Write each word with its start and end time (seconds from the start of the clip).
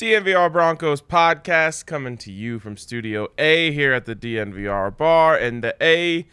DNVR 0.00 0.50
Broncos 0.50 1.02
podcast 1.02 1.84
coming 1.84 2.16
to 2.16 2.32
you 2.32 2.58
from 2.58 2.78
Studio 2.78 3.28
A 3.36 3.70
here 3.72 3.92
at 3.92 4.06
the 4.06 4.16
DNVR 4.16 4.96
bar. 4.96 5.36
And 5.36 5.62
the 5.62 5.76
A 5.78 6.26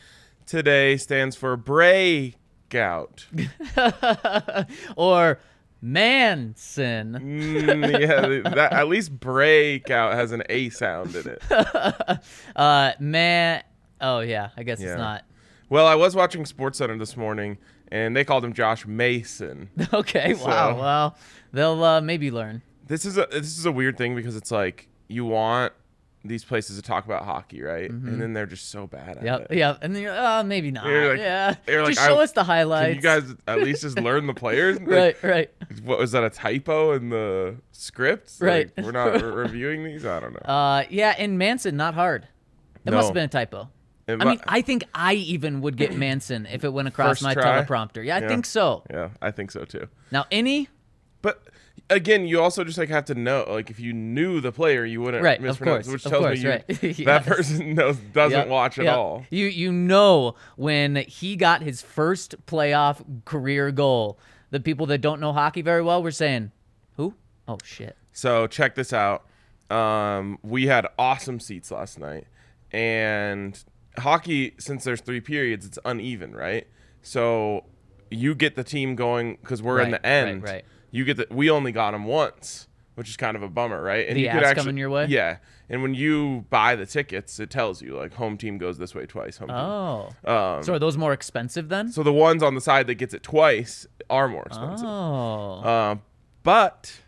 today 0.46 0.96
stands 0.96 1.36
for 1.36 1.58
breakout. 1.58 3.26
or 4.96 5.40
Manson. 5.82 7.18
Mm, 7.20 8.00
yeah, 8.00 8.52
that, 8.56 8.72
at 8.72 8.88
least 8.88 9.20
breakout 9.20 10.14
has 10.14 10.32
an 10.32 10.44
A 10.48 10.70
sound 10.70 11.14
in 11.18 11.28
it. 11.28 11.44
uh, 12.56 12.94
man. 13.02 13.64
Oh, 14.00 14.22
yeah. 14.22 14.52
I 14.56 14.64
guess 14.64 14.80
Yeah. 14.80 14.92
it's 14.92 14.98
not. 14.98 15.26
Well, 15.68 15.86
I 15.88 15.96
was 15.96 16.16
watching 16.16 16.46
SportsCenter 16.46 16.98
this 16.98 17.18
morning, 17.18 17.58
and 17.92 18.16
they 18.16 18.24
called 18.24 18.46
him 18.46 18.54
Josh 18.54 18.86
Mason. 18.88 19.70
Okay. 19.94 20.36
Wow. 20.36 20.80
Well, 20.80 21.18
they'll 21.52 21.84
uh, 21.84 22.00
maybe 22.00 22.32
learn. 22.32 22.62
This 22.88 23.06
is 23.06 23.18
a 23.18 23.28
this 23.32 23.58
is 23.58 23.66
a 23.66 23.72
weird 23.72 23.98
thing 23.98 24.16
because 24.16 24.36
it's 24.36 24.52
like 24.52 24.88
you 25.08 25.26
want 25.26 25.74
these 26.26 26.44
places 26.44 26.76
to 26.76 26.82
talk 26.82 27.06
about 27.06 27.24
hockey, 27.24 27.62
right? 27.62 27.90
And 27.90 28.22
then 28.22 28.34
they're 28.34 28.46
just 28.46 28.70
so 28.70 28.86
bad 28.86 29.12
at 29.12 29.18
Mm-hmm. 29.18 29.26
Yep. 29.28 29.48
it. 29.52 29.58
Yep. 29.60 29.78
And 29.82 29.96
then 29.96 30.02
you're, 30.04 30.18
uh, 30.18 30.44
maybe 30.44 30.72
not. 30.72 30.86
Like- 30.86 31.20
yeah. 31.20 31.56
like, 31.68 31.94
Just 31.94 32.06
show 32.06 32.20
us 32.20 32.34
the 32.34 32.44
highlights. 32.44 32.96
You 32.98 33.02
guys 33.02 33.34
at 33.48 33.62
least 33.62 33.84
just 33.84 33.98
learn 33.98 34.28
the 34.28 34.34
players? 34.34 34.78
Like, 34.82 35.24
Right. 35.24 35.24
Right. 35.24 35.52
What 35.84 36.00
was 36.00 36.12
that 36.12 36.24
a 36.26 36.30
typo 36.30 36.94
in 36.94 37.10
the 37.10 37.56
script? 37.72 38.34
Right. 38.42 38.70
Like, 38.76 38.86
we're 38.86 38.92
not 38.92 39.14
re- 39.14 39.22
reviewing 39.44 39.86
these. 39.86 40.06
I 40.06 40.20
don't 40.20 40.34
know. 40.34 40.40
Uh, 40.54 40.84
yeah. 40.90 41.16
And 41.18 41.38
Manson, 41.38 41.78
not 41.78 41.94
hard. 41.94 42.28
It 42.86 42.90
No. 42.92 42.98
must 42.98 43.08
have 43.10 43.14
been 43.14 43.26
a 43.26 43.28
typo. 43.30 43.70
It 44.08 44.14
I 44.22 44.24
mu- 44.26 44.32
mean, 44.32 44.40
I 44.48 44.62
think 44.62 44.84
I 44.94 45.14
even 45.14 45.62
would 45.62 45.78
get 45.78 45.94
Manson 45.98 46.46
if 46.48 46.66
it 46.66 46.74
went 46.74 46.90
across 46.90 47.20
First 47.20 47.24
my 47.24 47.36
try? 47.36 47.64
teleprompter. 47.64 48.04
Yeah, 48.04 48.18
I 48.18 48.20
Yeah. 48.22 48.28
think 48.28 48.46
so. 48.46 48.84
yeah, 48.90 49.10
I 49.22 49.32
think 49.32 49.52
so 49.52 49.64
too. 49.64 49.88
Now, 50.12 50.26
any 50.30 50.68
But 51.22 51.42
again, 51.90 52.28
you 52.28 52.42
also 52.42 52.64
just 52.64 52.78
like 52.78 52.90
have 52.90 53.06
to 53.06 53.16
know. 53.16 53.46
Like 53.48 53.70
if 53.70 53.80
you 53.80 53.94
knew 53.94 54.42
the 54.42 54.52
player, 54.52 54.86
you 54.86 55.02
wouldn't 55.02 55.24
Right, 55.24 55.42
mispronounce, 55.42 55.88
which 55.88 56.04
tells 56.04 56.24
course, 56.24 56.38
me 56.40 56.44
you, 56.44 56.50
right. 56.50 56.68
that 57.06 57.26
person 57.26 57.76
knows 57.76 57.98
doesn't 57.98 58.38
Yep, 58.40 58.48
watch 58.48 58.78
at 58.80 58.86
yep. 58.86 58.96
all. 58.98 59.26
You 59.30 59.46
you 59.48 59.72
know 59.72 60.36
when 60.56 60.96
he 60.98 61.36
got 61.36 61.62
his 61.64 61.82
first 61.82 62.36
playoff 62.46 63.04
career 63.26 63.72
goal, 63.72 64.20
the 64.50 64.60
people 64.60 64.86
that 64.88 65.00
don't 65.00 65.20
know 65.20 65.34
hockey 65.34 65.62
very 65.62 65.82
well 65.82 66.02
were 66.04 66.12
saying, 66.12 66.52
"Who? 66.96 67.14
Oh 67.48 67.58
shit." 67.64 67.96
So 68.12 68.48
check 68.48 68.76
this 68.76 68.94
out. 68.94 69.26
Um, 69.70 70.40
we 70.44 70.68
had 70.68 70.88
awesome 70.98 71.40
seats 71.40 71.72
last 71.72 72.00
night, 72.00 72.26
and 72.72 73.62
hockey 73.98 74.54
since 74.60 74.84
there's 74.84 75.02
three 75.02 75.22
periods, 75.22 75.66
it's 75.66 75.80
uneven, 75.86 76.36
right? 76.36 76.68
So 77.02 77.66
you 78.10 78.36
get 78.36 78.56
the 78.56 78.64
team 78.64 78.96
going 78.96 79.38
because 79.42 79.62
we're 79.62 79.82
in 79.82 79.92
the 79.92 80.06
end. 80.06 80.44
right, 80.44 80.52
right. 80.54 80.66
You 80.92 81.06
get 81.06 81.18
the. 81.18 81.28
We 81.30 81.50
only 81.50 81.72
got 81.72 81.92
them 81.92 82.06
once, 82.06 82.68
which 82.96 83.10
is 83.10 83.18
kind 83.18 83.36
of 83.36 83.44
a 83.44 83.50
bummer, 83.50 83.82
right? 83.82 84.08
And 84.08 84.16
The 84.18 84.22
you 84.22 84.30
could 84.30 84.44
actually 84.44 84.62
coming 84.64 84.78
your 84.78 84.90
way? 84.90 85.06
Yeah, 85.08 85.38
and 85.70 85.82
when 85.82 85.94
you 85.94 86.46
buy 86.50 86.76
the 86.76 86.86
tickets, 86.86 87.40
it 87.40 87.50
tells 87.50 87.82
you 87.82 87.96
like 87.98 88.14
home 88.14 88.38
team 88.38 88.58
goes 88.58 88.78
this 88.78 88.96
way 88.96 89.06
twice. 89.06 89.38
Home 89.38 89.50
team. 89.50 89.58
Oh. 89.58 90.10
Um, 90.24 90.64
so 90.64 90.74
are 90.74 90.80
those 90.80 90.98
more 90.98 91.14
expensive 91.14 91.70
then? 91.70 91.92
so 91.92 92.04
the 92.04 92.14
ones 92.14 92.42
on 92.42 92.56
the 92.56 92.62
side 92.62 92.88
that 92.88 92.96
gets 92.96 93.14
it 93.14 93.24
twice 93.24 93.86
are 94.10 94.28
more 94.28 94.44
expensive. 94.46 94.88
oh. 94.88 95.64
Um, 95.70 96.02
but 96.44 97.02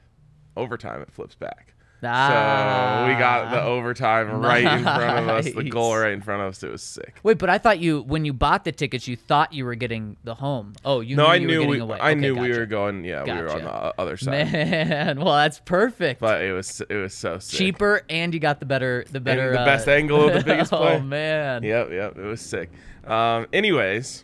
overtime 0.58 1.02
it 1.02 1.12
flips 1.12 1.36
back. 1.36 1.69
So 2.02 2.08
we 2.08 3.14
got 3.20 3.52
the 3.52 3.62
overtime 3.62 4.30
right 4.42 4.64
in 4.64 4.84
front 4.84 5.20
of 5.20 5.28
us, 5.28 5.52
the 5.54 5.70
goal 5.70 5.98
right 5.98 6.14
in 6.14 6.22
front 6.22 6.42
of 6.42 6.50
us. 6.50 6.64
It 6.64 6.72
was 6.72 6.82
sick. 6.82 7.20
Wait, 7.24 7.38
but 7.38 7.50
I 7.50 7.58
thought 7.58 7.80
you 7.80 8.02
when 8.04 8.24
you 8.24 8.32
bought 8.32 8.64
the 8.64 8.72
tickets, 8.72 9.08
you 9.08 9.16
thought 9.18 9.52
you 9.54 9.66
were 9.66 9.76
getting 9.76 10.16
the 10.24 10.36
home. 10.36 10.74
Oh, 10.86 11.02
you 11.02 11.16
No, 11.18 11.24
knew 11.26 11.30
I 11.30 11.36
you 11.36 11.48
knew 11.48 11.60
were 11.62 11.68
we, 11.68 11.80
away. 11.80 12.00
I 12.00 12.12
Okay, 12.12 12.20
knew 12.22 12.36
we 12.38 12.52
were 12.58 12.66
going. 12.66 13.04
Yeah, 13.04 13.24
we 13.24 13.32
were 13.32 13.50
on 13.52 13.64
the 13.64 13.94
other 14.00 14.16
side. 14.16 14.52
Man, 14.52 15.20
well, 15.24 15.36
that's 15.36 15.60
perfect. 15.60 16.22
But 16.22 16.42
it 16.42 16.54
was 16.54 16.82
it 16.90 16.96
was 16.96 17.14
so 17.14 17.38
sick. 17.40 17.58
Cheaper, 17.58 18.02
and 18.10 18.34
you 18.34 18.40
got 18.40 18.60
the 18.62 18.66
better, 18.66 19.04
the 19.12 19.20
better, 19.20 19.52
the 19.52 19.60
uh, 19.62 19.66
best 19.66 19.88
angle 19.88 20.28
of 20.28 20.34
the 20.34 20.44
biggest 20.46 20.72
play. 20.72 20.96
oh 20.96 21.00
man. 21.02 21.64
Yep, 21.64 21.90
yep. 21.92 22.18
It 22.18 22.24
was 22.24 22.40
sick. 22.40 22.70
Um, 23.06 23.48
anyways, 23.52 24.24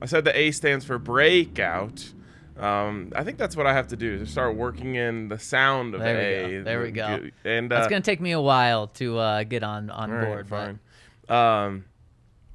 I 0.00 0.06
said 0.06 0.24
the 0.24 0.36
A 0.38 0.50
stands 0.52 0.84
for 0.84 0.98
breakout. 0.98 2.12
Um, 2.56 3.12
I 3.16 3.24
think 3.24 3.38
that's 3.38 3.56
what 3.56 3.66
I 3.66 3.72
have 3.72 3.88
to 3.88 3.96
do 3.96 4.18
to 4.18 4.26
start 4.26 4.54
working 4.56 4.94
in 4.94 5.28
the 5.28 5.38
sound 5.38 5.94
of 5.94 6.00
There 6.00 6.16
we 6.16 6.22
A. 6.22 6.58
go. 6.58 6.64
There 6.64 6.82
we 6.82 6.90
go. 6.92 7.30
And 7.44 7.72
uh, 7.72 7.76
That's 7.76 7.88
gonna 7.88 8.00
take 8.00 8.20
me 8.20 8.32
a 8.32 8.40
while 8.40 8.86
to 8.88 9.18
uh, 9.18 9.42
get 9.44 9.62
on 9.62 9.90
on 9.90 10.10
right, 10.10 10.24
board. 10.24 10.48
fine. 10.48 10.78
Um, 11.28 11.84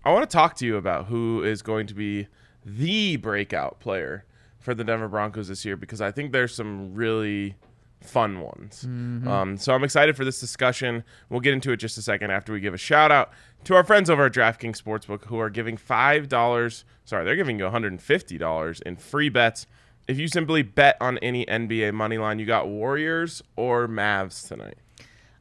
I 0.06 0.14
want 0.14 0.30
to 0.30 0.34
talk 0.34 0.56
to 0.58 0.66
you 0.66 0.78
about 0.78 1.08
who 1.08 1.44
is 1.44 1.62
going 1.62 1.88
to 1.88 1.94
be 1.94 2.28
the 2.66 3.18
breakout 3.18 3.80
player 3.80 4.26
for 4.60 4.74
the 4.74 4.84
Denver 4.84 5.08
Broncos 5.08 5.48
this 5.48 5.66
year 5.66 5.76
because 5.76 6.02
I 6.02 6.12
think 6.12 6.32
there's 6.32 6.54
some 6.54 6.94
really 6.94 7.56
fun 8.02 8.40
ones. 8.40 8.86
Mm-hmm. 8.88 9.28
Um, 9.28 9.58
so 9.58 9.74
I'm 9.74 9.84
excited 9.84 10.16
for 10.16 10.24
this 10.24 10.40
discussion. 10.40 11.04
We'll 11.30 11.42
get 11.42 11.54
into 11.54 11.72
it 11.72 11.78
just 11.78 11.98
a 11.98 12.02
second 12.02 12.32
after 12.32 12.54
we 12.54 12.60
give 12.60 12.74
a 12.74 12.78
shout 12.78 13.12
out 13.12 13.32
to 13.66 13.76
our 13.76 13.84
friends 13.84 14.10
over 14.10 14.26
at 14.26 14.34
DraftKings 14.34 14.82
Sportsbook 14.82 15.26
who 15.26 15.40
are 15.40 15.50
giving 15.50 15.78
five 15.78 16.30
dollars. 16.30 16.86
Sorry, 17.04 17.26
they're 17.26 17.36
giving 17.36 17.58
you 17.58 17.66
150 17.66 18.38
dollars 18.38 18.82
in 18.82 18.96
free 18.96 19.30
bets. 19.30 19.68
If 20.10 20.18
you 20.18 20.28
simply 20.28 20.64
bet 20.64 20.98
on 21.00 21.20
any 21.20 21.46
NBA 21.46 21.94
money 21.94 22.18
line, 22.18 22.40
you 22.40 22.48
got 22.48 22.68
Warriors 22.68 23.44
or 23.56 23.88
Mavs 23.88 24.48
tonight. 24.48 24.80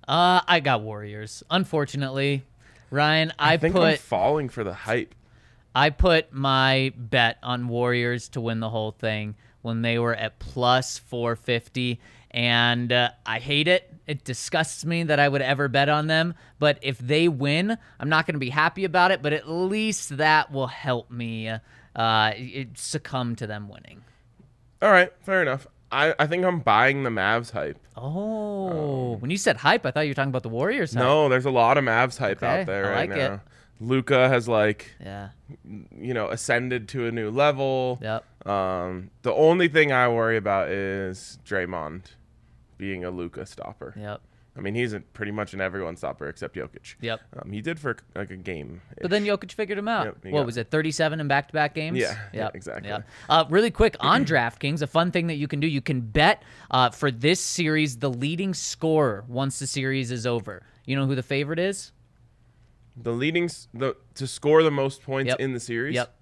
Uh, 0.07 0.43
I 0.47 0.61
got 0.61 0.83
Warriors. 0.83 1.43
Unfortunately, 1.51 2.45
Ryan, 2.91 3.33
I, 3.39 3.55
I 3.55 3.57
think 3.57 3.75
I'm 3.75 3.97
falling 3.97 4.51
for 4.51 4.65
the 4.65 4.75
hype. 4.75 5.15
I 5.75 5.89
put 5.89 6.35
my 6.35 6.93
bet 6.99 7.39
on 7.43 7.69
Warriors 7.69 8.29
to 8.31 8.43
win 8.43 8.61
the 8.61 8.69
whole 8.69 8.91
thing 8.91 9.37
when 9.63 9.81
they 9.81 9.99
were 9.99 10.15
at 10.15 10.39
plus 10.39 10.99
450 10.99 11.99
and 12.33 12.93
uh, 12.93 13.13
I 13.25 13.39
hate 13.39 13.69
it. 13.69 13.91
It 14.07 14.23
disgusts 14.25 14.85
me 14.85 15.03
that 15.05 15.19
I 15.19 15.31
would 15.31 15.41
ever 15.41 15.69
bet 15.69 15.89
on 15.89 16.09
them, 16.09 16.35
but 16.59 16.79
if 16.83 16.99
they 16.99 17.27
win, 17.29 17.79
I'm 17.99 18.11
not 18.11 18.27
going 18.27 18.35
to 18.35 18.39
be 18.39 18.51
happy 18.51 18.85
about 18.85 19.13
it, 19.13 19.23
but 19.23 19.33
at 19.33 19.49
least 19.49 20.19
that 20.19 20.53
will 20.53 20.67
help 20.67 21.11
me 21.11 21.51
uh, 21.97 22.33
succumb 22.75 23.35
to 23.37 23.47
them 23.47 23.71
winning. 23.71 24.03
All 24.83 24.91
right, 24.91 25.13
fair 25.21 25.43
enough. 25.43 25.67
I, 25.91 26.15
I 26.19 26.27
think 26.27 26.45
I'm 26.45 26.61
buying 26.61 27.03
the 27.03 27.11
Mavs 27.11 27.53
hype. 27.53 27.79
Oh, 27.97 29.17
when 29.21 29.31
you 29.31 29.37
said 29.39 29.57
hype, 29.57 29.87
I 29.87 29.91
thought 29.91 30.03
you 30.03 30.11
were 30.11 30.15
talking 30.15 30.29
about 30.31 30.43
the 30.43 30.49
Warriors. 30.51 30.93
hype. 30.95 31.03
No, 31.03 31.29
there's 31.29 31.47
a 31.47 31.51
lot 31.51 31.79
of 31.79 31.85
Mavs 31.85 32.19
hype 32.19 32.39
Okay, 32.43 32.61
out 32.61 32.67
there 32.67 32.87
I 32.87 32.91
right 32.93 33.11
like 33.11 33.19
it. 33.19 33.29
now. 33.31 33.41
Luka 33.81 34.29
has 34.29 34.49
like 34.49 34.91
Yeah. 35.01 35.29
you 35.97 36.13
know 36.13 36.29
ascended 36.29 36.89
to 36.89 37.07
a 37.07 37.13
new 37.13 37.31
level. 37.31 37.99
Yep. 38.03 38.25
Um, 38.47 39.11
the 39.23 39.33
only 39.33 39.69
thing 39.69 39.93
I 39.93 40.09
worry 40.09 40.37
about 40.37 40.69
is 40.69 41.39
Draymond 41.47 42.03
being 42.77 43.05
a 43.05 43.11
Luka 43.11 43.47
stopper. 43.47 43.95
Yep. 43.97 44.21
I 44.59 44.61
mean, 44.61 44.75
he's 44.75 44.93
a, 44.93 44.99
pretty 45.01 45.31
much 45.31 45.55
an 45.55 45.61
everyone 45.61 45.97
stopper 45.97 46.29
except 46.29 46.57
Jokic. 46.57 46.97
Yep. 47.01 47.21
Um, 47.41 47.53
he 47.53 47.61
did 47.61 47.79
for 47.79 47.97
like 48.17 48.31
a 48.33 48.37
game. 48.37 48.83
But 49.01 49.11
then 49.13 49.25
Jokic 49.25 49.53
figured 49.53 49.79
him 49.79 49.87
out. 49.87 50.07
Yep, 50.07 50.25
what 50.25 50.41
got- 50.41 50.47
was 50.47 50.57
it, 50.57 50.71
37 50.71 51.21
in 51.21 51.29
back-to-back 51.29 51.75
games? 51.75 51.97
Yeah, 51.99 52.19
yeah, 52.33 52.49
exactly. 52.53 52.89
Yep. 52.89 53.07
Uh, 53.29 53.45
really 53.51 53.71
quick 53.71 53.97
on 54.01 54.25
DraftKings, 54.25 54.83
a 54.83 54.87
fun 54.89 55.13
thing 55.13 55.29
that 55.29 55.37
you 55.37 55.47
can 55.47 55.61
do, 55.61 55.67
you 55.69 55.81
can 55.81 56.01
bet 56.01 56.43
uh, 56.73 56.91
for 56.91 57.11
this 57.11 57.41
series 57.41 57.99
the 57.99 58.11
leading 58.11 58.53
scorer 58.53 59.25
once 59.29 59.61
the 59.61 59.67
series 59.69 60.11
is 60.11 60.27
over. 60.27 60.63
You 60.85 60.97
know 60.97 61.07
who 61.07 61.15
the 61.15 61.23
favorite 61.23 61.59
is? 61.61 61.93
the 63.01 63.13
leading 63.13 63.49
the 63.73 63.95
to 64.15 64.27
score 64.27 64.65
the 64.65 64.73
most 64.73 65.03
points 65.05 65.29
Yep. 65.29 65.39
in 65.39 65.53
the 65.53 65.61
series. 65.61 65.95
Yep. 65.95 66.13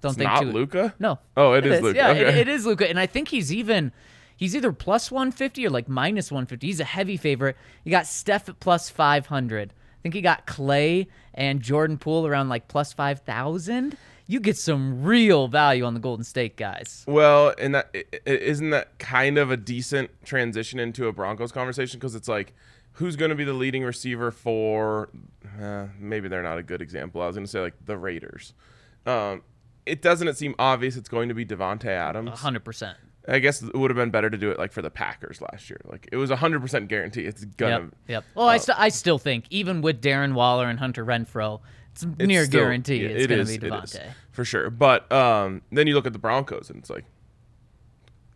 Don't 0.00 0.10
It's 0.10 0.18
think 0.18 0.28
not 0.30 0.46
Luka. 0.46 0.94
No. 0.98 1.20
Oh, 1.36 1.52
it 1.52 1.64
is 1.64 1.80
Luka. 1.80 1.96
Yeah, 1.96 2.10
it- 2.12 2.36
it 2.38 2.48
is 2.48 2.66
Luka, 2.66 2.88
and 2.88 2.98
I 2.98 3.06
think 3.06 3.28
he's 3.28 3.52
even. 3.52 3.92
He's 4.36 4.54
either 4.54 4.72
plus 4.72 5.10
150 5.10 5.66
or 5.66 5.70
like 5.70 5.88
minus 5.88 6.30
150. 6.30 6.66
He's 6.66 6.80
a 6.80 6.84
heavy 6.84 7.16
favorite. 7.16 7.56
You 7.84 7.90
got 7.90 8.06
Steph 8.06 8.48
at 8.48 8.60
plus 8.60 8.90
500. 8.90 9.72
I 9.72 10.02
think 10.02 10.14
he 10.14 10.20
got 10.20 10.46
Klay 10.46 11.06
and 11.34 11.60
Jordan 11.60 11.98
Poole 11.98 12.26
around 12.26 12.48
like 12.48 12.68
plus 12.68 12.92
5,000. 12.92 13.96
You 14.28 14.40
get 14.40 14.56
some 14.56 15.02
real 15.02 15.48
value 15.48 15.84
on 15.84 15.94
the 15.94 16.00
Golden 16.00 16.24
State 16.24 16.56
guys. 16.56 17.04
Well, 17.06 17.54
and 17.58 17.74
that 17.74 17.94
isn't 18.26 18.70
that 18.70 18.98
kind 18.98 19.38
of 19.38 19.50
a 19.50 19.56
decent 19.56 20.10
transition 20.24 20.78
into 20.80 21.06
a 21.06 21.12
Broncos 21.12 21.52
conversation 21.52 21.98
because 21.98 22.14
it's 22.14 22.28
like, 22.28 22.52
who's 22.92 23.16
going 23.16 23.28
to 23.28 23.34
be 23.34 23.44
the 23.44 23.52
leading 23.52 23.84
receiver 23.84 24.30
for? 24.30 25.10
Uh, 25.60 25.86
maybe 25.98 26.28
they're 26.28 26.42
not 26.42 26.58
a 26.58 26.62
good 26.62 26.82
example. 26.82 27.22
I 27.22 27.26
was 27.26 27.36
going 27.36 27.46
to 27.46 27.50
say 27.50 27.60
like 27.60 27.74
the 27.84 27.96
Raiders. 27.96 28.52
Um, 29.06 29.42
it 29.86 30.02
doesn't 30.02 30.26
it 30.26 30.36
seem 30.36 30.54
obvious 30.58 30.96
it's 30.96 31.08
going 31.08 31.28
to 31.28 31.34
be 31.34 31.46
Davante 31.46 31.86
Adams, 31.86 32.30
100%. 32.30 32.94
I 33.28 33.38
guess 33.40 33.62
it 33.62 33.74
would 33.74 33.90
have 33.90 33.96
been 33.96 34.10
better 34.10 34.30
to 34.30 34.38
do 34.38 34.50
it 34.50 34.58
like 34.58 34.72
for 34.72 34.82
the 34.82 34.90
Packers 34.90 35.40
last 35.40 35.68
year. 35.68 35.80
Like 35.84 36.08
it 36.12 36.16
was 36.16 36.30
a 36.30 36.36
hundred 36.36 36.60
percent 36.60 36.88
guarantee. 36.88 37.22
It's 37.22 37.44
gonna. 37.44 37.80
Yep. 37.80 37.94
Yep. 38.08 38.24
Well, 38.34 38.48
I, 38.48 38.58
st- 38.58 38.78
I 38.78 38.88
still 38.88 39.18
think 39.18 39.46
even 39.50 39.82
with 39.82 40.00
Darren 40.00 40.34
Waller 40.34 40.68
and 40.68 40.78
Hunter 40.78 41.04
Renfrow, 41.04 41.60
it's, 41.92 42.02
it's 42.04 42.16
near 42.26 42.44
still- 42.44 42.60
guarantee 42.60 43.02
yeah, 43.02 43.08
it's 43.08 43.24
it 43.24 43.28
going 43.28 43.40
is, 43.40 43.48
be 43.48 43.58
Davante. 43.58 44.06
for 44.32 44.44
sure. 44.44 44.70
But 44.70 45.10
um, 45.10 45.62
then 45.72 45.86
you 45.86 45.94
look 45.94 46.06
at 46.06 46.12
the 46.12 46.18
Broncos 46.18 46.70
and 46.70 46.78
it's 46.78 46.90
like 46.90 47.04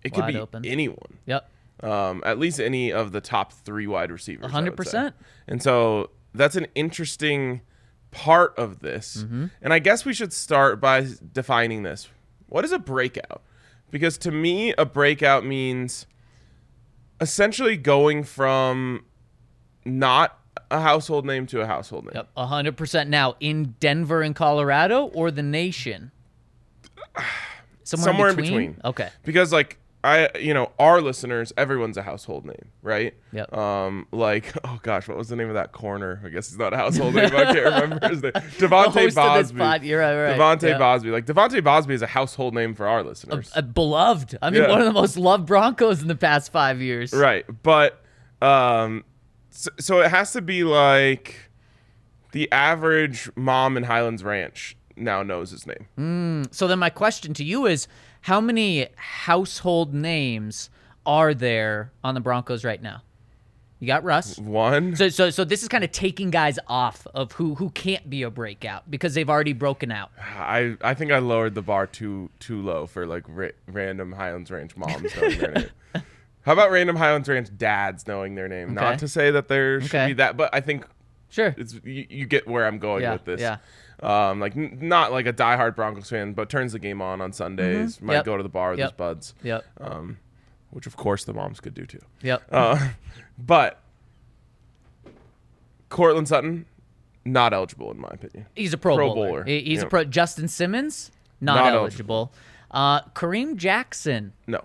it 0.03 0.11
could 0.13 0.23
Wide 0.25 0.35
be 0.35 0.41
open. 0.41 0.65
anyone. 0.67 1.19
Yep. 1.27 1.49
um, 1.83 2.23
at 2.25 2.39
least 2.39 2.59
any 2.61 2.93
of 2.93 3.13
the 3.13 3.21
top 3.21 3.53
three 3.53 3.87
wide 3.87 4.11
receivers. 4.11 4.51
hundred 4.51 4.77
percent. 4.77 5.15
And 5.47 5.63
so 5.63 6.11
that's 6.35 6.57
an 6.57 6.67
interesting 6.75 7.61
part 8.11 8.55
of 8.59 8.81
this. 8.81 9.19
Mm-hmm. 9.25 9.47
And 9.63 9.73
I 9.73 9.79
guess 9.79 10.05
we 10.05 10.15
should 10.15 10.33
start 10.33 10.81
by 10.81 11.07
defining 11.33 11.83
this. 11.83 12.09
What 12.49 12.65
is 12.65 12.73
a 12.73 12.79
breakout? 12.79 13.43
Because 13.91 14.19
to 14.19 14.31
me, 14.31 14.73
a 14.79 14.85
breakout 14.85 15.45
means 15.45 16.07
essentially 17.21 17.77
going 17.77 18.25
from 18.25 19.05
not 19.85 20.39
a 20.71 20.81
household 20.81 21.27
name 21.27 21.47
to 21.49 21.61
a 21.61 21.67
household 21.67 22.05
name. 22.05 22.13
Yep. 22.15 22.29
hundred 22.37 22.77
percent. 22.77 23.11
Now 23.11 23.37
in 23.41 23.75
Denver 23.81 24.23
and 24.23 24.35
Colorado 24.35 25.07
or 25.07 25.31
the 25.31 25.43
nation. 25.43 26.13
Somewhere, 27.83 28.05
Somewhere 28.05 28.29
in 28.29 28.39
in, 28.39 28.45
between? 28.45 28.73
between. 28.73 28.81
Okay. 28.85 29.09
because 29.25 29.53
like 29.53 29.79
I, 30.03 30.31
you 30.39 30.55
know, 30.55 30.73
our 30.79 31.03
listeners, 31.03 31.53
everyone's 31.59 31.99
a 31.99 32.03
household 32.03 32.47
name, 32.47 32.71
right? 32.83 33.13
Yep. 33.33 33.55
Um, 33.55 34.07
like, 34.13 34.53
oh 34.65 34.81
gosh, 34.83 35.07
what 35.09 35.19
was 35.19 35.29
the 35.29 35.37
name 35.37 35.49
of 35.49 35.55
that 35.55 35.73
corner? 35.73 36.23
I 36.25 36.31
guess 36.31 36.49
it's 36.49 36.57
not 36.57 36.73
a 36.73 36.77
household 36.79 37.15
name. 37.15 37.27
I 37.27 37.45
can't 37.53 37.59
remember 37.65 38.09
his 38.09 38.23
name. 38.23 38.33
The 38.33 38.41
Devontae 38.41 38.85
host 38.93 38.97
of 38.97 39.35
this 39.39 39.53
Bosby. 39.53 39.59
pod, 39.59 39.83
you're 39.85 40.01
right, 40.01 40.17
right. 40.31 40.39
Devontae 40.39 40.71
yeah. 40.71 40.79
Bosby. 40.79 41.11
Like 41.11 41.27
Devonte 41.27 41.63
Bosby 41.63 41.93
is 41.95 42.01
a 42.03 42.07
household 42.07 42.55
name 42.55 42.75
for 42.75 42.87
our 42.89 43.03
listeners. 43.03 43.51
Uh, 43.55 43.61
beloved. 43.61 44.39
I 44.41 44.49
mean, 44.51 44.63
Yeah. 44.63 44.71
one 44.71 44.81
of 44.81 44.87
the 44.87 44.93
most 44.93 45.19
loved 45.19 45.47
Broncos 45.47 46.01
in 46.01 46.09
the 46.09 46.17
past 46.17 46.51
five 46.51 46.81
years. 46.81 47.13
right. 47.13 47.45
But 47.63 48.03
um 48.41 49.05
so, 49.51 49.71
so 49.79 50.01
it 50.01 50.11
has 50.11 50.33
to 50.33 50.41
be 50.41 50.65
like 50.65 51.35
the 52.33 52.51
average 52.53 53.29
mom 53.37 53.77
in 53.77 53.83
Highlands 53.83 54.25
Ranch 54.25 54.77
now 54.97 55.23
knows 55.23 55.51
his 55.51 55.67
name. 55.67 56.45
So 56.53 56.67
then 56.69 56.79
my 56.79 56.89
question 56.91 57.35
to 57.35 57.45
you 57.45 57.67
is 57.67 57.89
how 58.23 58.41
many 58.41 58.89
household 58.97 59.95
names 59.95 60.71
are 61.07 61.35
there 61.35 61.93
on 62.05 62.15
the 62.15 62.21
Broncos 62.21 62.65
right 62.65 62.81
now? 62.83 63.03
You 63.79 63.87
got 63.87 64.05
Russ. 64.05 64.39
One. 64.39 64.95
So 64.95 65.09
so 65.09 65.31
so 65.31 65.43
this 65.43 65.63
is 65.63 65.69
kind 65.69 65.83
of 65.85 65.91
taking 65.91 66.31
guys 66.31 66.59
off 66.69 67.07
of 67.15 67.33
who 67.33 67.55
who 67.55 67.71
can't 67.71 68.11
be 68.11 68.23
a 68.23 68.31
breakout 68.31 68.91
because 68.91 69.15
they've 69.15 69.31
already 69.31 69.55
broken 69.55 69.91
out. 69.91 70.11
I, 70.19 70.77
I 70.83 70.93
think 70.93 71.13
I 71.13 71.19
lowered 71.19 71.55
the 71.55 71.63
bar 71.63 71.87
too 71.87 72.29
too 72.41 72.61
low 72.61 72.87
for 72.87 73.07
like 73.07 73.25
ra- 73.27 73.49
random 73.67 74.13
Highlands 74.13 74.51
Ranch 74.51 74.77
moms 74.77 75.17
knowing 75.17 75.39
their 75.39 75.53
name. 75.95 76.03
How 76.43 76.53
about 76.53 76.71
random 76.71 76.97
Highlands 76.97 77.27
Ranch 77.27 77.49
dads 77.57 78.07
knowing 78.07 78.35
their 78.35 78.49
name? 78.49 78.77
Okay. 78.77 78.85
Not 78.85 78.99
to 78.99 79.09
say 79.09 79.31
that 79.31 79.49
there 79.49 79.81
should 79.81 79.89
Okay. 79.95 80.07
be 80.09 80.13
that, 80.15 80.37
but 80.37 80.51
I 80.55 80.61
think 80.61 80.85
Sure. 81.31 81.55
it's 81.57 81.75
you, 81.83 82.07
you 82.11 82.27
get 82.27 82.47
where 82.47 82.67
I'm 82.67 82.79
going 82.81 83.03
Yeah, 83.03 83.13
with 83.15 83.25
this. 83.25 83.41
yeah. 83.41 83.59
Um, 84.03 84.41
like 84.41 84.57
n- 84.57 84.79
not 84.81 85.13
like 85.13 85.27
a 85.27 85.33
diehard 85.33 85.77
Broncos 85.77 86.09
fan, 86.09 86.33
but 86.33 86.49
turns 86.49 86.73
the 86.73 86.79
game 86.79 87.03
on 87.03 87.21
on 87.21 87.33
Sundays. 87.33 88.01
Might 88.01 88.07
Mm-hmm. 88.07 88.13
Yep. 88.17 88.25
go 88.25 88.37
to 88.39 88.43
the 88.43 88.49
bar 88.49 88.71
with 88.71 88.79
Yep. 88.79 88.89
his 88.91 88.97
buds. 88.97 89.35
Yep. 89.43 89.65
Um, 89.81 90.19
which 90.71 90.87
of 90.87 90.97
course 90.97 91.25
the 91.25 91.35
moms 91.35 91.61
could 91.61 91.75
do 91.75 91.85
too. 91.87 92.01
Yep. 92.23 92.43
Uh, 92.51 92.89
but 93.39 93.81
Courtland 95.89 96.29
Sutton, 96.29 96.67
not 97.25 97.53
eligible 97.53 97.91
in 97.91 98.01
my 98.01 98.09
opinion. 98.13 98.47
He's 98.55 98.73
a 98.73 98.79
pro, 98.79 98.97
Pro 98.97 99.15
bowler. 99.15 99.29
bowler. 99.29 99.45
He's 99.45 99.83
a 99.83 99.87
pro. 99.87 100.05
Justin 100.05 100.49
Simmons 100.49 101.11
not, 101.41 101.57
Not 101.57 101.75
eligible. 101.75 102.33
Uh, 102.71 103.01
Kareem 103.15 103.57
Jackson 103.57 104.33
No. 104.47 104.63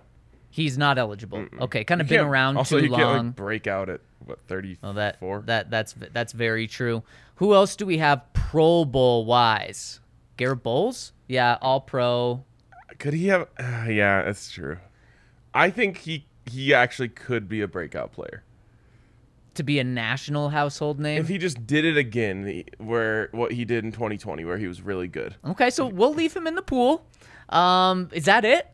He's 0.56 0.78
not 0.78 0.96
eligible. 0.96 1.44
Okay, 1.60 1.84
kind 1.84 2.00
of 2.00 2.10
You 2.10 2.16
been 2.16 2.26
around 2.26 2.56
also, 2.56 2.78
too 2.78 2.86
you 2.86 2.90
long. 2.90 3.00
can't 3.00 3.26
like 3.26 3.36
break 3.36 3.66
out 3.66 3.90
at 3.90 4.00
what 4.24 4.40
thirty 4.48 4.78
Oh, 4.82 4.94
that 4.94 5.18
that 5.44 5.70
that's 5.70 5.94
that's 6.14 6.32
very 6.32 6.66
true. 6.66 7.02
Who 7.34 7.52
else 7.52 7.76
do 7.76 7.84
we 7.84 7.98
have 7.98 8.22
Pro 8.32 8.86
Bowl 8.86 9.26
wise? 9.26 10.00
Garett 10.38 10.62
Bolles? 10.62 11.12
Yeah, 11.28 11.58
All 11.60 11.82
Pro. 11.82 12.42
Could 12.98 13.12
he 13.12 13.26
have? 13.26 13.48
Uh, 13.58 13.84
yeah, 13.90 14.22
that's 14.22 14.50
true. 14.50 14.78
I 15.52 15.68
think 15.68 15.98
he 15.98 16.24
he 16.46 16.72
actually 16.72 17.10
could 17.10 17.50
be 17.50 17.60
a 17.60 17.68
breakout 17.68 18.12
player 18.12 18.42
To 19.56 19.62
be 19.62 19.78
a 19.78 19.84
national 19.84 20.48
household 20.48 20.98
name. 20.98 21.20
if 21.20 21.28
he 21.28 21.36
just 21.36 21.66
did 21.66 21.84
it 21.84 21.98
again, 21.98 22.44
the- 22.44 22.64
where 22.78 23.28
what 23.32 23.52
he 23.52 23.66
did 23.66 23.84
in 23.84 23.92
2020, 23.92 24.42
where 24.46 24.56
he 24.56 24.68
was 24.68 24.80
really 24.80 25.08
good. 25.08 25.34
okay, 25.44 25.68
so 25.68 25.86
we'll 25.86 26.14
leave 26.14 26.32
him 26.34 26.46
in 26.46 26.54
the 26.54 26.62
pool. 26.62 27.04
Um, 27.50 28.08
is 28.12 28.24
that 28.24 28.46
it? 28.46 28.66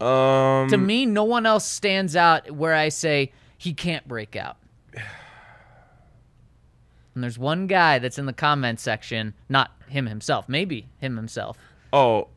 Um, 0.00 0.68
To 0.68 0.78
me, 0.78 1.04
no 1.06 1.24
one 1.24 1.44
else 1.46 1.64
stands 1.66 2.16
out 2.16 2.50
where 2.50 2.74
I 2.74 2.88
say 2.88 3.32
he 3.58 3.72
can't 3.74 4.06
break 4.08 4.36
out. 4.36 4.56
And 7.14 7.24
there's 7.24 7.38
one 7.38 7.66
guy 7.66 7.98
that's 7.98 8.18
in 8.18 8.26
the 8.26 8.32
comment 8.32 8.78
section, 8.78 9.34
not 9.48 9.72
him 9.88 10.06
himself, 10.06 10.48
maybe 10.48 10.86
him 10.98 11.16
himself. 11.16 11.58
oh, 11.92 12.28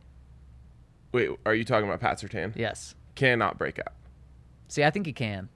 wait, 1.11 1.29
are 1.45 1.53
you 1.53 1.63
talking 1.63 1.87
about 1.87 1.99
Pat 1.99 2.17
Surtain? 2.19 2.53
Yes. 2.55 2.95
Cannot 3.13 3.59
break 3.59 3.77
out. 3.77 3.93
See, 4.67 4.83
I 4.83 4.89
think 4.89 5.05
he 5.05 5.13
can. 5.13 5.47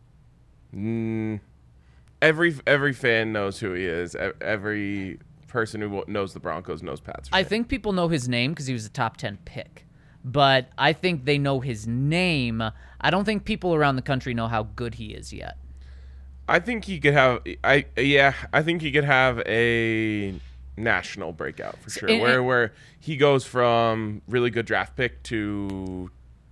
Mm, 0.73 1.39
every 2.21 2.55
every 2.67 2.93
fan 2.93 3.33
knows 3.33 3.59
who 3.59 3.73
he 3.73 3.85
is. 3.85 4.15
Every 4.39 5.17
person 5.47 5.81
who 5.81 6.03
knows 6.07 6.33
the 6.35 6.39
Broncos 6.39 6.83
knows 6.83 6.99
Pat 6.99 7.23
Surtain. 7.23 7.29
I 7.33 7.43
think 7.43 7.69
people 7.69 7.93
know 7.93 8.09
his 8.09 8.29
name 8.29 8.51
because 8.51 8.67
he 8.67 8.73
was 8.73 8.85
a 8.85 8.89
top 8.89 9.17
10 9.17 9.39
pick. 9.45 9.86
But 10.23 10.69
I 10.77 10.93
think 10.93 11.25
they 11.25 11.37
know 11.37 11.59
his 11.59 11.87
name. 11.87 12.61
I 12.99 13.09
don't 13.09 13.25
think 13.25 13.45
people 13.45 13.73
around 13.73 13.95
the 13.95 14.01
country 14.01 14.33
know 14.33 14.47
how 14.47 14.63
good 14.63 14.95
he 14.95 15.07
is 15.13 15.31
yet. 15.31 15.57
I 16.49 16.59
think 16.59 16.85
he 16.85 16.99
could 16.99 17.13
have. 17.13 17.41
I 17.63 17.85
yeah. 17.97 18.33
I 18.53 18.63
think 18.63 18.81
he 18.81 18.91
could 18.91 19.03
have 19.03 19.41
a 19.45 20.33
national 20.77 21.33
breakout 21.33 21.77
for 21.79 21.89
sure. 21.89 22.09
and- 22.09 22.21
where 22.21 22.43
where 22.43 22.73
he 22.99 23.17
goes 23.17 23.45
from 23.45 24.21
really 24.27 24.49
good 24.49 24.65
draft 24.65 24.95
pick 24.95 25.23
to 25.23 26.09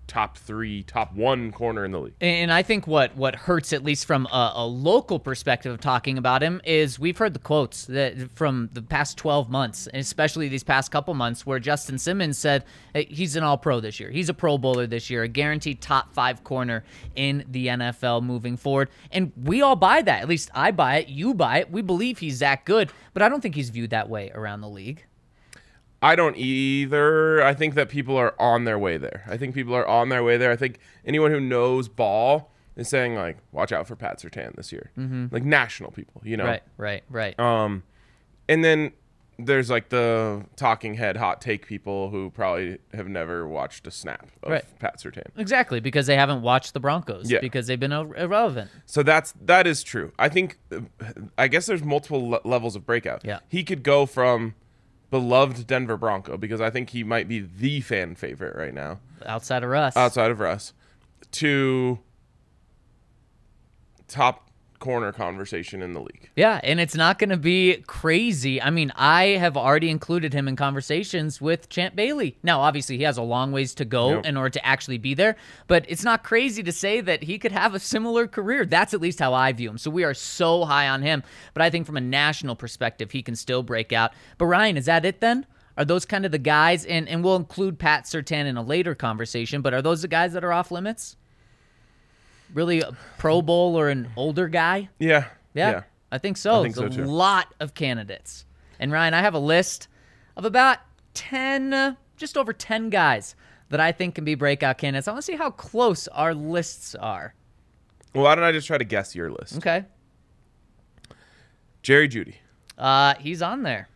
top 0.07 0.38
three, 0.38 0.84
top 0.84 1.13
one 1.13 1.52
corner 1.52 1.86
in 1.86 1.92
the 1.92 2.00
league. 2.00 2.13
And 2.22 2.52
I 2.52 2.63
think 2.63 2.88
what 2.88 3.16
what 3.16 3.36
hurts, 3.36 3.74
at 3.74 3.84
least 3.84 4.06
from 4.06 4.28
a, 4.28 4.54
a 4.56 4.66
local 4.66 5.19
perspective 5.19 5.74
of 5.74 5.80
talking 5.80 6.18
about 6.18 6.42
him, 6.42 6.62
is 6.63 7.00
we've 7.00 7.18
heard 7.18 7.34
the 7.34 7.40
quotes 7.40 7.86
that 7.86 8.31
from 8.31 8.69
the 8.74 8.81
past 8.81 9.18
12 9.18 9.50
months, 9.50 9.88
and 9.88 10.00
especially 10.00 10.48
these 10.48 10.63
past 10.63 10.92
couple 10.92 11.13
months, 11.13 11.46
where 11.46 11.60
Justin 11.60 11.98
Simmons 11.98 12.38
said 12.38 12.66
hey, 12.94 13.06
he's 13.06 13.36
an 13.36 13.44
All 13.44 13.57
Pro 13.57 13.80
this 13.80 14.00
year, 14.00 14.12
he's 14.12 14.30
a 14.30 14.34
Pro 14.34 14.57
Bowler 14.57 14.88
this 14.88 15.10
year, 15.10 15.24
a 15.24 15.28
guaranteed 15.28 15.81
top 15.81 16.13
five 16.13 16.44
corner 16.44 16.84
in 17.16 17.46
the 17.50 17.68
NFL 17.68 18.24
moving 18.24 18.58
forward, 18.58 18.90
and 19.12 19.31
we 19.44 19.62
all 19.62 19.75
buy 19.75 20.01
that. 20.01 20.22
At 20.22 20.30
least 20.30 20.50
I 20.54 20.72
buy 20.72 20.98
it, 20.98 21.08
you 21.10 21.34
buy 21.34 21.60
it. 21.60 21.72
We 21.72 21.82
believe 21.82 22.20
he's 22.20 22.39
that 22.39 22.65
good, 22.65 22.91
but 23.13 23.22
I 23.22 23.29
don't 23.29 23.41
think 23.41 23.56
he's 23.56 23.70
viewed 23.70 23.89
that 23.91 24.10
way 24.10 24.32
around 24.34 24.62
the 24.62 24.70
league. 24.70 25.06
I 26.02 26.16
don't 26.16 26.38
either. 26.38 27.44
I 27.44 27.54
think 27.54 27.74
that 27.75 27.90
people 27.90 28.16
are 28.18 28.36
on 28.40 28.66
their 28.66 28.78
way 28.78 28.98
there. 28.98 29.24
I 29.28 29.38
think 29.38 29.56
people 29.56 29.74
are 29.75 29.88
on 29.88 30.10
their 30.10 30.24
way 30.24 30.38
there. 30.38 30.52
I 30.52 30.56
think 30.56 30.80
anyone 31.06 31.32
who 31.32 31.40
knows 31.40 31.88
ball 31.88 32.52
is 32.75 32.88
saying 32.90 33.16
like, 33.16 33.38
"Watch 33.52 33.72
out 33.72 33.88
for 33.88 33.96
Pat 33.96 34.20
Surtain 34.20 34.56
this 34.56 34.72
year." 34.72 34.92
Mm-hmm. 34.98 35.28
Like 35.32 35.44
national 35.44 35.92
people, 35.92 36.22
you 36.24 36.38
know. 36.38 36.46
Right, 36.46 36.64
right, 36.78 37.04
right. 37.10 37.40
Um, 37.40 37.84
and 38.48 38.64
then 38.64 38.92
there's 39.38 39.70
like 39.70 39.90
the 39.90 40.46
talking 40.56 40.94
head 40.94 41.18
hot 41.18 41.42
take 41.42 41.66
people 41.68 42.10
who 42.10 42.30
probably 42.30 42.78
have 42.94 43.08
never 43.08 43.46
watched 43.48 43.86
a 43.86 43.92
snap 43.92 44.30
of 44.44 44.52
Right. 44.52 44.80
Pat 44.80 44.98
Surtain. 45.00 45.28
exactly, 45.36 45.82
because 45.82 46.06
they 46.08 46.16
haven't 46.16 46.42
watched 46.42 46.74
the 46.74 46.80
Broncos 46.80 47.30
Yeah. 47.30 47.40
because 47.42 47.68
they've 47.68 47.80
been 47.80 47.92
irrelevant. 47.92 48.70
So 48.86 49.04
that's 49.04 49.34
that 49.42 49.66
is 49.68 49.84
true. 49.84 50.14
I 50.20 50.30
think 50.30 50.58
uh, 50.72 50.82
I 51.38 51.48
guess 51.50 51.66
there's 51.66 51.84
multiple 51.84 52.30
le- 52.30 52.42
levels 52.46 52.75
of 52.78 52.86
breakout. 52.86 53.24
Yeah. 53.25 53.40
He 53.50 53.64
could 53.66 53.84
go 53.84 54.06
from 54.06 54.54
beloved 55.12 55.65
Denver 55.67 55.97
Bronco 55.97 56.38
because 56.38 56.59
I 56.62 56.69
think 56.69 56.89
he 56.89 57.03
might 57.03 57.27
be 57.27 57.39
the 57.39 57.81
fan 57.81 58.15
favorite 58.15 58.55
right 58.55 58.74
now 58.74 59.00
Outside 59.25 59.63
of 59.63 59.69
Russ. 59.69 59.95
outside 59.95 60.31
of 60.31 60.39
Russ 60.39 60.74
to 61.31 62.00
top 64.07 64.45
corner 64.86 65.12
conversation 65.12 65.82
in 65.82 65.94
the 65.94 66.00
league. 66.00 66.30
Yeah, 66.36 66.60
and 66.63 66.80
it's 66.80 66.96
not 66.96 67.18
going 67.20 67.32
to 67.32 67.38
be 67.38 67.84
crazy. 67.88 68.62
I 68.62 68.70
mean, 68.70 68.92
I 68.96 69.24
have 69.39 69.58
already 69.58 69.89
included 69.89 70.32
him 70.34 70.48
in 70.48 70.56
conversations 70.56 71.42
with 71.42 71.68
Champ 71.70 71.96
Bailey. 71.96 72.38
Now, 72.44 72.62
obviously, 72.62 72.98
he 72.98 73.04
has 73.04 73.18
a 73.18 73.24
long 73.24 73.51
ways 73.51 73.74
to 73.75 73.86
go 73.86 74.15
Yep. 74.18 74.25
in 74.27 74.38
order 74.38 74.51
to 74.51 74.65
actually 74.65 75.00
be 75.00 75.13
there, 75.15 75.36
but 75.68 75.86
it's 75.89 76.04
not 76.04 76.24
crazy 76.24 76.62
to 76.63 76.72
say 76.72 77.01
that 77.01 77.24
he 77.24 77.39
could 77.39 77.51
have 77.51 77.74
a 77.74 77.80
similar 77.80 78.27
career. 78.27 78.65
That's 78.65 78.94
at 78.94 79.01
least 79.01 79.20
how 79.20 79.34
I 79.34 79.51
view 79.54 79.70
him. 79.72 79.77
So 79.80 79.89
we 79.89 80.04
are 80.04 80.13
so 80.13 80.65
high 80.65 80.88
on 80.88 81.01
him, 81.01 81.24
but 81.54 81.63
I 81.63 81.70
think 81.72 81.86
from 81.88 81.98
a 81.98 82.01
national 82.01 82.56
perspective, 82.56 83.12
he 83.12 83.24
can 83.24 83.36
still 83.36 83.63
break 83.63 83.92
out. 83.92 84.12
But 84.38 84.46
Ryan, 84.46 84.77
is 84.77 84.86
that 84.86 85.04
it 85.04 85.20
then? 85.20 85.46
Are 85.77 85.84
those 85.86 86.06
kind 86.06 86.25
of 86.25 86.32
the 86.32 86.38
guys, 86.38 86.86
and, 86.86 87.10
and 87.10 87.24
we'll 87.24 87.36
include 87.36 87.80
Pat 87.80 88.06
Surtain 88.06 88.46
in 88.46 88.56
a 88.56 88.62
later 88.63 88.96
conversation, 88.96 89.62
but 89.62 89.74
are 89.74 89.82
those 89.82 90.04
the 90.04 90.08
guys 90.08 90.32
that 90.34 90.44
are 90.44 90.54
off 90.54 90.72
limits? 90.72 91.18
Really 92.54 92.82
a 92.82 92.92
Pro 93.18 93.42
Bowl 93.42 93.75
or 93.78 93.90
an 93.90 94.10
older 94.16 94.48
guy? 94.48 94.90
Yeah. 95.00 95.25
Yeah, 95.54 95.84
I 96.12 96.18
think 96.18 96.36
so. 96.38 96.60
I 96.60 96.64
think 96.64 96.75
There's 96.75 96.96
so, 96.96 97.02
a 97.02 97.06
too. 97.06 97.10
lot 97.12 97.54
of 97.62 97.74
candidates. 97.74 98.46
And 98.80 98.92
Ryan, 98.92 99.14
I 99.14 99.22
have 99.22 99.34
a 99.34 99.40
list 99.40 99.88
of 100.36 100.44
about 100.44 100.80
10, 101.14 101.74
uh, 101.74 101.96
just 102.18 102.38
over 102.38 102.52
10 102.52 102.90
guys 102.90 103.36
that 103.70 103.80
I 103.80 103.94
think 103.94 104.16
can 104.16 104.25
be 104.25 104.36
breakout 104.36 104.78
candidates. 104.78 105.08
I 105.08 105.12
want 105.12 105.24
to 105.24 105.25
see 105.32 105.38
how 105.38 105.50
close 105.52 106.10
our 106.10 106.34
lists 106.34 106.94
are. 106.96 107.34
Well, 108.14 108.25
why 108.25 108.36
don't 108.36 108.44
I 108.44 108.52
just 108.52 108.68
try 108.68 108.78
to 108.78 108.84
guess 108.84 109.16
your 109.16 109.32
list? 109.32 109.58
Okay. 109.58 109.86
Jerry 111.84 112.10
Jeudy, 112.10 112.36
Uh, 112.78 113.14
he's 113.16 113.42
on 113.42 113.64
there. 113.64 113.88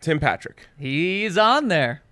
Tim 0.00 0.18
Patrick. 0.18 0.66
He's 0.78 1.38
on 1.38 1.68
there. 1.68 2.02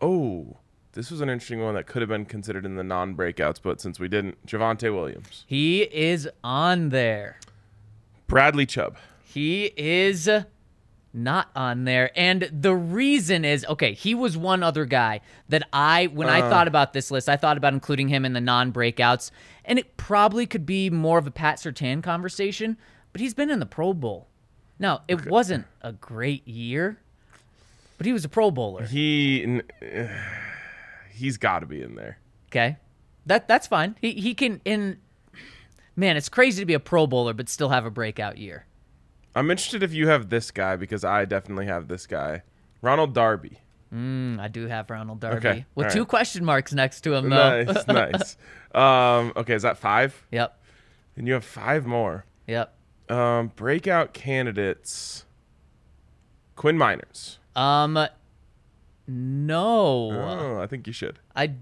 Oh, 0.00 0.58
this 0.92 1.10
was 1.10 1.20
an 1.20 1.28
interesting 1.28 1.62
one 1.62 1.74
that 1.74 1.86
could 1.86 2.02
have 2.02 2.08
been 2.08 2.24
considered 2.24 2.64
in 2.66 2.76
the 2.76 2.84
non-breakouts, 2.84 3.60
but 3.62 3.80
since 3.80 3.98
we 3.98 4.08
didn't, 4.08 4.44
Javonte 4.46 4.94
Williams, 4.94 5.44
He 5.46 5.82
is 5.82 6.28
on 6.44 6.90
there. 6.90 7.38
Bradley 8.26 8.66
Chubb. 8.66 8.96
He 9.24 9.72
is 9.76 10.28
not 11.14 11.50
on 11.54 11.84
there. 11.84 12.10
And 12.16 12.48
the 12.52 12.74
reason 12.74 13.44
is 13.44 13.64
okay, 13.66 13.92
he 13.92 14.14
was 14.14 14.36
one 14.36 14.62
other 14.62 14.84
guy 14.84 15.20
that 15.48 15.66
I, 15.72 16.06
when 16.06 16.28
I 16.28 16.40
thought 16.40 16.68
about 16.68 16.92
this 16.92 17.10
list, 17.10 17.28
I 17.28 17.36
thought 17.36 17.56
about 17.56 17.72
including 17.74 18.08
him 18.08 18.24
in 18.24 18.32
the 18.32 18.40
non 18.40 18.72
breakouts. 18.72 19.30
And 19.64 19.78
it 19.78 19.96
probably 19.96 20.46
could 20.46 20.66
be 20.66 20.90
more 20.90 21.18
of 21.18 21.26
a 21.26 21.30
Pat 21.30 21.58
Surtain 21.58 22.02
conversation, 22.02 22.76
but 23.12 23.20
he's 23.20 23.34
been 23.34 23.50
in 23.50 23.60
the 23.60 23.66
Pro 23.66 23.92
Bowl. 23.94 24.28
Now, 24.78 25.02
it 25.06 25.26
wasn't 25.26 25.66
a 25.82 25.92
great 25.92 26.46
year, 26.48 26.98
but 27.98 28.06
he 28.06 28.12
was 28.12 28.24
a 28.24 28.28
Pro 28.28 28.50
Bowler. 28.50 28.84
He 28.86 29.42
n- 29.44 29.62
uh, 29.80 30.08
he's 31.22 31.36
got 31.38 31.60
to 31.60 31.66
be 31.66 31.80
in 31.82 31.94
there. 31.94 32.18
Okay. 32.50 32.76
That 33.26 33.46
that's 33.48 33.66
fine. 33.66 33.96
He 34.00 34.12
he 34.12 34.34
can 34.34 34.60
in 34.64 34.98
man, 35.94 36.16
it's 36.16 36.28
crazy 36.28 36.60
to 36.60 36.66
be 36.66 36.74
a 36.74 36.80
Pro 36.80 37.06
Bowler 37.06 37.32
but 37.32 37.48
still 37.48 37.68
have 37.68 37.86
a 37.86 37.90
breakout 37.90 38.36
year. 38.38 38.66
I'm 39.34 39.50
interested 39.50 39.82
if 39.82 39.94
you 39.94 40.08
have 40.08 40.28
this 40.28 40.50
guy 40.50 40.76
because 40.76 41.04
I 41.04 41.24
definitely 41.24 41.66
have 41.66 41.88
this 41.88 42.06
guy, 42.06 42.42
Ronald 42.82 43.14
Darby. 43.14 43.58
Mm, 43.94 44.40
I 44.40 44.48
do 44.48 44.66
have 44.66 44.90
Ronald 44.90 45.20
Darby 45.20 45.36
Okay, 45.36 45.66
with 45.74 45.86
all 45.86 45.92
two 45.92 46.00
right. 46.00 46.08
question 46.08 46.44
marks 46.44 46.72
next 46.72 47.02
to 47.02 47.14
him 47.14 47.30
though. 47.30 47.62
Nice, 47.62 47.86
nice. 47.86 48.36
Um, 48.74 49.32
okay, 49.36 49.54
is 49.54 49.62
that 49.62 49.78
five? 49.78 50.26
Yep. 50.32 50.58
And 51.16 51.26
you 51.28 51.34
have 51.34 51.44
five 51.44 51.86
more. 51.86 52.24
Yep. 52.46 52.74
Um, 53.08 53.52
breakout 53.54 54.12
candidates. 54.14 55.26
Quinn 56.56 56.76
Meinerz. 56.76 57.38
Um 57.54 57.98
no. 59.06 60.10
Oh, 60.12 60.60
I 60.60 60.66
think 60.66 60.86
you 60.86 60.92
should. 60.92 61.18
I 61.36 61.52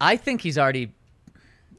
I 0.00 0.16
think 0.16 0.40
he's 0.40 0.58
already 0.58 0.92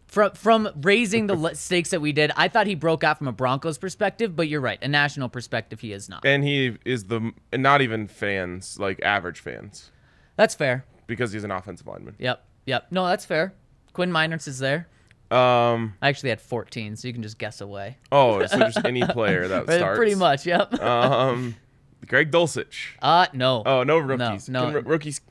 from 0.08 0.32
from 0.34 0.70
raising 0.82 1.28
the 1.28 1.52
stakes 1.54 1.90
that 1.90 2.02
we 2.02 2.12
did. 2.12 2.32
I 2.36 2.48
thought 2.48 2.68
he 2.68 2.76
broke 2.76 3.04
out 3.04 3.18
from 3.18 3.28
a 3.28 3.32
Broncos 3.32 3.78
perspective, 3.78 4.36
but 4.36 4.48
you're 4.48 4.62
right. 4.62 4.80
A 4.82 4.88
national 4.88 5.30
perspective 5.30 5.82
he 5.82 5.92
is 5.92 6.10
not. 6.10 6.26
And 6.26 6.44
he 6.44 6.78
is 6.86 7.06
the 7.06 7.32
and 7.52 7.62
not 7.64 7.82
even 7.82 8.08
fans, 8.08 8.80
like 8.80 9.02
average 9.04 9.40
fans, 9.40 9.92
That's 10.36 10.56
fair. 10.56 10.86
because 11.08 11.32
he's 11.32 11.44
an 11.44 11.52
offensive 11.52 11.88
lineman. 11.88 12.16
Yep. 12.20 12.44
Yep. 12.66 12.88
No, 12.92 13.06
that's 13.06 13.26
fair. 13.26 13.54
Quinn 13.94 14.12
Meinerz 14.12 14.48
is 14.48 14.60
there. 14.60 14.88
Um. 15.32 15.96
I 16.02 16.10
actually 16.10 16.30
had 16.30 16.40
14, 16.40 16.96
so 16.96 17.08
you 17.08 17.14
can 17.14 17.24
just 17.24 17.38
guess 17.40 17.60
away. 17.60 17.98
Oh, 18.12 18.46
so 18.46 18.58
just 18.60 18.80
any 18.86 19.04
player 19.06 19.48
that 19.48 19.64
starts. 19.66 19.98
Pretty 19.98 20.16
much, 20.16 20.46
yep. 20.46 20.74
Um. 20.82 21.56
Greg 22.08 22.32
Dulcich. 22.32 22.96
Uh 23.02 23.28
no. 23.34 23.64
Oh, 23.66 23.84
no 23.84 23.98
rookies. 23.98 24.50
no. 24.50 24.72
Ro- 24.72 24.82
rookies. 24.82 25.22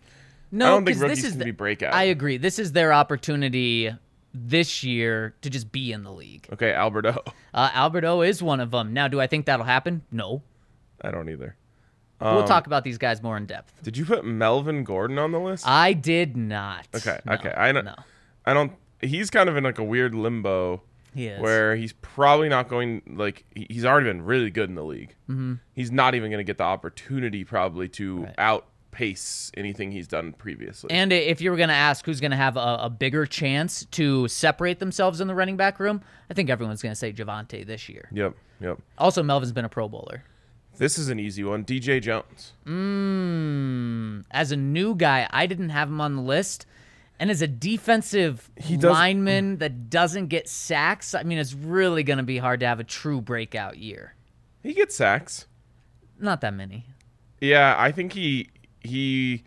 no, 0.51 0.67
I 0.67 0.69
don't 0.71 0.85
think 0.85 1.01
rookies 1.01 1.19
this 1.19 1.25
is 1.27 1.31
can 1.33 1.39
the- 1.41 1.45
be 1.47 1.51
breakout. 1.51 1.95
I 1.95 2.05
agree. 2.05 2.37
This 2.37 2.59
is 2.59 2.73
their 2.73 2.93
opportunity 2.93 3.91
this 4.33 4.83
year 4.83 5.35
to 5.43 5.51
just 5.51 5.71
be 5.71 5.93
in 5.93 6.03
the 6.03 6.11
league. 6.13 6.47
Okay, 6.53 6.73
Alberto. 6.75 7.23
Uh, 7.55 7.71
Alberto 7.73 8.23
is 8.23 8.43
one 8.43 8.59
of 8.61 8.73
them. 8.73 8.93
Now, 8.93 9.07
do 9.07 9.21
I 9.21 9.29
think 9.29 9.47
that'll 9.47 9.65
happen? 9.65 10.03
No. 10.11 10.43
I 11.01 11.11
don't 11.13 11.29
either. 11.29 11.57
we'll 12.21 12.41
Um, 12.41 12.47
talk 12.49 12.67
about 12.67 12.83
these 12.83 12.99
guys 12.99 13.23
more 13.23 13.37
in 13.37 13.47
depth. 13.47 13.73
Did 13.85 13.97
you 13.97 14.05
put 14.05 14.25
Melvin 14.25 14.83
Gordon 14.83 15.19
on 15.19 15.31
the 15.31 15.39
list? 15.39 15.65
I 15.69 15.93
did 15.93 16.37
not. 16.37 16.89
Okay, 16.97 17.21
No, 17.25 17.35
okay. 17.35 17.53
I 17.57 17.71
know. 17.73 17.83
No, 17.83 17.95
I 18.45 18.55
don't. 18.55 18.73
He's 19.01 19.31
kind 19.31 19.49
of 19.49 19.57
in 19.57 19.63
like 19.65 19.79
a 19.79 19.85
weird 19.85 20.15
limbo 20.17 20.83
he 21.15 21.27
is. 21.29 21.41
where 21.41 21.77
he's 21.77 21.93
probably 21.93 22.49
not 22.49 22.69
going. 22.69 23.03
Like 23.07 23.45
he- 23.55 23.67
he's 23.71 23.85
already 23.85 24.07
been 24.09 24.23
really 24.23 24.51
good 24.51 24.69
in 24.69 24.75
the 24.75 24.85
league. 24.85 25.15
Mm-hmm. 25.29 25.55
He's 25.75 25.91
not 25.93 26.15
even 26.15 26.31
going 26.31 26.39
to 26.39 26.45
get 26.45 26.59
the 26.59 26.65
opportunity 26.65 27.45
probably 27.45 27.89
to 27.91 28.25
Right. 28.25 28.35
outpace 28.39 29.51
anything 29.57 29.91
he's 29.93 30.07
done 30.09 30.33
previously. 30.33 30.91
And 30.91 31.13
i- 31.13 31.17
if 31.17 31.41
you 31.41 31.51
were 31.51 31.57
going 31.57 31.69
to 31.69 31.75
ask 31.75 32.05
who's 32.05 32.21
going 32.21 32.31
to 32.33 32.37
have 32.37 32.57
a, 32.57 32.79
a 32.83 32.91
bigger 32.91 33.27
chance 33.27 33.85
to 33.93 34.29
separate 34.29 34.79
themselves 34.79 35.21
in 35.21 35.29
the 35.29 35.35
running 35.35 35.57
back 35.57 35.81
room, 35.81 36.03
I 36.31 36.35
think 36.35 36.51
everyone's 36.51 36.83
going 36.83 36.93
to 36.93 36.97
say 36.97 37.13
Javonte 37.13 37.67
this 37.67 37.89
year. 37.89 38.09
yep, 38.13 38.35
yep. 38.61 38.79
Also, 38.99 39.23
Melvin's 39.23 39.53
been 39.53 39.65
a 39.65 39.69
Pro 39.69 39.89
Bowler. 39.89 40.25
This 40.77 40.99
is 40.99 41.09
an 41.09 41.21
easy 41.21 41.45
one. 41.45 41.65
DJ 41.65 42.01
Jones. 42.03 42.53
Mm, 42.67 44.25
as 44.31 44.51
a 44.53 44.57
new 44.57 44.95
guy, 44.95 45.27
I 45.31 45.47
didn't 45.47 45.69
have 45.71 45.89
him 45.89 46.01
on 46.01 46.17
the 46.17 46.23
list. 46.23 46.67
And 47.21 47.31
as 47.31 47.41
a 47.43 47.47
defensive 47.47 48.51
He 48.57 48.77
does- 48.77 48.91
lineman 48.91 49.59
that 49.59 49.89
doesn't 49.89 50.27
get 50.29 50.49
sacks, 50.49 51.15
I 51.15 51.23
mean, 51.23 51.39
it's 51.39 51.55
really 51.55 52.03
going 52.03 52.17
to 52.19 52.25
be 52.25 52.39
hard 52.39 52.61
to 52.61 52.67
have 52.67 52.81
a 52.81 52.85
true 52.85 53.21
breakout 53.21 53.79
year. 53.79 54.15
He 54.63 54.73
gets 54.75 54.97
sacks. 54.97 55.47
Not 56.19 56.41
that 56.41 56.55
many. 56.55 56.87
Yeah, 57.41 57.75
I 57.79 57.93
think 57.93 58.13
he 58.15 58.49
he 58.81 59.45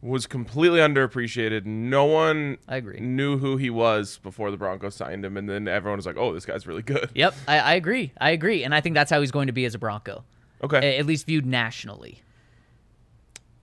was 0.00 0.26
completely 0.26 0.80
underappreciated. 0.80 1.64
No 1.64 2.04
one 2.04 2.58
I 2.68 2.76
agree. 2.76 3.00
knew 3.00 3.38
who 3.38 3.56
he 3.56 3.70
was 3.70 4.18
before 4.18 4.50
the 4.50 4.56
Broncos 4.56 4.94
signed 4.94 5.24
him, 5.24 5.36
and 5.36 5.48
then 5.48 5.66
everyone 5.68 5.96
was 5.98 6.06
like, 6.06 6.16
"Oh, 6.18 6.32
this 6.34 6.44
guy's 6.46 6.66
really 6.66 6.82
good." 6.82 7.10
Yep, 7.14 7.34
I, 7.48 7.58
I 7.58 7.74
agree. 7.74 8.12
I 8.20 8.30
agree. 8.30 8.64
And 8.64 8.74
I 8.74 8.80
think 8.80 8.94
that's 8.94 9.10
how 9.10 9.20
he's 9.20 9.30
going 9.30 9.46
to 9.48 9.52
be 9.52 9.64
as 9.64 9.74
a 9.74 9.78
Bronco, 9.78 10.24
Okay, 10.62 10.96
at 10.98 11.06
least 11.06 11.26
viewed 11.26 11.46
nationally. 11.46 12.22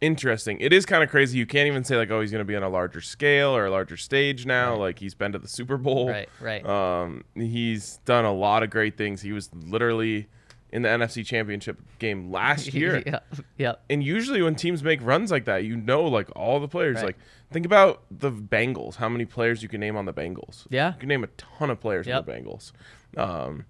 Interesting. 0.02 0.60
It 0.60 0.74
is 0.74 0.86
kind 0.86 1.04
of 1.04 1.10
crazy. 1.10 1.38
You 1.38 1.46
can't 1.46 1.68
even 1.68 1.84
say 1.84 1.96
like, 1.96 2.12
"Oh, 2.12 2.20
he's 2.22 2.32
going 2.32 2.40
to 2.42 2.46
be 2.46 2.56
on 2.56 2.64
a 2.64 2.70
larger 2.70 3.02
scale 3.02 3.56
or 3.56 3.66
a 3.66 3.72
larger 3.72 3.98
stage 3.98 4.46
now." 4.46 4.76
Like 4.76 5.00
he's 5.00 5.14
been 5.14 5.32
to 5.32 5.40
the 5.40 5.48
Super 5.48 5.78
Bowl. 5.78 6.10
Right, 6.10 6.30
right. 6.40 6.66
Um, 6.66 7.24
he's 7.36 7.98
done 8.06 8.26
a 8.26 8.34
lot 8.34 8.64
of 8.64 8.70
great 8.70 8.98
things. 8.98 9.22
He 9.22 9.32
was 9.32 9.50
literally 9.54 10.28
in 10.72 10.82
the 10.84 10.90
NFC 10.90 11.26
Championship 11.26 11.80
game 12.00 12.32
last 12.32 12.74
year. 12.74 13.04
yeah, 13.06 13.20
yep. 13.58 13.84
And 13.90 14.04
usually 14.04 14.42
when 14.42 14.56
teams 14.56 14.84
make 14.84 15.02
runs 15.02 15.30
like 15.32 15.46
that, 15.46 15.64
you 15.66 15.76
know 15.78 16.04
like 16.04 16.30
all 16.36 16.60
the 16.60 16.68
players. 16.68 16.96
Right. 16.98 17.06
Like 17.08 17.18
think 17.52 17.66
about 17.66 18.04
the 18.10 18.32
Bengals. 18.32 18.96
How 18.96 19.10
many 19.10 19.26
players 19.26 19.62
you 19.62 19.70
can 19.70 19.80
name 19.82 19.98
on 19.98 20.06
the 20.06 20.14
Bengals? 20.14 20.66
Yeah. 20.70 20.94
You 20.94 21.00
can 21.00 21.10
name 21.10 21.24
a 21.24 21.28
ton 21.38 21.70
of 21.70 21.80
players 21.82 22.08
Yep. 22.08 22.20
on 22.20 22.26
the 22.26 22.32
Bengals. 22.32 22.72
Um, 23.18 23.66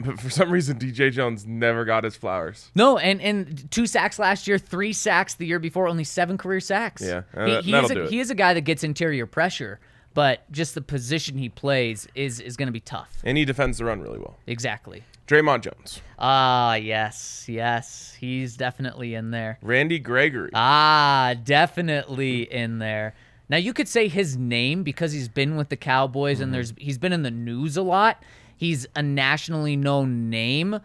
but 0.00 0.18
for 0.20 0.30
some 0.30 0.50
reason, 0.50 0.78
DJ 0.78 1.12
Jones 1.12 1.46
never 1.46 1.84
got 1.84 2.04
his 2.04 2.16
flowers. 2.16 2.70
No, 2.74 2.98
and 2.98 3.20
and 3.20 3.70
two 3.70 3.86
sacks 3.86 4.18
last 4.18 4.46
year, 4.48 4.58
three 4.58 4.92
sacks 4.92 5.34
the 5.34 5.46
year 5.46 5.58
before, 5.58 5.88
only 5.88 6.04
seven 6.04 6.38
career 6.38 6.60
sacks. 6.60 7.02
Yeah, 7.02 7.22
uh, 7.36 7.46
he, 7.46 7.52
that- 7.52 7.64
he 7.64 7.74
is 7.74 7.90
a, 7.90 8.06
he 8.08 8.20
is 8.20 8.30
a 8.30 8.34
guy 8.34 8.54
that 8.54 8.62
gets 8.62 8.82
interior 8.84 9.26
pressure, 9.26 9.78
but 10.14 10.50
just 10.52 10.74
the 10.74 10.80
position 10.82 11.38
he 11.38 11.48
plays 11.48 12.08
is 12.14 12.40
is 12.40 12.56
going 12.56 12.66
to 12.68 12.72
be 12.72 12.80
tough. 12.80 13.10
And 13.24 13.36
he 13.38 13.44
defends 13.44 13.78
the 13.78 13.84
run 13.84 14.00
really 14.00 14.18
well. 14.18 14.36
Exactly. 14.46 15.04
Dre'Mont 15.26 15.60
Jones, 15.62 16.00
Ah, 16.18 16.74
yes, 16.74 17.44
yes, 17.46 18.16
he's 18.18 18.56
definitely 18.56 19.14
in 19.14 19.30
there. 19.30 19.58
Randy 19.62 20.00
Gregory. 20.00 20.50
Ah, 20.54 21.34
definitely 21.44 22.52
in 22.52 22.78
there. 22.80 23.14
Now 23.48 23.56
you 23.56 23.72
could 23.72 23.86
say 23.88 24.08
his 24.08 24.36
name 24.36 24.82
because 24.82 25.12
he's 25.12 25.28
been 25.28 25.56
with 25.56 25.68
the 25.68 25.76
Cowboys 25.76 26.36
Mm-hmm. 26.38 26.42
and 26.44 26.54
there's 26.54 26.72
he's 26.76 26.98
been 26.98 27.12
in 27.12 27.22
the 27.22 27.30
news 27.30 27.76
a 27.76 27.82
lot. 27.82 28.22
He's 28.60 28.86
a 28.94 29.02
nationally 29.02 29.74
known 29.74 30.28
name. 30.28 30.80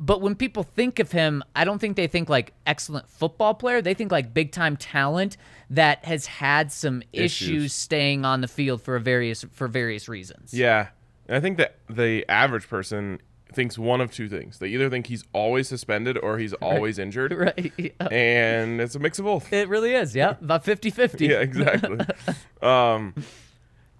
But 0.00 0.22
when 0.22 0.34
people 0.34 0.62
think 0.62 0.98
of 0.98 1.12
him, 1.12 1.44
I 1.54 1.66
don't 1.66 1.78
think 1.78 1.96
they 1.96 2.06
think 2.06 2.30
like 2.30 2.54
excellent 2.66 3.06
football 3.10 3.52
player. 3.52 3.82
They 3.82 3.92
think 3.92 4.10
like 4.10 4.32
big 4.32 4.50
time 4.50 4.78
talent 4.78 5.36
that 5.68 6.06
has 6.06 6.24
had 6.24 6.72
some 6.72 7.02
issues. 7.12 7.48
Issues. 7.50 7.72
staying 7.74 8.24
on 8.24 8.40
the 8.40 8.48
field 8.48 8.80
for 8.80 8.96
a 8.96 9.00
various 9.00 9.44
for 9.52 9.68
various 9.68 10.08
reasons. 10.08 10.54
yeah, 10.54 10.88
and 11.28 11.36
I 11.36 11.40
think 11.40 11.58
that 11.58 11.76
the 11.90 12.24
average 12.30 12.66
person 12.66 13.20
thinks 13.52 13.76
one 13.78 14.00
of 14.00 14.10
two 14.10 14.30
things. 14.30 14.58
They 14.58 14.68
either 14.68 14.88
think 14.88 15.08
he's 15.08 15.24
always 15.34 15.68
suspended 15.68 16.16
or 16.16 16.38
he's 16.38 16.54
always 16.54 16.98
injured, 16.98 17.32
Right. 17.36 17.70
Yeah. 17.76 18.08
and 18.10 18.80
it's 18.80 18.94
a 18.94 18.98
mix 18.98 19.18
of 19.18 19.26
both. 19.26 19.52
It 19.52 19.68
really 19.68 19.92
is. 19.94 20.16
Yeah. 20.16 20.30
About 20.40 20.64
50-50. 20.64 21.28
Yeah, 21.28 21.40
exactly. 21.40 21.98
um, 22.62 23.14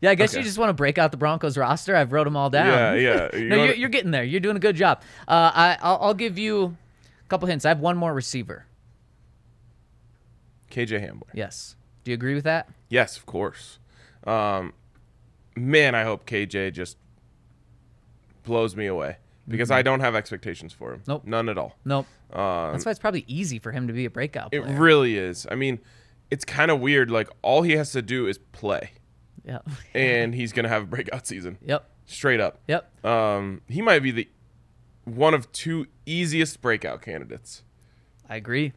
Yeah, 0.03 0.11
I 0.11 0.15
guess 0.17 0.35
you 0.35 0.43
just 0.43 0.59
want 0.59 0.69
to 0.69 0.75
break 0.75 0.99
out 0.99 1.11
the 1.13 1.17
Broncos 1.17 1.57
roster. 1.57 1.97
I've 1.97 2.13
wrote 2.13 2.25
them 2.25 2.37
all 2.37 2.51
down. 2.51 2.67
yeah, 2.67 2.95
yeah. 2.95 3.29
You 3.39 3.49
no, 3.49 3.57
wanna- 3.57 3.69
you're, 3.69 3.77
you're 3.77 3.89
getting 3.89 4.11
there. 4.11 4.25
You're 4.25 4.41
doing 4.41 4.57
a 4.57 4.61
good 4.61 4.77
job. 4.77 5.01
Uh, 5.27 5.51
I, 5.55 5.79
I'll, 5.81 5.99
I'll 6.03 6.15
give 6.15 6.37
you 6.39 6.77
a 7.25 7.29
couple 7.29 7.49
hints. 7.49 7.65
I 7.65 7.69
have 7.71 7.81
one 7.81 7.97
more 7.97 8.13
receiver. 8.13 8.67
KJ 10.71 11.07
Hamler. 11.07 11.23
Yes. 11.33 11.77
Do 12.05 12.11
you 12.11 12.15
agree 12.15 12.35
with 12.35 12.45
that? 12.45 12.69
Yes, 12.89 13.17
of 13.17 13.27
course. 13.27 13.79
Um, 14.27 14.73
man, 15.57 15.95
I 15.95 16.03
hope 16.05 16.27
KJ 16.27 16.73
just 16.73 16.97
blows 18.45 18.75
me 18.75 18.87
away 18.87 19.19
because 19.47 19.71
I 19.71 19.83
don't 19.83 20.01
have 20.01 20.15
expectations 20.15 20.73
for 20.73 20.93
him. 20.95 21.01
Mm-hmm. 21.01 21.11
Nope. 21.11 21.23
None 21.27 21.49
at 21.49 21.59
all. 21.59 21.77
Nope. 21.85 22.07
Um, 22.33 22.73
That's 22.73 22.85
why 22.87 22.91
it's 22.91 22.99
probably 23.01 23.25
easy 23.29 23.59
for 23.59 23.71
him 23.71 23.87
to 23.87 23.93
be 23.93 24.05
a 24.07 24.11
breakout 24.11 24.55
it 24.55 24.61
really 24.65 25.17
is. 25.19 25.47
I 25.51 25.55
mean, 25.55 25.79
it's 26.31 26.45
kind 26.47 26.71
of 26.71 26.81
weird. 26.81 27.11
Like, 27.11 27.29
all 27.43 27.63
he 27.63 27.73
has 27.73 27.93
to 27.93 28.01
do 28.03 28.27
is 28.27 28.39
play, 28.39 28.93
yeah. 29.45 29.59
and 29.95 30.35
he's 30.35 30.53
going 30.53 30.65
to 30.65 30.69
have 30.69 30.83
a 30.83 30.87
breakout 30.87 31.27
season. 31.27 31.59
Yep. 31.65 31.89
Straight 32.07 32.41
up. 32.41 32.61
Yep. 32.69 33.05
Um, 33.05 33.63
he 33.69 33.81
might 33.83 34.01
be 34.01 34.11
the 34.11 34.29
one 35.05 35.35
of 35.35 35.51
two 35.53 35.87
easiest 36.07 36.61
breakout 36.61 37.03
candidates. 37.03 37.63
I 38.29 38.37
agree. 38.37 38.73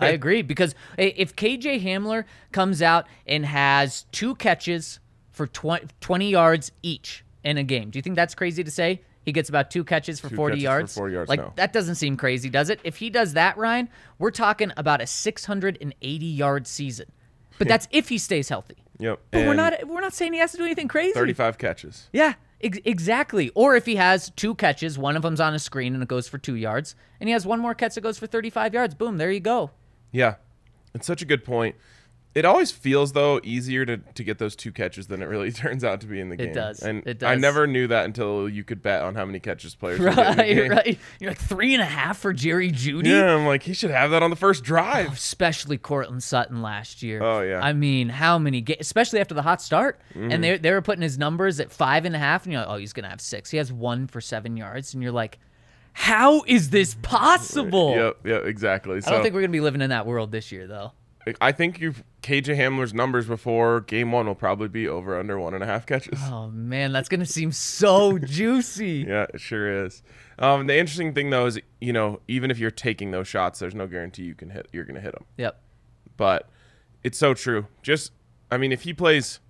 I 0.00 0.08
agree 0.08 0.42
because 0.42 0.74
if 0.96 1.36
KJ 1.36 1.82
Hamler 1.82 2.24
comes 2.52 2.80
out 2.80 3.06
and 3.26 3.44
has 3.44 4.06
two 4.12 4.34
catches 4.36 4.98
for 5.30 5.46
20, 5.46 5.88
20 6.00 6.30
yards 6.30 6.72
each 6.82 7.24
in 7.44 7.58
a 7.58 7.62
game, 7.62 7.90
do 7.90 7.98
you 7.98 8.02
think 8.02 8.16
that's 8.16 8.34
crazy 8.34 8.64
to 8.64 8.70
say? 8.70 9.02
He 9.24 9.32
gets 9.32 9.50
about 9.50 9.70
two 9.70 9.84
catches 9.84 10.20
for 10.20 10.30
Two 10.30 10.36
40 10.36 10.52
catches 10.54 10.62
for 10.62 10.64
yards. 10.64 10.94
40 10.94 11.12
yards, 11.14 11.28
Like 11.28 11.40
no. 11.40 11.52
that 11.56 11.74
doesn't 11.74 11.96
seem 11.96 12.16
crazy, 12.16 12.48
does 12.48 12.70
it? 12.70 12.80
If 12.82 12.96
he 12.96 13.10
does 13.10 13.34
that, 13.34 13.58
Ryan, 13.58 13.90
we're 14.18 14.30
talking 14.30 14.72
about 14.78 15.02
a 15.02 15.06
680 15.06 16.26
yard 16.26 16.66
season. 16.66 17.06
But 17.58 17.68
that's 17.68 17.86
if 17.90 18.08
he 18.08 18.16
stays 18.16 18.48
healthy. 18.48 18.76
Yep. 18.98 19.20
But 19.30 19.46
we're 19.46 19.54
not 19.54 19.86
we're 19.86 20.00
not 20.00 20.12
saying 20.12 20.32
he 20.32 20.38
has 20.40 20.52
to 20.52 20.58
do 20.58 20.64
anything 20.64 20.88
crazy. 20.88 21.12
35 21.12 21.58
catches. 21.58 22.08
Yeah, 22.12 22.34
ex- 22.60 22.78
exactly. 22.84 23.50
Or 23.54 23.76
if 23.76 23.86
he 23.86 23.96
has 23.96 24.30
two 24.30 24.54
catches, 24.54 24.98
one 24.98 25.16
of 25.16 25.22
them's 25.22 25.40
on 25.40 25.54
a 25.54 25.58
screen 25.58 25.94
and 25.94 26.02
it 26.02 26.08
goes 26.08 26.26
for 26.28 26.38
two 26.38 26.56
yards, 26.56 26.94
and 27.20 27.28
he 27.28 27.32
has 27.32 27.46
one 27.46 27.60
more 27.60 27.74
catch 27.74 27.94
that 27.94 28.00
goes 28.00 28.18
for 28.18 28.26
35 28.26 28.74
yards. 28.74 28.94
Boom, 28.94 29.18
there 29.18 29.30
you 29.30 29.40
go. 29.40 29.70
Yeah, 30.10 30.36
it's 30.94 31.06
such 31.06 31.22
a 31.22 31.24
good 31.24 31.44
point. 31.44 31.76
It 32.38 32.44
always 32.44 32.70
feels 32.70 33.12
though 33.12 33.40
easier 33.42 33.84
to, 33.84 33.96
to 33.96 34.22
get 34.22 34.38
those 34.38 34.54
two 34.54 34.70
catches 34.70 35.08
than 35.08 35.22
it 35.22 35.26
really 35.26 35.50
turns 35.64 35.82
out 35.82 36.00
to 36.02 36.06
be 36.06 36.20
in 36.20 36.28
the 36.28 36.36
game. 36.36 36.50
It 36.50 36.54
does. 36.54 36.80
And 36.80 37.04
It 37.06 37.18
does. 37.18 37.28
I 37.30 37.34
never 37.34 37.66
knew 37.66 37.88
that 37.88 38.04
until 38.04 38.48
you 38.48 38.62
could 38.62 38.80
bet 38.80 39.02
on 39.02 39.16
how 39.16 39.24
many 39.24 39.40
catches 39.40 39.74
players 39.74 39.98
would 39.98 40.14
get 40.14 40.38
in 40.38 40.56
the 40.56 40.68
Right, 40.68 40.70
right. 40.86 40.98
You're 41.18 41.30
like 41.30 41.40
three 41.40 41.74
and 41.74 41.82
a 41.82 41.86
half 41.86 42.18
for 42.18 42.32
Jerry 42.32 42.70
Jeudy. 42.70 43.08
Yeah, 43.08 43.34
I'm 43.34 43.44
like 43.46 43.64
he 43.64 43.72
should 43.74 43.90
have 43.90 44.12
that 44.12 44.22
on 44.22 44.30
the 44.30 44.36
first 44.36 44.62
drive. 44.62 45.12
Especially 45.12 45.78
Courtland 45.78 46.22
Sutton 46.22 46.62
last 46.62 47.02
year. 47.02 47.22
Oh, 47.22 47.40
yeah. 47.40 47.56
Mm-hmm. 47.56 47.64
I 47.64 47.72
mean, 47.72 48.08
how 48.08 48.38
many? 48.38 48.60
Ga- 48.60 48.76
especially 48.78 49.20
after 49.20 49.34
the 49.34 49.42
hot 49.42 49.60
start, 49.60 50.00
and 50.14 50.42
they 50.44 50.58
they 50.58 50.70
were 50.70 50.82
putting 50.82 51.02
his 51.02 51.18
numbers 51.18 51.58
at 51.60 51.72
five 51.72 52.04
and 52.04 52.14
a 52.14 52.18
half, 52.18 52.44
and 52.44 52.52
you're 52.52 52.62
like, 52.62 52.70
oh, 52.70 52.76
he's 52.76 52.92
gonna 52.92 53.08
have 53.08 53.20
six. 53.20 53.50
He 53.50 53.56
has 53.58 53.72
one 53.72 54.06
for 54.06 54.20
seven 54.20 54.56
yards, 54.56 54.94
and 54.94 55.02
you're 55.02 55.12
like, 55.12 55.38
how 55.92 56.42
is 56.46 56.70
this 56.70 56.94
possible? 57.02 57.96
Yep, 57.96 58.26
yep, 58.26 58.44
exactly. 58.44 59.00
So 59.00 59.08
I 59.10 59.14
don't 59.14 59.22
think 59.22 59.34
we're 59.34 59.40
gonna 59.40 59.52
be 59.52 59.60
living 59.60 59.80
in 59.82 59.90
that 59.90 60.06
world 60.06 60.30
this 60.30 60.52
year, 60.52 60.66
though. 60.66 60.92
I 61.40 61.52
think 61.52 61.80
you've 61.80 62.02
KJ 62.22 62.56
Hamler's 62.56 62.94
numbers 62.94 63.26
before 63.26 63.82
game 63.82 64.12
one 64.12 64.26
will 64.26 64.34
probably 64.34 64.68
be 64.68 64.88
over 64.88 65.18
under 65.18 65.38
one 65.38 65.52
and 65.54 65.62
a 65.62 65.66
half 65.66 65.84
catches. 65.84 66.18
Oh 66.24 66.48
man, 66.48 66.92
that's 66.92 67.08
gonna 67.08 67.26
seem 67.26 67.52
so 67.52 68.18
juicy. 68.24 69.04
Yeah, 69.06 69.26
it 69.34 69.40
sure 69.40 69.84
is. 69.84 70.02
Um, 70.38 70.66
the 70.66 70.78
interesting 70.78 71.12
thing 71.14 71.30
though 71.30 71.46
is, 71.46 71.58
you 71.80 71.92
know, 71.92 72.20
even 72.28 72.50
if 72.50 72.58
you're 72.58 72.70
taking 72.70 73.10
those 73.10 73.28
shots, 73.28 73.58
there's 73.58 73.74
no 73.74 73.86
guarantee 73.86 74.22
you 74.24 74.34
can 74.34 74.50
hit. 74.50 74.68
You're 74.72 74.84
gonna 74.84 75.00
hit 75.00 75.12
them. 75.12 75.24
Yep. 75.36 75.60
But 76.16 76.48
it's 77.04 77.18
so 77.18 77.34
true. 77.34 77.66
Just, 77.82 78.12
I 78.50 78.56
mean, 78.56 78.72
if 78.72 78.82
he 78.82 78.92
plays 78.94 79.40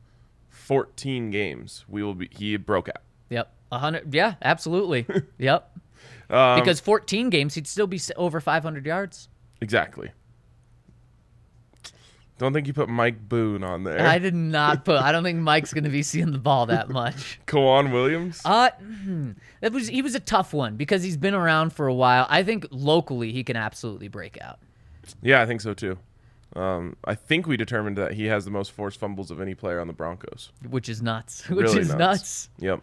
14 0.50 1.30
games, 1.30 1.84
we 1.88 2.02
will 2.02 2.14
be. 2.14 2.28
He 2.32 2.56
broke 2.56 2.88
out. 2.88 3.02
Yep. 3.30 3.52
A 3.72 3.78
hundred. 3.78 4.12
Yeah, 4.14 4.34
absolutely. 4.42 5.06
yep. 5.38 5.70
Um, 6.30 6.58
Because 6.58 6.80
14 6.80 7.30
games, 7.30 7.54
he'd 7.54 7.66
still 7.66 7.86
be 7.86 8.00
over 8.16 8.40
500 8.40 8.84
yards. 8.84 9.28
exactly. 9.60 10.10
Don't 12.38 12.52
think 12.52 12.66
you 12.68 12.72
put 12.72 12.88
Mike 12.88 13.28
Boone 13.28 13.64
on 13.64 13.82
there. 13.84 14.00
I 14.06 14.18
did 14.18 14.34
not 14.34 14.84
put. 14.84 15.00
I 15.02 15.10
don't 15.12 15.24
think 15.24 15.38
Mike's 15.40 15.74
going 15.74 15.84
to 15.84 15.90
be 15.90 16.02
seeing 16.04 16.30
the 16.32 16.38
ball 16.38 16.66
that 16.66 16.88
much. 16.88 17.40
K'Waun 17.46 17.92
Williams. 17.92 18.40
Uh, 18.44 18.70
hmm, 18.78 19.32
that 19.60 19.72
was 19.72 19.88
he 19.88 20.02
was 20.02 20.14
a 20.14 20.20
tough 20.20 20.52
one 20.54 20.76
because 20.76 21.02
he's 21.02 21.16
been 21.16 21.34
around 21.34 21.72
for 21.72 21.86
a 21.88 21.94
while. 21.94 22.26
I 22.28 22.42
think 22.44 22.66
locally 22.70 23.32
he 23.32 23.42
can 23.44 23.56
absolutely 23.56 24.08
break 24.08 24.38
out. 24.40 24.58
yeah, 25.20 25.42
I 25.42 25.46
think 25.46 25.60
so 25.60 25.74
too. 25.74 25.98
Um, 26.56 26.96
I 27.04 27.14
think 27.14 27.46
we 27.46 27.56
determined 27.56 27.98
that 27.98 28.14
he 28.14 28.24
has 28.26 28.44
the 28.44 28.50
most 28.50 28.72
forced 28.72 28.98
fumbles 28.98 29.30
of 29.30 29.40
any 29.40 29.54
player 29.54 29.80
on 29.80 29.86
the 29.86 29.92
Broncos. 29.92 30.50
which 30.70 30.88
is 30.88 31.02
nuts. 31.02 31.46
Which 31.50 31.64
Really 31.66 31.80
is 31.80 31.88
nuts. 31.88 31.98
nuts. 31.98 32.50
Yep. 32.58 32.80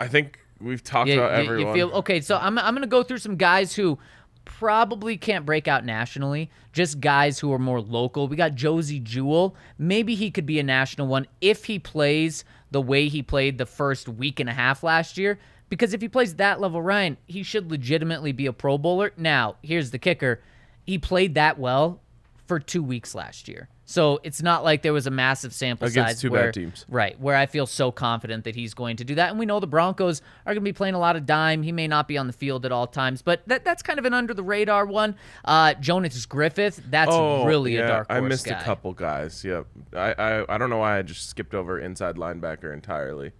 I 0.00 0.08
think 0.08 0.38
we've 0.60 0.82
talked 0.82 1.08
Yeah, 1.08 1.16
about 1.16 1.32
you- 1.38 1.44
you 1.44 1.50
everyone. 1.52 1.74
feel 1.74 1.90
okay. 1.90 2.20
So 2.20 2.36
I'm 2.38 2.58
I'm 2.58 2.74
gonna 2.74 2.86
go 2.86 3.02
through 3.02 3.18
some 3.18 3.36
guys 3.36 3.74
who 3.74 3.98
probably 4.44 5.16
can't 5.16 5.46
break 5.46 5.68
out 5.68 5.84
nationally. 5.84 6.50
Just 6.72 7.00
guys 7.00 7.38
who 7.38 7.52
are 7.52 7.58
more 7.58 7.80
local. 7.80 8.28
We 8.28 8.36
got 8.36 8.54
Josey 8.54 9.00
Jewell. 9.00 9.54
Maybe 9.78 10.14
he 10.14 10.30
could 10.30 10.46
be 10.46 10.58
a 10.58 10.62
national 10.62 11.06
one 11.06 11.26
if 11.40 11.64
he 11.64 11.78
plays 11.78 12.44
the 12.70 12.80
way 12.80 13.08
he 13.08 13.22
played 13.22 13.58
the 13.58 13.66
first 13.66 14.08
week 14.08 14.40
and 14.40 14.48
a 14.48 14.54
half 14.54 14.82
last 14.82 15.18
year. 15.18 15.38
Because 15.68 15.94
if 15.94 16.00
he 16.00 16.08
plays 16.08 16.34
that 16.34 16.60
level, 16.60 16.82
Ryan, 16.82 17.16
he 17.26 17.42
should 17.42 17.70
legitimately 17.70 18.32
be 18.32 18.46
a 18.46 18.52
Pro 18.52 18.76
Bowler. 18.76 19.12
Now, 19.16 19.56
here's 19.62 19.92
the 19.92 19.98
kicker: 19.98 20.40
he 20.84 20.98
played 20.98 21.34
that 21.34 21.58
well 21.58 22.00
for 22.46 22.58
two 22.58 22.82
weeks 22.82 23.14
last 23.14 23.48
year. 23.48 23.68
So 23.90 24.20
it's 24.22 24.40
not 24.40 24.62
like 24.62 24.82
there 24.82 24.92
was 24.92 25.08
a 25.08 25.10
massive 25.10 25.52
sample 25.52 25.88
Against 25.88 26.10
size 26.10 26.20
two 26.20 26.30
bad 26.30 26.36
where, 26.36 26.52
teams. 26.52 26.86
Right, 26.88 27.18
where 27.18 27.34
I 27.34 27.46
feel 27.46 27.66
so 27.66 27.90
confident 27.90 28.44
that 28.44 28.54
he's 28.54 28.72
going 28.72 28.96
to 28.98 29.04
do 29.04 29.16
that. 29.16 29.30
And 29.30 29.38
we 29.38 29.46
know 29.46 29.58
the 29.58 29.66
Broncos 29.66 30.22
are 30.46 30.54
going 30.54 30.62
to 30.62 30.68
be 30.68 30.72
playing 30.72 30.94
a 30.94 30.98
lot 31.00 31.16
of 31.16 31.26
dime. 31.26 31.64
He 31.64 31.72
may 31.72 31.88
not 31.88 32.06
be 32.06 32.16
on 32.16 32.28
the 32.28 32.32
field 32.32 32.64
at 32.64 32.70
all 32.70 32.86
times, 32.86 33.20
but 33.20 33.42
that, 33.48 33.64
that's 33.64 33.82
kind 33.82 33.98
of 33.98 34.04
an 34.04 34.14
under 34.14 34.32
the 34.32 34.44
radar 34.44 34.86
one. 34.86 35.16
Uh, 35.44 35.74
Jonas 35.74 36.24
Griffith, 36.26 36.80
that's 36.88 37.10
Oh, 37.12 37.44
really 37.46 37.74
yeah, 37.74 37.80
a 37.80 37.88
dark 37.88 38.08
horse 38.12 38.16
I 38.16 38.20
missed 38.28 38.46
guy. 38.46 38.60
a 38.60 38.62
couple 38.62 38.92
guys. 38.92 39.44
Yep. 39.44 39.66
I, 39.96 40.12
I 40.16 40.54
I 40.54 40.58
don't 40.58 40.70
know 40.70 40.78
why 40.78 40.96
I 40.96 41.02
just 41.02 41.28
skipped 41.28 41.54
over 41.54 41.80
inside 41.80 42.14
linebacker 42.14 42.72
entirely. 42.72 43.32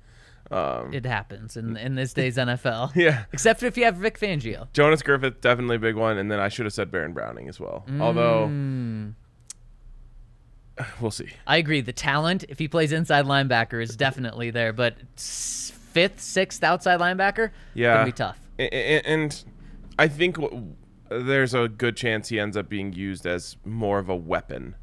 Um, 0.51 0.93
It 0.93 1.07
happens 1.07 1.57
in, 1.57 1.77
in 1.77 1.95
this 1.95 2.13
day's 2.13 2.37
NFL. 2.39 2.91
Yeah. 2.97 3.27
Except 3.33 3.63
if 3.63 3.77
you 3.79 3.85
have 3.85 3.95
Vic 3.99 4.19
Fangio. 4.19 4.67
Jonas 4.73 5.01
Griffith, 5.03 5.41
definitely 5.41 5.77
a 5.77 5.79
big 5.79 5.95
one, 5.95 6.19
and 6.19 6.29
then 6.29 6.41
I 6.41 6.49
should 6.49 6.67
have 6.67 6.73
said 6.73 6.91
Baron 6.91 7.13
Browning 7.13 7.49
as 7.49 7.61
well. 7.61 7.87
Although, 8.01 8.49
Mm. 8.51 9.15
We'll 11.01 11.11
see. 11.11 11.29
I 11.47 11.57
agree. 11.59 11.81
The 11.81 11.93
talent, 11.93 12.45
if 12.49 12.59
he 12.59 12.69
plays 12.69 12.93
inside 12.93 13.25
linebacker, 13.25 13.83
is 13.83 13.97
definitely 13.97 14.51
there. 14.51 14.73
But 14.73 14.97
fifth, 15.17 16.21
sixth 16.21 16.63
outside 16.63 17.01
linebacker, 17.01 17.51
Yeah, 17.75 17.95
gonna 17.95 18.07
be 18.07 18.13
tough. 18.13 18.39
And 18.59 19.45
I 19.99 20.09
think 20.09 20.37
there's 21.09 21.55
a 21.55 21.69
good 21.69 21.97
chance 21.97 22.29
he 22.29 22.39
ends 22.39 22.57
up 22.57 22.69
being 22.69 22.93
used 22.93 23.27
as 23.27 23.57
more 23.65 23.99
of 23.99 24.09
a 24.09 24.17
weapon 24.17 24.77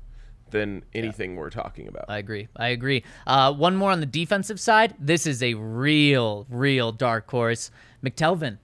than 0.49 0.83
anything 0.93 1.35
we're 1.35 1.49
talking 1.49 1.87
about. 1.87 2.05
I 2.07 2.17
agree. 2.17 2.47
I 2.55 2.69
agree. 2.69 3.03
Uh, 3.25 3.53
one 3.53 3.75
more 3.75 3.91
on 3.91 3.99
the 3.99 4.05
defensive 4.05 4.59
side. 4.59 4.95
This 4.99 5.27
is 5.27 5.43
a 5.43 5.53
real, 5.55 6.45
real 6.49 6.91
dark 6.91 7.29
horse. 7.29 7.69
McTelvin. 8.03 8.57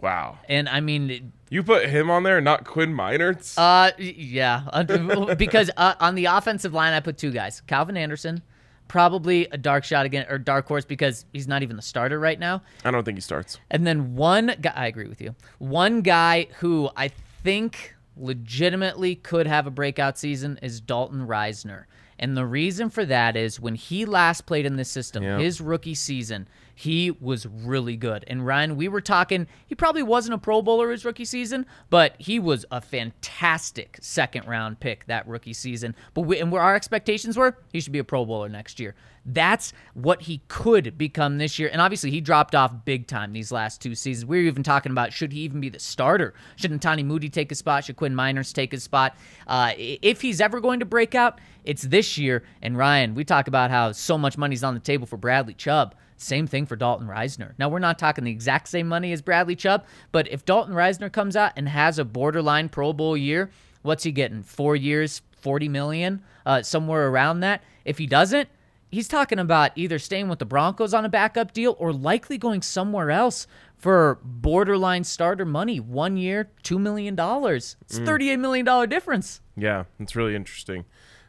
Wow. 0.00 0.38
And 0.48 0.68
I 0.68 0.80
mean, 0.80 1.32
You 1.50 1.62
put 1.62 1.88
him 1.88 2.10
on 2.10 2.22
there, 2.24 2.40
not 2.40 2.64
Quinn 2.64 2.92
Meinerz. 2.94 3.54
uh, 3.58 3.92
yeah, 3.98 5.34
because 5.38 5.70
uh, 5.76 5.94
on 6.00 6.14
the 6.14 6.26
offensive 6.26 6.74
line, 6.74 6.92
I 6.92 7.00
put 7.00 7.16
two 7.18 7.30
guys: 7.30 7.62
Calvin 7.66 7.96
Anderson, 7.96 8.42
probably 8.88 9.46
a 9.50 9.56
dark 9.56 9.84
shot 9.84 10.04
again 10.04 10.26
or 10.28 10.38
dark 10.38 10.66
horse 10.66 10.84
because 10.84 11.24
he's 11.32 11.48
not 11.48 11.62
even 11.62 11.76
the 11.76 11.82
starter 11.82 12.18
right 12.20 12.38
now, 12.38 12.62
I 12.84 12.90
don't 12.90 13.04
think 13.04 13.16
he 13.16 13.22
starts. 13.22 13.58
and 13.70 13.86
then 13.86 14.14
one 14.14 14.54
guy. 14.60 14.72
I 14.74 14.86
agree 14.88 15.08
with 15.08 15.20
you. 15.22 15.34
One 15.58 16.02
guy 16.02 16.48
who 16.58 16.90
I 16.96 17.08
think 17.42 17.94
legitimately 18.16 19.16
could 19.16 19.46
have 19.46 19.66
a 19.66 19.70
breakout 19.70 20.18
season 20.18 20.58
is 20.62 20.80
Dalton 20.80 21.26
Risner. 21.26 21.84
And 22.24 22.38
the 22.38 22.46
reason 22.46 22.88
for 22.88 23.04
that 23.04 23.36
is 23.36 23.60
when 23.60 23.74
he 23.74 24.06
last 24.06 24.46
played 24.46 24.64
in 24.64 24.76
this 24.76 24.88
system, 24.90 25.22
Yeah. 25.22 25.36
his 25.38 25.60
rookie 25.60 25.94
season, 25.94 26.48
he 26.74 27.10
was 27.10 27.44
really 27.44 27.98
good. 27.98 28.24
And 28.28 28.46
Ryan, 28.46 28.78
we 28.78 28.88
were 28.88 29.02
talking, 29.02 29.46
he 29.66 29.74
probably 29.74 30.02
wasn't 30.02 30.32
a 30.32 30.38
Pro 30.38 30.62
Bowler 30.62 30.90
his 30.90 31.04
rookie 31.04 31.26
season, 31.26 31.66
but 31.90 32.14
he 32.16 32.38
was 32.38 32.64
a 32.70 32.80
fantastic 32.80 33.98
second 34.00 34.46
round 34.48 34.80
pick 34.80 35.04
that 35.04 35.28
rookie 35.28 35.52
season. 35.52 35.94
But 36.14 36.22
we, 36.22 36.40
and 36.40 36.50
where 36.50 36.62
our 36.62 36.74
expectations 36.74 37.36
were, 37.36 37.58
he 37.74 37.78
should 37.82 37.92
be 37.92 37.98
a 37.98 38.04
Pro 38.04 38.24
Bowler 38.24 38.48
next 38.48 38.80
year. 38.80 38.94
That's 39.26 39.72
what 39.94 40.22
he 40.22 40.42
could 40.48 40.98
become 40.98 41.38
this 41.38 41.58
year. 41.58 41.70
And 41.72 41.80
obviously, 41.80 42.10
he 42.10 42.20
dropped 42.20 42.54
off 42.54 42.84
big 42.84 43.06
time 43.06 43.32
these 43.32 43.50
last 43.50 43.80
two 43.80 43.94
seasons. 43.94 44.26
We 44.26 44.38
were 44.38 44.48
even 44.48 44.62
talking 44.62 44.92
about 44.92 45.12
should 45.12 45.32
he 45.32 45.40
even 45.40 45.60
be 45.60 45.70
the 45.70 45.78
starter? 45.78 46.34
Should 46.56 46.80
Tani 46.82 47.02
Moody 47.02 47.30
take 47.30 47.48
his 47.48 47.58
spot? 47.58 47.84
Should 47.84 47.96
Quinn 47.96 48.14
Meinerz 48.14 48.52
take 48.52 48.72
his 48.72 48.82
spot? 48.82 49.16
Uh, 49.46 49.72
if 49.76 50.20
he's 50.20 50.40
ever 50.40 50.60
going 50.60 50.80
to 50.80 50.86
break 50.86 51.14
out, 51.14 51.40
it's 51.64 51.82
this 51.82 52.18
year. 52.18 52.44
And 52.60 52.76
Ryan, 52.76 53.14
we 53.14 53.24
talk 53.24 53.48
about 53.48 53.70
how 53.70 53.92
so 53.92 54.18
much 54.18 54.36
money's 54.36 54.64
on 54.64 54.74
the 54.74 54.80
table 54.80 55.06
for 55.06 55.16
Bradley 55.16 55.54
Chubb. 55.54 55.94
Same 56.16 56.46
thing 56.46 56.66
for 56.66 56.76
Dalton 56.76 57.08
Risner. 57.08 57.52
Now, 57.58 57.68
we're 57.68 57.80
not 57.80 57.98
talking 57.98 58.24
the 58.24 58.30
exact 58.30 58.68
same 58.68 58.86
money 58.86 59.12
as 59.12 59.20
Bradley 59.20 59.56
Chubb, 59.56 59.84
but 60.12 60.30
if 60.30 60.44
Dalton 60.44 60.74
Risner 60.74 61.10
comes 61.10 61.34
out 61.34 61.52
and 61.56 61.68
has 61.68 61.98
a 61.98 62.04
borderline 62.04 62.68
Pro 62.68 62.92
Bowl 62.92 63.16
year, 63.16 63.50
what's 63.82 64.04
he 64.04 64.12
getting? 64.12 64.42
Four 64.42 64.76
years, 64.76 65.22
40 65.40 65.68
million, 65.68 66.22
uh, 66.46 66.62
somewhere 66.62 67.08
around 67.08 67.40
that. 67.40 67.62
If 67.84 67.98
he 67.98 68.06
doesn't, 68.06 68.48
he's 68.94 69.08
talking 69.08 69.38
about 69.38 69.72
either 69.76 69.98
staying 69.98 70.28
with 70.28 70.38
the 70.38 70.44
Broncos 70.44 70.94
on 70.94 71.04
a 71.04 71.08
backup 71.08 71.52
deal 71.52 71.76
or 71.78 71.92
likely 71.92 72.38
going 72.38 72.62
somewhere 72.62 73.10
else 73.10 73.46
for 73.76 74.18
borderline 74.22 75.04
starter 75.04 75.44
money. 75.44 75.80
One 75.80 76.16
year, 76.16 76.50
$2 76.62 76.78
million. 76.78 77.14
It's 77.18 77.76
$38 77.98 78.38
million 78.38 78.88
difference. 78.88 79.40
Yeah, 79.56 79.84
it's 80.00 80.16
really 80.16 80.34
interesting. 80.34 80.84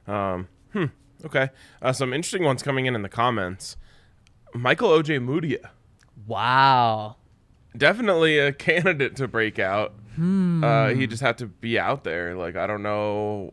Um, 0.08 0.48
hmm. 0.74 0.86
Okay. 1.26 1.50
Uh, 1.82 1.92
some 1.92 2.14
interesting 2.14 2.44
ones 2.44 2.62
coming 2.64 2.86
in 2.86 2.96
in 2.96 3.02
the 3.02 3.10
comments. 3.10 3.78
Michael 4.54 4.90
Ojemudia, 4.90 5.70
Wow. 6.28 7.18
definitely 7.76 8.40
a 8.40 8.52
candidate 8.68 9.16
to 9.18 9.28
break 9.28 9.60
out. 9.60 9.94
Hmm. 10.16 10.64
Uh, 10.64 10.90
he 10.90 11.08
just 11.08 11.22
had 11.22 11.38
to 11.40 11.48
be 11.48 11.78
out 11.78 12.04
there. 12.06 12.36
Like 12.36 12.56
I 12.56 12.68
don't 12.68 12.84
know 12.84 13.52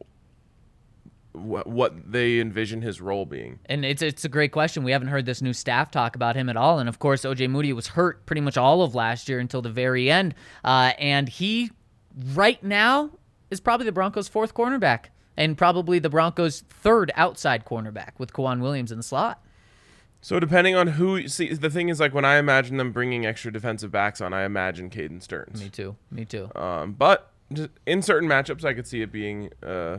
what 1.33 1.66
what 1.66 2.12
they 2.12 2.40
envision 2.40 2.83
his 2.83 3.01
role 3.01 3.25
being. 3.25 3.59
And 3.66 3.85
it's 3.85 4.03
it's 4.03 4.25
a 4.25 4.29
great 4.29 4.53
question. 4.53 4.85
We 4.85 4.92
haven't 4.92 5.09
heard 5.09 5.27
this 5.27 5.42
new 5.42 5.53
staff 5.53 5.90
talk 5.90 6.16
about 6.16 6.37
him 6.37 6.49
at 6.49 6.57
all. 6.57 6.79
And 6.79 6.88
of 6.88 6.99
course, 6.99 7.23
OJ 7.23 7.49
Moody 7.51 7.73
was 7.73 7.88
hurt 7.88 8.27
pretty 8.27 8.40
much 8.40 8.57
all 8.57 8.83
of 8.83 8.95
last 8.95 9.29
year 9.29 9.38
until 9.38 9.62
the 9.62 9.71
very 9.71 10.11
end. 10.11 10.35
Uh, 10.64 10.92
and 10.99 11.29
he 11.29 11.71
right 12.35 12.62
now 12.62 13.11
is 13.51 13.61
probably 13.61 13.87
the 13.87 13.92
Broncos' 13.92 14.29
fourth 14.29 14.55
cornerback 14.55 15.07
and 15.37 15.57
probably 15.57 15.99
the 15.99 16.11
Broncos' 16.11 16.62
third 16.68 17.11
outside 17.14 17.64
cornerback 17.64 18.12
with 18.18 18.33
K'Waun 18.33 18.61
Williams 18.61 18.92
in 18.92 18.99
the 18.99 19.03
slot. 19.03 19.42
So 20.21 20.38
depending 20.38 20.77
on 20.77 20.87
who, 20.87 21.27
see, 21.27 21.53
the 21.53 21.68
thing 21.71 21.88
is 21.88 21.99
like 21.99 22.14
when 22.14 22.25
I 22.25 22.38
imagine 22.38 22.77
them 22.77 22.92
bringing 22.92 23.27
extra 23.27 23.53
defensive 23.53 23.90
backs 23.90 24.21
on, 24.21 24.33
I 24.33 24.45
imagine 24.45 24.88
Caden 24.88 25.21
Sterns. 25.21 25.61
Me 25.61 25.68
too. 25.68 25.97
Me 26.11 26.25
too. 26.25 26.49
Um, 26.55 26.92
but 26.92 27.33
in 27.87 28.03
certain 28.03 28.29
matchups, 28.29 28.64
I 28.64 28.73
could 28.73 28.87
see 28.87 29.03
it 29.03 29.11
being 29.11 29.51
uh, 29.64 29.99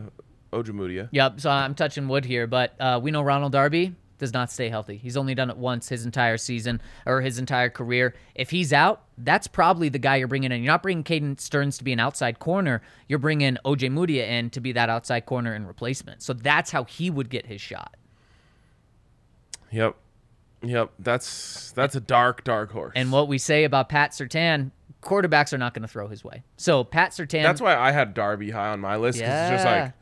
Ojemudia. 0.54 1.08
Yep. 1.12 1.40
So 1.40 1.50
I'm 1.50 1.74
touching 1.74 2.08
wood 2.08 2.24
here, 2.24 2.46
but 2.46 2.74
uh, 2.80 3.00
we 3.02 3.10
know 3.10 3.22
Ronald 3.22 3.52
Darby 3.52 3.94
does 4.18 4.32
not 4.32 4.50
stay 4.50 4.68
healthy. 4.68 4.96
He's 4.96 5.16
only 5.16 5.34
done 5.34 5.50
it 5.50 5.56
once 5.56 5.88
his 5.88 6.04
entire 6.06 6.38
season 6.38 6.80
or 7.04 7.20
his 7.20 7.38
entire 7.38 7.68
career. 7.68 8.14
If 8.36 8.50
he's 8.50 8.72
out, 8.72 9.02
that's 9.18 9.48
probably 9.48 9.88
the 9.88 9.98
guy 9.98 10.16
you're 10.16 10.28
bringing 10.28 10.52
in. 10.52 10.62
You're 10.62 10.72
not 10.72 10.82
bringing 10.84 11.02
Caden 11.02 11.40
Sterns 11.40 11.76
to 11.78 11.84
be 11.84 11.92
an 11.92 11.98
outside 12.00 12.38
corner. 12.38 12.80
You're 13.08 13.18
bringing 13.18 13.58
Ojemudia 13.64 14.26
in 14.26 14.50
to 14.50 14.60
be 14.60 14.70
that 14.72 14.88
outside 14.88 15.26
corner 15.26 15.52
and 15.52 15.66
replacement. 15.66 16.22
So 16.22 16.32
that's 16.32 16.70
how 16.70 16.84
he 16.84 17.10
would 17.10 17.28
get 17.28 17.46
his 17.46 17.60
shot. 17.60 17.96
Yep. 19.72 19.96
Yep. 20.62 20.90
That's 20.98 21.72
that's 21.72 21.94
a 21.96 22.00
dark, 22.00 22.44
dark 22.44 22.70
horse. 22.70 22.92
And 22.94 23.10
what 23.12 23.28
we 23.28 23.38
say 23.38 23.64
about 23.64 23.88
Pat 23.88 24.12
Surtain, 24.12 24.70
quarterbacks 25.02 25.52
are 25.52 25.58
not 25.58 25.74
going 25.74 25.82
to 25.82 25.88
throw 25.88 26.08
his 26.08 26.24
way. 26.24 26.42
So 26.56 26.84
Pat 26.84 27.10
Surtain. 27.10 27.42
That's 27.42 27.60
why 27.60 27.76
I 27.76 27.90
had 27.90 28.14
Darby 28.14 28.50
high 28.50 28.68
on 28.68 28.80
my 28.80 28.96
list. 28.96 29.18
'cause 29.20 29.28
it's 29.28 29.50
just 29.50 29.64
Yeah. 29.66 29.82
like 29.82 29.92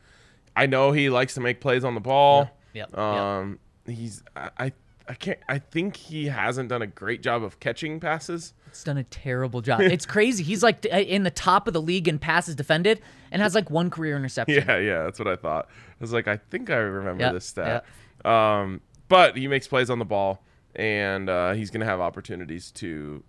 I 0.55 0.65
know 0.65 0.91
he 0.91 1.09
likes 1.09 1.33
to 1.35 1.41
make 1.41 1.61
plays 1.61 1.83
on 1.83 1.95
the 1.95 2.01
ball. 2.01 2.49
Yeah. 2.73 2.85
yep. 2.89 2.97
Um, 2.97 3.59
he's 3.85 4.23
I, 4.35 4.71
I 5.07 5.13
can't. 5.15 5.39
I 5.49 5.59
think 5.59 5.95
he 5.97 6.27
hasn't 6.27 6.69
done 6.69 6.81
a 6.81 6.87
great 6.87 7.21
job 7.21 7.43
of 7.43 7.59
catching 7.59 7.99
passes. 7.99 8.53
He's 8.69 8.83
done 8.83 8.97
a 8.97 9.03
terrible 9.03 9.61
job. 9.61 9.81
It's 9.81 10.05
crazy. 10.05 10.43
He's 10.43 10.63
like 10.63 10.85
in 10.85 11.23
the 11.23 11.31
top 11.31 11.67
of 11.67 11.73
the 11.73 11.81
league 11.81 12.07
in 12.07 12.19
passes 12.19 12.55
defended 12.55 13.01
and 13.31 13.41
has 13.41 13.53
like 13.53 13.69
one 13.69 13.89
career 13.89 14.15
interception. 14.15 14.63
Yeah, 14.67 14.77
yeah, 14.77 15.03
that's 15.03 15.19
what 15.19 15.27
I 15.27 15.35
thought. 15.35 15.67
I 15.69 15.95
was 15.99 16.13
like, 16.13 16.27
I 16.27 16.37
think 16.37 16.69
I 16.69 16.75
remember 16.77 17.23
Yep, 17.25 17.33
this 17.33 17.45
stat. 17.45 17.85
Um, 18.25 18.81
but 19.09 19.37
he 19.37 19.47
makes 19.47 19.67
plays 19.67 19.89
on 19.89 19.99
the 19.99 20.05
ball, 20.05 20.43
and 20.75 21.29
uh, 21.29 21.53
he's 21.53 21.69
gonna 21.69 21.85
have 21.85 21.99
opportunities 21.99 22.71
to 22.71 23.23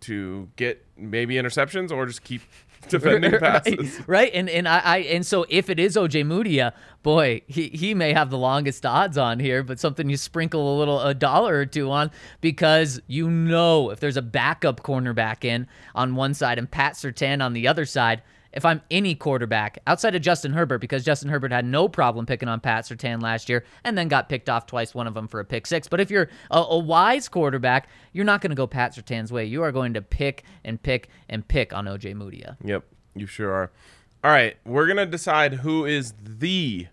to 0.00 0.48
get 0.56 0.84
maybe 0.98 1.36
interceptions 1.36 1.90
or 1.90 2.04
just 2.04 2.22
keep 2.22 2.42
defending 2.88 3.38
passes. 3.38 3.98
right, 4.00 4.00
right. 4.08 4.30
And 4.34 4.48
and 4.48 4.68
I, 4.68 4.78
I 4.78 4.96
and 4.98 5.24
so 5.24 5.46
if 5.48 5.70
it 5.70 5.78
is 5.78 5.96
Ojemudia, 5.96 6.68
uh, 6.68 6.70
boy, 7.02 7.42
he, 7.46 7.68
he 7.68 7.94
may 7.94 8.12
have 8.12 8.30
the 8.30 8.38
longest 8.38 8.84
odds 8.86 9.18
on 9.18 9.40
here, 9.40 9.62
but 9.62 9.78
something 9.80 10.08
you 10.08 10.16
sprinkle 10.16 10.76
a 10.76 10.78
little 10.78 11.00
a 11.00 11.14
dollar 11.14 11.56
or 11.56 11.66
two 11.66 11.90
on 11.90 12.10
because 12.40 13.00
you 13.06 13.30
know 13.30 13.90
if 13.90 14.00
there's 14.00 14.16
a 14.16 14.22
backup 14.22 14.82
cornerback 14.82 15.44
in 15.44 15.66
on 15.94 16.14
one 16.14 16.34
side 16.34 16.58
and 16.58 16.70
Pat 16.70 16.94
Surtain 16.94 17.44
on 17.44 17.52
the 17.52 17.68
other 17.68 17.84
side. 17.84 18.22
If 18.54 18.64
I'm 18.64 18.80
any 18.90 19.14
quarterback 19.14 19.78
outside 19.86 20.14
of 20.14 20.22
Justin 20.22 20.52
Herbert, 20.52 20.78
because 20.78 21.04
Justin 21.04 21.28
Herbert 21.28 21.52
had 21.52 21.64
no 21.64 21.88
problem 21.88 22.24
picking 22.24 22.48
on 22.48 22.60
Pat 22.60 22.84
Surtain 22.84 23.20
last 23.20 23.48
year 23.48 23.64
and 23.84 23.98
then 23.98 24.08
got 24.08 24.28
picked 24.28 24.48
off 24.48 24.66
twice, 24.66 24.94
one 24.94 25.06
of 25.06 25.14
them 25.14 25.28
for 25.28 25.40
a 25.40 25.44
pick 25.44 25.66
six. 25.66 25.88
But 25.88 26.00
if 26.00 26.10
you're 26.10 26.30
a, 26.50 26.58
a 26.58 26.78
wise 26.78 27.28
quarterback, 27.28 27.88
you're 28.12 28.24
not 28.24 28.40
going 28.40 28.50
to 28.50 28.56
go 28.56 28.66
Pat 28.66 28.94
Surtain's 28.94 29.32
way. 29.32 29.44
You 29.44 29.62
are 29.62 29.72
going 29.72 29.94
to 29.94 30.02
pick 30.02 30.44
and 30.64 30.82
pick 30.82 31.08
and 31.28 31.46
pick 31.46 31.74
on 31.74 31.86
Ojemudia. 31.86 32.56
Yep, 32.64 32.84
you 33.14 33.26
sure 33.26 33.52
are. 33.52 33.72
All 34.22 34.30
right, 34.30 34.56
we're 34.64 34.86
gonna 34.86 35.04
decide 35.04 35.52
who 35.54 35.84
is 35.84 36.14
the 36.22 36.86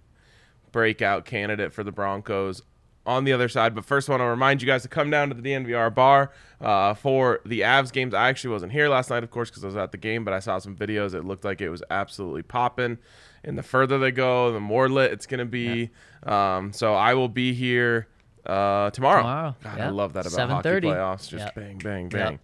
breakout 0.73 1.23
candidate 1.23 1.71
for 1.71 1.81
the 1.81 1.91
Broncos 1.91 2.61
on 3.05 3.23
the 3.23 3.33
other 3.33 3.49
side. 3.49 3.73
But 3.73 3.85
first, 3.85 4.09
I 4.09 4.13
want 4.13 4.21
to 4.21 4.25
remind 4.25 4.61
you 4.61 4.67
guys 4.67 4.83
to 4.83 4.87
come 4.87 5.09
down 5.09 5.29
to 5.29 5.33
the 5.35 5.41
DNVR 5.41 5.93
bar 5.93 6.31
uh, 6.59 6.93
for 6.93 7.39
the 7.45 7.61
Avs 7.61 7.91
games. 7.91 8.13
I 8.13 8.29
actually 8.29 8.51
wasn't 8.51 8.71
here 8.71 8.89
last 8.89 9.09
night, 9.09 9.23
of 9.23 9.31
course, 9.31 9.49
because 9.49 9.63
I 9.63 9.67
was 9.67 9.75
at 9.75 9.91
the 9.91 9.97
game, 9.97 10.23
but 10.23 10.33
I 10.33 10.39
saw 10.39 10.59
some 10.59 10.75
videos. 10.75 11.13
It 11.13 11.25
looked 11.25 11.43
like 11.43 11.61
it 11.61 11.69
was 11.69 11.81
absolutely 11.89 12.43
popping. 12.43 12.97
And 13.43 13.57
the 13.57 13.63
further 13.63 13.97
they 13.97 14.11
go, 14.11 14.51
the 14.53 14.59
more 14.59 14.87
lit 14.87 15.11
it's 15.11 15.25
gonna 15.25 15.45
be. 15.45 15.89
Um, 16.23 16.73
so 16.73 16.93
I 16.93 17.15
will 17.15 17.29
be 17.29 17.53
here 17.53 18.07
uh, 18.45 18.91
tomorrow. 18.91 19.21
Tomorrow, 19.21 19.55
God, 19.63 19.79
I 19.79 19.89
love 19.89 20.13
that 20.13 20.27
about 20.27 20.49
hockey 20.49 20.69
7:30. 20.69 20.81
playoffs. 20.83 21.27
Just 21.29 21.45
Yep. 21.45 21.55
bang, 21.55 21.77
bang, 21.79 22.03
Yep. 22.03 22.11
bang. 22.11 22.39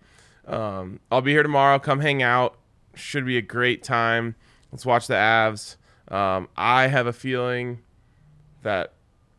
Um, 0.48 1.00
I'll 1.12 1.22
be 1.22 1.32
here 1.34 1.44
tomorrow. 1.44 1.78
Come 1.78 2.00
hang 2.00 2.24
out. 2.24 2.58
Should 2.96 3.26
be 3.26 3.38
a 3.38 3.42
great 3.44 3.84
time. 3.84 4.36
Let's 4.72 4.86
watch 4.86 5.06
the 5.08 5.14
Avs. 5.14 5.76
Um, 6.08 6.48
I 6.58 6.88
have 6.88 7.06
a 7.06 7.14
feeling 7.14 7.80
that 8.64 8.94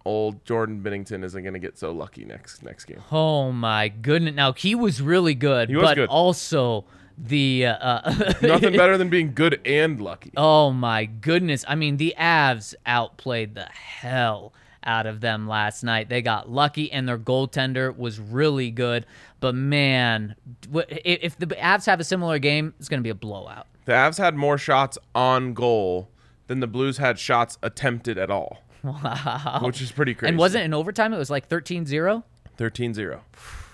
old 0.09 0.45
Jordan 0.45 0.81
Binnington 0.83 1.23
isn't 1.23 1.43
going 1.43 1.53
to 1.53 1.61
get 1.61 1.79
so 1.79 1.93
lucky 1.93 2.25
next 2.25 2.63
next 2.63 2.87
game. 2.87 3.03
Oh 3.13 3.53
my 3.53 3.89
goodness! 3.89 4.35
Now 4.35 4.55
he 4.55 4.75
was 4.75 5.03
really 5.03 5.35
good, 5.35 5.75
was 5.75 5.83
but 5.83 5.95
good. 5.97 6.09
also 6.09 6.87
the 7.19 7.67
uh, 7.67 8.35
Nothing 8.43 8.77
better 8.77 8.97
than 8.97 9.11
being 9.11 9.35
good 9.35 9.61
and 9.65 10.01
lucky. 10.01 10.33
Oh 10.37 10.73
my 10.73 11.05
goodness! 11.05 11.65
I 11.69 11.75
mean, 11.75 11.99
the 11.99 12.15
Avs 12.19 12.75
outplayed 12.87 13.55
the 13.55 13.67
hell 13.67 14.53
out 14.85 15.07
of 15.07 15.21
them 15.21 15.47
last 15.47 15.83
night. 15.83 16.09
They 16.09 16.23
got 16.23 16.51
lucky, 16.51 16.91
and 16.91 17.07
their 17.07 17.19
goaltender 17.19 17.95
was 17.97 18.19
really 18.19 18.71
good. 18.71 19.05
But 19.41 19.55
man, 19.55 20.35
if 20.73 21.37
the 21.39 21.47
Avs 21.47 21.87
have 21.87 22.01
a 22.01 22.05
similar 22.05 22.39
game, 22.39 22.73
it's 22.79 22.89
going 22.89 23.01
to 23.01 23.05
be 23.05 23.11
a 23.11 23.15
blowout. 23.15 23.67
The 23.85 23.93
Avs 23.93 24.19
had 24.19 24.35
more 24.37 24.57
shots 24.59 24.97
on 25.15 25.53
goal 25.55 26.09
than 26.47 26.61
the 26.61 26.67
Blues 26.67 26.97
had 26.97 27.19
shots 27.19 27.59
attempted 27.63 28.17
at 28.19 28.31
all, 28.31 28.63
Wow! 28.85 29.61
which 29.63 29.81
is 29.83 29.93
pretty 29.93 30.15
crazy. 30.15 30.31
And 30.31 30.39
wasn't 30.39 30.65
in 30.65 30.75
overtime? 30.75 31.13
It 31.13 31.19
was 31.19 31.31
like 31.31 31.49
13-0. 31.49 32.23
13-0. 32.57 33.21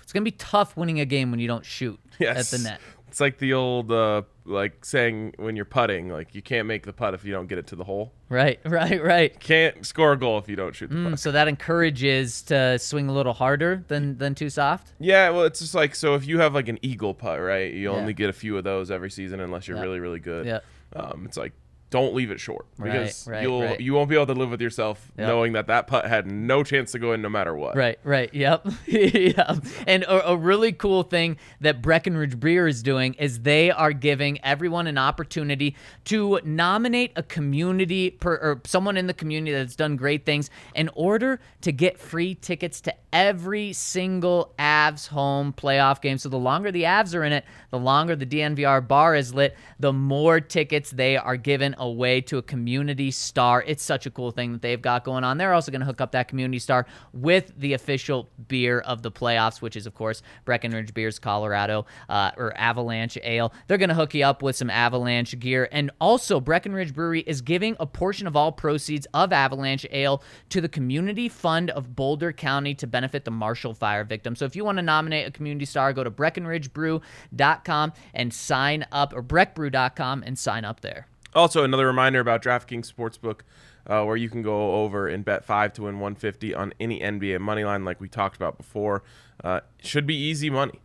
It's 0.03 0.12
going 0.12 0.23
to 0.25 0.31
be 0.31 0.37
tough 0.37 0.77
winning 0.77 1.01
a 1.01 1.05
game 1.07 1.31
when 1.31 1.40
you 1.40 1.49
don't 1.49 1.64
shoot 1.64 1.99
Yes. 2.19 2.53
at 2.53 2.59
the 2.59 2.64
net. 2.64 2.81
It's 3.09 3.21
like 3.21 3.38
the 3.38 3.53
old 3.55 3.93
uh, 3.93 4.23
like 4.45 4.85
saying 4.85 5.35
when 5.37 5.55
you're 5.55 5.64
putting, 5.64 6.09
like 6.09 6.35
you 6.35 6.43
can't 6.43 6.67
make 6.67 6.85
the 6.85 6.93
putt 6.93 7.14
if 7.14 7.25
you 7.25 7.33
don't 7.33 7.47
get 7.47 7.59
it 7.59 7.69
to 7.69 7.77
the 7.77 7.85
hole. 7.85 8.12
Right, 8.29 8.59
right, 8.64 9.01
right. 9.03 9.38
Can't 9.38 9.87
score 9.87 10.12
a 10.12 10.19
goal 10.19 10.37
if 10.38 10.49
you 10.49 10.57
don't 10.57 10.75
shoot 10.75 10.90
the 10.90 10.97
putt. 10.97 11.12
Mm, 11.12 11.19
so 11.19 11.31
that 11.31 11.47
encourages 11.47 12.43
to 12.43 12.77
swing 12.81 13.09
a 13.09 13.12
little 13.12 13.33
harder 13.33 13.85
than 13.87 14.19
than 14.19 14.35
too 14.35 14.51
soft. 14.51 14.93
Yeah, 14.99 15.31
well, 15.31 15.45
it's 15.45 15.61
just 15.61 15.77
like 15.77 15.95
so 15.95 16.14
if 16.17 16.27
you 16.27 16.40
have 16.40 16.55
like 16.55 16.67
an 16.67 16.81
eagle 16.83 17.14
putt, 17.14 17.40
right? 17.40 17.73
You 17.73 17.93
Yeah. 17.93 17.97
only 17.99 18.14
get 18.14 18.31
a 18.31 18.33
few 18.33 18.59
of 18.59 18.64
those 18.64 18.90
every 18.90 19.11
season 19.12 19.38
unless 19.38 19.69
you're 19.69 19.77
Yeah. 19.77 19.85
really, 19.85 20.01
really 20.01 20.19
good. 20.21 20.47
Yeah. 20.47 20.59
Um, 20.97 21.23
it's 21.25 21.37
like 21.37 21.53
don't 21.94 22.12
leave 22.12 22.33
it 22.33 22.40
short 22.40 22.66
Right, 22.76 22.90
because 22.90 23.28
right, 23.28 23.42
you'll 23.42 23.62
right. 23.62 23.80
you 23.80 23.94
won't 23.94 24.09
be 24.11 24.16
able 24.16 24.26
to 24.26 24.33
live 24.35 24.50
with 24.50 24.61
yourself 24.61 25.12
Yep. 25.16 25.28
knowing 25.28 25.52
that 25.52 25.68
that 25.68 25.87
putt 25.87 26.07
had 26.07 26.26
no 26.26 26.64
chance 26.64 26.90
to 26.90 26.98
go 26.98 27.12
in 27.12 27.22
no 27.22 27.28
matter 27.28 27.54
what. 27.54 27.76
Right, 27.76 28.00
right. 28.02 28.35
Yep. 28.35 28.66
yep. 28.87 29.64
And 29.87 30.02
a, 30.02 30.30
a 30.30 30.37
really 30.37 30.72
cool 30.72 31.04
thing 31.04 31.37
that 31.61 31.83
Breckenridge 31.83 32.40
Brewery 32.40 32.70
is 32.70 32.83
doing 32.83 33.14
is 33.14 33.40
they 33.42 33.70
are 33.70 33.92
giving 33.92 34.44
everyone 34.44 34.88
an 34.88 34.98
opportunity 34.98 35.76
to 36.07 36.40
nominate 36.44 37.12
a 37.14 37.22
community 37.22 38.11
per, 38.11 38.35
or 38.35 38.61
someone 38.64 38.96
in 38.96 39.07
the 39.07 39.14
community 39.14 39.52
that's 39.52 39.76
done 39.76 39.94
great 39.94 40.26
things 40.26 40.50
in 40.74 40.90
order 40.96 41.38
to 41.61 41.70
get 41.70 41.96
free 41.98 42.35
tickets 42.35 42.80
to 42.80 42.94
every 43.12 43.72
single 43.72 44.52
Avs 44.59 45.07
home 45.07 45.52
playoff 45.52 46.00
game. 46.02 46.18
So 46.18 46.28
the 46.28 46.38
longer 46.38 46.72
the 46.72 46.83
Avs 46.83 47.14
are 47.14 47.22
in 47.22 47.33
it, 47.33 47.44
the 47.70 47.78
longer 47.78 48.16
the 48.16 48.26
DNVR 48.26 48.87
bar 48.88 49.14
is 49.14 49.33
lit, 49.33 49.57
the 49.78 49.92
more 49.92 50.40
tickets 50.40 50.90
they 50.90 51.16
are 51.16 51.37
given 51.37 51.74
away 51.85 52.20
to 52.23 52.38
a 52.38 52.42
community 52.42 53.11
star. 53.11 53.62
It's 53.66 53.83
such 53.83 54.07
a 54.07 54.11
cool 54.11 54.31
thing 54.31 54.53
that 54.53 54.62
they've 54.62 54.81
got 54.81 55.05
going 55.05 55.23
on. 55.23 55.38
They're 55.38 55.53
also 55.53 55.70
going 55.70 55.81
to 55.81 55.87
hook 55.87 56.01
up 56.01 56.12
that 56.12 56.29
community 56.29 56.59
star 56.59 56.87
with 57.12 57.53
the 57.59 57.75
official 57.75 58.31
beer 58.49 58.81
of 58.81 59.03
the 59.03 59.12
playoffs, 59.12 59.61
which 59.61 59.77
is, 59.77 59.87
of 59.87 59.94
course, 59.94 60.23
Breckenridge 60.44 60.94
Beers 60.94 61.18
Colorado 61.18 61.85
uh, 62.09 62.31
or 62.37 62.57
Avalanche 62.57 63.18
Ale. 63.23 63.53
They're 63.66 63.79
going 63.79 63.90
to 63.90 63.94
hook 63.94 64.14
you 64.14 64.25
up 64.25 64.42
with 64.42 64.57
some 64.57 64.70
Avalanche 64.70 65.38
gear. 65.38 65.68
And 65.70 65.90
also, 66.01 66.40
Breckenridge 66.40 66.94
Brewery 66.94 67.20
is 67.20 67.42
giving 67.42 67.77
a 67.79 67.87
portion 67.87 68.27
of 68.27 68.35
all 68.35 68.51
proceeds 68.51 69.07
of 69.12 69.33
Avalanche 69.33 69.87
Ale 69.90 70.23
to 70.49 70.61
the 70.61 70.68
Community 70.68 71.29
Fund 71.29 71.70
of 71.70 71.94
Boulder 71.94 72.33
County 72.33 72.75
to 72.77 72.87
benefit 72.87 73.25
the 73.25 73.31
Marshall 73.31 73.75
Fire 73.75 74.05
victims. 74.05 74.38
So 74.38 74.47
if 74.47 74.57
you 74.57 74.64
want 74.64 74.79
to 74.79 74.83
nominate 74.83 75.29
a 75.29 75.31
community 75.31 75.66
star, 75.66 75.92
go 75.92 76.03
to 76.03 76.11
breckenridgebrew.com 76.11 77.92
and 78.14 78.33
sign 78.33 78.87
up, 78.90 79.12
or 79.14 79.23
breckbrew.com 79.23 80.23
and 80.25 80.38
sign 80.38 80.64
up 80.64 80.81
there. 80.81 81.09
Also, 81.35 81.64
another 81.64 81.87
reminder 81.87 82.20
about 82.20 82.42
DraftKings 82.42 82.92
Sportsbook, 82.92 83.40
uh, 83.87 84.05
where 84.05 84.16
you 84.16 84.29
can 84.31 84.42
go 84.42 84.77
over 84.83 85.09
and 85.09 85.25
bet 85.25 85.44
five 85.44 85.73
to 85.75 85.83
win 85.83 85.97
150 86.01 86.55
on 86.55 86.73
any 86.81 87.01
NBA 87.01 87.40
money 87.40 87.64
line, 87.64 87.85
like 87.85 88.01
we 88.01 88.09
talked 88.09 88.37
about 88.37 88.57
before. 88.57 89.03
Uh, 89.42 89.61
should 89.83 90.07
be 90.07 90.14
easy 90.16 90.49
money 90.49 90.81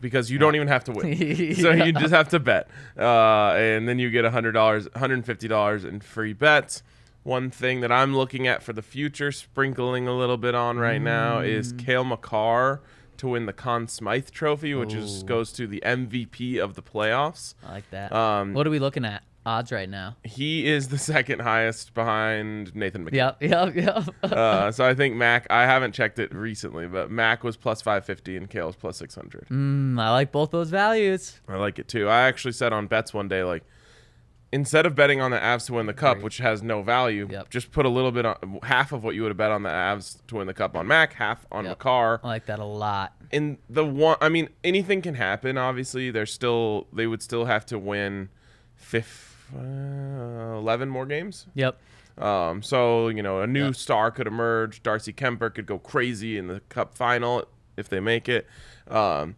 because 0.00 0.30
you 0.30 0.38
don't 0.38 0.54
even 0.54 0.68
have 0.68 0.84
to 0.84 0.92
win, 0.92 1.54
so 1.56 1.70
you 1.72 1.92
just 1.92 2.12
have 2.12 2.28
to 2.30 2.38
bet, 2.38 2.68
uh, 2.98 3.52
and 3.56 3.88
then 3.88 3.98
you 3.98 4.10
get 4.10 4.24
$100, 4.24 4.88
$150 4.88 5.84
in 5.84 6.00
free 6.00 6.32
bets. 6.32 6.82
One 7.22 7.50
thing 7.50 7.80
that 7.80 7.92
I'm 7.92 8.16
looking 8.16 8.46
at 8.46 8.62
for 8.62 8.72
the 8.72 8.80
future, 8.80 9.30
sprinkling 9.30 10.08
a 10.08 10.16
little 10.16 10.38
bit 10.38 10.54
on 10.54 10.78
right 10.78 11.02
now, 11.02 11.40
is 11.40 11.72
Cale 11.72 12.04
Makar 12.04 12.80
to 13.18 13.28
win 13.28 13.44
the 13.44 13.52
Conn 13.52 13.86
Smythe 13.88 14.30
Trophy, 14.30 14.72
which 14.74 14.94
is 14.94 15.22
goes 15.24 15.52
to 15.52 15.66
the 15.66 15.82
MVP 15.84 16.58
of 16.58 16.74
the 16.76 16.82
playoffs. 16.82 17.54
I 17.66 17.72
like 17.72 17.90
that. 17.90 18.10
Um, 18.12 18.54
what 18.54 18.66
are 18.66 18.70
we 18.70 18.78
looking 18.78 19.04
at? 19.04 19.22
Odds 19.46 19.72
right 19.72 19.88
now. 19.88 20.16
He 20.24 20.66
is 20.66 20.88
the 20.88 20.98
second 21.14 21.40
highest 21.40 21.94
behind 21.94 22.74
Nathan 22.76 23.04
MacKinnon. 23.04 23.34
Yep, 23.40 23.74
yep, 23.74 23.74
yep. 23.74 24.14
Uh, 24.32 24.70
so 24.70 24.84
I 24.84 24.94
think 24.94 25.16
Mac. 25.16 25.46
I 25.50 25.62
haven't 25.62 25.92
checked 25.92 26.18
it 26.18 26.34
recently, 26.34 26.86
but 26.86 27.10
Mac 27.10 27.42
was 27.42 27.56
plus 27.56 27.80
550 27.82 28.36
and 28.36 28.50
Cale 28.50 28.66
was 28.66 28.76
plus 28.76 28.96
600. 28.98 29.48
Mm, 29.48 30.00
I 30.00 30.10
like 30.10 30.30
both 30.32 30.50
those 30.50 30.70
values. 30.70 31.40
I 31.48 31.56
like 31.56 31.78
it 31.78 31.88
too. 31.88 32.08
I 32.08 32.22
actually 32.28 32.52
said 32.52 32.72
on 32.72 32.86
bets 32.86 33.14
one 33.14 33.28
day 33.28 33.42
like 33.42 33.64
instead 34.52 34.84
of 34.84 34.94
betting 34.96 35.20
on 35.20 35.30
the 35.30 35.38
Avs 35.38 35.66
to 35.66 35.74
win 35.74 35.86
the 35.86 35.94
cup, 35.94 36.22
which 36.22 36.38
has 36.38 36.60
no 36.62 36.82
value, 36.82 37.28
Yep. 37.30 37.50
just 37.50 37.70
put 37.70 37.86
a 37.86 37.88
little 37.88 38.10
bit 38.10 38.26
on 38.26 38.58
half 38.64 38.90
of 38.92 39.04
what 39.04 39.14
you 39.14 39.22
would 39.22 39.28
have 39.30 39.36
bet 39.36 39.52
on 39.52 39.62
the 39.62 39.68
Avs 39.70 40.18
to 40.26 40.36
win 40.36 40.46
the 40.48 40.54
cup 40.54 40.76
on 40.76 40.86
Mac, 40.88 41.12
half 41.14 41.46
on 41.52 41.64
Yep. 41.64 41.78
Makar. 41.78 42.20
I 42.24 42.26
like 42.26 42.46
that 42.46 42.58
a 42.58 42.64
lot. 42.64 43.12
in 43.30 43.58
the 43.68 43.84
one 43.86 44.16
i 44.20 44.28
mean 44.28 44.48
anything 44.64 45.00
can 45.00 45.14
happen 45.14 45.56
obviously 45.56 46.10
they're 46.10 46.26
still 46.26 46.88
they 46.92 47.06
would 47.06 47.22
still 47.22 47.44
have 47.44 47.64
to 47.64 47.78
win 47.78 48.28
fifth, 48.74 49.29
uh, 49.56 50.56
11 50.58 50.88
more 50.88 51.06
games 51.06 51.46
Yep. 51.54 51.78
um, 52.18 52.62
so 52.62 53.08
you 53.08 53.22
know 53.22 53.40
a 53.40 53.46
new 53.46 53.66
Yep. 53.66 53.74
star 53.76 54.10
could 54.10 54.26
emerge 54.26 54.82
darcy 54.82 55.12
kuemper 55.12 55.54
could 55.54 55.66
go 55.66 55.78
crazy 55.78 56.36
in 56.38 56.46
the 56.48 56.60
cup 56.68 56.96
final 56.96 57.44
if 57.76 57.88
they 57.88 58.00
make 58.00 58.28
it 58.28 58.46
um, 58.88 59.36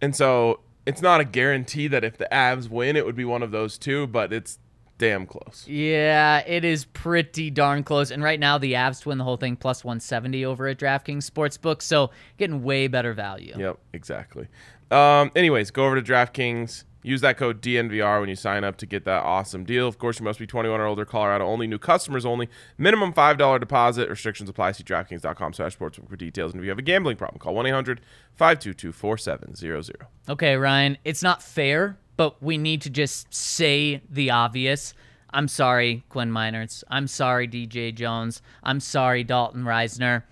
and 0.00 0.14
so 0.16 0.60
it's 0.86 1.00
not 1.02 1.20
a 1.20 1.24
guarantee 1.24 1.86
that 1.88 2.04
if 2.04 2.16
the 2.18 2.28
avs 2.32 2.68
win 2.68 2.96
it 2.96 3.04
would 3.06 3.16
be 3.16 3.24
one 3.24 3.42
of 3.42 3.50
those 3.50 3.78
two 3.78 4.06
but 4.06 4.32
it's 4.32 4.58
damn 4.96 5.26
close 5.26 5.66
Yeah, 5.66 6.38
it 6.46 6.64
is 6.64 6.84
pretty 6.84 7.50
darn 7.50 7.82
close. 7.82 8.12
And 8.12 8.22
right 8.22 8.38
now, 8.38 8.58
the 8.58 8.74
Avs 8.74 9.04
win 9.04 9.18
the 9.18 9.24
whole 9.24 9.36
thing 9.36 9.56
plus 9.56 9.82
170 9.82 10.44
over 10.44 10.68
at 10.68 10.78
DraftKings 10.78 11.28
Sportsbook. 11.28 11.82
So 11.82 12.12
getting 12.38 12.62
way 12.62 12.86
better 12.86 13.12
value. 13.12 13.54
Yep, 13.58 13.78
exactly. 13.92 14.46
Um, 14.92 15.32
anyways, 15.34 15.72
go 15.72 15.84
over 15.86 16.00
to 16.00 16.12
DraftKings. 16.12 16.84
Use 17.04 17.20
that 17.20 17.36
code 17.36 17.60
DNVR 17.60 18.20
when 18.20 18.30
you 18.30 18.34
sign 18.34 18.64
up 18.64 18.78
to 18.78 18.86
get 18.86 19.04
that 19.04 19.22
awesome 19.22 19.64
deal. 19.64 19.86
Of 19.86 19.98
course, 19.98 20.18
you 20.18 20.24
must 20.24 20.38
be 20.38 20.46
21 20.46 20.80
or 20.80 20.86
older. 20.86 21.04
Colorado 21.04 21.44
only. 21.44 21.66
New 21.66 21.78
customers 21.78 22.24
only. 22.24 22.48
Minimum 22.78 23.12
$5 23.12 23.60
deposit. 23.60 24.08
Restrictions 24.08 24.48
apply. 24.48 24.72
See 24.72 24.84
DraftKings.com 24.84 25.52
slash 25.52 25.76
sportsbook 25.76 26.08
for 26.08 26.16
details. 26.16 26.52
And 26.52 26.62
if 26.62 26.64
you 26.64 26.70
have 26.70 26.78
a 26.78 26.82
gambling 26.82 27.18
problem, 27.18 27.38
call 27.38 27.52
1-800-522-4700. 27.56 29.90
Okay, 30.30 30.56
Ryan, 30.56 30.96
it's 31.04 31.22
not 31.22 31.42
fair, 31.42 31.98
but 32.16 32.42
we 32.42 32.56
need 32.56 32.80
to 32.80 32.88
just 32.88 33.34
say 33.34 34.00
the 34.08 34.30
obvious. 34.30 34.94
I'm 35.28 35.48
sorry, 35.48 36.04
Quinn 36.08 36.30
Meinerz. 36.30 36.84
I'm 36.88 37.06
sorry, 37.06 37.46
DJ 37.46 37.94
Jones. 37.94 38.40
I'm 38.62 38.80
sorry, 38.80 39.24
Dalton 39.24 39.64
Risner. 39.64 40.22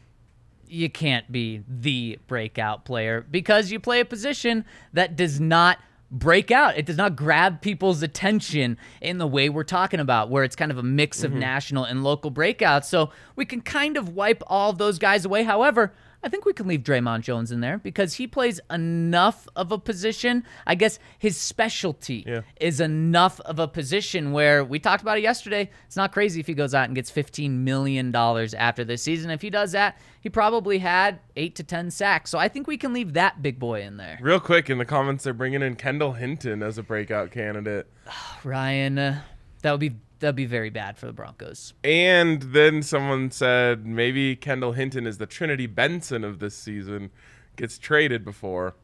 You 0.69 0.89
can't 0.89 1.31
be 1.31 1.65
the 1.69 2.19
breakout 2.29 2.87
player 2.87 3.27
because 3.31 3.71
you 3.71 3.79
play 3.79 4.01
a 4.01 4.07
position 4.07 4.65
that 4.95 5.17
does 5.17 5.39
not 5.39 5.79
break 6.13 6.51
out. 6.51 6.77
It 6.77 6.87
does 6.87 6.99
not 6.99 7.17
grab 7.17 7.63
people's 7.63 8.03
attention 8.03 8.77
in 9.01 9.19
the 9.19 9.27
way 9.27 9.49
we're 9.49 9.65
talking 9.65 9.99
about, 9.99 10.29
where 10.31 10.45
it's 10.45 10.55
kind 10.55 10.71
of 10.71 10.79
a 10.79 10.83
mix 10.83 11.25
of 11.25 11.31
mm-hmm. 11.31 11.41
national 11.41 11.85
and 11.85 12.05
local 12.05 12.31
breakouts. 12.31 12.85
So 12.85 13.11
we 13.35 13.45
can 13.47 13.63
kind 13.63 13.97
of 13.97 14.11
wipe 14.11 14.43
all 14.47 14.71
of 14.71 14.79
those 14.79 14.99
guys 14.99 15.25
away. 15.25 15.43
However, 15.43 15.93
I 16.25 16.29
think 16.29 16.45
we 16.45 16.53
can 16.53 16.67
leave 16.69 16.83
Dre'Mont 16.83 17.23
Jones 17.23 17.51
in 17.51 17.61
there 17.61 17.79
because 17.79 18.15
he 18.15 18.27
plays 18.27 18.61
enough 18.71 19.49
of 19.57 19.73
a 19.73 19.79
position. 19.79 20.45
I 20.67 20.75
guess 20.77 20.99
his 21.19 21.37
specialty 21.37 22.25
Yeah. 22.27 22.43
is 22.61 22.81
enough 22.81 23.41
of 23.41 23.59
a 23.59 23.67
position 23.67 24.33
where 24.33 24.65
we 24.65 24.79
talked 24.79 25.03
about 25.03 25.19
it 25.19 25.23
yesterday. 25.23 25.69
It's 25.87 25.97
not 25.97 26.13
crazy 26.13 26.39
if 26.41 26.47
he 26.47 26.55
goes 26.55 26.75
out 26.75 26.85
and 26.85 26.95
gets 26.95 27.11
$15 27.11 27.51
million 27.51 28.15
after 28.15 28.85
this 28.85 29.03
season. 29.03 29.31
If 29.31 29.43
he 29.43 29.51
does 29.51 29.73
that, 29.73 29.99
he 30.21 30.29
probably 30.29 30.79
had 30.79 31.19
eight 31.35 31.57
to 31.57 31.65
10 31.65 31.91
sacks. 31.91 32.31
So 32.31 32.39
I 32.39 32.49
think 32.49 32.67
we 32.67 32.77
can 32.77 32.93
leave 32.93 33.15
that 33.15 33.43
big 33.43 33.59
boy 33.59 33.83
in 33.83 33.97
there. 33.97 34.19
Real 34.21 34.39
quick, 34.41 34.71
in 34.71 34.79
the 34.79 34.85
comments, 34.85 35.25
they're 35.25 35.33
bringing 35.35 35.63
in 35.63 35.75
Kendall 35.77 36.13
Hinton 36.13 36.63
as 36.63 36.79
a 36.79 36.83
breakout 36.83 37.33
candidate. 37.33 37.87
Ryan, 38.45 38.99
uh, 38.99 39.21
that 39.63 39.71
would 39.73 39.81
be 39.81 39.97
that'd 40.23 40.35
be 40.35 40.47
very 40.47 40.71
bad 40.71 40.97
for 40.97 41.07
the 41.07 41.13
Broncos. 41.13 41.75
And 41.85 42.41
then 42.43 42.83
someone 42.83 43.31
said 43.31 43.85
maybe 43.85 44.35
Kendall 44.37 44.73
Hinton 44.73 45.07
is 45.07 45.19
the 45.19 45.27
Trinity 45.27 45.67
Benson 45.67 46.25
of 46.25 46.39
this 46.39 46.55
season. 46.55 47.11
Gets 47.57 47.77
traded 47.79 48.25
before. 48.25 48.75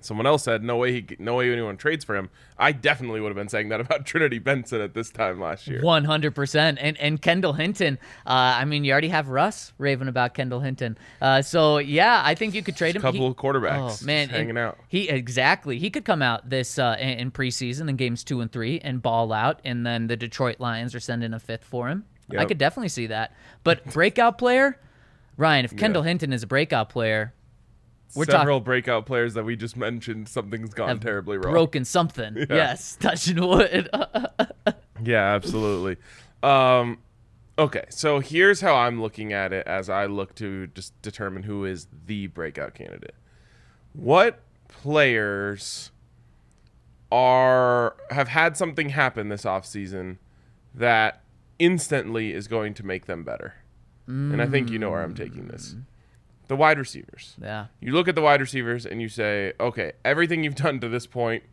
Someone 0.00 0.26
else 0.26 0.44
said 0.44 0.62
no 0.62 0.76
way 0.76 0.92
he 0.92 1.16
no 1.18 1.34
way 1.36 1.52
anyone 1.52 1.76
trades 1.76 2.04
for 2.04 2.16
him. 2.16 2.30
I 2.58 2.72
definitely 2.72 3.20
would 3.20 3.28
have 3.28 3.36
been 3.36 3.48
saying 3.48 3.68
that 3.70 3.80
about 3.88 4.06
Trinity 4.06 4.38
Benson 4.38 4.80
at 4.80 4.94
this 4.94 5.10
time 5.10 5.40
last 5.40 5.66
year. 5.66 5.82
One 5.82 6.04
hundred 6.04 6.34
percent, 6.34 6.78
and 6.80 6.96
and 6.98 7.20
Kendall 7.20 7.52
Hinton. 7.52 7.98
Uh, 8.26 8.30
I 8.30 8.64
mean, 8.64 8.84
you 8.84 8.92
already 8.92 9.08
have 9.08 9.28
Russ 9.28 9.72
raving 9.78 10.08
about 10.08 10.34
Kendall 10.34 10.60
Hinton. 10.60 10.96
Uh, 11.20 11.42
so 11.42 11.78
yeah, 11.78 12.22
I 12.24 12.34
think 12.34 12.54
you 12.54 12.62
could 12.62 12.76
trade 12.76 12.96
him. 12.96 13.02
A 13.02 13.02
couple 13.02 13.20
He- 13.20 13.26
of 13.26 13.36
quarterbacks 13.36 14.02
Oh 14.02 14.06
man, 14.06 14.28
hanging 14.28 14.58
out. 14.58 14.78
He 14.88 15.08
exactly. 15.08 15.78
He 15.78 15.90
could 15.90 16.04
come 16.04 16.22
out 16.22 16.48
this 16.48 16.78
uh, 16.78 16.96
in, 16.98 17.08
in 17.18 17.30
preseason 17.30 17.88
in 17.88 17.96
games 17.96 18.24
two 18.24 18.40
and 18.40 18.50
three 18.50 18.80
and 18.80 19.02
ball 19.02 19.32
out, 19.32 19.60
and 19.64 19.84
then 19.86 20.06
the 20.06 20.16
Detroit 20.16 20.60
Lions 20.60 20.94
are 20.94 21.00
sending 21.00 21.32
a 21.34 21.40
fifth 21.40 21.64
for 21.64 21.88
him. 21.88 22.04
I 22.36 22.44
could 22.44 22.58
definitely 22.58 22.90
see 22.90 23.06
that. 23.06 23.34
But 23.64 23.84
breakout 23.92 24.36
player, 24.36 24.78
Ryan. 25.38 25.64
If 25.64 25.76
Kendall 25.76 26.02
Hinton 26.02 26.32
is 26.32 26.42
a 26.42 26.46
breakout 26.46 26.90
player, 26.90 27.32
we're 28.14 28.24
Several 28.24 28.60
breakout 28.60 29.06
players 29.06 29.34
that 29.34 29.44
we 29.44 29.54
just 29.56 29.76
mentioned, 29.76 30.28
something's 30.28 30.72
gone 30.74 30.98
terribly 31.00 31.36
wrong. 31.38 31.52
broken 31.52 31.84
something. 31.84 32.46
Yes, 32.50 32.96
touching 33.00 33.40
wood. 33.46 33.88
Yeah, 35.04 35.34
absolutely. 35.34 35.96
Um, 36.42 36.98
okay, 37.56 37.84
so 37.88 38.18
here's 38.18 38.60
how 38.60 38.74
I'm 38.74 39.00
looking 39.00 39.32
at 39.32 39.52
it 39.52 39.64
as 39.66 39.88
I 39.88 40.06
look 40.06 40.34
to 40.36 40.66
just 40.68 41.00
determine 41.02 41.44
who 41.44 41.64
is 41.64 41.86
the 42.06 42.26
breakout 42.26 42.74
candidate. 42.74 43.14
What 43.92 44.40
players 44.66 45.92
are 47.10 47.96
have 48.10 48.28
had 48.28 48.56
something 48.56 48.90
happen 48.90 49.28
this 49.28 49.44
offseason 49.44 50.18
that 50.74 51.22
instantly 51.58 52.32
is 52.32 52.48
going 52.48 52.74
to 52.74 52.84
make 52.84 53.06
them 53.06 53.22
better? 53.24 53.54
And 54.06 54.40
I 54.40 54.46
think 54.46 54.70
you 54.70 54.78
know 54.78 54.90
where 54.90 55.02
I'm 55.02 55.14
taking 55.14 55.48
this. 55.48 55.76
The 56.48 56.56
wide 56.56 56.78
receivers. 56.78 57.36
yeah. 57.40 57.66
You 57.80 57.92
look 57.92 58.08
at 58.08 58.14
the 58.14 58.22
wide 58.22 58.40
receivers 58.40 58.84
and 58.86 59.00
you 59.00 59.08
say, 59.08 59.52
okay, 59.60 59.92
everything 60.04 60.42
you've 60.44 60.54
done 60.66 60.80
to 60.80 60.88
this 60.88 61.06
point 61.06 61.44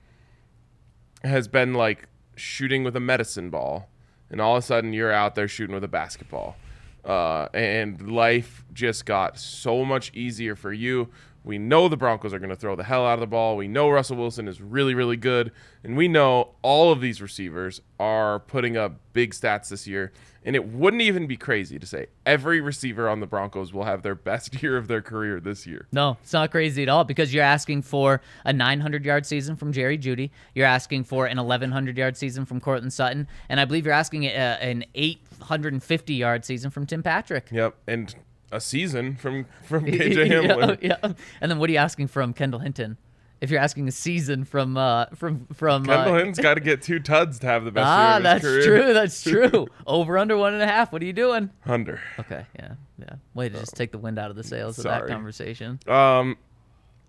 has 1.23 1.47
been 1.47 1.73
like 1.73 2.07
shooting 2.35 2.83
with 2.83 2.95
a 2.95 2.99
medicine 2.99 3.49
ball, 3.49 3.89
and 4.29 4.41
all 4.41 4.55
of 4.55 4.63
a 4.63 4.65
sudden 4.65 4.93
you're 4.93 5.11
out 5.11 5.35
there 5.35 5.47
shooting 5.47 5.73
with 5.73 5.83
a 5.83 5.89
basketball. 5.89 6.55
Uh, 7.03 7.47
and 7.53 8.09
life 8.09 8.63
just 8.73 9.05
got 9.05 9.37
so 9.37 9.85
much 9.85 10.11
easier 10.15 10.55
for 10.55 10.73
you. 10.73 11.09
We 11.45 11.59
know 11.59 11.87
the 11.87 11.95
Broncos 11.95 12.33
are 12.33 12.39
going 12.39 12.49
to 12.49 12.55
throw 12.55 12.75
the 12.75 12.83
hell 12.83 13.05
out 13.05 13.13
of 13.13 13.19
the 13.19 13.27
ball. 13.27 13.55
We 13.55 13.67
know 13.67 13.89
Russell 13.89 14.17
Wilson 14.17 14.47
is 14.47 14.59
really, 14.59 14.95
really 14.95 15.15
good. 15.15 15.51
And 15.83 15.95
we 15.95 16.07
know 16.07 16.55
all 16.63 16.91
of 16.91 17.01
these 17.01 17.21
receivers 17.21 17.81
are 17.99 18.39
putting 18.39 18.75
up 18.75 18.99
big 19.13 19.31
stats 19.31 19.69
this 19.69 19.85
year. 19.85 20.11
And 20.43 20.55
it 20.55 20.67
wouldn't 20.67 21.01
even 21.01 21.27
be 21.27 21.37
crazy 21.37 21.77
to 21.77 21.85
say 21.85 22.07
every 22.25 22.61
receiver 22.61 23.07
on 23.07 23.19
the 23.19 23.27
Broncos 23.27 23.73
will 23.73 23.83
have 23.83 24.01
their 24.01 24.15
best 24.15 24.61
year 24.63 24.75
of 24.75 24.87
their 24.87 25.01
career 25.01 25.39
this 25.39 25.67
year. 25.67 25.87
No, 25.91 26.17
it's 26.23 26.33
not 26.33 26.49
crazy 26.49 26.81
at 26.81 26.89
all 26.89 27.03
because 27.03 27.33
you're 27.33 27.43
asking 27.43 27.83
for 27.83 28.21
a 28.43 28.51
900 28.51 29.05
yard 29.05 29.25
season 29.25 29.55
from 29.55 29.71
Jerry 29.71 29.97
Jeudy. 29.97 30.31
You're 30.55 30.65
asking 30.67 31.03
for 31.03 31.27
an 31.27 31.37
1100 31.37 31.95
yard 31.97 32.17
season 32.17 32.45
from 32.45 32.59
Courtland 32.59 32.93
Sutton. 32.93 33.27
And 33.49 33.59
I 33.59 33.65
believe 33.65 33.85
you're 33.85 33.93
asking 33.93 34.25
uh, 34.27 34.57
an 34.61 34.83
850 34.95 36.13
yard 36.15 36.43
season 36.43 36.71
from 36.71 36.87
Tim 36.87 37.03
Patrick. 37.03 37.49
Yep. 37.51 37.75
And 37.87 38.15
a 38.51 38.59
season 38.61 39.15
from, 39.15 39.45
from 39.63 39.85
KJ 39.85 40.15
Hamler. 40.31 40.77
yeah, 40.81 40.97
yeah. 41.03 41.13
And 41.41 41.51
then 41.51 41.59
what 41.59 41.69
are 41.69 41.73
you 41.73 41.79
asking 41.79 42.07
from 42.07 42.33
Kendall 42.33 42.59
Hinton? 42.59 42.97
If 43.41 43.51
you're 43.51 43.59
asking 43.59 43.87
a 43.87 43.91
season 43.91 44.45
from 44.45 44.77
uh 44.77 45.07
from 45.13 45.45
from 45.53 45.85
Kendall 45.85 46.13
uh, 46.13 46.17
Hinton's 46.17 46.39
got 46.39 46.53
to 46.53 46.61
get 46.61 46.81
two 46.81 46.99
tuds 46.99 47.37
to 47.39 47.47
have 47.47 47.65
the 47.65 47.71
best 47.71 47.85
year 47.85 48.15
ah, 48.15 48.19
that's 48.19 48.43
career. 48.43 48.63
true. 48.63 48.93
That's 48.93 49.23
true. 49.51 49.67
Over 49.85 50.17
under 50.17 50.37
one 50.37 50.53
and 50.53 50.63
a 50.63 50.67
half. 50.67 50.93
What 50.93 51.01
are 51.01 51.05
you 51.05 51.13
doing? 51.13 51.49
Under. 51.65 51.99
Okay, 52.17 52.45
yeah, 52.57 52.73
yeah. 52.97 53.15
Way 53.33 53.49
to 53.49 53.59
just 53.59 53.75
take 53.75 53.91
the 53.91 53.97
wind 53.97 54.17
out 54.17 54.29
of 54.29 54.37
the 54.37 54.43
sails 54.43 54.77
of 54.77 54.85
that 54.85 55.07
conversation. 55.07 55.79
Um, 55.85 56.37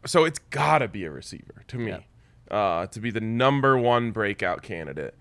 so 0.04 0.24
it's 0.24 0.40
got 0.50 0.78
to 0.78 0.88
be 0.88 1.04
a 1.04 1.10
receiver 1.10 1.64
to 1.68 1.78
me, 1.78 2.06
uh, 2.50 2.86
to 2.86 3.00
be 3.00 3.10
the 3.10 3.20
number 3.20 3.78
one 3.78 4.10
breakout 4.10 4.62
candidate. 4.62 5.14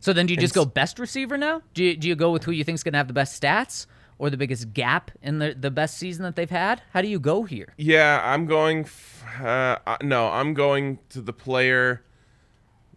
So 0.00 0.12
then, 0.12 0.26
do 0.26 0.34
you 0.34 0.40
just 0.40 0.56
And 0.56 0.66
go 0.66 0.70
best 0.70 0.98
receiver 0.98 1.36
now? 1.36 1.62
Do 1.74 1.82
you, 1.84 1.96
do 1.96 2.08
you 2.08 2.14
go 2.14 2.30
with 2.30 2.44
who 2.44 2.52
you 2.52 2.64
think's 2.64 2.82
going 2.82 2.92
to 2.92 2.98
have 2.98 3.08
the 3.08 3.14
best 3.14 3.40
stats 3.40 3.86
or 4.20 4.28
the 4.28 4.36
biggest 4.36 4.74
gap 4.74 5.10
in 5.22 5.38
the 5.38 5.56
the 5.58 5.70
best 5.70 5.96
season 5.96 6.22
that 6.22 6.36
they've 6.36 6.50
had? 6.50 6.82
How 6.92 7.00
do 7.00 7.08
you 7.08 7.18
go 7.18 7.44
here? 7.44 7.72
Yeah, 7.78 8.20
I'm 8.22 8.44
going. 8.44 8.80
F- 8.80 9.24
uh, 9.40 9.78
uh, 9.86 9.96
no, 10.02 10.28
I'm 10.28 10.52
going 10.52 10.98
to 11.08 11.22
the 11.22 11.32
player 11.32 12.04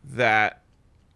that 0.03 0.63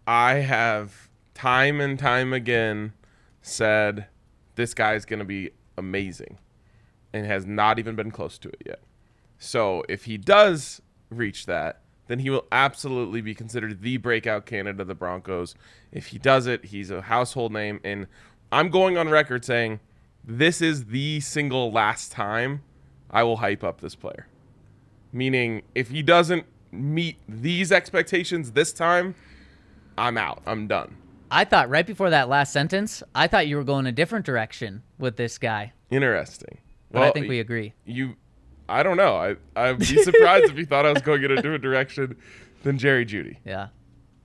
I 0.06 0.36
have 0.36 1.10
time 1.34 1.80
and 1.80 1.98
time 1.98 2.32
again 2.32 2.94
said 3.42 4.06
this 4.54 4.72
guy's 4.72 5.04
going 5.04 5.18
to 5.18 5.26
be 5.26 5.50
amazing, 5.76 6.38
and 7.12 7.26
has 7.26 7.46
not 7.46 7.78
even 7.78 7.94
been 7.94 8.10
close 8.10 8.38
to 8.38 8.48
it 8.48 8.62
yet. 8.64 8.80
So 9.38 9.84
if 9.90 10.06
he 10.06 10.16
does 10.16 10.80
reach 11.10 11.44
that, 11.46 11.82
then 12.06 12.20
he 12.20 12.30
will 12.30 12.46
absolutely 12.50 13.20
be 13.20 13.34
considered 13.34 13.82
the 13.82 13.98
breakout 13.98 14.46
candidate 14.46 14.80
of 14.80 14.86
the 14.86 14.94
Broncos. 14.94 15.54
If 15.92 16.06
he 16.06 16.18
does 16.18 16.46
it, 16.46 16.64
he's 16.64 16.90
a 16.90 17.02
household 17.02 17.52
name, 17.52 17.78
and 17.84 18.06
I'm 18.50 18.70
going 18.70 18.96
on 18.96 19.10
record 19.10 19.44
saying 19.44 19.80
this 20.24 20.60
is 20.60 20.86
the 20.86 21.20
single 21.20 21.70
last 21.72 22.12
time 22.12 22.62
I 23.10 23.22
will 23.22 23.38
hype 23.38 23.64
up 23.64 23.80
this 23.80 23.94
player. 23.94 24.26
Meaning, 25.12 25.62
if 25.74 25.88
he 25.88 26.02
doesn't 26.02 26.44
meet 26.70 27.16
these 27.28 27.72
expectations 27.72 28.52
this 28.52 28.72
time, 28.72 29.14
I'm 29.96 30.18
out. 30.18 30.42
I'm 30.46 30.66
done. 30.66 30.96
I 31.30 31.44
thought 31.44 31.68
right 31.68 31.86
before 31.86 32.10
that 32.10 32.28
last 32.28 32.52
sentence, 32.52 33.02
I 33.14 33.26
thought 33.26 33.46
you 33.48 33.56
were 33.56 33.64
going 33.64 33.86
a 33.86 33.92
different 33.92 34.24
direction 34.24 34.82
with 34.98 35.16
this 35.16 35.38
guy, 35.38 35.72
Interesting. 35.90 36.58
but 36.90 37.02
I 37.02 37.10
think 37.10 37.28
we 37.28 37.40
agree. 37.40 37.74
you 37.84 38.16
I 38.68 38.82
don't 38.82 38.96
know. 38.98 39.16
I 39.16 39.36
I'd 39.56 39.78
be 39.78 39.84
surprised 40.02 40.50
if 40.50 40.58
you 40.58 40.66
thought 40.66 40.84
I 40.86 40.92
was 40.92 41.02
going 41.02 41.22
in 41.24 41.30
a 41.30 41.36
different 41.36 41.62
direction 41.62 42.16
than 42.62 42.78
Jerry 42.78 43.06
Jeudy. 43.06 43.38
Yeah, 43.44 43.68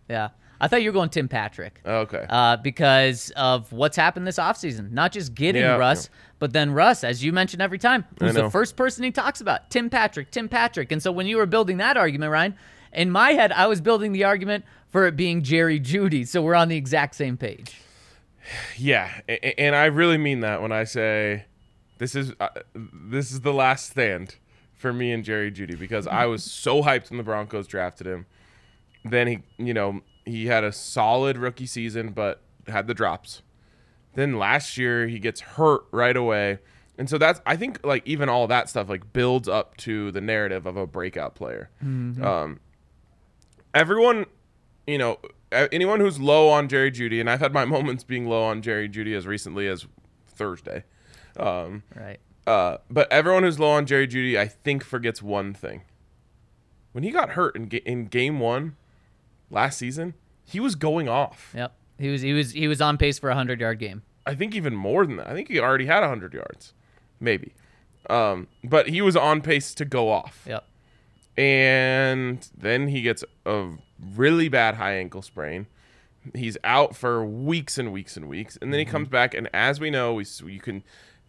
yeah. 0.09 0.29
I 0.63 0.69
thought 0.69 0.81
you 0.81 0.89
were 0.89 0.93
going 0.93 1.09
Tim 1.09 1.27
Patrick. 1.27 1.81
Okay. 1.85 2.25
Uh, 2.29 2.55
because 2.55 3.31
of 3.35 3.69
what's 3.73 3.97
happened 3.97 4.25
this 4.25 4.37
offseason. 4.37 4.91
Not 4.91 5.11
just 5.11 5.35
getting 5.35 5.61
Yeah. 5.61 5.75
Russ, 5.75 6.09
but 6.39 6.53
then 6.53 6.71
Russ, 6.71 7.03
as 7.03 7.21
you 7.21 7.33
mentioned 7.33 7.61
every 7.61 7.77
time, 7.77 8.05
who's 8.17 8.33
the 8.33 8.49
first 8.49 8.77
person 8.77 9.03
he 9.03 9.11
talks 9.11 9.41
about? 9.41 9.69
Tim 9.69 9.89
Patrick, 9.89 10.31
Tim 10.31 10.47
Patrick. 10.47 10.93
And 10.93 11.03
so 11.03 11.11
when 11.11 11.27
you 11.27 11.35
were 11.35 11.45
building 11.45 11.77
that 11.77 11.97
argument, 11.97 12.31
Ryan, 12.31 12.55
in 12.93 13.11
my 13.11 13.31
head, 13.31 13.51
I 13.51 13.67
was 13.67 13.81
building 13.81 14.13
the 14.13 14.23
argument 14.23 14.63
for 14.89 15.05
it 15.05 15.17
being 15.17 15.43
Jerry 15.43 15.81
Jeudy. 15.81 16.25
So 16.25 16.41
we're 16.41 16.55
on 16.55 16.69
the 16.69 16.77
exact 16.77 17.15
same 17.15 17.35
page. 17.35 17.75
Yeah, 18.77 19.11
and 19.27 19.75
I 19.75 19.85
really 19.87 20.17
mean 20.17 20.39
that 20.41 20.61
when 20.61 20.71
I 20.71 20.85
say 20.85 21.43
this 21.97 22.15
is 22.15 22.31
uh, 22.39 22.49
this 22.73 23.33
is 23.33 23.41
the 23.41 23.53
last 23.53 23.91
stand 23.91 24.35
for 24.75 24.93
me 24.93 25.11
and 25.11 25.25
Jerry 25.25 25.51
Jeudy 25.51 25.77
because 25.77 26.07
I 26.07 26.25
was 26.25 26.43
so 26.43 26.83
hyped 26.83 27.09
when 27.09 27.17
the 27.17 27.23
Broncos 27.23 27.67
drafted 27.67 28.07
him. 28.07 28.27
Then 29.03 29.27
he, 29.27 29.39
you 29.57 29.73
know, 29.73 30.01
he 30.25 30.47
had 30.47 30.63
a 30.63 30.71
solid 30.71 31.37
rookie 31.37 31.65
season, 31.65 32.11
but 32.11 32.41
had 32.67 32.87
the 32.87 32.93
drops. 32.93 33.41
Then 34.15 34.37
last 34.37 34.77
year 34.77 35.07
he 35.07 35.19
gets 35.19 35.41
hurt 35.41 35.85
right 35.91 36.15
away, 36.15 36.59
and 36.97 37.09
so 37.09 37.17
that's 37.17 37.41
I 37.45 37.55
think 37.55 37.79
like 37.85 38.03
even 38.07 38.29
all 38.29 38.45
that 38.47 38.69
stuff 38.69 38.87
like 38.89 39.11
builds 39.13 39.47
up 39.49 39.75
to 39.77 40.11
the 40.11 40.21
narrative 40.21 40.65
of 40.65 40.77
a 40.77 40.85
breakout 40.87 41.33
player. 41.35 41.69
Um, 41.81 42.59
everyone, 43.73 44.25
you 44.87 44.97
know, 44.97 45.17
anyone 45.51 45.99
who's 45.99 46.19
low 46.19 46.49
on 46.49 46.67
Jerry 46.67 46.91
Jeudy, 46.91 47.19
and 47.19 47.29
I've 47.29 47.39
had 47.39 47.53
my 47.53 47.65
moments 47.75 48.03
being 48.03 48.27
low 48.27 48.43
on 48.43 48.61
Jerry 48.61 48.87
Jeudy 48.89 49.15
as 49.15 49.25
recently 49.27 49.67
as 49.67 49.87
Thursday. 50.27 50.83
Um, 51.37 51.83
Right. 51.95 52.19
uh, 52.45 52.77
but 52.89 53.11
everyone 53.11 53.43
who's 53.43 53.59
low 53.59 53.71
on 53.71 53.85
Jerry 53.85 54.07
Jeudy, 54.07 54.37
I 54.37 54.47
think, 54.47 54.83
forgets 54.83 55.21
one 55.23 55.53
thing. 55.53 55.81
When 56.91 57.03
he 57.03 57.09
got 57.09 57.29
hurt 57.31 57.55
in, 57.55 57.67
ga- 57.69 57.81
in 57.85 58.05
game 58.05 58.39
one 58.39 58.75
last 59.53 59.77
season, 59.77 60.13
he 60.45 60.59
was 60.59 60.75
going 60.75 61.07
off. 61.07 61.53
Yep. 61.55 61.73
He 61.99 62.09
was 62.09 62.21
he 62.21 62.33
was 62.33 62.51
he 62.51 62.67
was 62.67 62.81
on 62.81 62.97
pace 62.97 63.19
for 63.19 63.29
a 63.29 63.35
hundred 63.35 63.59
yard 63.61 63.79
game. 63.79 64.01
I 64.25 64.35
think 64.35 64.55
even 64.55 64.75
more 64.75 65.05
than 65.05 65.17
that. 65.17 65.27
I 65.27 65.33
think 65.33 65.49
he 65.49 65.59
already 65.59 65.85
had 65.85 65.99
100 65.99 66.33
yards, 66.33 66.73
maybe. 67.19 67.53
Um, 68.09 68.47
but 68.63 68.87
he 68.87 69.01
was 69.01 69.15
on 69.17 69.41
pace 69.41 69.73
to 69.75 69.85
go 69.85 70.09
off. 70.09 70.45
Yep. 70.47 70.65
and 71.37 72.47
then 72.57 72.87
he 72.87 73.01
gets 73.01 73.23
a 73.45 73.69
really 74.15 74.49
bad 74.49 74.75
high 74.75 74.93
ankle 74.95 75.21
sprain. 75.21 75.67
He's 76.33 76.57
out 76.63 76.95
for 76.95 77.25
weeks 77.25 77.77
and 77.77 77.91
weeks 77.91 78.15
and 78.15 78.29
weeks, 78.29 78.57
and 78.61 78.71
then 78.71 78.79
he 78.79 78.85
comes 78.85 79.09
back. 79.09 79.33
And 79.33 79.49
as 79.53 79.79
we 79.81 79.89
know, 79.89 80.13
we 80.13 80.25
you 80.45 80.59
can, 80.61 80.83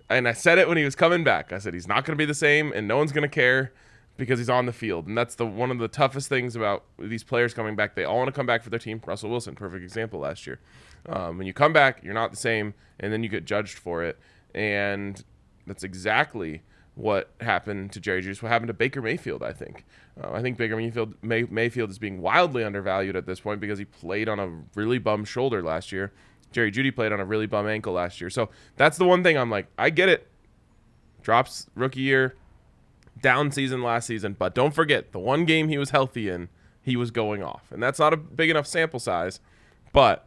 and 0.08 0.28
I 0.28 0.32
said 0.32 0.58
it 0.58 0.68
when 0.68 0.76
he 0.76 0.84
was 0.84 0.94
coming 0.94 1.24
back. 1.24 1.52
I 1.52 1.58
said 1.58 1.74
he's 1.74 1.88
not 1.88 2.04
going 2.04 2.16
to 2.16 2.20
be 2.20 2.26
the 2.26 2.34
same, 2.34 2.72
and 2.72 2.86
no 2.86 2.96
one's 2.98 3.10
going 3.12 3.28
to 3.28 3.34
care 3.34 3.72
because 4.16 4.38
he's 4.38 4.50
on 4.50 4.66
the 4.66 4.72
field. 4.72 5.06
And 5.06 5.16
that's 5.16 5.34
the 5.34 5.46
one 5.46 5.70
of 5.70 5.78
the 5.78 5.88
toughest 5.88 6.28
things 6.28 6.54
about 6.56 6.84
these 6.98 7.24
players 7.24 7.54
coming 7.54 7.76
back. 7.76 7.94
They 7.94 8.04
all 8.04 8.18
want 8.18 8.28
to 8.28 8.32
come 8.32 8.46
back 8.46 8.62
for 8.62 8.70
their 8.70 8.78
team. 8.78 9.00
Russell 9.04 9.30
Wilson, 9.30 9.54
perfect 9.54 9.82
example 9.82 10.20
last 10.20 10.46
year. 10.46 10.60
Um, 11.08 11.38
when 11.38 11.46
you 11.46 11.52
come 11.52 11.72
back, 11.72 12.02
you're 12.02 12.14
not 12.14 12.30
the 12.30 12.36
same, 12.36 12.74
and 13.00 13.12
then 13.12 13.22
you 13.22 13.28
get 13.28 13.44
judged 13.44 13.78
for 13.78 14.02
it. 14.04 14.18
And 14.54 15.22
that's 15.66 15.82
exactly 15.82 16.62
what 16.94 17.30
happened 17.40 17.90
to 17.92 18.00
Jerry 18.00 18.22
Jeudy. 18.22 18.40
What 18.40 18.50
happened 18.50 18.68
to 18.68 18.74
Baker 18.74 19.02
Mayfield? 19.02 19.42
I 19.42 19.52
think. 19.52 19.84
Uh, 20.22 20.30
I 20.32 20.42
think 20.42 20.56
Baker 20.56 20.76
Mayfield 20.76 21.14
May, 21.22 21.42
Mayfield 21.42 21.90
is 21.90 21.98
being 21.98 22.20
wildly 22.20 22.62
undervalued 22.62 23.16
at 23.16 23.26
this 23.26 23.40
point 23.40 23.60
because 23.60 23.78
he 23.78 23.84
played 23.84 24.28
on 24.28 24.38
a 24.38 24.48
really 24.74 24.98
bum 24.98 25.24
shoulder 25.24 25.62
last 25.62 25.90
year. 25.90 26.12
Jerry 26.52 26.70
Judy 26.70 26.92
played 26.92 27.10
on 27.10 27.18
a 27.18 27.24
really 27.24 27.46
bum 27.46 27.66
ankle 27.66 27.94
last 27.94 28.20
year. 28.20 28.30
So 28.30 28.48
that's 28.76 28.96
the 28.96 29.04
one 29.04 29.24
thing 29.24 29.36
I'm 29.36 29.50
like, 29.50 29.66
I 29.76 29.90
get 29.90 30.08
it. 30.08 30.28
Drops 31.20 31.66
rookie 31.74 32.00
year, 32.00 32.36
down 33.20 33.50
season 33.52 33.82
last 33.82 34.06
season, 34.06 34.36
but 34.38 34.54
don't 34.54 34.74
forget 34.74 35.12
the 35.12 35.18
one 35.18 35.44
game 35.44 35.68
he 35.68 35.78
was 35.78 35.90
healthy 35.90 36.28
in, 36.28 36.48
he 36.82 36.96
was 36.96 37.10
going 37.10 37.42
off, 37.42 37.62
and 37.70 37.82
that's 37.82 37.98
not 37.98 38.12
a 38.12 38.16
big 38.16 38.50
enough 38.50 38.66
sample 38.66 39.00
size, 39.00 39.40
but 39.92 40.26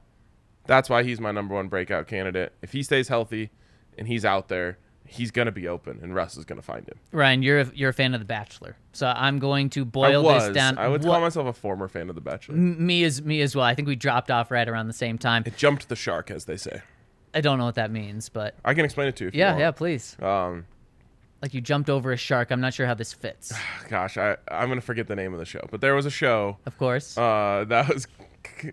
that's 0.66 0.90
why 0.90 1.04
he's 1.04 1.20
my 1.20 1.32
number 1.32 1.54
one 1.56 1.68
breakout 1.68 2.08
candidate. 2.08 2.54
If 2.62 2.72
he 2.72 2.84
stays 2.84 3.08
healthy 3.08 3.52
and 3.98 4.08
he's 4.08 4.26
out 4.26 4.48
there, 4.48 4.78
he's 5.06 5.32
gonna 5.32 5.52
be 5.52 5.68
open, 5.68 6.00
and 6.02 6.14
Russ 6.16 6.36
is 6.38 6.46
gonna 6.46 6.62
find 6.62 6.88
him. 6.88 6.98
Ryan, 7.12 7.44
you're 7.44 7.60
a, 7.62 7.72
you're 7.74 7.90
a 7.92 7.94
fan 7.94 8.14
of 8.14 8.20
The 8.20 8.26
Bachelor, 8.26 8.76
so 8.92 9.08
I'm 9.16 9.40
going 9.40 9.70
to 9.72 9.86
boil 9.86 10.24
this 10.24 10.54
down. 10.54 10.78
I 10.78 10.88
would 10.88 11.04
What- 11.04 11.12
call 11.14 11.22
myself 11.22 11.48
a 11.48 11.54
former 11.54 11.88
fan 11.88 12.10
of 12.10 12.16
The 12.16 12.22
Bachelor. 12.22 12.56
Me 12.56 13.04
as 13.04 13.22
me 13.22 13.42
as 13.42 13.56
well. 13.56 13.66
I 13.66 13.76
think 13.76 13.88
we 13.88 13.96
dropped 13.96 14.32
off 14.32 14.50
right 14.52 14.68
around 14.68 14.88
the 14.88 14.94
same 14.94 15.18
time. 15.18 15.44
It 15.46 15.56
jumped 15.58 15.88
the 15.90 15.96
shark, 15.96 16.32
as 16.32 16.46
they 16.46 16.58
say. 16.58 16.82
I 17.34 17.42
don't 17.42 17.58
know 17.60 17.66
what 17.66 17.76
that 17.76 17.92
means, 17.92 18.30
but 18.30 18.56
I 18.66 18.74
can 18.74 18.84
explain 18.84 19.08
it 19.10 19.16
to 19.18 19.26
you. 19.26 19.28
If 19.30 19.36
you 19.36 19.40
yeah, 19.42 19.50
want. 19.52 19.60
yeah, 19.60 19.72
please. 19.72 20.18
Um, 20.22 20.66
Like 21.42 21.54
you 21.54 21.62
jumped 21.62 21.90
over 21.90 22.12
a 22.12 22.18
shark. 22.18 22.50
I'm 22.52 22.62
not 22.62 22.74
sure 22.74 22.88
how 22.88 22.94
this 22.96 23.14
fits. 23.14 23.54
gosh, 23.90 24.18
I 24.18 24.38
I'm 24.50 24.70
gonna 24.70 24.82
forget 24.82 25.08
the 25.08 25.16
name 25.16 25.34
of 25.34 25.40
the 25.40 25.46
show, 25.46 25.62
but 25.72 25.82
there 25.82 25.94
was 25.96 26.06
a 26.06 26.12
show 26.12 26.58
Of 26.66 26.78
course. 26.78 27.18
uh, 27.18 27.66
that 27.68 27.88
was, 27.94 28.08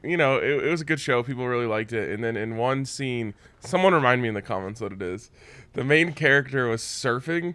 you 0.02 0.16
know, 0.16 0.36
it, 0.38 0.64
it 0.64 0.70
was 0.70 0.80
a 0.80 0.84
good 0.84 1.00
show. 1.00 1.22
People 1.22 1.46
really 1.46 1.66
liked 1.66 1.92
it. 1.92 2.10
And 2.10 2.24
then 2.24 2.36
in 2.36 2.56
one 2.56 2.84
scene, 2.86 3.34
someone 3.60 3.92
remind 3.92 4.22
me 4.22 4.28
in 4.28 4.34
the 4.34 4.42
comments 4.42 4.80
what 4.80 4.92
it 4.92 5.02
is. 5.02 5.30
The 5.74 5.84
main 5.84 6.12
character 6.12 6.68
was 6.68 6.80
surfing, 6.82 7.54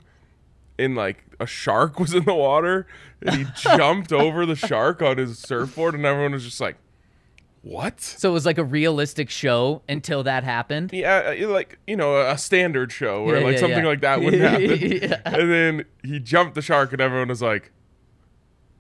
and 0.77 0.95
like 0.95 1.23
a 1.39 1.47
shark 1.47 1.99
was 1.99 2.13
in 2.13 2.25
the 2.25 2.33
water, 2.35 2.85
and 3.21 3.35
he 3.35 3.45
jumped 3.55 4.11
over 4.13 4.45
the 4.45 4.55
shark 4.55 5.01
on 5.01 5.17
his 5.17 5.39
surfboard, 5.39 5.95
and 5.95 6.05
everyone 6.05 6.33
was 6.33 6.43
just 6.43 6.61
like, 6.61 6.75
"What?" 7.61 8.01
so 8.01 8.29
it 8.29 8.33
was 8.33 8.45
like 8.45 8.57
a 8.57 8.63
realistic 8.63 9.29
show 9.29 9.81
until 9.89 10.23
that 10.23 10.43
happened. 10.43 10.91
Yeah, 10.93 11.35
uh, 11.41 11.47
like 11.49 11.77
you 11.87 11.95
know, 11.95 12.19
a 12.21 12.37
standard 12.37 12.91
show 12.91 13.23
where 13.23 13.39
Yeah, 13.39 13.43
like 13.45 13.53
yeah, 13.55 13.59
something 13.59 13.83
yeah. 13.83 13.89
like 13.89 14.01
that 14.01 14.21
wouldn't 14.21 14.41
happen. 14.43 14.91
Yeah. 14.91 15.21
And 15.25 15.51
then 15.51 15.85
he 16.03 16.19
jumped 16.19 16.55
the 16.55 16.61
shark, 16.61 16.91
and 16.93 17.01
everyone 17.01 17.27
was 17.29 17.41
like, 17.41 17.71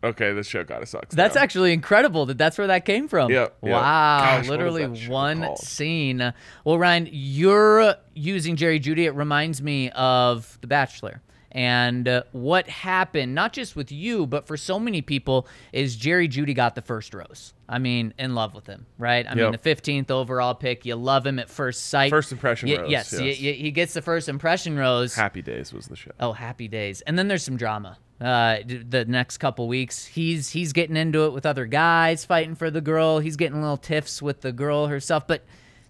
"Okay, 0.03 0.31
this 0.33 0.47
show 0.47 0.63
kind 0.63 0.81
of 0.81 0.87
sucks." 0.89 1.13
That's 1.15 1.35
now. 1.35 1.41
actually 1.41 1.73
incredible 1.73 2.25
that 2.27 2.37
that's 2.37 2.57
where 2.57 2.67
that 2.67 2.85
came 2.85 3.07
from. 3.07 3.31
Yep. 3.31 3.57
Wow, 3.61 4.37
Gosh, 4.37 4.47
literally 4.47 4.85
one 5.07 5.41
called? 5.43 5.59
scene. 5.59 6.33
Well, 6.63 6.77
Ryan, 6.79 7.09
you're 7.11 7.95
using 8.13 8.55
Jerry 8.55 8.79
Jeudy. 8.79 9.05
It 9.05 9.11
reminds 9.15 9.61
me 9.61 9.89
of 9.91 10.57
The 10.61 10.67
Bachelor. 10.67 11.21
And 11.51 12.07
uh, 12.07 12.23
what 12.31 12.67
happened, 12.69 13.33
not 13.33 13.53
just 13.53 13.75
with 13.75 13.91
you, 13.91 14.27
but 14.27 14.45
for 14.45 14.55
so 14.55 14.79
many 14.79 15.01
people, 15.01 15.47
is 15.73 15.95
Jerry 15.95 16.27
Jeudy 16.27 16.53
got 16.53 16.75
the 16.75 16.81
first 16.81 17.13
rose. 17.13 17.53
I 17.67 17.79
mean, 17.79 18.13
in 18.19 18.35
love 18.35 18.53
with 18.53 18.67
him, 18.67 18.85
right? 18.97 19.25
I 19.27 19.33
mean, 19.35 19.51
the 19.51 19.57
15th 19.57 20.11
overall 20.11 20.53
pick. 20.55 20.85
You 20.85 20.95
love 20.95 21.25
him 21.25 21.39
at 21.39 21.49
first 21.49 21.87
sight. 21.87 22.09
First 22.11 22.31
impression 22.31 22.69
Y- 22.69 22.77
rose, 22.77 22.89
Yes, 22.91 23.13
yes. 23.13 23.21
y- 23.21 23.51
he 23.53 23.71
gets 23.71 23.93
the 23.93 24.01
first 24.01 24.29
impression 24.29 24.77
rose. 24.77 25.15
Happy 25.15 25.41
Days 25.41 25.73
was 25.73 25.87
the 25.87 25.95
show. 25.95 26.11
Oh, 26.19 26.33
happy 26.33 26.67
days. 26.67 27.01
And 27.01 27.17
then 27.17 27.27
there's 27.27 27.43
some 27.43 27.57
drama. 27.57 27.97
Uh, 28.21 28.57
the 28.67 29.05
next 29.07 29.37
couple 29.37 29.67
weeks, 29.67 30.05
he's 30.05 30.49
he's 30.49 30.73
getting 30.73 30.97
into 30.97 31.23
it 31.25 31.31
with 31.31 31.45
other 31.45 31.65
guys, 31.65 32.25
fighting 32.25 32.53
for 32.53 32.69
the 32.69 32.81
girl. 32.81 33.19
He's 33.19 33.37
getting 33.37 33.61
little 33.61 33.77
tiffs 33.77 34.21
with 34.21 34.41
the 34.41 34.51
girl 34.51 34.87
herself, 34.87 35.25
but 35.25 35.45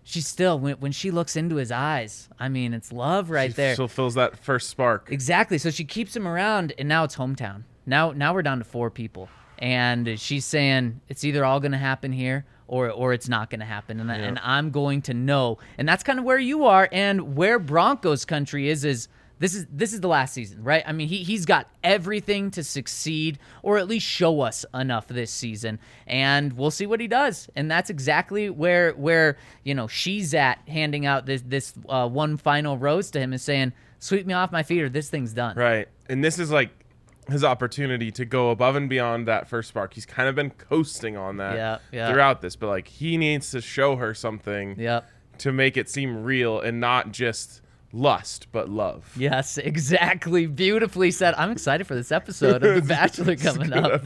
she's 0.09 0.27
still 0.27 0.59
when, 0.59 0.75
when 0.75 0.91
she 0.91 1.11
looks 1.11 1.35
into 1.35 1.57
his 1.57 1.71
eyes. 1.71 2.29
I 2.39 2.49
mean, 2.49 2.73
it's 2.73 2.91
love 2.91 3.29
right 3.29 3.55
there. 3.55 3.71
She 3.71 3.75
still 3.75 3.87
fills 3.87 4.15
that 4.15 4.37
first 4.37 4.69
spark. 4.69 5.09
Exactly. 5.11 5.57
So 5.57 5.69
she 5.69 5.85
keeps 5.85 6.15
him 6.15 6.27
around, 6.27 6.73
and 6.77 6.89
now 6.89 7.03
it's 7.03 7.15
hometown. 7.15 7.63
Now, 7.85 8.11
now 8.11 8.33
we're 8.33 8.41
down 8.41 8.57
to 8.59 8.65
four 8.65 8.89
people, 8.89 9.29
and 9.59 10.19
she's 10.19 10.45
saying 10.45 11.01
it's 11.07 11.23
either 11.23 11.45
all 11.45 11.59
going 11.59 11.71
to 11.71 11.77
happen 11.77 12.11
here 12.11 12.45
or 12.67 12.89
or 12.89 13.13
it's 13.13 13.29
not 13.29 13.49
going 13.49 13.59
to 13.61 13.65
happen, 13.65 13.99
and 13.99 14.11
and 14.11 14.39
I'm 14.43 14.71
going 14.71 15.01
to 15.03 15.13
know. 15.13 15.57
And 15.77 15.87
that's 15.87 16.03
kind 16.03 16.19
of 16.19 16.25
where 16.25 16.39
you 16.39 16.65
are, 16.65 16.89
and 16.91 17.35
where 17.35 17.59
Broncos 17.59 18.25
country 18.25 18.69
is 18.69 18.83
is. 18.83 19.07
This 19.39 19.55
is 19.55 19.65
this 19.71 19.93
is 19.93 20.01
the 20.01 20.07
last 20.09 20.33
season, 20.33 20.63
right? 20.63 20.83
I 20.85 20.91
mean, 20.91 21.07
he 21.07 21.23
he's 21.23 21.45
got 21.45 21.67
everything 21.81 22.51
to 22.51 22.63
succeed, 22.63 23.39
or 23.63 23.77
at 23.77 23.87
least 23.87 24.05
show 24.05 24.41
us 24.41 24.65
enough 24.73 25.07
this 25.07 25.31
season, 25.31 25.79
and 26.05 26.53
we'll 26.53 26.71
see 26.71 26.85
what 26.85 26.99
he 26.99 27.07
does. 27.07 27.49
And 27.55 27.71
that's 27.71 27.89
exactly 27.89 28.49
where 28.49 28.91
where 28.93 29.37
you 29.63 29.73
know 29.73 29.87
she's 29.87 30.33
at, 30.33 30.59
handing 30.67 31.05
out 31.05 31.25
this 31.25 31.41
this 31.45 31.73
uh, 31.87 32.07
one 32.09 32.35
final 32.35 32.77
rose 32.77 33.09
to 33.11 33.19
him, 33.19 33.31
and 33.31 33.39
saying, 33.41 33.71
"Sweep 33.99 34.25
me 34.25 34.33
off 34.33 34.51
my 34.51 34.61
feet, 34.63 34.81
or 34.81 34.89
this 34.89 35.09
thing's 35.09 35.31
done." 35.33 35.55
Right. 35.55 35.87
And 36.09 36.21
this 36.23 36.37
is 36.37 36.51
like 36.51 36.71
his 37.29 37.43
opportunity 37.43 38.11
to 38.11 38.25
go 38.25 38.49
above 38.49 38.75
and 38.75 38.89
beyond 38.89 39.27
that 39.27 39.47
first 39.47 39.69
spark. 39.69 39.93
He's 39.93 40.05
kind 40.05 40.27
of 40.27 40.35
been 40.35 40.49
coasting 40.49 41.15
on 41.15 41.37
that 41.37 41.55
Yeah, 41.55 41.77
yeah. 41.91 42.11
throughout 42.11 42.41
this, 42.41 42.55
but 42.55 42.67
like 42.67 42.87
he 42.87 43.17
needs 43.17 43.51
to 43.51 43.61
show 43.61 43.95
her 43.97 44.13
something 44.15 44.75
Yep. 44.79 45.07
to 45.37 45.51
make 45.53 45.77
it 45.77 45.87
seem 45.89 46.23
real 46.23 46.59
and 46.59 46.79
not 46.79 47.11
just 47.11 47.61
lust, 47.91 48.47
but 48.51 48.69
love. 48.69 49.11
Yes, 49.17 49.57
exactly. 49.57 50.45
Beautifully 50.45 51.11
said. 51.11 51.33
I'm 51.35 51.51
excited 51.51 51.87
for 51.87 51.95
this 51.95 52.11
episode 52.11 52.63
of 52.63 52.75
The 52.75 52.81
Bachelor 52.87 53.35
coming 53.35 53.73
up. 53.73 54.03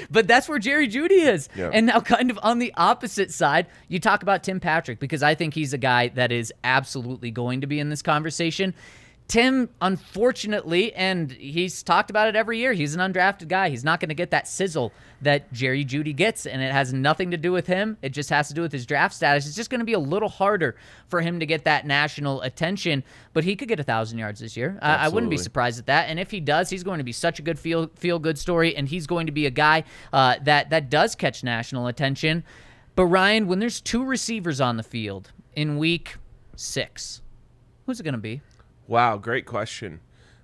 but 0.10 0.26
that's 0.26 0.48
where 0.48 0.58
Jerry 0.58 0.88
Jeudy 0.88 1.26
is. 1.26 1.48
Yeah. 1.54 1.70
And 1.72 1.86
now, 1.86 2.00
kind 2.00 2.30
of 2.30 2.38
on 2.42 2.58
the 2.58 2.72
opposite 2.76 3.32
side, 3.32 3.66
you 3.88 3.98
talk 3.98 4.22
about 4.22 4.42
Tim 4.42 4.60
Patrick 4.60 4.98
because 4.98 5.22
I 5.22 5.34
think 5.34 5.54
he's 5.54 5.72
a 5.72 5.78
guy 5.78 6.08
that 6.08 6.32
is 6.32 6.52
absolutely 6.64 7.30
going 7.30 7.62
to 7.62 7.66
be 7.66 7.80
in 7.80 7.88
this 7.88 8.02
conversation. 8.02 8.74
Tim, 9.28 9.68
unfortunately, 9.80 10.94
and 10.94 11.32
he's 11.32 11.82
talked 11.82 12.10
about 12.10 12.28
it 12.28 12.36
every 12.36 12.58
year, 12.58 12.72
he's 12.72 12.94
an 12.94 13.00
undrafted 13.00 13.48
guy. 13.48 13.70
He's 13.70 13.82
not 13.82 13.98
going 13.98 14.10
to 14.10 14.14
get 14.14 14.30
that 14.30 14.46
sizzle 14.46 14.92
that 15.22 15.52
Jerry 15.52 15.84
Jeudy 15.84 16.14
gets, 16.14 16.46
and 16.46 16.62
it 16.62 16.70
has 16.70 16.92
nothing 16.92 17.32
to 17.32 17.36
do 17.36 17.50
with 17.50 17.66
him. 17.66 17.96
It 18.02 18.10
just 18.10 18.30
has 18.30 18.46
to 18.48 18.54
do 18.54 18.62
with 18.62 18.70
his 18.70 18.86
draft 18.86 19.14
status. 19.14 19.46
It's 19.46 19.56
just 19.56 19.68
going 19.68 19.80
to 19.80 19.84
be 19.84 19.94
a 19.94 19.98
little 19.98 20.28
harder 20.28 20.76
for 21.08 21.20
him 21.20 21.40
to 21.40 21.46
get 21.46 21.64
that 21.64 21.84
national 21.86 22.42
attention, 22.42 23.02
but 23.32 23.42
he 23.42 23.56
could 23.56 23.66
get 23.66 23.80
a 23.80 23.82
thousand 23.82 24.18
yards 24.18 24.38
this 24.38 24.56
year. 24.56 24.78
I, 24.80 24.94
I 24.94 25.08
wouldn't 25.08 25.30
be 25.30 25.38
surprised 25.38 25.80
at 25.80 25.86
that. 25.86 26.08
And 26.08 26.20
if 26.20 26.30
he 26.30 26.38
does, 26.38 26.70
he's 26.70 26.84
going 26.84 26.98
to 26.98 27.04
be 27.04 27.12
such 27.12 27.40
a 27.40 27.42
good 27.42 27.58
feel 27.58 27.88
feel 27.96 28.20
good 28.20 28.38
story, 28.38 28.76
and 28.76 28.86
he's 28.86 29.08
going 29.08 29.26
to 29.26 29.32
be 29.32 29.46
a 29.46 29.50
guy 29.50 29.82
uh, 30.12 30.36
that 30.42 30.70
that 30.70 30.88
does 30.88 31.16
catch 31.16 31.42
national 31.42 31.88
attention. 31.88 32.44
But 32.94 33.06
Ryan, 33.06 33.48
when 33.48 33.58
there's 33.58 33.80
two 33.80 34.04
receivers 34.04 34.60
on 34.60 34.76
the 34.76 34.84
field 34.84 35.32
in 35.56 35.78
week 35.78 36.16
six, 36.54 37.22
who's 37.86 37.98
it 37.98 38.04
going 38.04 38.14
to 38.14 38.18
be? 38.18 38.40
Wow, 38.86 39.16
great 39.18 39.46
question. 39.46 40.00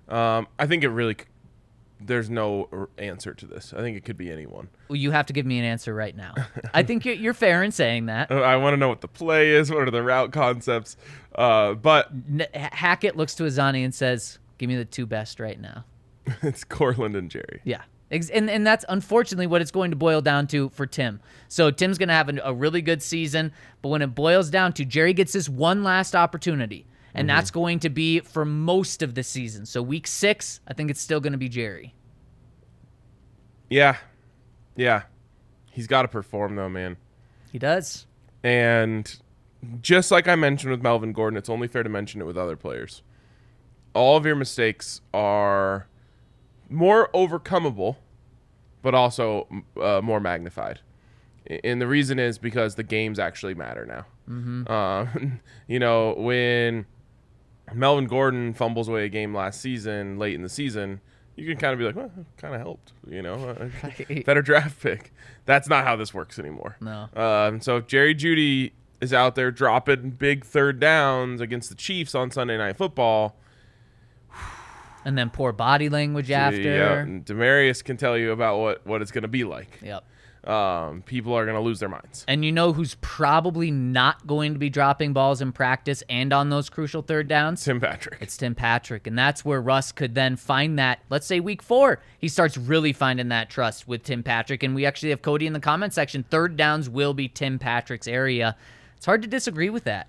Um, 0.09 0.47
I 0.59 0.67
think 0.67 0.83
it 0.83 0.89
really, 0.89 1.15
c- 1.19 1.25
there's 1.99 2.29
no 2.29 2.89
answer 2.97 3.33
to 3.33 3.45
this. 3.45 3.73
I 3.75 3.79
think 3.79 3.95
it 3.95 4.03
could 4.03 4.17
be 4.17 4.29
anyone. 4.31 4.69
Well, 4.89 4.97
you 4.97 5.11
have 5.11 5.25
to 5.27 5.33
give 5.33 5.45
me 5.45 5.59
an 5.59 5.65
answer 5.65 5.93
right 5.93 6.15
now. 6.15 6.33
I 6.73 6.83
think 6.83 7.05
you're, 7.05 7.15
you're 7.15 7.33
fair 7.33 7.63
in 7.63 7.71
saying 7.71 8.07
that. 8.07 8.31
I 8.31 8.57
want 8.57 8.73
to 8.73 8.77
know 8.77 8.89
what 8.89 9.01
the 9.01 9.07
play 9.07 9.51
is. 9.51 9.71
What 9.71 9.87
are 9.87 9.91
the 9.91 10.03
route 10.03 10.31
concepts? 10.31 10.97
Uh, 11.33 11.73
but 11.73 12.09
N- 12.11 12.47
Hackett 12.53 13.15
looks 13.15 13.35
to 13.35 13.43
Azzanni 13.43 13.83
and 13.83 13.95
says, 13.95 14.39
"Give 14.57 14.67
me 14.67 14.75
the 14.75 14.85
two 14.85 15.05
best 15.05 15.39
right 15.39 15.59
now." 15.59 15.85
it's 16.41 16.63
Courtland 16.63 17.15
and 17.15 17.29
Jerry. 17.29 17.61
Yeah. 17.63 17.81
And, 18.11 18.47
and 18.49 18.67
that's 18.67 18.85
unfortunately 18.89 19.47
what 19.47 19.61
it's 19.61 19.71
going 19.71 19.89
to 19.89 19.97
boil 19.97 20.21
down 20.21 20.45
to 20.47 20.69
for 20.69 20.85
Tim. 20.85 21.19
So 21.47 21.71
Tim's 21.71 21.97
going 21.97 22.09
to 22.09 22.13
have 22.13 22.29
a 22.43 22.53
really 22.53 22.81
good 22.81 23.01
season, 23.01 23.51
but 23.81 23.89
when 23.89 24.03
it 24.03 24.13
boils 24.13 24.51
down 24.51 24.73
to 24.73 24.85
Jerry 24.85 25.13
gets 25.13 25.33
this 25.33 25.49
one 25.49 25.83
last 25.83 26.15
opportunity, 26.15 26.85
and 27.13 27.29
that's 27.29 27.51
going 27.51 27.79
to 27.79 27.89
be 27.89 28.19
for 28.19 28.45
most 28.45 29.01
of 29.01 29.15
the 29.15 29.23
season. 29.23 29.65
So 29.65 29.81
week 29.81 30.07
six, 30.07 30.59
I 30.67 30.73
think 30.73 30.89
it's 30.89 31.01
still 31.01 31.19
going 31.19 31.33
to 31.33 31.37
be 31.37 31.49
Jerry. 31.49 31.93
Yeah, 33.69 33.97
yeah. 34.75 35.03
He's 35.71 35.87
got 35.87 36.03
to 36.03 36.07
perform 36.07 36.55
though, 36.55 36.69
man. 36.69 36.97
He 37.51 37.59
does. 37.59 38.07
And 38.43 39.15
just 39.81 40.11
like 40.11 40.27
I 40.27 40.35
mentioned 40.35 40.71
with 40.71 40.81
Melvin 40.81 41.13
Gordon, 41.13 41.37
it's 41.37 41.49
only 41.49 41.67
fair 41.67 41.83
to 41.83 41.89
mention 41.89 42.21
it 42.21 42.25
with 42.25 42.37
other 42.37 42.55
players. 42.55 43.01
All 43.93 44.17
of 44.17 44.25
your 44.25 44.35
mistakes 44.35 45.01
are 45.13 45.87
more 46.69 47.09
overcomable, 47.13 47.97
but 48.81 48.95
also 48.95 49.47
uh, 49.79 50.01
more 50.03 50.19
magnified. 50.19 50.79
And 51.63 51.81
the 51.81 51.87
reason 51.87 52.19
is 52.19 52.37
because 52.37 52.75
the 52.75 52.83
games 52.83 53.19
actually 53.19 53.53
matter 53.53 53.85
now. 53.85 54.05
Mm-hmm. 54.29 54.63
Uh, 54.67 55.07
you 55.67 55.79
know, 55.79 56.13
when 56.17 56.85
Melvin 57.73 58.05
Gordon 58.07 58.53
fumbles 58.53 58.87
away 58.89 59.05
a 59.05 59.09
game 59.09 59.33
last 59.35 59.61
season, 59.61 60.17
late 60.17 60.33
in 60.35 60.41
the 60.41 60.49
season, 60.49 60.99
you 61.35 61.47
can 61.47 61.57
kind 61.57 61.73
of 61.73 61.79
be 61.79 61.85
like, 61.85 61.95
well, 61.95 62.11
kind 62.37 62.53
of 62.53 62.61
helped, 62.61 62.91
you 63.07 63.21
know, 63.21 63.37
Right. 63.83 64.25
better 64.25 64.41
draft 64.41 64.81
pick. 64.81 65.11
That's 65.45 65.67
not 65.69 65.83
how 65.85 65.95
this 65.95 66.13
works 66.13 66.37
anymore. 66.37 66.77
No. 66.81 67.09
Um, 67.15 67.61
so 67.61 67.77
if 67.77 67.87
Jerry 67.87 68.13
Jeudy 68.13 68.71
is 69.01 69.13
out 69.13 69.35
there 69.35 69.49
dropping 69.51 70.11
big 70.11 70.45
third 70.45 70.79
downs 70.79 71.41
against 71.41 71.69
the 71.69 71.75
Chiefs 71.75 72.13
on 72.15 72.29
Sunday 72.31 72.57
Night 72.57 72.77
Football, 72.77 73.35
And 75.05 75.17
then 75.17 75.29
poor 75.29 75.51
body 75.51 75.89
language 75.89 76.31
after. 76.31 76.61
yeah, 76.61 77.03
Demarius 77.05 77.83
can 77.83 77.97
tell 77.97 78.17
you 78.17 78.31
about 78.31 78.59
what 78.59 78.85
what 78.87 79.01
it's 79.01 79.11
going 79.11 79.23
to 79.23 79.27
be 79.27 79.43
like. 79.43 79.79
Yep. 79.81 80.05
Um, 80.45 81.03
people 81.03 81.33
are 81.33 81.45
going 81.45 81.55
to 81.55 81.61
lose 81.61 81.79
their 81.79 81.89
minds. 81.89 82.25
And 82.27 82.43
you 82.43 82.51
know 82.51 82.73
who's 82.73 82.95
probably 82.95 83.71
not 83.71 84.27
going 84.27 84.53
to 84.53 84.59
be 84.59 84.69
dropping 84.69 85.13
balls 85.13 85.41
in 85.41 85.51
practice 85.51 86.03
and 86.09 86.33
on 86.33 86.49
those 86.49 86.69
crucial 86.69 87.01
third 87.01 87.27
downs? 87.27 87.63
Tim 87.63 87.79
Patrick. 87.79 88.17
It's 88.19 88.35
Tim 88.35 88.53
Patrick. 88.53 89.07
And 89.07 89.17
that's 89.17 89.45
where 89.45 89.61
Russ 89.61 89.91
could 89.91 90.15
then 90.15 90.35
find 90.35 90.77
that, 90.79 90.99
let's 91.09 91.25
say 91.25 91.39
week 91.39 91.61
four, 91.61 92.01
he 92.19 92.27
starts 92.27 92.57
really 92.57 92.91
finding 92.93 93.29
that 93.29 93.49
trust 93.49 93.87
with 93.87 94.03
Tim 94.03 94.21
Patrick. 94.21 94.63
And 94.63 94.75
we 94.75 94.85
actually 94.85 95.11
have 95.11 95.21
Cody 95.21 95.47
in 95.47 95.53
the 95.53 95.59
comment 95.59 95.93
section. 95.93 96.23
Third 96.23 96.57
downs 96.57 96.89
will 96.89 97.13
be 97.13 97.27
Tim 97.29 97.57
Patrick's 97.57 98.07
area. 98.07 98.57
It's 98.97 99.05
hard 99.05 99.21
to 99.21 99.27
disagree 99.27 99.69
with 99.69 99.85
that. 99.85 100.07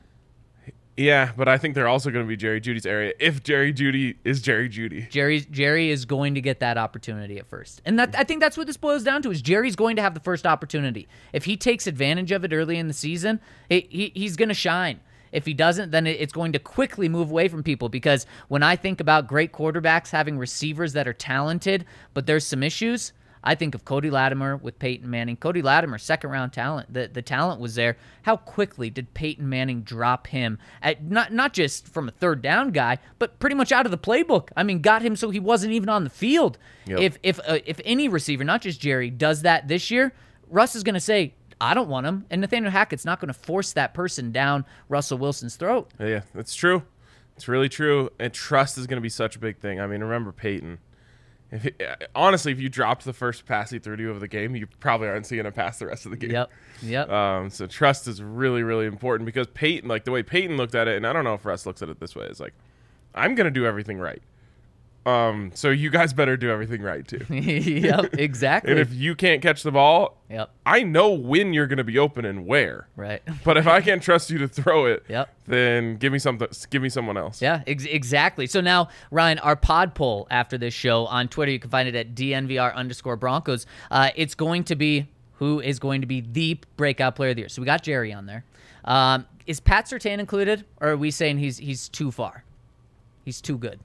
Yeah, 0.97 1.32
but 1.36 1.49
I 1.49 1.59
think 1.59 1.74
they're 1.74 1.88
also 1.88 2.11
going 2.11 2.24
to 2.24 2.28
be 2.28 2.36
Jerry 2.36 2.61
Jeudy's 2.61 2.86
area 2.86 3.12
if 3.18 3.42
Jerry 3.42 3.72
Jeudy 3.72 4.16
is 4.24 4.40
Jerry 4.40 4.68
Jeudy. 4.68 5.09
Jerry 5.11 5.40
Jerry 5.40 5.90
is 5.90 6.05
going 6.05 6.34
to 6.34 6.40
get 6.40 6.61
that 6.61 6.78
opportunity 6.78 7.38
at 7.38 7.49
first. 7.49 7.82
And 7.84 7.99
that 7.99 8.14
I 8.16 8.22
think 8.22 8.40
that's 8.40 8.57
what 8.57 8.68
this 8.68 8.76
boils 8.76 9.03
down 9.03 9.20
to 9.22 9.30
is 9.32 9.42
Jerry's 9.42 9.74
going 9.74 9.97
to 9.97 10.03
have 10.03 10.14
the 10.14 10.20
first 10.20 10.47
opportunity. 10.47 11.09
If 11.32 11.47
he 11.47 11.57
takes 11.57 11.86
advantage 11.88 12.30
of 12.30 12.45
it 12.45 12.53
early 12.53 12.78
in 12.78 12.86
the 12.86 12.95
season, 12.95 13.40
it, 13.68 13.90
he, 13.90 14.12
he's 14.14 14.36
going 14.36 14.51
to 14.51 14.55
shine. 14.55 15.01
If 15.32 15.47
he 15.47 15.53
doesn't, 15.55 15.90
then 15.90 16.07
it- 16.07 16.20
it's 16.20 16.32
going 16.32 16.53
to 16.53 16.61
quickly 16.61 17.09
move 17.09 17.28
away 17.28 17.49
from 17.49 17.64
people 17.64 17.88
because 17.88 18.24
when 18.47 18.62
I 18.62 18.76
think 18.76 19.01
about 19.01 19.26
great 19.26 19.51
quarterbacks 19.53 20.11
having 20.11 20.38
receivers 20.38 20.92
that 20.92 21.09
are 21.09 21.12
talented, 21.12 21.86
but 22.14 22.26
there's 22.26 22.47
some 22.47 22.62
issues, 22.62 23.12
I 23.45 23.55
think 23.55 23.74
of 23.74 23.84
Cody 23.84 24.11
Latimer 24.11 24.57
with 24.57 24.78
Peyton 24.78 25.09
Manning. 25.09 25.36
Cody 25.36 25.62
Latimer, 25.62 25.99
second 25.99 26.30
round 26.30 26.53
talent. 26.53 26.92
The 26.92 27.09
the 27.12 27.22
talent 27.22 27.61
was 27.61 27.74
there. 27.74 27.97
How 28.22 28.36
quickly 28.36 28.90
did 28.90 29.14
Peyton 29.14 29.49
Manning 29.49 29.82
drop 29.82 30.26
him? 30.26 30.59
At 30.82 31.05
not 31.05 31.32
not 31.32 31.53
just 31.53 31.86
from 31.86 32.09
a 32.09 32.11
third 32.11 32.42
down 32.42 32.70
guy, 32.70 32.99
but 33.18 33.38
pretty 33.38 33.55
much 33.55 33.70
out 33.70 33.84
of 33.86 33.92
the 33.92 33.99
playbook. 33.99 34.49
I 34.57 34.62
mean, 34.62 34.80
got 34.80 35.03
him 35.03 35.14
so 35.14 35.30
he 35.30 35.38
wasn't 35.38 35.74
even 35.74 35.88
on 35.90 36.05
the 36.05 36.11
field. 36.11 36.59
Yep. 36.86 36.99
If 36.99 37.18
if 37.22 37.40
uh, 37.40 37.59
if 37.66 37.80
any 37.84 38.09
receiver, 38.09 38.45
not 38.45 38.62
just 38.62 38.80
Jerry, 38.80 39.11
does 39.11 39.42
that 39.42 39.68
this 39.68 39.90
year, 39.90 40.14
Russ 40.49 40.74
is 40.74 40.82
going 40.82 40.95
to 40.95 41.01
say, 41.01 41.34
"I 41.61 41.74
don't 41.74 41.88
want 41.88 42.07
him," 42.07 42.24
and 42.30 42.40
Nathaniel 42.40 42.72
Hackett's 42.72 43.05
not 43.05 43.20
going 43.20 43.32
to 43.32 43.38
force 43.38 43.72
that 43.74 43.92
person 43.92 44.32
down 44.32 44.64
Russell 44.88 45.18
Wilson's 45.18 45.57
throat. 45.57 45.90
Yeah, 46.01 46.22
that's 46.34 46.55
true. 46.55 46.82
It's 47.36 47.49
really 47.49 47.68
true. 47.68 48.11
And 48.18 48.32
trust 48.32 48.78
is 48.78 48.86
going 48.86 48.99
to 48.99 49.03
be 49.03 49.09
such 49.09 49.36
a 49.36 49.38
big 49.38 49.59
thing. 49.59 49.80
I 49.80 49.86
mean, 49.86 50.01
remember 50.01 50.32
Peyton. 50.32 50.78
If 51.55 51.63
he, 51.63 51.71
honestly, 52.17 52.51
if 52.51 52.61
you 52.61 52.69
dropped 52.69 53.05
the 53.05 53.13
first 53.13 53.47
pass 53.47 53.71
he 53.71 53.79
threw 53.79 53.97
to 53.97 54.03
you 54.03 54.11
of 54.11 54.19
the 54.19 54.29
game, 54.29 54.57
you 54.57 54.67
probably 54.81 55.07
aren't 55.09 55.25
seeing 55.25 55.47
him 55.47 55.53
pass 55.53 55.79
the 55.79 55.87
rest 55.87 56.05
of 56.05 56.11
the 56.11 56.17
game. 56.17 56.33
Yep. 56.33 56.51
Yep. 56.83 57.11
Um, 57.11 57.49
so 57.51 57.67
trust 57.67 58.09
is 58.09 58.21
really, 58.23 58.65
really 58.65 58.87
important 58.87 59.25
because 59.25 59.47
Peyton, 59.47 59.89
like 59.89 60.05
the 60.05 60.11
way 60.11 60.25
Peyton 60.25 60.57
looked 60.57 60.75
at 60.75 60.89
it, 60.89 60.97
and 60.97 61.07
I 61.07 61.13
don't 61.13 61.23
know 61.23 61.35
if 61.35 61.45
Russ 61.45 61.65
looks 61.65 61.81
at 61.81 61.89
it 61.89 62.01
this 62.01 62.17
way, 62.17 62.27
is 62.27 62.41
like, 62.41 62.55
I'm 63.15 63.37
gonna 63.37 63.53
do 63.53 63.65
everything 63.65 63.99
right. 63.99 64.21
Um, 65.07 65.51
so 65.55 65.69
you 65.69 65.91
guys 65.91 66.15
better 66.15 66.37
do 66.37 66.51
everything 66.51 66.81
right 66.81 67.07
too. 67.07 67.25
yep. 67.35 68.15
Exactly. 68.15 68.71
and 68.73 68.81
if 68.81 68.93
you 68.95 69.15
can't 69.15 69.43
catch 69.43 69.63
the 69.63 69.71
ball, 69.71 70.17
yep. 70.31 70.51
I 70.65 70.83
know 70.83 71.11
when 71.11 71.53
you're 71.53 71.67
gonna 71.67 71.85
be 71.85 71.99
open 71.99 72.25
and 72.25 72.47
where. 72.47 72.89
Right. 72.97 73.23
But 73.45 73.59
if 73.59 73.67
I 73.67 73.83
can't 73.83 74.03
trust 74.03 74.31
you 74.31 74.39
to 74.39 74.49
throw 74.49 74.87
it, 74.87 75.05
Yep. 75.09 75.29
then 75.47 75.97
give 75.99 76.11
me 76.13 76.19
something. 76.19 76.49
Give 76.71 76.81
me 76.81 76.89
someone 76.89 77.19
else. 77.19 77.43
Yeah, 77.43 77.63
ex- 77.67 77.85
exactly. 77.85 78.47
So 78.47 78.63
now, 78.63 78.89
Ryan, 79.11 79.39
our 79.41 79.57
pod 79.57 79.95
poll 79.95 80.27
after 80.31 80.57
this 80.57 80.73
show 80.73 81.05
on 81.07 81.29
Twitter, 81.29 81.53
you 81.53 81.59
can 81.59 81.69
find 81.71 81.87
it 81.87 81.95
at 81.95 82.15
DNVR 82.15 82.75
underscore 82.75 83.17
Broncos. 83.17 83.67
Uh, 83.91 84.09
it's 84.17 84.35
going 84.35 84.65
to 84.65 84.75
be 84.77 85.07
who 85.35 85.61
is 85.61 85.79
going 85.79 86.01
to 86.01 86.07
be 86.07 86.23
the 86.23 86.59
breakout 86.79 87.17
player 87.17 87.31
of 87.31 87.37
the 87.37 87.43
year. 87.43 87.49
So 87.51 87.61
we 87.61 87.67
got 87.67 87.83
Jerry 87.83 88.13
on 88.15 88.25
there. 88.25 88.45
Um, 88.87 89.27
is 89.47 89.61
Pat 89.61 89.87
Surtain 89.87 90.19
included, 90.19 90.65
or 90.81 90.91
are 90.91 90.97
we 90.97 91.11
saying 91.11 91.37
he's 91.39 91.59
he's 91.59 91.91
too 91.91 92.11
far? 92.11 92.45
He's 93.27 93.43
too 93.43 93.59
good. 93.59 93.81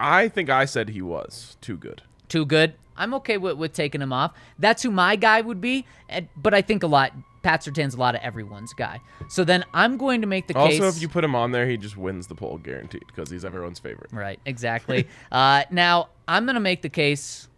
I 0.00 0.28
think 0.28 0.50
I 0.50 0.64
said 0.64 0.90
he 0.90 1.02
was 1.02 1.56
too 1.60 1.76
good. 1.76 2.02
Too 2.28 2.44
good. 2.44 2.74
I'm 2.96 3.14
okay 3.14 3.38
with, 3.38 3.56
with 3.56 3.72
taking 3.72 4.02
him 4.02 4.12
off. 4.12 4.32
That's 4.58 4.82
who 4.82 4.90
my 4.90 5.16
guy 5.16 5.40
would 5.40 5.60
be. 5.60 5.86
And, 6.08 6.28
but 6.36 6.52
I 6.52 6.62
think 6.62 6.82
a 6.82 6.86
lot. 6.86 7.12
Pat 7.42 7.62
Surtain's 7.62 7.94
a 7.94 7.98
lot 7.98 8.16
of 8.16 8.20
everyone's 8.20 8.72
guy. 8.72 9.00
So 9.28 9.44
then 9.44 9.64
I'm 9.72 9.96
going 9.96 10.20
to 10.22 10.26
make 10.26 10.48
the 10.48 10.54
case. 10.54 10.80
Also, 10.80 10.88
if 10.88 11.00
you 11.00 11.08
put 11.08 11.22
him 11.22 11.36
on 11.36 11.52
there, 11.52 11.68
he 11.68 11.76
just 11.76 11.96
wins 11.96 12.26
the 12.26 12.34
poll 12.34 12.58
guaranteed 12.58 13.04
because 13.06 13.30
he's 13.30 13.44
everyone's 13.44 13.78
favorite. 13.78 14.12
Right, 14.12 14.40
exactly. 14.44 15.06
uh, 15.32 15.62
now, 15.70 16.08
I'm 16.26 16.44
going 16.44 16.54
to 16.54 16.60
make 16.60 16.82
the 16.82 16.88
case, 16.88 17.48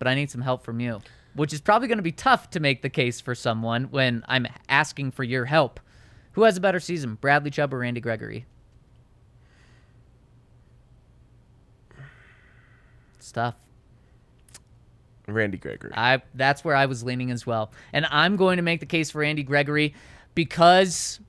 but 0.00 0.08
I 0.08 0.14
need 0.16 0.30
some 0.30 0.40
help 0.40 0.64
from 0.64 0.80
you, 0.80 1.00
which 1.34 1.52
is 1.52 1.60
probably 1.60 1.86
going 1.86 1.98
to 1.98 2.02
be 2.02 2.12
tough 2.12 2.50
to 2.50 2.60
make 2.60 2.82
the 2.82 2.90
case 2.90 3.20
for 3.20 3.34
someone 3.34 3.84
when 3.84 4.24
I'm 4.26 4.48
asking 4.68 5.12
for 5.12 5.22
your 5.22 5.44
help. 5.44 5.78
Who 6.32 6.42
has 6.42 6.56
a 6.56 6.60
better 6.60 6.80
season, 6.80 7.14
Bradley 7.14 7.50
Chubb 7.50 7.72
or 7.72 7.78
Randy 7.78 8.00
Gregory? 8.00 8.44
Tough. 13.32 13.56
Randy 15.26 15.58
Gregory. 15.58 15.92
I 15.94 16.22
that's 16.34 16.64
where 16.64 16.74
I 16.74 16.86
was 16.86 17.04
leaning 17.04 17.30
as 17.30 17.46
well. 17.46 17.70
And 17.92 18.06
I'm 18.10 18.36
going 18.36 18.56
to 18.56 18.62
make 18.62 18.80
the 18.80 18.86
case 18.86 19.10
for 19.10 19.22
Andy 19.22 19.42
Gregory 19.42 19.94
because 20.34 21.20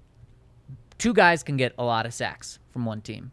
two 0.98 1.14
guys 1.14 1.44
can 1.44 1.58
get 1.58 1.74
a 1.78 1.84
lot 1.84 2.06
of 2.06 2.14
sacks 2.14 2.60
from 2.72 2.86
one 2.86 3.02
team. 3.02 3.32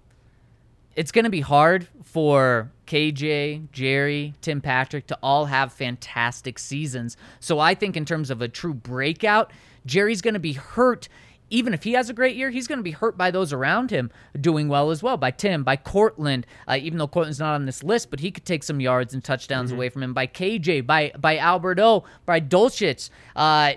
It's 0.94 1.12
going 1.12 1.24
to 1.24 1.30
be 1.30 1.42
hard 1.42 1.88
for 2.02 2.70
KJ, 2.86 3.70
Jerry, 3.70 4.32
Tim 4.40 4.62
Patrick 4.62 5.06
to 5.08 5.18
all 5.22 5.44
have 5.44 5.72
fantastic 5.72 6.58
seasons. 6.58 7.18
So 7.38 7.58
I 7.58 7.74
think 7.74 7.96
in 7.96 8.06
terms 8.06 8.30
of 8.30 8.40
a 8.40 8.48
true 8.48 8.72
breakout, 8.72 9.52
Jerry's 9.84 10.22
going 10.22 10.34
to 10.34 10.40
be 10.40 10.54
hurt 10.54 11.08
even 11.50 11.72
if 11.72 11.84
he 11.84 11.92
has 11.92 12.10
a 12.10 12.12
great 12.12 12.36
year, 12.36 12.50
he's 12.50 12.66
going 12.66 12.78
to 12.78 12.82
be 12.82 12.90
hurt 12.90 13.16
by 13.16 13.30
those 13.30 13.52
around 13.52 13.90
him 13.90 14.10
doing 14.40 14.68
well 14.68 14.90
as 14.90 15.02
well. 15.02 15.16
By 15.16 15.30
Tim, 15.30 15.62
by 15.62 15.76
Courtland, 15.76 16.46
uh, 16.68 16.78
even 16.80 16.98
though 16.98 17.08
Courtland's 17.08 17.38
not 17.38 17.54
on 17.54 17.66
this 17.66 17.82
list, 17.82 18.10
but 18.10 18.20
he 18.20 18.30
could 18.30 18.44
take 18.44 18.62
some 18.62 18.80
yards 18.80 19.14
and 19.14 19.22
touchdowns 19.22 19.72
away 19.72 19.88
from 19.88 20.02
him. 20.02 20.12
By 20.14 20.26
KJ, 20.26 20.86
by 20.86 21.12
by 21.18 21.38
Alberto, 21.38 22.04
by 22.24 22.40
Dulcich. 22.40 23.10
Uh, 23.34 23.74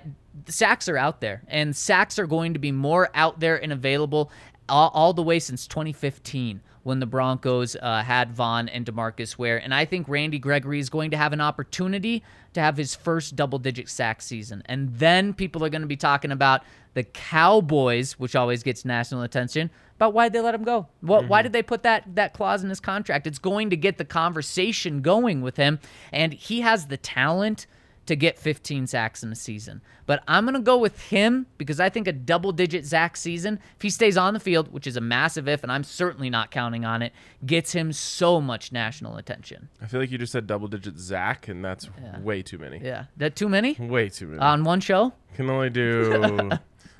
sacks 0.48 0.88
are 0.88 0.98
out 0.98 1.22
there, 1.22 1.44
and 1.48 1.76
sacks 1.76 2.18
are 2.18 2.28
going 2.28 2.54
to 2.54 2.60
be 2.60 2.72
more 2.72 3.10
out 3.14 3.40
there 3.40 3.62
and 3.62 3.72
available 3.72 4.32
all, 4.68 4.90
all 4.94 5.14
the 5.14 5.24
way 5.24 5.40
since 5.40 5.68
2015 5.68 6.62
when 6.84 7.00
the 7.00 7.06
Broncos 7.06 7.76
uh, 7.76 8.02
had 8.02 8.32
Von 8.32 8.70
and 8.70 8.86
Demarcus 8.86 9.38
Ware. 9.38 9.58
And 9.58 9.74
I 9.74 9.86
think 9.86 10.08
Randy 10.08 10.40
Gregory 10.40 10.80
is 10.80 10.90
going 10.90 11.12
to 11.12 11.18
have 11.18 11.34
an 11.34 11.42
opportunity 11.42 12.24
to 12.54 12.62
have 12.62 12.78
his 12.78 12.96
first 12.96 13.36
double 13.36 13.60
digit 13.60 13.90
sack 13.90 14.22
season. 14.22 14.64
And 14.66 14.90
then 14.98 15.34
people 15.34 15.64
are 15.64 15.70
going 15.70 15.82
to 15.82 15.88
be 15.88 15.98
talking 15.98 16.32
about 16.32 16.64
the 16.94 17.04
Cowboys, 17.04 18.14
which 18.14 18.36
always 18.36 18.64
gets 18.64 18.86
national 18.86 19.22
attention, 19.22 19.70
about 19.96 20.14
why 20.14 20.30
they 20.30 20.40
let 20.40 20.56
him 20.56 20.64
go. 20.64 20.88
What, 21.02 21.28
Why 21.28 21.40
mm-hmm. 21.40 21.44
did 21.44 21.54
they 21.54 21.64
put 21.64 21.84
that, 21.84 22.16
that 22.16 22.34
clause 22.34 22.64
in 22.64 22.70
his 22.70 22.80
contract? 22.80 23.28
It's 23.28 23.40
going 23.40 23.70
to 23.70 23.78
get 23.78 23.98
the 23.98 24.06
conversation 24.06 25.02
going 25.02 25.42
with 25.42 25.58
him. 25.58 25.80
And 26.14 26.34
he 26.34 26.62
has 26.62 26.88
the 26.88 26.96
talent 26.98 27.68
to 28.06 28.16
get 28.16 28.40
15 28.40 28.88
sacks 28.88 29.24
in 29.24 29.32
a 29.32 29.36
season. 29.36 29.82
But 30.08 30.24
I'm 30.28 30.46
going 30.46 30.56
to 30.56 30.62
go 30.62 30.78
with 30.78 31.00
him 31.00 31.46
because 31.60 31.80
I 31.80 31.90
think 31.90 32.08
a 32.08 32.12
double 32.12 32.52
digit 32.52 32.86
sack 32.88 33.16
season, 33.18 33.60
if 33.76 33.82
he 33.82 33.92
stays 33.92 34.18
on 34.18 34.34
the 34.34 34.40
field, 34.40 34.72
which 34.72 34.88
is 34.88 34.98
a 34.98 35.02
massive 35.02 35.48
if, 35.48 35.62
and 35.62 35.72
I'm 35.72 35.84
certainly 35.84 36.30
not 36.30 36.50
counting 36.50 36.86
on 36.86 37.04
it, 37.04 37.14
gets 37.46 37.74
him 37.74 37.94
so 37.94 38.42
much 38.42 38.72
national 38.72 39.18
attention. 39.18 39.70
I 39.80 39.86
feel 39.86 40.00
like 40.00 40.10
you 40.10 40.18
just 40.18 40.32
said 40.32 40.48
double 40.48 40.68
digit 40.68 40.98
Zach, 40.98 41.50
and 41.50 41.64
that's 41.64 41.88
way 42.22 42.42
too 42.42 42.58
many. 42.58 42.80
Yeah. 42.84 43.06
That 43.18 43.36
too 43.36 43.48
many? 43.48 43.76
Way 43.78 44.10
too 44.10 44.28
many. 44.28 44.40
On 44.40 44.64
one 44.64 44.80
show? 44.80 45.14
can 45.36 45.50
only 45.50 45.70
do. 45.70 46.50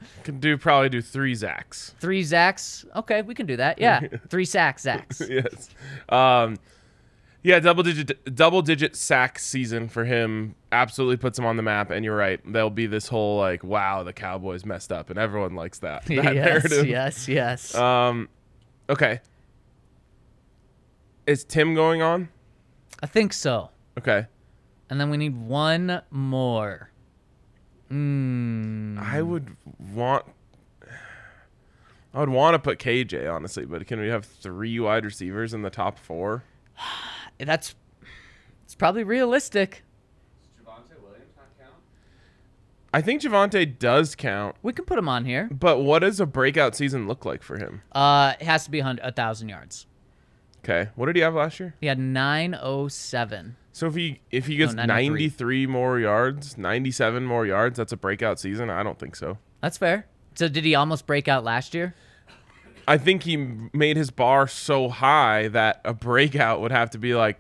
can 0.24 0.40
do 0.40 0.58
probably 0.58 0.90
do 0.90 1.02
three 1.02 1.34
Zachs. 1.34 1.94
Three 2.00 2.24
Zacks? 2.24 2.86
Okay, 2.96 3.22
we 3.22 3.34
can 3.34 3.46
do 3.46 3.58
that. 3.58 3.80
Yeah. 3.80 4.02
Three 4.30 4.46
sacks, 4.46 4.86
Zacks. 4.86 5.28
yes. 5.30 5.70
Um, 6.10 6.58
yeah, 7.42 7.60
double 7.60 7.84
digit 7.84 8.36
double 8.36 8.62
digit 8.62 8.96
sack 8.96 9.40
season 9.40 9.88
for 9.88 10.04
him 10.04 10.56
absolutely 10.72 11.18
puts 11.18 11.40
him 11.40 11.46
on 11.46 11.56
the 11.56 11.64
map. 11.64 11.90
And 11.90 12.04
you're 12.04 12.16
right, 12.16 12.40
there'll 12.46 12.70
be 12.70 12.86
this 12.86 13.08
whole 13.08 13.38
like, 13.38 13.64
wow, 13.64 14.04
the 14.04 14.14
Cowboys 14.14 14.66
messed 14.66 14.92
up, 14.92 15.10
and 15.10 15.18
everyone 15.18 15.56
likes 15.56 15.80
that, 15.80 16.06
that 16.06 16.16
yes, 16.16 16.34
narrative. 16.34 16.88
yes, 16.88 17.28
yes. 17.28 17.76
Um, 17.76 18.28
okay. 18.90 19.22
Is 21.26 21.44
Tim 21.44 21.76
going 21.76 22.02
on? 22.02 22.30
I 23.02 23.06
think 23.06 23.34
so. 23.34 23.70
Okay. 23.98 24.26
And 24.90 25.00
then 25.00 25.10
we 25.10 25.18
need 25.18 25.38
one 25.38 26.02
more. 26.10 26.90
Mm, 27.92 29.00
I 29.00 29.22
would 29.22 29.56
want. 29.94 30.26
I 32.14 32.20
would 32.20 32.30
want 32.30 32.56
to 32.56 32.60
put 32.60 32.80
KJ 32.80 33.32
honestly, 33.32 33.66
but 33.66 33.86
can 33.88 34.00
we 34.00 34.08
have 34.08 34.26
three 34.26 34.80
wide 34.80 35.06
receivers 35.06 35.54
in 35.54 35.62
the 35.62 35.70
top 35.70 35.98
four? 36.00 36.44
that's 37.38 37.76
it's 38.64 38.76
probably 38.76 39.04
realistic. 39.04 39.84
Does 40.58 40.66
Javonte 40.66 41.02
Williams 41.04 41.34
not 41.38 41.48
count? 41.60 41.74
I 42.94 43.02
think 43.02 43.22
Javonte 43.22 43.78
does 43.80 44.16
count, 44.16 44.56
We 44.64 44.74
can 44.74 44.86
put 44.86 44.98
him 44.98 45.08
on 45.10 45.26
here. 45.26 45.50
but 45.52 45.80
what 45.80 46.00
does 46.00 46.20
a 46.20 46.26
breakout 46.26 46.76
season 46.76 47.08
look 47.08 47.26
like 47.26 47.44
for 47.44 47.58
him? 47.58 47.82
Uh, 47.92 48.34
it 48.40 48.46
has 48.46 48.66
to 48.66 48.72
be 48.72 48.80
a 48.80 49.12
thousand 49.12 49.50
yards. 49.50 49.86
Okay, 50.64 50.90
what 50.96 51.06
did 51.06 51.16
he 51.16 51.22
have 51.22 51.36
last 51.36 51.60
year? 51.60 51.76
He 51.80 51.88
had 51.88 51.98
907. 52.00 53.56
So 53.80 53.88
if 53.88 53.96
he 53.96 54.20
if 54.30 54.46
he 54.48 54.58
gets 54.58 54.74
No, 54.74 54.84
93. 54.84 55.10
93 55.10 55.68
more 55.68 56.00
yards, 56.02 56.58
97 56.58 57.26
more 57.26 57.46
yards, 57.46 57.78
that's 57.78 57.94
a 57.94 57.98
breakout 57.98 58.38
season. 58.38 58.70
I 58.70 58.84
don't 58.84 59.00
think 59.00 59.16
so. 59.16 59.38
That's 59.62 59.78
fair. 59.78 60.06
So 60.36 60.50
did 60.50 60.66
he 60.66 60.76
almost 60.76 61.08
break 61.08 61.30
out 61.30 61.46
last 61.46 61.74
year? 61.74 61.96
I 62.90 62.98
think 62.98 63.24
he 63.24 63.38
made 63.72 63.96
his 63.96 64.12
bar 64.12 64.50
so 64.50 64.90
high 64.90 65.48
that 65.48 65.80
a 65.86 65.94
breakout 65.94 66.60
would 66.60 66.74
have 66.74 66.90
to 66.90 66.98
be 66.98 67.16
like, 67.16 67.40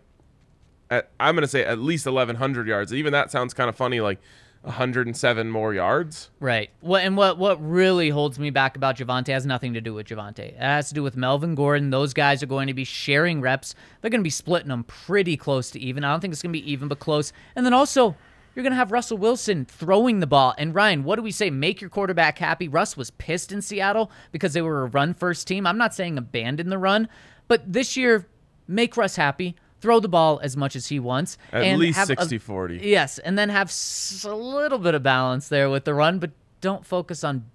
at, 0.90 1.12
I'm 1.20 1.36
gonna 1.36 1.46
say 1.46 1.66
at 1.66 1.78
least 1.78 2.06
1100 2.06 2.68
yards. 2.68 2.94
Even 2.94 3.12
that 3.12 3.32
sounds 3.32 3.54
kind 3.54 3.68
of 3.68 3.76
funny, 3.76 4.00
like 4.00 4.22
107 4.62 5.50
more 5.50 5.74
yards. 5.74 6.30
Right. 6.40 6.70
What 6.82 7.04
and 7.04 7.16
what 7.16 7.38
what 7.38 7.58
really 7.66 8.10
holds 8.10 8.38
me 8.38 8.50
back 8.50 8.76
about 8.76 8.98
Javonte 8.98 9.28
has 9.28 9.46
nothing 9.46 9.74
to 9.74 9.82
do 9.82 9.94
with 9.94 10.08
Javonte. 10.08 10.40
It 10.40 10.58
has 10.58 10.90
to 10.90 10.94
do 10.94 11.02
with 11.02 11.16
Melvin 11.16 11.56
Gordon. 11.56 11.92
Those 11.92 12.14
guys 12.14 12.44
are 12.44 12.48
going 12.48 12.68
to 12.68 12.74
be 12.74 12.84
sharing 12.84 13.40
reps. 13.40 13.74
They're 14.02 14.12
going 14.12 14.20
to 14.20 14.24
be 14.24 14.30
splitting 14.30 14.68
them 14.68 14.84
pretty 14.84 15.38
close 15.38 15.72
to 15.72 15.80
even. 15.80 16.04
I 16.04 16.12
don't 16.12 16.20
think 16.20 16.34
it's 16.34 16.42
going 16.42 16.54
to 16.54 16.60
be 16.60 16.72
even, 16.72 16.90
but 16.90 17.00
close. 17.00 17.32
And 17.56 17.66
then 17.66 17.74
also, 17.74 18.16
you're 18.54 18.64
going 18.64 18.74
to 18.74 18.78
have 18.78 18.92
Russell 18.92 19.18
Wilson 19.18 19.64
throwing 19.64 20.20
the 20.20 20.28
ball. 20.28 20.54
And 20.58 20.76
Ryan, 20.76 21.06
what 21.06 21.16
do 21.16 21.22
we 21.22 21.32
say? 21.32 21.50
Make 21.50 21.80
your 21.80 21.90
quarterback 21.90 22.38
happy. 22.40 22.68
Russ 22.68 22.98
was 22.98 23.12
pissed 23.12 23.54
in 23.54 23.62
Seattle 23.62 24.12
because 24.34 24.54
they 24.54 24.62
were 24.62 24.84
a 24.84 24.88
run 24.88 25.14
first 25.14 25.48
team. 25.48 25.66
I'm 25.66 25.78
not 25.78 25.96
saying 25.96 26.18
abandon 26.18 26.70
the 26.70 26.78
run, 26.78 27.08
but 27.48 27.72
this 27.72 27.96
year, 27.96 28.28
make 28.68 28.98
Russ 28.98 29.16
happy. 29.16 29.56
Throw 29.82 30.00
the 30.00 30.10
ball 30.10 30.40
as 30.44 30.58
much 30.58 30.76
as 30.76 30.88
he 30.88 31.00
wants. 31.00 31.38
At 31.54 31.64
and 31.64 31.80
least 31.80 31.98
have 31.98 32.10
a- 32.10 32.16
60 32.20 32.38
40. 32.38 32.78
Yes, 32.84 33.18
and 33.20 33.38
then 33.38 33.50
have 33.50 33.68
s- 33.70 34.26
a 34.28 34.36
little 34.36 34.78
bit 34.80 34.94
of 34.96 35.04
balance 35.04 35.48
there 35.48 35.70
with 35.70 35.86
the 35.86 35.94
run, 35.94 36.20
but 36.20 36.32
don't 36.62 36.86
focus 36.86 37.24
on 37.24 37.46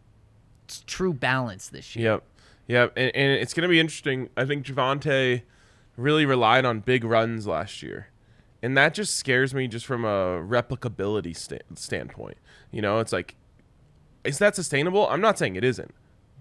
true 0.87 1.13
balance 1.13 1.69
this 1.69 1.95
year. 1.95 2.13
Yep. 2.13 2.23
Yep. 2.67 2.93
And, 2.97 3.15
and 3.15 3.33
it's 3.33 3.53
going 3.53 3.63
to 3.63 3.69
be 3.69 3.79
interesting. 3.81 4.31
I 4.37 4.45
think 4.47 4.65
Javonte 4.65 5.43
really 5.97 6.25
relied 6.25 6.65
on 6.65 6.81
big 6.81 7.05
runs 7.05 7.47
last 7.47 7.83
year. 7.83 8.09
And 8.63 8.77
that 8.79 8.95
just 8.95 9.17
scares 9.17 9.53
me 9.53 9.69
just 9.69 9.85
from 9.85 10.07
a 10.07 10.41
replicability 10.43 11.37
sta- 11.37 11.59
standpoint. 11.75 12.39
You 12.71 12.81
know, 12.81 12.99
it's 13.01 13.13
like, 13.13 13.35
is 14.25 14.39
that 14.39 14.57
sustainable? 14.57 15.07
I'm 15.09 15.21
not 15.21 15.39
saying 15.39 15.57
it 15.57 15.65
isn't, 15.65 15.95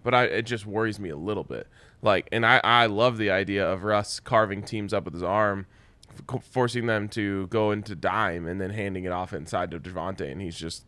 but 0.04 0.14
I, 0.14 0.24
it 0.24 0.44
just 0.44 0.66
worries 0.66 1.00
me 1.02 1.10
a 1.10 1.18
little 1.18 1.44
bit. 1.44 1.68
Like, 2.04 2.28
and 2.32 2.45
I, 2.45 2.60
I 2.64 2.86
love 2.86 3.18
the 3.18 3.32
idea 3.32 3.66
of 3.68 3.84
Russ 3.84 4.20
carving 4.20 4.62
teams 4.62 4.93
up 4.93 5.06
with 5.06 5.14
his 5.16 5.24
arm, 5.24 5.66
f- 6.32 6.43
forcing 6.43 6.86
them 6.86 7.08
to 7.10 7.47
go 7.47 7.72
into 7.72 7.95
dime 7.95 8.45
and 8.45 8.60
then 8.62 8.70
handing 8.70 9.06
it 9.06 9.12
off 9.12 9.34
inside 9.34 9.72
to 9.72 9.80
Javonte. 9.80 10.30
And 10.32 10.41
he's 10.41 10.58
just, 10.58 10.86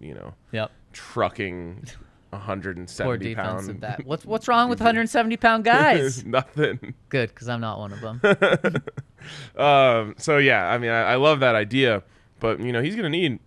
you 0.00 0.14
know, 0.14 0.34
Yep. 0.52 0.70
trucking 0.92 1.84
Poor 2.30 2.38
170 2.40 3.18
defensive 3.34 3.66
pound. 3.68 3.80
back. 3.80 4.02
What's 4.04 4.24
what's 4.24 4.46
wrong 4.46 4.68
with 4.68 4.78
170 4.80 5.36
pound 5.36 5.64
guys? 5.76 6.24
Nothing. 6.24 6.94
Good, 7.08 7.30
because 7.30 7.48
I'm 7.48 7.60
not 7.60 7.78
one 7.78 7.92
of 7.92 8.00
them. 8.00 8.20
Um, 9.56 10.14
so 10.18 10.38
yeah, 10.38 10.68
I 10.68 10.78
mean, 10.78 10.90
I, 10.90 11.02
I 11.12 11.14
love 11.16 11.40
that 11.40 11.54
idea, 11.56 12.02
but 12.38 12.60
you 12.60 12.70
know, 12.72 12.80
he's 12.82 12.94
gonna 12.94 13.08
need 13.10 13.40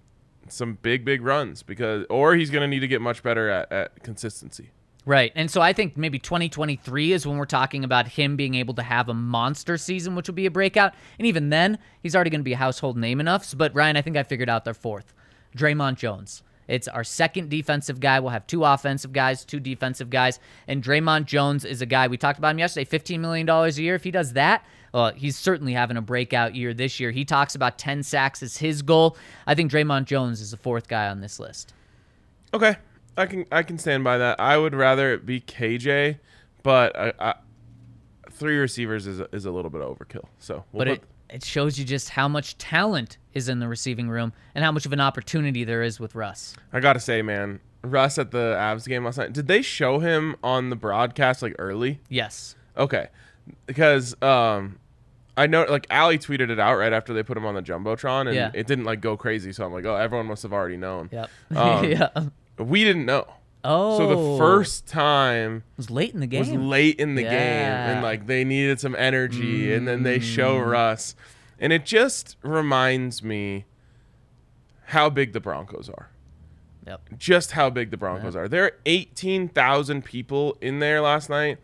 some 0.50 0.78
big, 0.82 1.06
big 1.06 1.22
runs 1.22 1.64
because, 1.64 2.06
or 2.10 2.36
he's 2.36 2.50
gonna 2.50 2.68
need 2.68 2.80
to 2.82 2.88
get 2.88 3.00
much 3.02 3.24
better 3.24 3.48
at, 3.50 3.72
at 3.72 4.04
consistency. 4.04 4.72
Right. 5.10 5.32
And 5.34 5.50
so 5.50 5.60
I 5.60 5.74
think 5.74 5.98
maybe 5.98 6.20
2023 6.20 7.14
is 7.14 7.26
when 7.26 7.38
we're 7.38 7.46
talking 7.46 7.84
about 7.84 8.08
him 8.08 8.36
being 8.36 8.54
able 8.54 8.76
to 8.76 8.84
have 8.84 9.10
a 9.10 9.14
monster 9.16 9.76
season, 9.76 10.14
which 10.14 10.28
will 10.28 10.36
be 10.36 10.46
a 10.46 10.52
breakout. 10.52 10.94
And 11.18 11.26
even 11.26 11.50
then, 11.50 11.80
he's 12.04 12.14
already 12.14 12.30
going 12.30 12.42
to 12.42 12.46
be 12.46 12.54
a 12.54 12.58
household 12.58 12.96
name 12.96 13.20
enough. 13.20 13.44
So, 13.44 13.58
but 13.58 13.74
Ryan, 13.74 13.98
I 13.98 14.04
think 14.04 14.18
I 14.18 14.22
figured 14.22 14.50
out 14.50 14.66
their 14.66 14.76
fourth 14.76 15.16
Dre'Mont 15.58 15.96
Jones. 15.96 16.44
It's 16.68 16.88
our 16.88 17.04
second 17.04 17.50
defensive 17.50 18.00
guy. 18.00 18.20
We'll 18.20 18.30
have 18.30 18.46
two 18.46 18.64
offensive 18.64 19.12
guys, 19.12 19.44
two 19.44 19.60
defensive 19.60 20.12
guys. 20.12 20.40
And 20.68 20.84
Dre'Mont 20.84 21.26
Jones 21.26 21.66
is 21.66 21.82
a 21.82 21.88
guy, 21.88 22.08
we 22.08 22.16
talked 22.16 22.38
about 22.38 22.52
him 22.52 22.60
yesterday, 22.60 22.86
$15 22.86 23.20
million 23.20 23.50
a 23.50 23.70
year. 23.70 23.96
If 23.96 24.04
he 24.04 24.12
does 24.12 24.34
that, 24.34 24.64
well, 24.94 25.12
he's 25.14 25.36
certainly 25.36 25.74
having 25.74 25.98
a 25.98 26.04
breakout 26.04 26.54
year 26.54 26.72
this 26.76 27.00
year. 27.00 27.10
He 27.10 27.26
talks 27.26 27.56
about 27.56 27.80
10 27.80 28.04
sacks 28.04 28.44
as 28.44 28.58
his 28.58 28.84
goal. 28.84 29.18
I 29.48 29.56
think 29.56 29.72
Dre'Mont 29.72 30.06
Jones 30.06 30.40
is 30.40 30.52
the 30.52 30.58
fourth 30.58 30.88
guy 30.88 31.08
on 31.08 31.20
this 31.20 31.40
list. 31.40 31.74
Okay, 32.54 32.76
I 33.18 33.26
can 33.26 33.46
I 33.52 33.64
can 33.64 33.78
stand 33.78 34.04
by 34.04 34.18
that. 34.18 34.40
I 34.40 34.58
would 34.58 34.74
rather 34.74 35.14
it 35.14 35.26
be 35.26 35.42
KJ, 35.42 36.20
but 36.64 36.96
I, 36.98 37.14
I, 37.20 37.34
three 38.32 38.58
receivers 38.58 39.08
is 39.08 39.20
a, 39.20 39.28
is 39.36 39.46
a 39.46 39.52
little 39.52 39.70
bit 39.70 39.82
of 39.82 39.98
overkill. 39.98 40.26
So, 40.40 40.64
we'll 40.72 40.86
but 40.86 40.88
put- 40.88 40.98
it, 41.30 41.36
it 41.36 41.46
shows 41.46 41.78
you 41.78 41.86
just 41.86 42.10
how 42.10 42.28
much 42.28 42.58
talent 42.58 43.18
is 43.34 43.50
in 43.50 43.60
the 43.60 43.68
receiving 43.68 44.10
room 44.10 44.34
and 44.56 44.64
how 44.64 44.72
much 44.72 44.86
of 44.86 44.94
an 44.94 45.00
opportunity 45.02 45.64
there 45.64 45.84
is 45.84 46.00
with 46.00 46.16
Russ. 46.16 46.56
I 46.74 46.80
gotta 46.80 47.00
say, 47.00 47.22
man, 47.22 47.60
Russ 47.84 48.18
at 48.18 48.32
the 48.32 48.56
Avs 48.58 48.88
game 48.88 49.06
last 49.06 49.18
night. 49.18 49.34
Did 49.34 49.48
they 49.48 49.62
show 49.62 50.00
him 50.00 50.36
on 50.44 50.70
the 50.70 50.76
broadcast 50.76 51.42
like 51.42 51.56
early? 51.60 52.00
Yes. 52.10 52.56
Okay, 52.78 53.08
because 53.66 54.16
um, 54.24 54.80
I 55.36 55.48
know 55.48 55.66
like 55.70 55.86
Ali 55.92 56.18
tweeted 56.18 56.50
it 56.50 56.60
out 56.60 56.76
right 56.78 56.94
after 56.94 57.14
they 57.14 57.24
put 57.24 57.38
him 57.38 57.46
on 57.46 57.56
the 57.56 57.62
jumbotron, 57.62 58.28
and 58.28 58.36
Yeah. 58.36 58.52
it 58.54 58.68
didn't 58.68 58.86
like 58.86 59.02
go 59.02 59.18
crazy. 59.18 59.52
So 59.52 59.66
I'm 59.66 59.74
like, 59.74 59.86
oh, 59.86 59.96
everyone 59.96 60.28
must 60.28 60.44
have 60.44 60.54
already 60.54 60.78
known. 60.78 61.10
Yep. 61.12 61.30
Um, 61.56 61.86
yeah. 61.86 62.10
We 62.60 62.84
didn't 62.84 63.06
know. 63.06 63.26
Oh. 63.64 63.98
So 63.98 64.08
the 64.08 64.38
first 64.38 64.88
time 64.88 65.58
it 65.58 65.78
was 65.78 65.90
late 65.90 66.14
in 66.14 66.20
the 66.22 66.28
game. 66.28 66.40
was 66.40 66.50
late 66.52 67.00
in 67.00 67.16
the 67.16 67.24
game, 67.24 67.32
and 67.32 68.04
like 68.04 68.28
they 68.28 68.44
needed 68.44 68.80
some 68.80 68.96
energy, 68.98 69.74
and 69.74 69.88
then 69.88 70.04
they 70.04 70.20
show 70.20 70.58
Mm. 70.60 70.72
Russ, 70.72 71.16
and 71.60 71.74
it 71.74 71.86
just 71.86 72.38
reminds 72.42 73.22
me 73.22 73.66
how 74.86 75.10
big 75.10 75.34
the 75.34 75.40
Broncos 75.40 75.90
are. 75.90 76.10
Yep. 76.88 77.02
just 77.20 77.52
how 77.52 77.70
big 77.70 77.92
the 77.92 77.98
Broncos 77.98 78.36
are. 78.36 78.48
There 78.48 78.64
are 78.64 78.72
18,000 78.88 80.04
people 80.04 80.58
in 80.60 80.80
there 80.80 81.02
last 81.02 81.30
night 81.30 81.60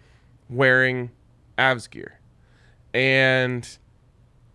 wearing 0.50 1.10
Avs 1.58 1.90
gear. 1.90 2.20
And 2.94 3.68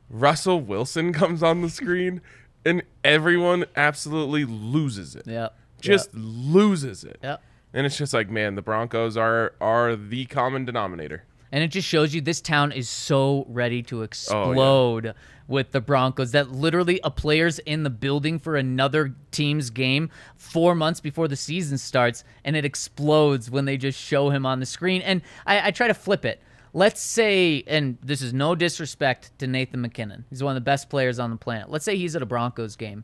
Russell 0.09 0.61
Wilson 0.61 1.12
comes 1.20 1.43
on 1.43 1.62
the 1.62 1.70
screen 1.70 2.20
and 2.64 2.82
everyone 3.03 3.64
absolutely 3.74 4.45
loses 4.45 5.16
it. 5.16 5.26
Yep. 5.26 5.57
Just 5.81 6.14
loses 6.14 7.05
it. 7.05 7.18
Yep. 7.22 7.43
And 7.72 7.87
it's 7.87 7.97
just 7.97 8.12
like, 8.12 8.28
man, 8.31 8.55
the 8.57 8.62
Broncos 8.62 9.16
are 9.16 9.53
are 9.61 9.97
the 9.97 10.24
common 10.26 10.64
denominator. 10.64 11.24
And 11.53 11.64
it 11.64 11.68
just 11.68 11.89
shows 11.89 12.14
you 12.14 12.20
this 12.20 12.41
town 12.41 12.70
is 12.70 12.89
so 12.89 13.45
ready 13.49 13.83
to 13.85 14.01
Oh, 14.01 14.03
explode 14.03 15.14
with 15.49 15.72
the 15.72 15.81
Broncos 15.81 16.31
that 16.31 16.53
literally 16.53 17.01
a 17.03 17.11
player's 17.11 17.59
in 17.61 17.83
the 17.83 17.91
building 17.91 18.39
for 18.39 18.55
another 18.55 19.14
team's 19.33 19.68
game 19.70 20.11
four 20.37 20.76
months 20.76 21.01
before 21.01 21.26
the 21.26 21.35
season 21.35 21.76
starts, 21.76 22.22
and 22.45 22.55
it 22.55 22.64
explodes 22.64 23.51
when 23.51 23.64
they 23.64 23.76
just 23.76 24.01
show 24.01 24.31
him 24.31 24.47
on 24.47 24.61
the 24.61 24.66
screen. 24.66 25.03
And 25.03 25.22
I, 25.45 25.68
I 25.68 25.70
try 25.72 25.89
to 25.89 25.95
flip 25.95 26.24
it. 26.24 26.41
Let's 26.72 27.01
say, 27.01 27.64
and 27.66 27.99
this 28.01 28.22
is 28.22 28.33
no 28.33 28.55
disrespect 28.55 29.37
to 29.41 29.49
Nathan 29.49 29.81
MacKinnon, 29.81 30.24
he's 30.31 30.41
one 30.45 30.53
of 30.57 30.62
the 30.62 30.64
best 30.64 30.89
players 30.89 31.18
on 31.18 31.31
the 31.31 31.37
planet. 31.37 31.68
Let's 31.68 31.85
say 31.85 31.97
he's 31.97 32.14
at 32.14 32.22
a 32.22 32.26
Broncos 32.26 32.76
game. 32.76 33.03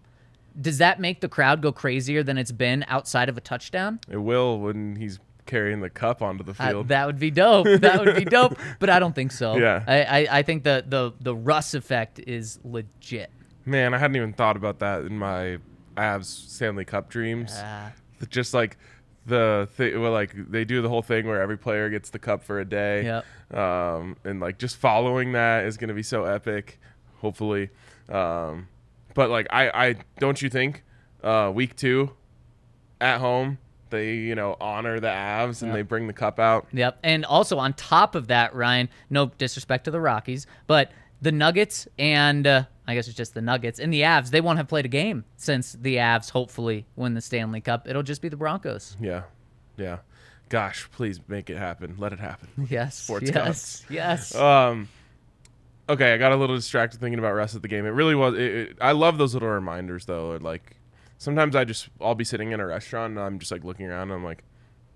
Does 0.60 0.78
that 0.78 1.00
make 1.00 1.20
the 1.20 1.28
crowd 1.28 1.60
go 1.62 1.72
crazier 1.72 2.22
than 2.22 2.38
it's 2.38 2.52
been 2.52 2.84
outside 2.88 3.28
of 3.28 3.36
a 3.36 3.40
touchdown? 3.40 4.00
It 4.10 4.16
will 4.18 4.58
when 4.60 4.96
he's 4.96 5.18
carrying 5.46 5.80
the 5.80 5.90
cup 5.90 6.22
onto 6.22 6.42
the 6.42 6.50
Uh, 6.60 6.68
field. 6.70 6.88
that 6.88 7.06
would 7.06 7.18
be 7.20 7.30
dope. 7.30 7.66
That 7.80 8.04
would 8.04 8.16
be 8.16 8.24
dope. 8.24 8.58
But 8.80 8.90
I 8.90 8.98
don't 8.98 9.14
think 9.14 9.30
so. 9.32 9.56
Yeah. 9.56 9.84
I, 9.86 10.02
I, 10.02 10.38
I 10.38 10.42
think 10.42 10.64
the, 10.64 10.84
the 10.86 11.12
the 11.20 11.34
Russ 11.36 11.74
effect 11.74 12.18
is 12.18 12.58
legit. 12.64 13.30
Man, 13.64 13.94
I 13.94 13.98
hadn't 13.98 14.16
even 14.16 14.32
thought 14.32 14.56
about 14.56 14.78
that 14.80 15.02
in 15.02 15.18
my 15.18 15.58
Avs 15.96 16.24
Stanley 16.24 16.84
Cup 16.84 17.08
dreams. 17.10 17.52
Uh, 17.52 17.90
Just 18.28 18.54
like 18.54 18.76
the 19.26 19.68
thing, 19.72 20.00
well, 20.00 20.12
like 20.12 20.32
they 20.50 20.64
do 20.64 20.82
the 20.82 20.88
whole 20.88 21.02
thing 21.02 21.26
where 21.26 21.40
every 21.42 21.58
player 21.58 21.90
gets 21.90 22.10
the 22.10 22.18
cup 22.18 22.42
for 22.42 22.60
a 22.60 22.64
day. 22.64 23.04
Yep. 23.04 23.56
Um, 23.58 24.16
and 24.24 24.40
like 24.40 24.58
just 24.58 24.76
following 24.76 25.32
that 25.32 25.64
is 25.64 25.76
going 25.76 25.88
to 25.88 25.94
be 25.94 26.02
so 26.02 26.24
epic, 26.24 26.78
hopefully. 27.20 27.70
Um, 28.08 28.68
but 29.16 29.30
like 29.30 29.48
I, 29.50 29.88
I 29.88 29.94
don't 30.20 30.40
you 30.40 30.48
think, 30.48 30.84
uh, 31.24 31.50
week 31.52 31.74
two, 31.74 32.12
at 33.00 33.18
home 33.18 33.58
they 33.90 34.14
you 34.14 34.34
know 34.34 34.56
honor 34.60 34.98
the 35.00 35.08
Avs 35.08 35.62
and 35.62 35.68
Yep. 35.70 35.74
they 35.74 35.82
bring 35.82 36.06
the 36.06 36.12
cup 36.12 36.38
out. 36.38 36.66
Yep. 36.72 36.98
And 37.02 37.24
also 37.24 37.58
on 37.58 37.72
top 37.72 38.14
of 38.14 38.28
that, 38.28 38.54
Ryan, 38.54 38.88
no 39.10 39.26
disrespect 39.26 39.84
to 39.86 39.90
the 39.90 40.00
Rockies, 40.00 40.46
but 40.66 40.92
the 41.22 41.32
Nuggets 41.32 41.88
and 41.98 42.46
uh, 42.46 42.64
I 42.86 42.94
guess 42.94 43.08
it's 43.08 43.16
just 43.16 43.34
the 43.34 43.40
Nuggets 43.40 43.80
and 43.80 43.92
the 43.92 44.02
Avs, 44.02 44.30
they 44.30 44.40
won't 44.40 44.58
have 44.58 44.68
played 44.68 44.84
a 44.84 44.88
game 44.88 45.24
since 45.36 45.72
the 45.72 45.96
Avs 45.96 46.30
hopefully 46.30 46.86
win 46.94 47.14
the 47.14 47.20
Stanley 47.20 47.60
Cup. 47.60 47.88
It'll 47.88 48.02
just 48.02 48.22
be 48.22 48.28
the 48.28 48.36
Broncos. 48.36 48.96
Yeah, 49.00 49.22
yeah. 49.76 49.98
Gosh, 50.48 50.88
please 50.92 51.20
make 51.26 51.50
it 51.50 51.56
happen. 51.56 51.96
Let 51.98 52.12
it 52.12 52.20
happen. 52.20 52.48
Yes. 52.70 52.96
Sports 52.96 53.26
yes. 53.26 53.34
gods. 53.34 53.84
Yes. 53.90 54.34
Um, 54.34 54.88
okay, 55.88 56.14
I 56.14 56.18
got 56.18 56.32
a 56.32 56.36
little 56.36 56.56
distracted 56.56 57.00
thinking 57.00 57.18
about 57.18 57.32
rest 57.34 57.54
of 57.54 57.62
the 57.62 57.68
game. 57.68 57.86
It 57.86 57.90
really 57.90 58.14
was. 58.14 58.34
It, 58.34 58.40
it, 58.40 58.78
I 58.80 58.92
love 58.92 59.18
those 59.18 59.34
little 59.34 59.48
reminders 59.48 60.06
though. 60.06 60.38
Like 60.40 60.76
sometimes 61.18 61.56
I 61.56 61.64
just 61.64 61.88
I'll 62.00 62.14
be 62.14 62.24
sitting 62.24 62.52
in 62.52 62.60
a 62.60 62.66
restaurant 62.66 63.12
and 63.12 63.20
I'm 63.20 63.38
just 63.38 63.52
like 63.52 63.64
looking 63.64 63.86
around. 63.86 64.10
and 64.10 64.14
I'm 64.14 64.24
like, 64.24 64.44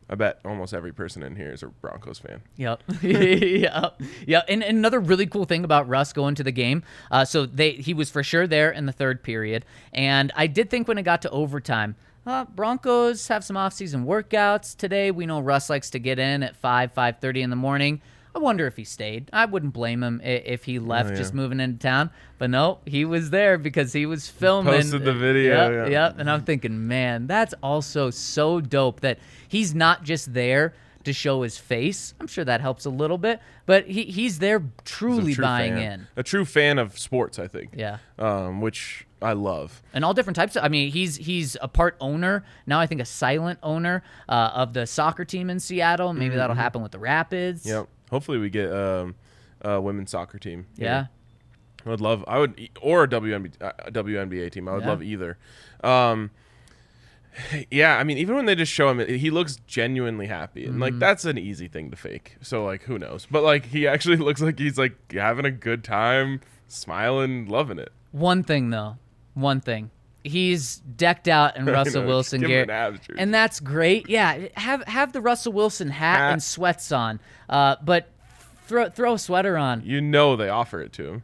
I 0.08 0.16
bet 0.16 0.40
almost 0.44 0.74
every 0.74 0.92
person 0.92 1.22
in 1.22 1.36
here 1.36 1.52
is 1.52 1.62
a 1.62 1.68
Broncos 1.68 2.18
fan. 2.18 2.42
Yep. 2.56 2.82
yep. 3.02 4.00
Yep. 4.26 4.44
And, 4.48 4.64
and 4.64 4.78
another 4.78 4.98
really 4.98 5.26
cool 5.26 5.44
thing 5.44 5.64
about 5.64 5.88
Russ 5.88 6.12
going 6.12 6.34
to 6.34 6.42
the 6.42 6.50
game, 6.52 6.82
uh, 7.12 7.24
so 7.24 7.46
they 7.46 7.72
he 7.72 7.94
was 7.94 8.10
for 8.10 8.22
sure 8.22 8.46
there 8.46 8.70
in 8.70 8.86
the 8.86 8.92
third 8.92 9.22
period, 9.22 9.64
and 9.92 10.32
I 10.34 10.48
did 10.48 10.68
think 10.68 10.88
when 10.88 10.98
it 10.98 11.04
got 11.04 11.22
to 11.22 11.30
overtime. 11.30 11.96
Uh, 12.26 12.44
Broncos 12.44 13.28
have 13.28 13.42
some 13.42 13.56
off-season 13.56 14.04
workouts 14.04 14.76
today. 14.76 15.10
We 15.10 15.24
know 15.24 15.40
Russ 15.40 15.70
likes 15.70 15.88
to 15.90 15.98
get 15.98 16.18
in 16.18 16.42
at 16.42 16.54
five, 16.54 16.92
five 16.92 17.18
thirty 17.18 17.40
in 17.40 17.48
the 17.48 17.56
morning. 17.56 18.02
I 18.34 18.38
wonder 18.38 18.66
if 18.66 18.76
he 18.76 18.84
stayed. 18.84 19.28
I 19.32 19.44
wouldn't 19.44 19.72
blame 19.72 20.02
him 20.02 20.20
if 20.22 20.64
he 20.64 20.78
left, 20.78 21.10
yeah. 21.10 21.16
just 21.16 21.34
moving 21.34 21.60
into 21.60 21.78
town. 21.78 22.10
But 22.38 22.50
no, 22.50 22.78
he 22.86 23.04
was 23.04 23.30
there 23.30 23.58
because 23.58 23.92
he 23.92 24.06
was 24.06 24.28
filming. 24.28 24.72
posted 24.72 25.04
the 25.04 25.12
video, 25.12 25.70
Yep, 25.70 25.90
yeah. 25.90 26.06
yep. 26.06 26.18
And 26.18 26.30
I'm 26.30 26.42
thinking, 26.42 26.86
man, 26.86 27.26
that's 27.26 27.54
also 27.62 28.10
so 28.10 28.60
dope 28.60 29.00
that 29.00 29.18
he's 29.48 29.74
not 29.74 30.04
just 30.04 30.32
there 30.32 30.74
to 31.04 31.12
show 31.12 31.42
his 31.42 31.58
face. 31.58 32.14
I'm 32.20 32.26
sure 32.26 32.44
that 32.44 32.60
helps 32.60 32.84
a 32.84 32.90
little 32.90 33.18
bit, 33.18 33.40
but 33.66 33.86
he, 33.86 34.04
he's 34.04 34.38
there 34.38 34.60
He's 34.60 34.68
truly 34.84 35.34
true 35.34 35.42
buying 35.42 35.74
fan. 35.74 35.92
in. 35.92 36.06
A 36.16 36.22
true 36.22 36.44
fan 36.44 36.78
of 36.78 36.98
sports, 36.98 37.38
I 37.38 37.48
think. 37.48 37.70
Yeah. 37.74 37.98
Um, 38.18 38.60
which 38.60 39.06
I 39.22 39.32
love. 39.32 39.82
And 39.92 40.04
all 40.04 40.14
different 40.14 40.36
types. 40.36 40.56
Of, 40.56 40.64
I 40.64 40.68
mean, 40.68 40.90
he's 40.90 41.16
he's 41.16 41.56
a 41.60 41.68
part 41.68 41.96
owner 42.00 42.44
now. 42.66 42.80
I 42.80 42.86
think 42.86 43.00
a 43.00 43.06
silent 43.06 43.58
owner 43.62 44.02
uh, 44.28 44.50
of 44.54 44.72
the 44.72 44.86
soccer 44.86 45.24
team 45.24 45.50
in 45.50 45.60
Seattle. 45.60 46.12
Maybe 46.12 46.36
that'll 46.36 46.56
happen 46.56 46.82
with 46.82 46.92
the 46.92 46.98
Rapids. 46.98 47.64
Mm-hmm. 47.64 47.78
Yep. 47.78 47.88
Hopefully 48.10 48.38
we 48.38 48.50
get 48.50 48.70
um, 48.72 49.14
a 49.62 49.80
women's 49.80 50.10
soccer 50.10 50.38
team. 50.38 50.66
here. 50.76 50.86
Yeah. 50.86 51.06
I 51.86 51.88
would 51.88 52.00
love. 52.00 52.24
I 52.28 52.38
would 52.38 52.68
or 52.82 53.04
a 53.04 53.08
WNBA, 53.08 53.52
uh, 53.62 53.72
WNBA 53.90 54.50
team. 54.52 54.68
I 54.68 54.74
would 54.74 54.82
Yeah. 54.82 54.88
love 54.90 55.02
either. 55.02 55.38
Um, 55.82 56.30
yeah, 57.70 57.96
I 57.96 58.04
mean, 58.04 58.18
even 58.18 58.34
when 58.36 58.44
they 58.46 58.54
just 58.54 58.72
show 58.72 58.90
him, 58.90 58.98
he 59.06 59.30
looks 59.30 59.56
genuinely 59.66 60.26
happy, 60.26 60.64
and 60.64 60.72
Mm-hmm. 60.74 60.82
like 60.82 60.98
that's 60.98 61.24
an 61.24 61.38
easy 61.38 61.68
thing 61.68 61.90
to 61.90 61.96
fake. 61.96 62.36
So 62.42 62.64
like, 62.64 62.82
who 62.82 62.98
knows? 62.98 63.26
But 63.30 63.44
like, 63.44 63.66
he 63.66 63.86
actually 63.86 64.16
looks 64.28 64.40
like 64.42 64.58
he's 64.58 64.76
like 64.76 65.12
having 65.12 65.44
a 65.46 65.50
good 65.50 65.82
time, 65.84 66.40
smiling, 66.68 67.46
loving 67.46 67.78
it. 67.78 67.92
One 68.12 68.42
thing 68.42 68.70
though, 68.70 68.96
one 69.34 69.60
thing. 69.60 69.90
He's 70.22 70.76
decked 70.76 71.28
out 71.28 71.56
in 71.56 71.64
Russell 71.66 72.02
know, 72.02 72.08
Wilson 72.08 72.42
gear, 72.42 72.66
an 72.68 72.98
and 73.18 73.32
that's 73.32 73.60
great. 73.60 74.08
Yeah, 74.08 74.48
have 74.54 74.82
have 74.84 75.12
the 75.12 75.20
Russell 75.20 75.52
Wilson 75.52 75.88
hat, 75.88 76.18
Hat. 76.18 76.32
and 76.32 76.42
sweats 76.42 76.92
on, 76.92 77.20
uh, 77.48 77.76
but 77.82 78.10
throw 78.66 78.88
throw 78.90 79.14
a 79.14 79.18
sweater 79.18 79.56
on. 79.56 79.82
You 79.84 80.00
know, 80.00 80.36
they 80.36 80.48
offer 80.48 80.80
it 80.82 80.92
to 80.94 81.08
him. 81.08 81.22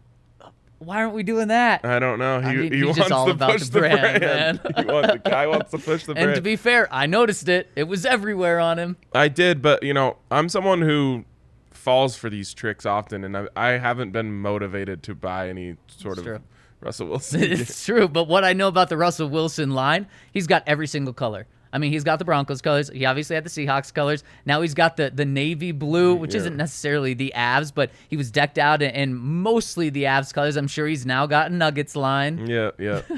Why 0.78 0.98
aren't 1.02 1.14
we 1.14 1.22
doing 1.22 1.48
that? 1.48 1.84
I 1.86 1.98
don't 1.98 2.18
know. 2.18 2.40
He, 2.40 2.46
I 2.48 2.54
mean, 2.54 2.72
he 2.72 2.84
wants 2.84 2.98
just 2.98 3.10
all 3.10 3.26
to 3.26 3.32
about 3.32 3.52
push 3.52 3.68
the 3.68 3.78
brand, 3.80 4.20
brand. 4.20 4.60
man. 4.62 4.72
he 4.76 4.92
wants, 4.92 5.12
the 5.12 5.30
guy 5.30 5.46
wants 5.46 5.70
to 5.70 5.78
push 5.78 6.04
the 6.04 6.12
brand. 6.12 6.28
and 6.30 6.36
to 6.36 6.42
be 6.42 6.56
fair, 6.56 6.86
I 6.92 7.06
noticed 7.06 7.48
it. 7.48 7.70
It 7.76 7.84
was 7.84 8.04
everywhere 8.04 8.60
on 8.60 8.78
him. 8.78 8.96
I 9.14 9.28
did, 9.28 9.62
but 9.62 9.82
you 9.82 9.94
know, 9.94 10.18
I'm 10.30 10.50
someone 10.50 10.82
who 10.82 11.24
falls 11.70 12.16
for 12.16 12.28
these 12.28 12.52
tricks 12.52 12.84
often, 12.84 13.24
and 13.24 13.36
I, 13.36 13.46
I 13.56 13.68
haven't 13.78 14.10
been 14.10 14.34
motivated 14.40 15.02
to 15.04 15.14
buy 15.14 15.48
any 15.48 15.76
sort 15.86 16.18
It's 16.18 16.20
of 16.20 16.24
true. 16.24 16.40
Russell 16.80 17.06
Wilson. 17.10 17.42
it's 17.42 17.84
true, 17.84 18.08
but 18.08 18.28
what 18.28 18.44
I 18.44 18.52
know 18.52 18.68
about 18.68 18.88
the 18.88 18.96
Russell 18.96 19.28
Wilson 19.28 19.70
line, 19.70 20.06
he's 20.32 20.46
got 20.46 20.62
every 20.66 20.86
single 20.86 21.12
color. 21.14 21.46
I 21.72 21.78
mean, 21.78 21.92
he's 21.92 22.04
got 22.04 22.18
the 22.18 22.24
Broncos 22.24 22.62
colors. 22.62 22.88
He 22.88 23.04
obviously 23.04 23.34
had 23.34 23.44
the 23.44 23.50
Seahawks 23.50 23.92
colors. 23.92 24.24
Now 24.46 24.62
he's 24.62 24.72
got 24.72 24.96
the, 24.96 25.10
the 25.10 25.24
navy 25.26 25.72
blue, 25.72 26.14
which 26.14 26.32
Yeah. 26.32 26.40
isn't 26.40 26.56
necessarily 26.56 27.12
the 27.12 27.32
Avs, 27.36 27.72
but 27.74 27.90
he 28.08 28.16
was 28.16 28.30
decked 28.30 28.56
out 28.56 28.80
in, 28.82 28.90
in 28.92 29.14
mostly 29.14 29.90
the 29.90 30.04
Avs 30.04 30.32
colors. 30.32 30.56
I'm 30.56 30.68
sure 30.68 30.86
he's 30.86 31.04
now 31.04 31.26
got 31.26 31.50
a 31.50 31.54
Nuggets 31.54 31.94
line. 31.96 32.46
yeah, 32.46 32.70
yeah. 32.78 33.02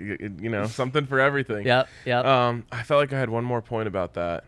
You 0.00 0.48
know, 0.48 0.66
something 0.68 1.06
for 1.06 1.18
everything. 1.18 1.66
Yep, 1.66 1.88
yep. 2.04 2.24
Um, 2.24 2.64
I 2.70 2.84
felt 2.84 3.00
like 3.00 3.12
I 3.12 3.18
had 3.18 3.30
one 3.30 3.42
more 3.44 3.60
point 3.60 3.88
about 3.88 4.14
that. 4.14 4.44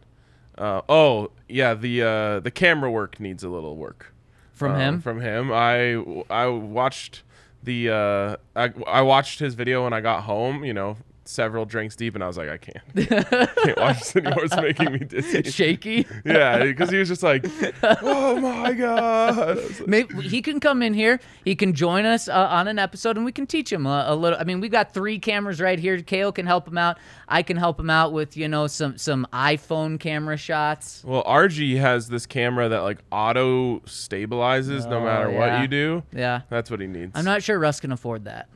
Uh, 0.57 0.83
oh, 0.89 1.33
yeah, 1.49 1.75
the 1.75 2.03
uh, 2.03 2.39
the 2.41 2.53
camera 2.53 2.89
work 2.89 3.19
needs 3.19 3.43
a 3.43 3.49
little 3.49 3.77
work. 3.77 4.15
From 4.53 4.73
um, 4.73 4.79
him? 4.79 5.01
From 5.01 5.21
him. 5.21 5.51
I 5.53 5.95
I 6.31 6.47
watched 6.47 7.25
the 7.63 7.91
uh, 7.91 8.37
I, 8.57 8.73
I 8.87 9.03
watched 9.03 9.39
his 9.39 9.55
video 9.55 9.85
when 9.85 9.93
I 9.93 10.01
got 10.01 10.25
home. 10.25 10.65
You 10.65 10.75
know, 10.75 10.97
several 11.31 11.65
drinks 11.65 11.97
deep, 11.97 12.15
and 12.15 12.25
I 12.25 12.27
was 12.27 12.37
like, 12.37 12.49
I 12.49 12.57
can't, 12.59 12.79
I 12.97 13.47
can't 13.65 13.79
watch 13.79 13.99
this 14.01 14.17
anymore. 14.17 14.45
It's 14.45 14.57
making 14.57 14.93
me 14.93 14.99
dizzy. 14.99 15.43
Shaky. 15.51 16.07
yeah, 16.25 16.65
because 16.65 16.91
he 16.91 16.99
was 16.99 17.09
just 17.09 17.23
like, 17.23 17.45
oh 17.83 18.39
my 18.41 18.73
god. 18.73 19.59
Like, 19.81 19.87
Maybe 19.87 20.29
he 20.29 20.43
can 20.43 20.61
come 20.61 20.83
in 20.83 20.95
here. 20.95 21.21
He 21.45 21.55
can 21.55 21.73
join 21.75 22.05
us 22.05 22.29
uh, 22.29 22.33
on 22.51 22.69
an 22.69 22.79
episode, 22.79 23.17
and 23.17 23.25
we 23.25 23.33
can 23.33 23.47
teach 23.47 23.73
him 23.73 23.87
a, 23.87 24.05
a 24.09 24.15
little. 24.15 24.39
I 24.39 24.45
mean, 24.45 24.61
we've 24.61 24.71
got 24.71 24.93
three 24.93 25.19
cameras 25.19 25.61
right 25.61 25.79
here. 25.79 26.01
Kale 26.03 26.33
can 26.33 26.47
help 26.47 26.67
him 26.69 26.77
out. 26.79 26.99
I 27.29 27.43
can 27.43 27.57
help 27.57 27.79
him 27.81 27.91
out 27.91 28.13
with 28.13 28.37
you 28.37 28.49
know 28.49 28.67
some 28.67 28.99
some 28.99 29.27
iPhone 29.33 29.99
camera 30.01 30.37
shots. 30.37 31.03
Well, 31.05 31.23
RG 31.25 31.79
has 31.79 32.09
this 32.09 32.27
camera 32.27 32.69
that 32.69 32.81
like 32.81 32.99
auto 33.11 33.81
stabilizes 33.81 34.89
no 34.89 34.99
Oh, 34.99 35.05
matter 35.05 35.31
yeah. 35.31 35.39
what 35.39 35.63
you 35.63 35.69
do. 35.69 36.03
Yeah, 36.13 36.43
That's 36.51 36.71
what 36.71 36.81
he 36.81 36.87
needs. 36.87 37.13
I'm 37.15 37.25
not 37.25 37.43
sure 37.43 37.59
Russ 37.59 37.81
can 37.81 37.93
afford 37.93 38.25
that. 38.25 38.49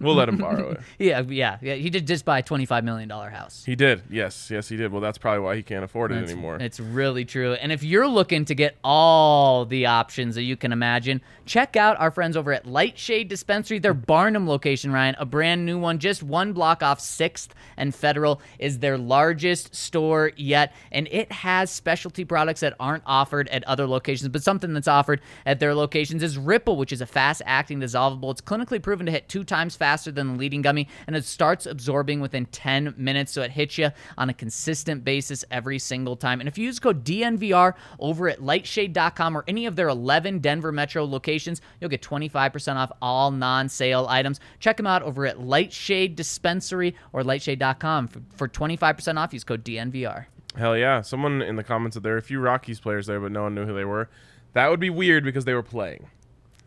We'll 0.00 0.14
let 0.14 0.28
him 0.28 0.36
borrow 0.38 0.70
it. 0.72 0.80
yeah, 0.98 1.22
yeah, 1.28 1.58
yeah. 1.60 1.74
He 1.74 1.90
did 1.90 2.06
just 2.06 2.24
buy 2.24 2.38
a 2.40 2.42
25 2.42 2.84
million 2.84 3.08
dollar 3.08 3.30
house. 3.30 3.64
He 3.64 3.74
did. 3.76 4.02
Yes, 4.10 4.50
yes, 4.50 4.68
he 4.68 4.76
did. 4.76 4.92
Well, 4.92 5.00
that's 5.00 5.18
probably 5.18 5.40
why 5.40 5.56
he 5.56 5.62
can't 5.62 5.84
afford 5.84 6.12
it 6.12 6.16
It's- 6.16 6.30
anymore. 6.30 6.58
It's 6.60 6.80
really 6.80 7.24
true. 7.24 7.54
And 7.54 7.70
if 7.72 7.82
you're 7.82 8.08
looking 8.08 8.44
to 8.46 8.54
get 8.54 8.76
all 8.84 9.64
the 9.64 9.86
options 9.86 10.34
that 10.34 10.42
you 10.42 10.56
can 10.56 10.72
imagine, 10.72 11.20
check 11.46 11.76
out 11.76 11.98
our 12.00 12.10
friends 12.10 12.36
over 12.36 12.52
at 12.52 12.66
Lightshade 12.66 13.28
Dispensary. 13.28 13.78
Their 13.78 13.94
Barnum 13.94 14.48
location, 14.48 14.92
Ryan, 14.92 15.14
a 15.18 15.24
brand 15.24 15.64
new 15.64 15.78
one, 15.78 15.98
just 15.98 16.22
one 16.22 16.52
block 16.52 16.82
off 16.82 16.98
6th 17.00 17.48
and 17.76 17.94
Federal, 17.94 18.40
is 18.58 18.78
their 18.80 18.98
largest 18.98 19.74
store 19.74 20.32
yet. 20.36 20.72
And 20.92 21.08
it 21.10 21.30
has 21.32 21.70
specialty 21.70 22.24
products 22.24 22.60
that 22.60 22.74
aren't 22.80 23.02
offered 23.06 23.48
at 23.48 23.64
other 23.64 23.86
locations, 23.86 24.28
but 24.28 24.42
something 24.42 24.72
that's 24.74 24.88
offered 24.88 25.20
at 25.46 25.60
their 25.60 25.74
locations 25.74 26.22
is 26.22 26.36
Ripple, 26.38 26.76
which 26.76 26.92
is 26.92 27.00
a 27.00 27.06
fast 27.06 27.42
acting 27.46 27.80
dissolvable. 27.80 28.30
It's 28.30 28.40
clinically 28.40 28.80
proven 28.82 29.06
to 29.06 29.12
hit 29.12 29.28
two 29.28 29.44
times 29.44 29.76
faster 29.76 29.83
than 30.14 30.32
the 30.32 30.38
leading 30.38 30.62
gummy, 30.62 30.88
and 31.06 31.14
it 31.14 31.24
starts 31.24 31.66
absorbing 31.66 32.20
within 32.20 32.46
10 32.46 32.94
minutes. 32.96 33.32
So 33.32 33.42
it 33.42 33.50
hits 33.50 33.78
you 33.78 33.90
on 34.18 34.30
a 34.30 34.34
consistent 34.34 35.04
basis 35.04 35.44
every 35.50 35.78
single 35.78 36.16
time. 36.16 36.40
And 36.40 36.48
if 36.48 36.58
you 36.58 36.64
use 36.64 36.78
code 36.78 37.04
DNVR 37.04 37.74
over 37.98 38.28
at 38.28 38.40
lightshade.com 38.40 39.36
or 39.36 39.44
any 39.46 39.66
of 39.66 39.76
their 39.76 39.88
11 39.88 40.40
Denver 40.40 40.72
Metro 40.72 41.04
locations, 41.04 41.60
you'll 41.80 41.90
get 41.90 42.02
25% 42.02 42.76
off 42.76 42.92
all 43.00 43.30
non 43.30 43.68
sale 43.68 44.06
items. 44.08 44.40
Check 44.60 44.76
them 44.76 44.86
out 44.86 45.02
over 45.02 45.26
at 45.26 45.40
Lightshade 45.40 46.16
Dispensary 46.16 46.94
or 47.12 47.22
lightshade.com 47.22 48.08
for, 48.08 48.22
for 48.36 48.48
25% 48.48 49.18
off. 49.18 49.32
Use 49.32 49.44
code 49.44 49.64
DNVR. 49.64 50.26
Hell 50.56 50.76
yeah! 50.76 51.00
Someone 51.00 51.42
in 51.42 51.56
the 51.56 51.64
comments 51.64 51.94
said 51.94 52.04
there 52.04 52.14
are 52.14 52.18
a 52.18 52.22
few 52.22 52.38
Rockies 52.38 52.78
players 52.78 53.06
there, 53.06 53.18
but 53.18 53.32
no 53.32 53.42
one 53.42 53.56
knew 53.56 53.66
who 53.66 53.74
they 53.74 53.84
were. 53.84 54.08
That 54.52 54.70
would 54.70 54.78
be 54.78 54.90
weird 54.90 55.24
because 55.24 55.44
they 55.44 55.54
were 55.54 55.64
playing. 55.64 56.06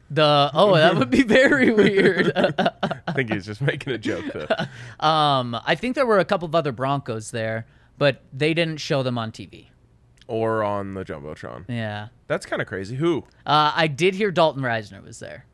The 0.10 0.50
oh, 0.54 0.76
that 0.76 0.96
would 0.96 1.10
be 1.10 1.24
very 1.24 1.70
weird. 1.74 2.32
I 2.36 3.12
think 3.14 3.32
he's 3.32 3.46
just 3.46 3.62
making 3.62 3.92
a 3.94 3.98
joke 3.98 4.26
though. 4.34 4.48
um, 5.06 5.60
I 5.66 5.76
think 5.76 5.96
there 5.96 6.06
were 6.06 6.20
a 6.20 6.26
couple 6.26 6.46
of 6.48 6.56
other 6.56 6.72
Broncos 6.72 7.32
there, 7.32 7.66
but 7.98 8.22
they 8.32 8.54
didn't 8.54 8.78
show 8.78 9.04
them 9.04 9.18
on 9.18 9.32
TV. 9.32 9.68
or 10.28 10.64
on 10.64 10.94
the 10.94 11.04
jumbotron. 11.04 11.66
Yeah. 11.68 12.08
That's 12.28 12.46
kind 12.46 12.62
of 12.62 12.68
crazy. 12.68 12.96
Who? 12.96 13.26
Uh, 13.46 13.72
I 13.76 13.88
did 13.88 14.16
hear 14.16 14.32
Dalton 14.32 14.62
Risner 14.64 15.04
was 15.04 15.20
there. 15.20 15.46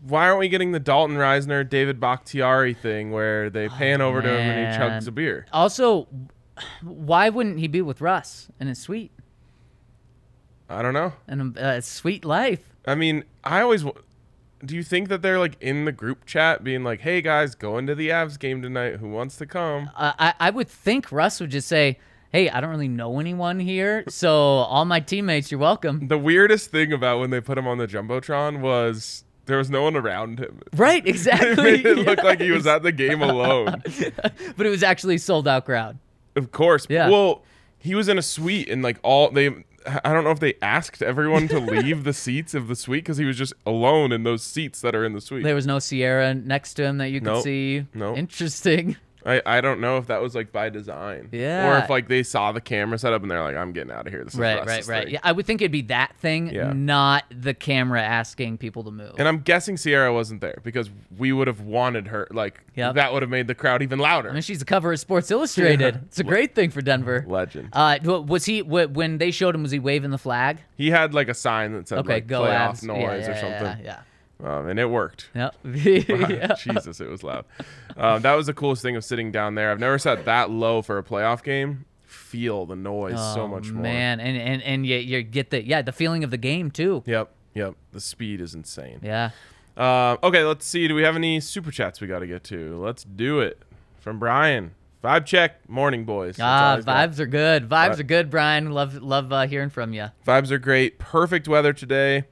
Why 0.00 0.26
aren't 0.28 0.38
we 0.40 0.48
getting 0.48 0.72
the 0.72 0.80
Dalton 0.80 1.16
Risner, 1.16 1.68
David 1.68 1.98
Bakhtiari 1.98 2.74
thing 2.74 3.10
where 3.10 3.50
they 3.50 3.68
pan 3.68 4.00
over 4.00 4.20
to 4.20 4.28
him 4.28 4.34
and 4.50 4.74
he 4.76 4.82
Oh, 4.82 4.88
chugs 4.88 5.08
a 5.08 5.10
beer? 5.12 5.46
Also, 5.52 6.06
why 6.82 7.28
wouldn't 7.30 7.58
he 7.58 7.68
be 7.68 7.80
with 7.82 8.00
Russ 8.00 8.48
in 8.60 8.66
his 8.68 8.78
suite 8.78 9.12
I 10.68 10.82
don't 10.82 10.92
know. 10.94 11.12
and 11.28 11.56
a 11.56 11.62
uh, 11.76 11.80
sweet 11.80 12.24
life? 12.24 12.73
I 12.86 12.94
mean, 12.94 13.24
I 13.42 13.60
always 13.60 13.84
do 14.64 14.74
you 14.74 14.82
think 14.82 15.08
that 15.08 15.22
they're 15.22 15.38
like 15.38 15.56
in 15.60 15.84
the 15.84 15.92
group 15.92 16.24
chat 16.26 16.64
being 16.64 16.84
like, 16.84 17.00
"Hey 17.00 17.20
guys, 17.20 17.54
going 17.54 17.86
to 17.86 17.94
the 17.94 18.08
Avs 18.08 18.38
game 18.38 18.62
tonight. 18.62 18.96
Who 18.96 19.08
wants 19.08 19.36
to 19.36 19.46
come?" 19.46 19.90
Uh, 19.96 20.12
I 20.18 20.34
I 20.40 20.50
would 20.50 20.68
think 20.68 21.12
Russ 21.12 21.40
would 21.40 21.50
just 21.50 21.68
say, 21.68 21.98
"Hey, 22.30 22.48
I 22.48 22.60
don't 22.60 22.70
really 22.70 22.88
know 22.88 23.20
anyone 23.20 23.60
here, 23.60 24.04
so 24.08 24.32
all 24.32 24.84
my 24.84 25.00
teammates, 25.00 25.50
you're 25.50 25.60
welcome." 25.60 26.08
The 26.08 26.18
weirdest 26.18 26.70
thing 26.70 26.92
about 26.92 27.20
when 27.20 27.30
they 27.30 27.40
put 27.40 27.58
him 27.58 27.66
on 27.66 27.78
the 27.78 27.86
jumbotron 27.86 28.60
was 28.60 29.24
there 29.46 29.58
was 29.58 29.70
no 29.70 29.82
one 29.82 29.96
around 29.96 30.38
him. 30.38 30.60
Right, 30.74 31.06
exactly. 31.06 31.74
it 31.84 31.98
looked 31.98 32.24
like 32.24 32.40
he 32.40 32.50
was 32.50 32.66
at 32.66 32.82
the 32.82 32.92
game 32.92 33.22
alone. 33.22 33.82
but 34.56 34.66
it 34.66 34.70
was 34.70 34.82
actually 34.82 35.18
sold 35.18 35.46
out 35.46 35.66
crowd. 35.66 35.98
Of 36.36 36.50
course. 36.50 36.86
Yeah. 36.88 37.10
Well, 37.10 37.42
he 37.84 37.94
was 37.94 38.08
in 38.08 38.18
a 38.18 38.22
suite 38.22 38.68
and 38.68 38.82
like 38.82 38.98
all 39.02 39.30
they 39.30 39.48
I 40.02 40.12
don't 40.14 40.24
know 40.24 40.30
if 40.30 40.40
they 40.40 40.54
asked 40.62 41.02
everyone 41.02 41.46
to 41.48 41.60
leave 41.74 42.04
the 42.04 42.14
seats 42.14 42.54
of 42.54 42.68
the 42.68 42.74
suite 42.74 43.04
because 43.04 43.18
he 43.18 43.26
was 43.26 43.36
just 43.36 43.52
alone 43.66 44.12
in 44.12 44.22
those 44.22 44.42
seats 44.42 44.80
that 44.80 44.94
are 44.94 45.04
in 45.04 45.12
the 45.12 45.20
suite. 45.20 45.44
There 45.44 45.54
was 45.54 45.66
no 45.66 45.78
Ciara 45.78 46.32
next 46.32 46.74
to 46.74 46.84
him 46.84 46.96
that 46.98 47.10
you 47.10 47.20
could 47.20 47.26
Nope. 47.26 47.44
see. 47.44 47.84
Nope. 47.92 48.16
Interesting. 48.16 48.96
I, 49.26 49.40
I 49.46 49.60
don't 49.60 49.80
know 49.80 49.96
if 49.96 50.08
that 50.08 50.20
was 50.20 50.34
like 50.34 50.52
by 50.52 50.68
design. 50.68 51.28
Yeah. 51.32 51.66
Or 51.68 51.78
if 51.78 51.88
like 51.88 52.08
they 52.08 52.22
saw 52.22 52.52
the 52.52 52.60
camera 52.60 52.98
set 52.98 53.12
up 53.12 53.22
and 53.22 53.30
they're 53.30 53.42
like, 53.42 53.56
I'm 53.56 53.72
getting 53.72 53.90
out 53.92 54.06
of 54.06 54.12
here. 54.12 54.22
This 54.24 54.34
is 54.34 54.40
Right, 54.40 54.58
right, 54.66 54.86
right. 54.86 55.04
thing." 55.04 55.14
Yeah, 55.14 55.20
I 55.22 55.32
would 55.32 55.46
think 55.46 55.62
it'd 55.62 55.72
be 55.72 55.82
that 55.82 56.14
thing, 56.18 56.48
Yeah. 56.48 56.72
not 56.74 57.24
the 57.30 57.54
camera 57.54 58.02
asking 58.02 58.58
people 58.58 58.84
to 58.84 58.90
move. 58.90 59.14
And 59.18 59.26
I'm 59.26 59.38
guessing 59.40 59.76
Ciara 59.76 60.12
wasn't 60.12 60.40
there 60.42 60.58
because 60.62 60.90
we 61.16 61.32
would 61.32 61.46
have 61.46 61.60
wanted 61.60 62.08
her. 62.08 62.28
Like 62.30 62.60
Yep. 62.74 62.96
that 62.96 63.12
would 63.12 63.22
have 63.22 63.30
made 63.30 63.46
the 63.46 63.54
crowd 63.54 63.82
even 63.82 63.98
louder. 63.98 64.28
I 64.28 64.32
mean, 64.32 64.42
she's 64.42 64.58
the 64.58 64.64
cover 64.64 64.92
of 64.92 65.00
Sports 65.00 65.30
Illustrated. 65.30 65.94
Yeah. 65.94 66.00
It's 66.06 66.18
a 66.20 66.24
great 66.24 66.54
thing 66.54 66.70
for 66.70 66.82
Denver. 66.82 67.24
Legend. 67.28 67.70
Uh, 67.72 67.98
was 68.04 68.44
he 68.44 68.62
when 68.62 69.18
they 69.18 69.30
showed 69.30 69.54
him? 69.54 69.62
Was 69.62 69.70
he 69.72 69.78
waving 69.78 70.10
the 70.10 70.18
flag? 70.18 70.58
he 70.76 70.90
had 70.90 71.14
like 71.14 71.28
a 71.28 71.34
sign 71.34 71.72
that 71.72 71.88
said 71.88 71.98
Okay, 72.00 72.14
like 72.14 72.26
go 72.26 72.42
playoff 72.42 72.82
noise 72.82 72.98
yeah, 72.98 73.06
or 73.06 73.18
yeah, 73.34 73.40
something. 73.40 73.84
Yeah, 73.84 74.00
Um, 74.42 74.68
and 74.68 74.78
it 74.80 74.90
worked. 74.90 75.30
yeah. 75.34 75.50
Yep. 75.64 76.08
yeah. 76.30 76.54
Jesus, 76.54 77.00
it 77.00 77.08
was 77.08 77.22
loud. 77.22 77.44
Um, 77.96 78.22
that 78.22 78.34
was 78.34 78.46
the 78.46 78.54
coolest 78.54 78.82
thing 78.82 78.96
of 78.96 79.04
sitting 79.04 79.30
down 79.30 79.54
there. 79.54 79.70
I've 79.70 79.80
never 79.80 79.98
sat 79.98 80.24
that 80.24 80.50
low 80.50 80.82
for 80.82 80.98
a 80.98 81.02
playoff 81.02 81.42
game. 81.42 81.84
Feel 82.02 82.66
the 82.66 82.76
noise 82.76 83.14
so 83.34 83.42
Oh, 83.42 83.48
much 83.48 83.70
more. 83.70 83.82
man, 83.82 84.20
and 84.20 84.36
and 84.36 84.62
and 84.62 84.86
you, 84.86 84.96
you 84.96 85.22
get 85.22 85.50
the 85.50 85.64
yeah 85.64 85.82
the 85.82 85.92
feeling 85.92 86.24
of 86.24 86.30
the 86.30 86.36
game 86.36 86.70
too. 86.70 87.02
Yep, 87.06 87.32
yep. 87.54 87.74
The 87.92 88.00
speed 88.00 88.40
is 88.40 88.54
insane. 88.54 88.98
Yeah. 89.02 89.30
Uh, 89.76 90.16
okay, 90.22 90.44
let's 90.44 90.64
see. 90.66 90.86
Do 90.86 90.94
we 90.94 91.02
have 91.02 91.16
any 91.16 91.40
super 91.40 91.70
chats 91.72 92.00
we 92.00 92.06
got 92.06 92.20
to 92.20 92.26
get 92.26 92.44
to? 92.44 92.80
Let's 92.80 93.02
do 93.04 93.40
it. 93.40 93.60
From 93.98 94.18
Brian. 94.20 94.72
Vibe 95.02 95.26
check. 95.26 95.68
Morning, 95.68 96.04
boys. 96.04 96.36
That's 96.36 96.40
Ah, 96.40 96.80
got. 96.80 97.10
vibes 97.10 97.18
are 97.18 97.26
good. 97.26 97.68
Vibes 97.68 97.94
Vi- 97.96 98.00
are 98.00 98.04
good, 98.04 98.30
Brian. 98.30 98.70
Love 98.72 98.94
love 99.02 99.32
uh, 99.32 99.46
hearing 99.46 99.70
from 99.70 99.92
you. 99.92 100.06
Vibes 100.26 100.50
are 100.50 100.58
great. 100.58 100.98
Perfect 100.98 101.46
weather 101.48 101.72
today. 101.72 102.24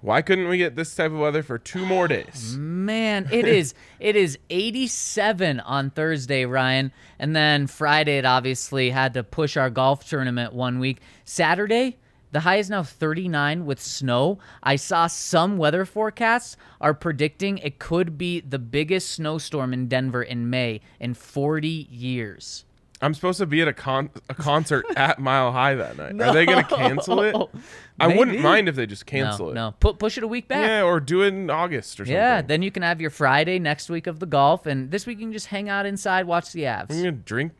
Why 0.00 0.22
couldn't 0.22 0.48
we 0.48 0.58
get 0.58 0.76
this 0.76 0.94
type 0.94 1.10
of 1.10 1.18
weather 1.18 1.42
for 1.42 1.58
two 1.58 1.84
more 1.84 2.06
days? 2.08 2.56
Man, 2.56 3.28
it 3.32 3.46
is 3.48 3.74
it 3.98 4.14
is 4.16 4.38
87 4.50 5.60
on 5.60 5.90
Thursday, 5.90 6.44
Ryan, 6.44 6.92
and 7.18 7.34
then 7.34 7.66
Friday 7.66 8.18
it 8.18 8.24
obviously 8.24 8.90
had 8.90 9.14
to 9.14 9.24
push 9.24 9.56
our 9.56 9.70
golf 9.70 10.08
tournament 10.08 10.52
one 10.52 10.78
week. 10.78 11.00
Saturday, 11.24 11.98
the 12.30 12.40
high 12.40 12.56
is 12.56 12.70
now 12.70 12.82
39 12.82 13.64
with 13.64 13.80
snow. 13.80 14.38
I 14.62 14.76
saw 14.76 15.06
some 15.06 15.56
weather 15.56 15.84
forecasts 15.84 16.56
are 16.80 16.94
predicting 16.94 17.58
it 17.58 17.78
could 17.78 18.18
be 18.18 18.40
the 18.40 18.58
biggest 18.58 19.10
snowstorm 19.10 19.72
in 19.72 19.88
Denver 19.88 20.22
in 20.22 20.50
May 20.50 20.80
in 21.00 21.14
40 21.14 21.68
years. 21.90 22.64
I'm 23.00 23.14
supposed 23.14 23.38
to 23.38 23.46
be 23.46 23.62
at 23.62 23.68
a 23.68 23.72
con 23.72 24.10
a 24.28 24.34
concert 24.34 24.84
at 24.96 25.18
Mile 25.18 25.52
High 25.52 25.74
that 25.76 25.96
night. 25.96 26.20
Are 26.20 26.32
they 26.34 26.44
going 26.46 26.64
to 26.64 26.76
cancel 26.76 27.20
it? 27.22 27.34
I 28.00 28.08
wouldn't 28.08 28.28
Maybe. 28.38 28.42
mind 28.42 28.68
if 28.68 28.74
they 28.76 28.86
just 28.86 29.06
cancel 29.06 29.46
no, 29.46 29.50
it. 29.52 29.54
no, 29.54 29.74
put 29.80 29.98
push 29.98 30.16
it 30.18 30.24
a 30.24 30.28
week 30.28 30.48
back. 30.48 30.66
Yeah, 30.66 30.82
or 30.82 30.98
do 31.00 31.22
it 31.22 31.28
in 31.28 31.48
August 31.50 31.94
or 32.00 32.04
something. 32.04 32.14
Yeah, 32.14 32.42
then 32.42 32.62
you 32.62 32.70
can 32.70 32.82
have 32.82 33.00
your 33.00 33.10
Friday 33.10 33.58
next 33.58 33.88
week 33.90 34.06
of 34.06 34.18
the 34.20 34.26
golf, 34.26 34.66
and 34.66 34.90
this 34.90 35.06
week 35.06 35.18
you 35.18 35.24
can 35.26 35.32
just 35.32 35.46
hang 35.46 35.68
out 35.68 35.86
inside, 35.86 36.26
watch 36.26 36.52
the 36.52 36.66
I'm 36.68 36.86
gonna 36.88 37.12
drink 37.12 37.52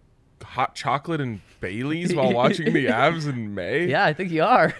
hot 0.43 0.75
chocolate 0.77 1.21
and 1.21 1.41
Bailey's 1.61 2.15
while 2.15 2.33
watching 2.35 2.73
the 2.73 2.87
Avs 2.87 3.29
in 3.29 3.55
May. 3.55 3.87
Yeah, 3.87 4.05
I 4.05 4.13
think 4.13 4.31
you 4.31 4.45
are. 4.45 4.73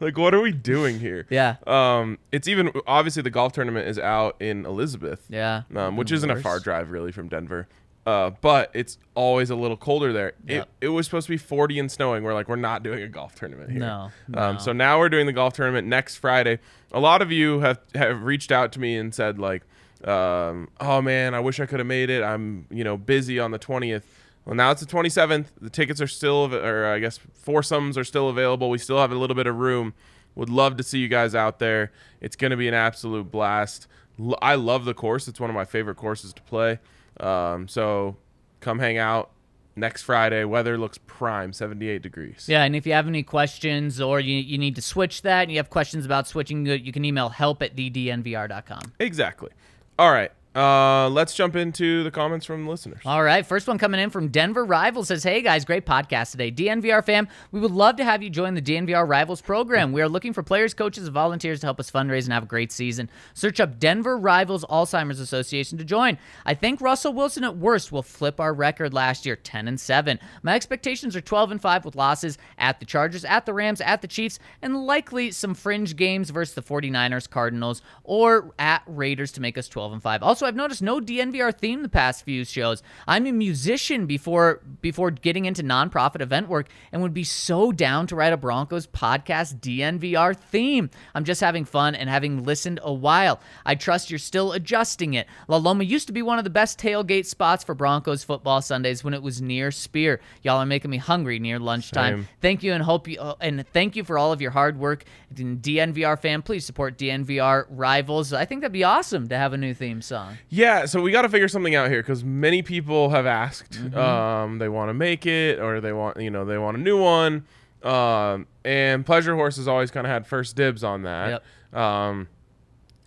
Like, 0.00 0.18
what 0.18 0.34
are 0.34 0.40
we 0.42 0.52
doing 0.52 1.00
here? 1.00 1.26
yeah, 1.30 1.56
Um, 1.66 2.18
it's 2.32 2.46
even 2.48 2.70
obviously 2.86 3.22
the 3.22 3.30
golf 3.30 3.52
tournament 3.54 3.88
is 3.88 3.98
out 3.98 4.36
in 4.40 4.66
Elizabeth. 4.66 5.24
yeah. 5.30 5.62
Um, 5.74 5.96
which 5.96 6.08
Even 6.10 6.16
isn't 6.18 6.30
a 6.30 6.34
worse. 6.34 6.42
far 6.42 6.60
drive 6.60 6.90
really 6.90 7.12
from 7.12 7.28
Denver. 7.28 7.68
Uh, 8.06 8.30
but 8.40 8.70
it's 8.72 8.98
always 9.16 9.50
a 9.50 9.56
little 9.56 9.76
colder 9.76 10.12
there. 10.12 10.32
Yep. 10.46 10.68
It, 10.80 10.86
it 10.86 10.88
was 10.90 11.06
supposed 11.06 11.26
to 11.26 11.32
be 11.32 11.36
40 11.36 11.80
and 11.80 11.90
snowing. 11.90 12.22
We're 12.22 12.34
like, 12.34 12.48
we're 12.48 12.54
not 12.56 12.84
doing 12.84 13.02
a 13.02 13.08
golf 13.08 13.34
tournament 13.34 13.70
here. 13.72 13.80
No, 13.80 14.10
Um, 14.34 14.54
no. 14.54 14.58
so 14.58 14.72
now 14.72 14.98
we're 15.00 15.08
doing 15.08 15.26
the 15.26 15.32
golf 15.32 15.54
tournament 15.54 15.88
next 15.88 16.16
Friday. 16.16 16.60
A 16.92 17.00
lot 17.00 17.20
of 17.20 17.32
you 17.32 17.60
have, 17.60 17.80
have 17.96 18.22
reached 18.22 18.52
out 18.52 18.70
to 18.72 18.80
me 18.80 18.96
and 18.96 19.12
said 19.12 19.40
like, 19.40 19.62
um, 20.04 20.68
oh 20.80 21.02
man, 21.02 21.34
I 21.34 21.40
wish 21.40 21.58
I 21.58 21.66
could 21.66 21.80
have 21.80 21.86
made 21.88 22.08
it. 22.10 22.22
I'm, 22.22 22.66
you 22.70 22.84
know, 22.84 22.96
busy 22.96 23.40
on 23.40 23.50
the 23.50 23.58
20th. 23.58 24.02
Well, 24.44 24.54
now 24.54 24.70
it's 24.70 24.80
the 24.80 24.86
27th. 24.86 25.46
The 25.60 25.70
tickets 25.70 26.00
are 26.00 26.06
still, 26.06 26.54
or 26.54 26.86
I 26.86 27.00
guess 27.00 27.18
foursomes 27.34 27.98
are 27.98 28.04
still 28.04 28.28
available. 28.28 28.70
We 28.70 28.78
still 28.78 28.98
have 29.00 29.10
a 29.10 29.16
little 29.16 29.34
bit 29.34 29.48
of 29.48 29.56
room. 29.56 29.94
Would 30.36 30.50
love 30.50 30.76
to 30.76 30.84
see 30.84 31.00
you 31.00 31.08
guys 31.08 31.34
out 31.34 31.58
there. 31.58 31.90
It's 32.20 32.36
going 32.36 32.52
to 32.52 32.56
be 32.56 32.68
an 32.68 32.74
absolute 32.74 33.32
blast. 33.32 33.88
L- 34.20 34.38
I 34.40 34.54
love 34.54 34.84
the 34.84 34.94
course. 34.94 35.26
It's 35.26 35.40
one 35.40 35.50
of 35.50 35.56
my 35.56 35.64
favorite 35.64 35.96
courses 35.96 36.32
to 36.34 36.42
play. 36.42 36.78
Um, 37.20 37.68
so 37.68 38.16
come 38.60 38.78
hang 38.78 38.98
out 38.98 39.30
next 39.76 40.02
Friday. 40.02 40.44
Weather 40.44 40.78
looks 40.78 40.98
prime, 41.06 41.52
78 41.52 42.02
degrees. 42.02 42.46
Yeah, 42.48 42.64
and 42.64 42.74
if 42.74 42.86
you 42.86 42.92
have 42.92 43.06
any 43.06 43.22
questions 43.22 44.00
or 44.00 44.20
you, 44.20 44.36
you 44.36 44.58
need 44.58 44.74
to 44.76 44.82
switch 44.82 45.22
that 45.22 45.42
and 45.42 45.52
you 45.52 45.58
have 45.58 45.70
questions 45.70 46.04
about 46.04 46.26
switching, 46.26 46.66
you 46.66 46.92
can 46.92 47.04
email 47.04 47.28
help 47.28 47.62
at 47.62 47.76
ddnvr.com. 47.76 48.92
Exactly. 48.98 49.50
All 49.98 50.10
right. 50.10 50.32
Uh, 50.56 51.10
let's 51.10 51.34
jump 51.34 51.54
into 51.54 52.02
the 52.02 52.10
comments 52.10 52.46
from 52.46 52.66
listeners. 52.66 53.02
All 53.04 53.22
right, 53.22 53.44
first 53.44 53.68
one 53.68 53.76
coming 53.76 54.00
in 54.00 54.08
from 54.08 54.28
Denver 54.28 54.64
Rivals 54.64 55.08
says, 55.08 55.22
"Hey 55.22 55.42
guys, 55.42 55.66
great 55.66 55.84
podcast 55.84 56.30
today. 56.30 56.50
DNVR 56.50 57.02
fam, 57.04 57.28
we 57.52 57.60
would 57.60 57.72
love 57.72 57.96
to 57.96 58.04
have 58.04 58.22
you 58.22 58.30
join 58.30 58.54
the 58.54 58.62
DNVR 58.62 59.06
Rivals 59.06 59.42
program. 59.42 59.92
We 59.92 60.00
are 60.00 60.08
looking 60.08 60.32
for 60.32 60.42
players, 60.42 60.72
coaches, 60.72 61.04
and 61.04 61.12
volunteers 61.12 61.60
to 61.60 61.66
help 61.66 61.78
us 61.78 61.90
fundraise 61.90 62.24
and 62.24 62.32
have 62.32 62.44
a 62.44 62.46
great 62.46 62.72
season. 62.72 63.10
Search 63.34 63.60
up 63.60 63.78
Denver 63.78 64.16
Rivals 64.16 64.64
Alzheimer's 64.64 65.20
Association 65.20 65.76
to 65.76 65.84
join. 65.84 66.16
I 66.46 66.54
think 66.54 66.80
Russell 66.80 67.12
Wilson 67.12 67.44
at 67.44 67.58
worst 67.58 67.92
will 67.92 68.02
flip 68.02 68.40
our 68.40 68.54
record 68.54 68.94
last 68.94 69.26
year, 69.26 69.36
10 69.36 69.68
and 69.68 69.78
7. 69.78 70.18
My 70.42 70.54
expectations 70.54 71.14
are 71.14 71.20
12 71.20 71.50
and 71.50 71.60
5 71.60 71.84
with 71.84 71.96
losses 71.96 72.38
at 72.56 72.80
the 72.80 72.86
Chargers, 72.86 73.26
at 73.26 73.44
the 73.44 73.52
Rams, 73.52 73.82
at 73.82 74.00
the 74.00 74.08
Chiefs, 74.08 74.38
and 74.62 74.86
likely 74.86 75.32
some 75.32 75.54
fringe 75.54 75.96
games 75.96 76.30
versus 76.30 76.54
the 76.54 76.62
49ers, 76.62 77.28
Cardinals, 77.28 77.82
or 78.04 78.54
at 78.58 78.82
Raiders 78.86 79.32
to 79.32 79.42
make 79.42 79.58
us 79.58 79.68
12 79.68 79.92
and 79.92 80.02
5. 80.02 80.22
Also, 80.22 80.45
I've 80.46 80.56
noticed 80.56 80.82
no 80.82 81.00
DNVR 81.00 81.56
theme 81.56 81.82
the 81.82 81.88
past 81.88 82.24
few 82.24 82.44
shows. 82.44 82.82
I'm 83.06 83.26
a 83.26 83.32
musician 83.32 84.06
before 84.06 84.62
before 84.80 85.10
getting 85.10 85.44
into 85.44 85.62
nonprofit 85.62 86.20
event 86.20 86.48
work 86.48 86.68
and 86.92 87.02
would 87.02 87.14
be 87.14 87.24
so 87.24 87.72
down 87.72 88.06
to 88.06 88.16
write 88.16 88.32
a 88.32 88.36
Broncos 88.36 88.86
podcast 88.86 89.60
DNVR 89.60 90.36
theme. 90.36 90.90
I'm 91.14 91.24
just 91.24 91.40
having 91.40 91.64
fun 91.64 91.94
and 91.94 92.08
having 92.08 92.44
listened 92.44 92.80
a 92.82 92.92
while. 92.92 93.40
I 93.64 93.74
trust 93.74 94.10
you're 94.10 94.18
still 94.18 94.52
adjusting 94.52 95.14
it. 95.14 95.26
La 95.48 95.56
Loma 95.56 95.84
used 95.84 96.06
to 96.06 96.12
be 96.12 96.22
one 96.22 96.38
of 96.38 96.44
the 96.44 96.50
best 96.50 96.78
tailgate 96.78 97.26
spots 97.26 97.64
for 97.64 97.74
Broncos 97.74 98.24
football 98.24 98.62
Sundays 98.62 99.02
when 99.02 99.14
it 99.14 99.22
was 99.22 99.42
near 99.42 99.70
Speer. 99.70 100.20
Y'all 100.42 100.58
are 100.58 100.66
making 100.66 100.90
me 100.90 100.98
hungry 100.98 101.38
near 101.38 101.58
lunchtime. 101.58 102.18
Same. 102.18 102.28
Thank 102.40 102.62
you 102.62 102.72
and 102.72 102.82
hope 102.82 103.08
you 103.08 103.18
uh, 103.18 103.34
and 103.40 103.66
thank 103.72 103.96
you 103.96 104.04
for 104.04 104.18
all 104.18 104.32
of 104.32 104.40
your 104.40 104.50
hard 104.52 104.78
work. 104.78 105.04
DNVR 105.34 106.18
fan, 106.18 106.42
please 106.42 106.64
support 106.64 106.96
DNVR 106.98 107.66
rivals. 107.70 108.32
I 108.32 108.44
think 108.44 108.60
that'd 108.60 108.72
be 108.72 108.84
awesome 108.84 109.28
to 109.28 109.36
have 109.36 109.52
a 109.52 109.58
new 109.58 109.74
theme 109.74 110.02
song. 110.02 110.35
Yeah, 110.48 110.86
so 110.86 111.00
we 111.02 111.10
got 111.10 111.22
to 111.22 111.28
figure 111.28 111.48
something 111.48 111.74
out 111.74 111.88
here 111.90 112.02
because 112.02 112.24
many 112.24 112.62
people 112.62 113.10
have 113.10 113.26
asked. 113.26 113.72
Mm-hmm. 113.72 113.98
Um, 113.98 114.58
they 114.58 114.68
want 114.68 114.88
to 114.90 114.94
make 114.94 115.26
it, 115.26 115.58
or 115.58 115.80
they 115.80 115.92
want, 115.92 116.20
you 116.20 116.30
know, 116.30 116.44
they 116.44 116.58
want 116.58 116.76
a 116.76 116.80
new 116.80 117.00
one. 117.00 117.44
Um, 117.82 118.46
and 118.64 119.04
Pleasure 119.06 119.34
Horse 119.34 119.56
has 119.56 119.68
always 119.68 119.90
kind 119.90 120.06
of 120.06 120.10
had 120.12 120.26
first 120.26 120.56
dibs 120.56 120.82
on 120.82 121.02
that. 121.02 121.42
Um, 121.72 122.28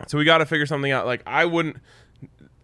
so 0.08 0.18
we 0.18 0.24
got 0.26 0.38
to 0.40 0.46
figure 0.46 0.66
something 0.66 0.92
out. 0.92 1.06
Like 1.06 1.22
I 1.26 1.46
wouldn't. 1.46 1.78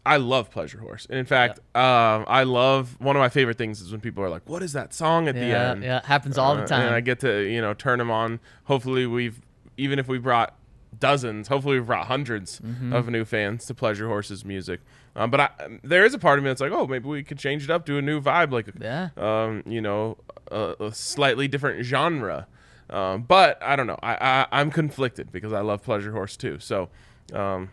I 0.08 0.18
love 0.18 0.52
Pleasure 0.52 0.78
Horse, 0.78 1.08
and 1.10 1.18
in 1.18 1.26
fact, 1.26 1.58
um, 1.76 2.26
I 2.28 2.44
love 2.44 2.96
one 3.00 3.16
of 3.16 3.20
my 3.20 3.30
favorite 3.30 3.58
things 3.58 3.82
is 3.82 3.92
when 3.92 4.02
people 4.02 4.24
are 4.24 4.30
like, 4.30 4.48
"What 4.48 4.62
is 4.62 4.74
that 4.74 4.94
song 4.94 5.28
at 5.28 5.34
the 5.34 5.42
end?" 5.42 5.84
yeah, 5.84 5.98
it 5.98 6.06
happens 6.06 6.38
all 6.38 6.56
the 6.56 6.62
Uh, 6.62 6.68
time. 6.68 6.86
And 6.86 6.94
I 6.96 7.00
get 7.02 7.20
to 7.22 7.42
you 7.42 7.60
know 7.60 7.74
turn 7.74 7.98
them 7.98 8.12
on. 8.12 8.40
Hopefully, 8.66 9.08
we've 9.08 9.42
even 9.78 9.98
if 9.98 10.08
we 10.08 10.20
brought 10.20 10.54
dozens, 11.00 11.48
hopefully 11.48 11.76
we've 11.78 11.86
brought 11.88 12.08
100s 12.08 12.62
Mm-hmm. 12.62 12.94
of 12.94 13.10
new 13.10 13.26
fans 13.26 13.66
to 13.66 13.74
Pleasure 13.74 14.08
Horse's 14.08 14.44
music. 14.46 14.82
Um, 15.16 15.30
but 15.32 15.40
I, 15.40 15.50
there 15.84 16.06
is 16.06 16.14
a 16.14 16.20
part 16.20 16.38
of 16.40 16.44
me 16.44 16.50
that's 16.50 16.62
like, 16.62 16.72
oh, 16.72 16.88
maybe 16.88 17.08
we 17.08 17.24
could 17.24 17.40
change 17.40 17.64
it 17.64 17.70
up, 17.70 17.86
do 17.86 17.98
a 17.98 18.02
new 18.02 18.20
vibe, 18.22 18.52
like 18.52 18.68
Yeah. 18.80 19.10
um, 19.18 19.64
you 19.66 19.82
know, 19.82 20.18
a, 20.52 20.76
a 20.80 20.94
slightly 20.94 21.48
different 21.48 21.86
genre. 21.86 22.48
Um, 22.90 23.24
but 23.24 23.62
I 23.64 23.76
don't 23.76 23.88
know. 23.88 23.98
I, 24.04 24.14
I 24.52 24.60
I'm 24.62 24.70
conflicted 24.72 25.32
because 25.32 25.54
I 25.54 25.62
love 25.62 25.82
Pleasure 25.84 26.12
Horse 26.12 26.38
too. 26.38 26.60
So 26.60 26.90
um, 27.34 27.70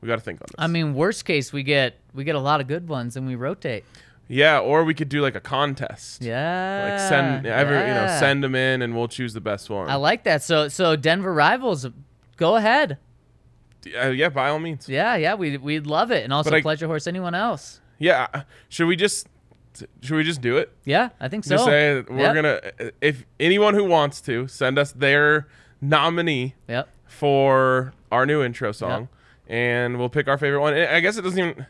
we 0.00 0.06
got 0.08 0.16
to 0.16 0.22
think 0.22 0.40
on 0.40 0.46
this. 0.48 0.54
I 0.58 0.68
mean, 0.68 0.94
worst 0.94 1.24
case, 1.24 1.52
we 1.52 1.62
get 1.62 1.98
we 2.14 2.24
get 2.24 2.34
a 2.34 2.40
lot 2.40 2.60
of 2.60 2.66
good 2.66 2.88
ones 2.88 3.16
and 3.16 3.26
we 3.26 3.34
rotate. 3.34 3.84
Yeah, 4.28 4.58
or 4.60 4.84
we 4.84 4.94
could 4.94 5.08
do 5.08 5.20
like 5.22 5.34
a 5.34 5.40
contest. 5.40 6.22
Yeah. 6.22 6.88
Like 6.90 7.00
send 7.08 7.46
every 7.46 7.76
you 7.78 7.94
know 7.94 8.06
send 8.20 8.44
them 8.44 8.54
in 8.54 8.82
and 8.82 8.94
we'll 8.96 9.08
choose 9.08 9.32
the 9.34 9.40
best 9.40 9.70
one. 9.70 9.88
I 9.88 9.94
like 9.96 10.24
that. 10.24 10.42
So 10.42 10.68
so 10.68 10.96
Denver 10.96 11.32
rivals, 11.34 11.86
go 12.36 12.56
ahead. 12.56 12.98
Uh, 13.98 14.08
yeah, 14.08 14.28
by 14.28 14.48
all 14.50 14.58
means. 14.58 14.88
Yeah, 14.88 15.14
yeah, 15.16 15.34
we 15.34 15.56
we'd 15.56 15.86
love 15.86 16.10
it, 16.10 16.24
and 16.24 16.32
also 16.32 16.54
I- 16.54 16.60
pleasure 16.62 16.86
horse 16.86 17.06
anyone 17.06 17.34
else. 17.34 17.80
Yeah. 17.98 18.26
uh, 18.34 18.42
Should 18.68 18.86
we 18.86 18.96
just 18.96 19.26
should 20.02 20.16
we 20.16 20.24
just 20.24 20.40
do 20.40 20.56
it? 20.56 20.72
Yeah, 20.84 21.10
I 21.20 21.28
think 21.28 21.44
so. 21.44 21.54
Just 21.54 21.64
say 21.66 22.00
we're 22.08 22.18
Yep. 22.18 22.34
gonna 22.34 22.92
if 23.00 23.24
anyone 23.40 23.74
who 23.74 23.84
wants 23.84 24.20
to 24.22 24.46
send 24.48 24.78
us 24.78 24.92
their 24.92 25.46
nominee 25.80 26.54
Yep. 26.68 26.88
for 27.06 27.92
our 28.10 28.26
new 28.26 28.42
intro 28.42 28.72
song, 28.72 29.08
and 29.46 29.98
we'll 29.98 30.08
pick 30.08 30.26
our 30.28 30.36
favorite 30.38 30.60
one. 30.60 30.74
I 30.74 31.00
guess 31.00 31.16
it 31.16 31.22
doesn't 31.22 31.38
even. 31.38 31.66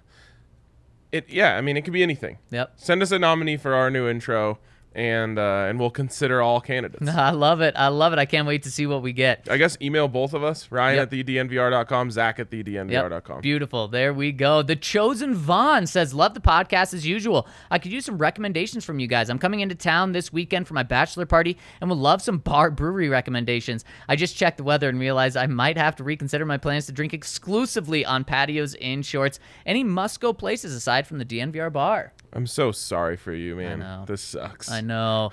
It 1.11 1.29
yeah, 1.29 1.57
I 1.57 1.61
mean 1.61 1.77
it 1.77 1.83
could 1.83 1.93
be 1.93 2.03
anything. 2.03 2.39
Yep. 2.51 2.73
Send 2.77 3.03
us 3.03 3.11
a 3.13 3.19
nominee 3.19 3.57
for 3.57 3.75
our 3.75 3.91
new 3.91 4.09
intro, 4.09 4.59
and 4.99 5.39
uh, 5.39 5.67
and 5.69 5.79
we'll 5.79 5.91
consider 5.91 6.43
all 6.43 6.61
candidates. 6.61 7.09
I 7.09 7.31
love 7.31 7.61
it. 7.61 7.75
I 7.77 7.89
love 7.89 8.13
it. 8.13 8.19
I 8.19 8.27
can't 8.27 8.47
wait 8.47 8.65
to 8.65 8.71
see 8.71 8.87
what 8.87 9.01
we 9.01 9.13
get. 9.13 9.47
I 9.51 9.57
guess 9.57 9.79
email 9.81 10.09
both 10.09 10.35
of 10.35 10.43
us, 10.43 10.71
Ryan 10.71 10.97
Yep. 10.97 11.13
at 11.13 11.27
thednvr.com, 11.27 12.11
Zach 12.11 12.39
at 12.41 12.51
the 12.51 12.65
thednvr.com. 12.65 13.41
Beautiful. 13.41 13.87
There 13.89 14.13
we 14.13 14.33
go. 14.33 14.63
The 14.63 14.75
Chosen 14.77 15.35
Vaughn 15.35 15.87
says, 15.87 16.13
Love 16.13 16.35
the 16.35 16.41
podcast 16.41 16.93
as 16.95 17.07
usual. 17.07 17.47
I 17.71 17.79
could 17.79 17.93
use 17.93 18.05
some 18.05 18.19
recommendations 18.19 18.85
from 18.85 18.99
you 18.99 19.07
guys. 19.07 19.31
I'm 19.31 19.39
coming 19.39 19.61
into 19.61 19.75
town 19.77 20.13
this 20.13 20.33
weekend 20.33 20.67
for 20.67 20.75
my 20.75 20.83
bachelor 20.83 21.27
party 21.27 21.57
and 21.81 21.89
would 21.89 21.99
love 21.99 22.21
some 22.21 22.39
bar 22.39 22.71
brewery 22.71 23.09
recommendations. 23.09 23.85
I 24.09 24.17
just 24.17 24.37
checked 24.37 24.57
the 24.57 24.65
weather 24.65 24.89
and 24.89 24.99
realized 24.99 25.37
I 25.37 25.47
might 25.47 25.77
have 25.79 25.95
to 25.97 26.05
reconsider 26.05 26.45
my 26.45 26.59
plans 26.59 26.87
to 26.87 26.93
drink 26.93 27.15
exclusively 27.15 28.05
on 28.05 28.25
patios 28.25 28.75
in 28.75 29.03
shorts. 29.03 29.39
Any 29.65 29.85
must 29.85 30.21
go 30.21 30.33
places 30.33 30.75
aside 30.75 31.07
from 31.07 31.19
the 31.19 31.25
DNVR 31.25 31.73
bar? 31.73 32.13
I'm 32.33 32.47
so 32.47 32.73
sorry 32.73 33.17
for 33.17 33.33
you, 33.33 33.57
man. 33.57 34.05
This 34.07 34.21
sucks. 34.21 34.71
I 34.71 34.81
know. 34.83 34.88
Uh, 34.91 35.29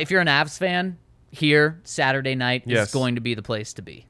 if 0.00 0.10
you're 0.10 0.20
an 0.20 0.26
Avs 0.28 0.58
fan, 0.58 0.98
here, 1.30 1.80
Saturday 1.84 2.34
night 2.34 2.62
Yes. 2.66 2.88
is 2.88 2.94
going 2.94 3.14
to 3.16 3.20
be 3.20 3.34
the 3.34 3.42
place 3.42 3.72
to 3.74 3.82
be. 3.82 4.06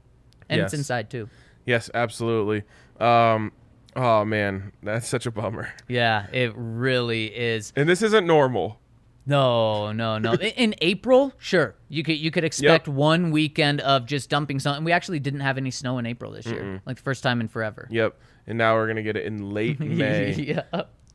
And 0.49 0.61
it's 0.61 0.73
inside 0.73 1.09
too. 1.09 1.29
Yes, 1.65 1.89
absolutely. 1.93 2.63
Um, 2.99 3.51
oh 3.95 4.25
man, 4.25 4.71
that's 4.81 5.07
such 5.07 5.25
a 5.25 5.31
bummer. 5.31 5.71
Yeah, 5.87 6.25
it 6.31 6.53
really 6.55 7.25
is. 7.27 7.71
And 7.75 7.87
this 7.87 8.01
isn't 8.01 8.25
normal. 8.25 8.79
No, 9.25 9.91
no, 9.91 10.17
no. 10.17 10.33
In- 10.33 10.73
April, 10.81 11.33
sure, 11.37 11.75
you 11.87 12.01
could 12.03 12.17
you 12.17 12.31
could 12.31 12.43
expect 12.43 12.87
one 12.87 13.29
weekend 13.29 13.79
of 13.81 14.07
just 14.07 14.29
dumping 14.29 14.59
snow. 14.59 14.73
And 14.73 14.83
we 14.83 14.91
actually 14.91 15.19
didn't 15.19 15.41
have 15.41 15.57
any 15.59 15.69
snow 15.69 15.99
in 15.99 16.07
April 16.07 16.31
this 16.31 16.47
year, 16.47 16.81
like 16.87 16.97
the 16.97 17.03
first 17.03 17.21
time 17.21 17.39
in 17.41 17.47
forever. 17.47 17.87
Yep. 17.91 18.19
And 18.47 18.57
now 18.57 18.73
we're 18.73 18.87
gonna 18.87 19.03
get 19.03 19.15
it 19.17 19.25
in 19.25 19.51
late 19.51 19.79
May. 19.79 20.33
yeah. 20.33 20.63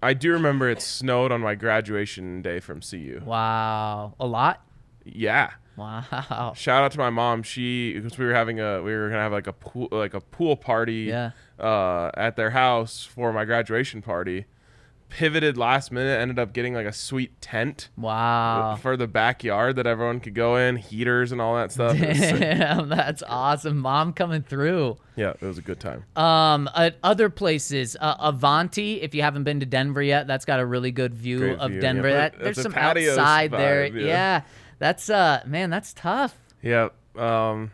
I 0.05 0.13
do 0.15 0.33
remember 0.33 0.69
it 0.69 0.83
snowed 0.83 1.33
on 1.33 1.41
my 1.41 1.55
graduation 1.55 2.43
day 2.43 2.61
from 2.61 2.81
CU. 2.81 3.21
Wow, 3.25 4.15
a 4.21 4.27
lot. 4.27 4.63
Yeah. 5.05 5.51
Wow. 5.77 6.53
Shout 6.57 6.85
out 6.85 6.93
to 6.93 6.99
my 6.99 7.11
mom. 7.11 7.43
She 7.43 7.95
because 7.95 8.17
we 8.19 8.25
were 8.27 8.35
having 8.35 8.61
a 8.61 8.83
we 8.83 8.95
were 8.95 9.09
gonna 9.09 9.21
have 9.23 9.33
like 9.33 9.47
a 9.47 9.53
pool 9.53 9.89
like 9.91 10.15
a 10.15 10.21
pool 10.21 10.57
party 10.57 11.05
Yeah. 11.09 11.31
uh, 11.59 12.11
at 12.17 12.37
their 12.37 12.51
house 12.51 13.05
for 13.05 13.33
my 13.33 13.45
graduation 13.45 14.01
party. 14.03 14.45
Pivoted 15.17 15.57
last 15.57 15.93
minute, 15.93 16.19
ended 16.21 16.41
up 16.41 16.53
getting 16.53 16.75
like 16.75 16.87
a 16.87 16.93
sweet 16.93 17.41
tent 17.41 17.89
Wow. 17.97 18.77
for 18.83 18.97
the 18.97 19.07
backyard 19.07 19.77
that 19.77 19.87
everyone 19.87 20.19
could 20.19 20.35
go 20.35 20.57
in, 20.57 20.75
heaters 20.75 21.31
and 21.31 21.41
all 21.41 21.55
that 21.55 21.71
stuff. 21.71 21.95
It 21.97 22.09
was 22.09 22.19
sick. 22.19 22.41
Damn, 22.41 22.89
that's 22.89 23.23
awesome. 23.25 23.79
Mom 23.79 24.13
coming 24.13 24.43
through. 24.43 24.97
yeah, 25.15 25.31
it 25.31 25.43
was 25.43 25.57
a 25.57 25.63
good 25.63 25.79
time. 25.79 26.05
Um, 26.17 26.69
at 26.75 26.97
other 27.05 27.31
places, 27.31 27.97
uh, 28.01 28.17
Avanti. 28.19 29.03
If 29.03 29.15
you 29.15 29.23
haven't 29.23 29.45
been 29.45 29.61
to 29.61 29.67
Denver 29.67 30.03
yet, 30.03 30.27
that's 30.27 30.45
got 30.45 30.59
a 30.59 30.67
really 30.67 30.91
good 30.91 31.15
view 31.15 31.39
Great 31.39 31.59
of 31.61 31.71
view. 31.71 31.81
Denver. 31.81 32.11
But 32.11 32.33
That, 32.33 32.43
there's 32.43 32.61
some 32.61 32.75
outside 32.75 33.53
there. 33.53 33.87
yeah. 33.87 34.07
Yeah, 34.07 34.43
that's 34.81 35.09
uh, 35.09 35.45
man, 35.47 35.71
that's 35.71 35.93
tough. 35.93 36.37
Yeah. 36.61 36.89
Um, 37.17 37.71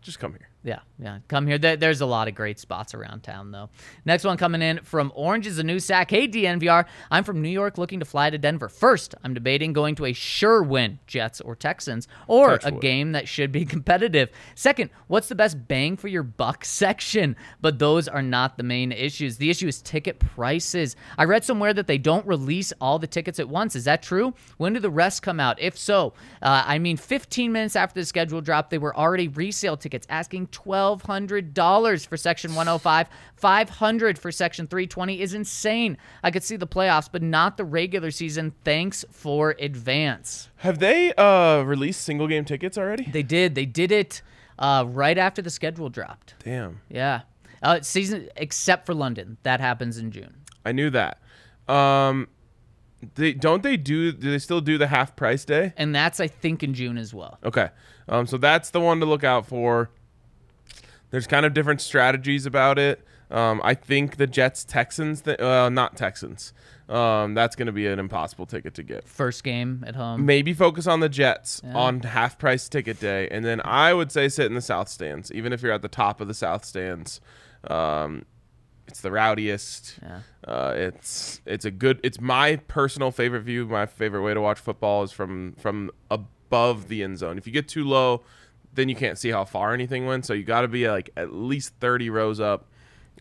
just 0.00 0.18
come 0.18 0.32
here. 0.32 0.48
Yeah, 0.64 0.78
yeah. 1.00 1.18
Come 1.28 1.46
here. 1.46 1.58
There's 1.58 2.00
a 2.00 2.06
lot 2.06 2.26
of 2.26 2.34
great 2.34 2.58
spots 2.58 2.92
around 2.92 3.22
town, 3.22 3.52
though. 3.52 3.70
Next 4.04 4.24
one 4.24 4.36
coming 4.36 4.62
in 4.62 4.80
from 4.82 5.12
Orange 5.14 5.46
is 5.46 5.58
a 5.58 5.62
new 5.62 5.78
sack. 5.78 6.10
Hey, 6.10 6.26
DNVR. 6.26 6.86
I'm 7.08 7.22
from 7.22 7.40
New 7.40 7.48
York 7.48 7.78
looking 7.78 8.00
to 8.00 8.04
fly 8.04 8.30
to 8.30 8.38
Denver. 8.38 8.68
First, 8.68 9.14
I'm 9.22 9.32
debating 9.32 9.72
going 9.72 9.94
to 9.96 10.06
a 10.06 10.12
sure 10.12 10.60
win, 10.60 10.98
Jets 11.06 11.40
or 11.40 11.54
Texans, 11.54 12.08
or 12.26 12.58
a 12.64 12.72
game 12.72 13.12
that 13.12 13.28
should 13.28 13.52
be 13.52 13.64
competitive. 13.66 14.30
Second, 14.56 14.90
what's 15.06 15.28
the 15.28 15.36
best 15.36 15.68
bang 15.68 15.96
for 15.96 16.08
your 16.08 16.24
buck 16.24 16.64
section? 16.64 17.36
But 17.60 17.78
those 17.78 18.08
are 18.08 18.22
not 18.22 18.56
the 18.56 18.64
main 18.64 18.90
issues. 18.90 19.36
The 19.36 19.50
issue 19.50 19.68
is 19.68 19.80
ticket 19.80 20.18
prices. 20.18 20.96
I 21.16 21.24
read 21.24 21.44
somewhere 21.44 21.72
that 21.74 21.86
they 21.86 21.98
don't 21.98 22.26
release 22.26 22.72
all 22.80 22.98
the 22.98 23.06
tickets 23.06 23.38
at 23.38 23.48
once. 23.48 23.76
Is 23.76 23.84
that 23.84 24.02
true? 24.02 24.34
When 24.56 24.72
do 24.72 24.80
the 24.80 24.90
rest 24.90 25.22
come 25.22 25.38
out? 25.38 25.60
If 25.60 25.78
so, 25.78 26.14
uh, 26.42 26.64
I 26.66 26.80
mean, 26.80 26.96
15 26.96 27.52
minutes 27.52 27.76
after 27.76 28.00
the 28.00 28.06
schedule 28.06 28.40
dropped, 28.40 28.70
they 28.70 28.78
were 28.78 28.96
already 28.96 29.28
resale 29.28 29.76
tickets 29.76 30.06
asking 30.10 30.48
$1,200 30.96 32.06
for 32.06 32.16
Section 32.16 32.54
105. 32.54 33.08
500 33.36 34.18
for 34.18 34.32
Section 34.32 34.66
320 34.66 35.20
is 35.20 35.34
insane. 35.34 35.96
I 36.22 36.30
could 36.30 36.42
see 36.42 36.56
the 36.56 36.66
playoffs, 36.66 37.08
but 37.10 37.22
not 37.22 37.56
the 37.56 37.64
regular 37.64 38.10
season. 38.10 38.54
Thanks 38.64 39.04
for 39.10 39.54
advance. 39.58 40.48
Have 40.56 40.78
they 40.78 41.12
uh, 41.14 41.62
released 41.62 42.02
single 42.02 42.26
game 42.26 42.44
tickets 42.44 42.76
already? 42.78 43.04
They 43.10 43.22
did. 43.22 43.54
They 43.54 43.66
did 43.66 43.92
it 43.92 44.22
uh, 44.58 44.84
right 44.88 45.18
after 45.18 45.42
the 45.42 45.50
schedule 45.50 45.88
dropped. 45.88 46.34
Damn. 46.44 46.80
Yeah. 46.88 47.22
Uh, 47.62 47.80
season 47.80 48.28
except 48.36 48.86
for 48.86 48.94
London. 48.94 49.36
That 49.42 49.60
happens 49.60 49.98
in 49.98 50.10
June. 50.10 50.34
I 50.64 50.72
knew 50.72 50.90
that. 50.90 51.20
Um, 51.68 52.28
they 53.14 53.32
don't 53.32 53.62
they 53.62 53.76
do? 53.76 54.12
Do 54.12 54.30
they 54.30 54.38
still 54.38 54.60
do 54.60 54.78
the 54.78 54.88
half 54.88 55.14
price 55.14 55.44
day? 55.44 55.72
And 55.76 55.94
that's 55.94 56.20
I 56.20 56.26
think 56.26 56.62
in 56.62 56.74
June 56.74 56.98
as 56.98 57.14
well. 57.14 57.38
Okay. 57.44 57.68
Um, 58.08 58.26
so 58.26 58.36
that's 58.38 58.70
the 58.70 58.80
one 58.80 59.00
to 59.00 59.06
look 59.06 59.24
out 59.24 59.46
for. 59.46 59.90
There's 61.10 61.26
kind 61.26 61.46
of 61.46 61.54
different 61.54 61.80
strategies 61.80 62.46
about 62.46 62.78
it. 62.78 63.04
Um, 63.30 63.60
I 63.62 63.74
think 63.74 64.16
the 64.16 64.26
Jets 64.26 64.64
Texans, 64.64 65.22
th- 65.22 65.38
uh, 65.38 65.68
not 65.68 65.96
Texans. 65.96 66.52
Um, 66.88 67.34
that's 67.34 67.54
going 67.54 67.66
to 67.66 67.72
be 67.72 67.86
an 67.86 67.98
impossible 67.98 68.46
ticket 68.46 68.72
to 68.74 68.82
get. 68.82 69.06
First 69.06 69.44
game 69.44 69.84
at 69.86 69.94
home. 69.94 70.24
Maybe 70.24 70.54
focus 70.54 70.86
on 70.86 71.00
the 71.00 71.08
Jets 71.10 71.60
on 71.74 72.00
half 72.00 72.38
price 72.38 72.68
ticket 72.68 72.98
day, 72.98 73.28
and 73.30 73.44
then 73.44 73.60
I 73.64 73.92
would 73.92 74.10
say 74.10 74.28
sit 74.30 74.46
in 74.46 74.54
the 74.54 74.62
South 74.62 74.88
stands, 74.88 75.30
even 75.32 75.52
if 75.52 75.60
you're 75.62 75.72
at 75.72 75.82
the 75.82 75.88
top 75.88 76.20
of 76.22 76.28
the 76.28 76.34
South 76.34 76.64
stands. 76.64 77.20
Um, 77.64 78.24
it's 78.86 79.02
the 79.02 79.10
rowdiest. 79.10 79.98
Yeah. 80.02 80.20
Uh, 80.46 80.72
it's 80.76 81.42
it's 81.44 81.66
a 81.66 81.70
good. 81.70 82.00
It's 82.02 82.20
my 82.20 82.56
personal 82.56 83.10
favorite 83.10 83.42
view. 83.42 83.66
My 83.66 83.84
favorite 83.84 84.22
way 84.22 84.32
to 84.32 84.40
watch 84.40 84.58
football 84.58 85.02
is 85.02 85.12
from 85.12 85.56
from 85.58 85.90
above 86.10 86.88
the 86.88 87.02
end 87.02 87.18
zone. 87.18 87.36
If 87.36 87.46
you 87.46 87.52
get 87.52 87.68
too 87.68 87.84
low, 87.84 88.22
then 88.74 88.88
you 88.88 88.94
can't 88.94 89.18
see 89.18 89.30
how 89.30 89.44
far 89.44 89.74
anything 89.74 90.06
went. 90.06 90.26
So 90.26 90.34
you 90.34 90.44
got 90.44 90.62
to 90.62 90.68
be 90.68 90.88
like 90.88 91.10
at 91.16 91.32
least 91.32 91.74
thirty 91.80 92.10
rows 92.10 92.40
up 92.40 92.66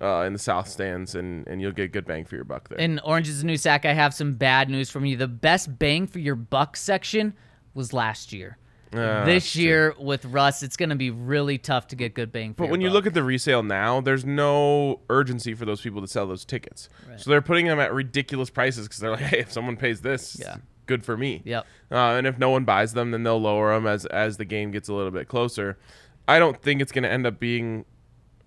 uh, 0.02 0.22
in 0.22 0.34
the 0.34 0.40
South 0.40 0.68
stands, 0.68 1.16
and 1.16 1.48
and 1.48 1.62
you'll 1.62 1.72
get 1.72 1.92
good 1.92 2.06
bang 2.06 2.26
for 2.26 2.36
your 2.36 2.44
buck 2.46 2.70
there. 2.70 2.78
In 2.80 3.00
Orange 3.00 3.30
is 3.30 3.42
the 3.42 3.48
New 3.48 3.58
Sack, 3.58 3.86
I 3.86 3.94
have 3.94 4.14
some 4.14 4.36
bad 4.36 4.70
news 4.70 4.90
from 4.90 5.06
you. 5.06 5.18
The 5.18 5.28
best 5.28 5.78
bang 5.80 6.08
for 6.08 6.20
your 6.20 6.36
buck 6.36 6.78
section 6.78 7.34
was 7.74 7.94
last 7.94 8.34
year. 8.34 8.58
Uh, 8.94 9.26
this 9.26 9.56
year 9.56 9.94
with 10.00 10.24
Russ, 10.26 10.64
it's 10.64 10.78
going 10.78 10.90
to 10.90 10.96
be 10.96 11.10
really 11.10 11.58
tough 11.58 11.88
to 11.88 11.96
get 11.98 12.14
good 12.14 12.32
bang 12.32 12.54
for 12.54 12.64
But 12.64 12.70
when 12.70 12.80
you 12.80 12.90
look 12.90 13.06
at 13.06 13.14
the 13.14 13.24
resale 13.24 13.62
now, 13.62 14.00
there's 14.00 14.24
no 14.24 15.02
urgency 15.10 15.54
for 15.54 15.66
those 15.66 15.82
people 15.82 16.00
to 16.00 16.08
sell 16.08 16.26
those 16.26 16.46
tickets. 16.46 16.88
So 17.18 17.30
they're 17.30 17.42
putting 17.42 17.66
them 17.66 17.82
at 17.82 17.94
ridiculous 17.94 18.50
prices 18.50 18.88
because 18.88 19.00
they're 19.00 19.12
like, 19.12 19.20
hey, 19.24 19.40
if 19.40 19.52
someone 19.52 19.76
pays 19.76 20.00
this, 20.02 20.38
Yeah. 20.40 20.58
Good 20.88 21.06
for 21.06 21.16
me. 21.16 21.42
Yep. 21.46 21.66
Uh, 21.92 21.96
and 21.96 22.26
if 22.26 22.40
no 22.40 22.50
one 22.50 22.66
buys 22.66 22.94
them, 22.94 23.12
then 23.12 23.24
they'll 23.24 23.40
lower 23.40 23.74
them 23.74 23.86
as 23.86 24.06
as 24.08 24.38
the 24.38 24.46
game 24.46 24.72
gets 24.72 24.90
a 24.90 24.94
little 24.94 25.12
bit 25.12 25.28
closer. 25.28 25.78
I 26.28 26.40
don't 26.40 26.62
think 26.62 26.82
it's 26.82 26.92
going 26.92 27.04
to 27.04 27.12
end 27.12 27.26
up 27.28 27.40
being 27.40 27.86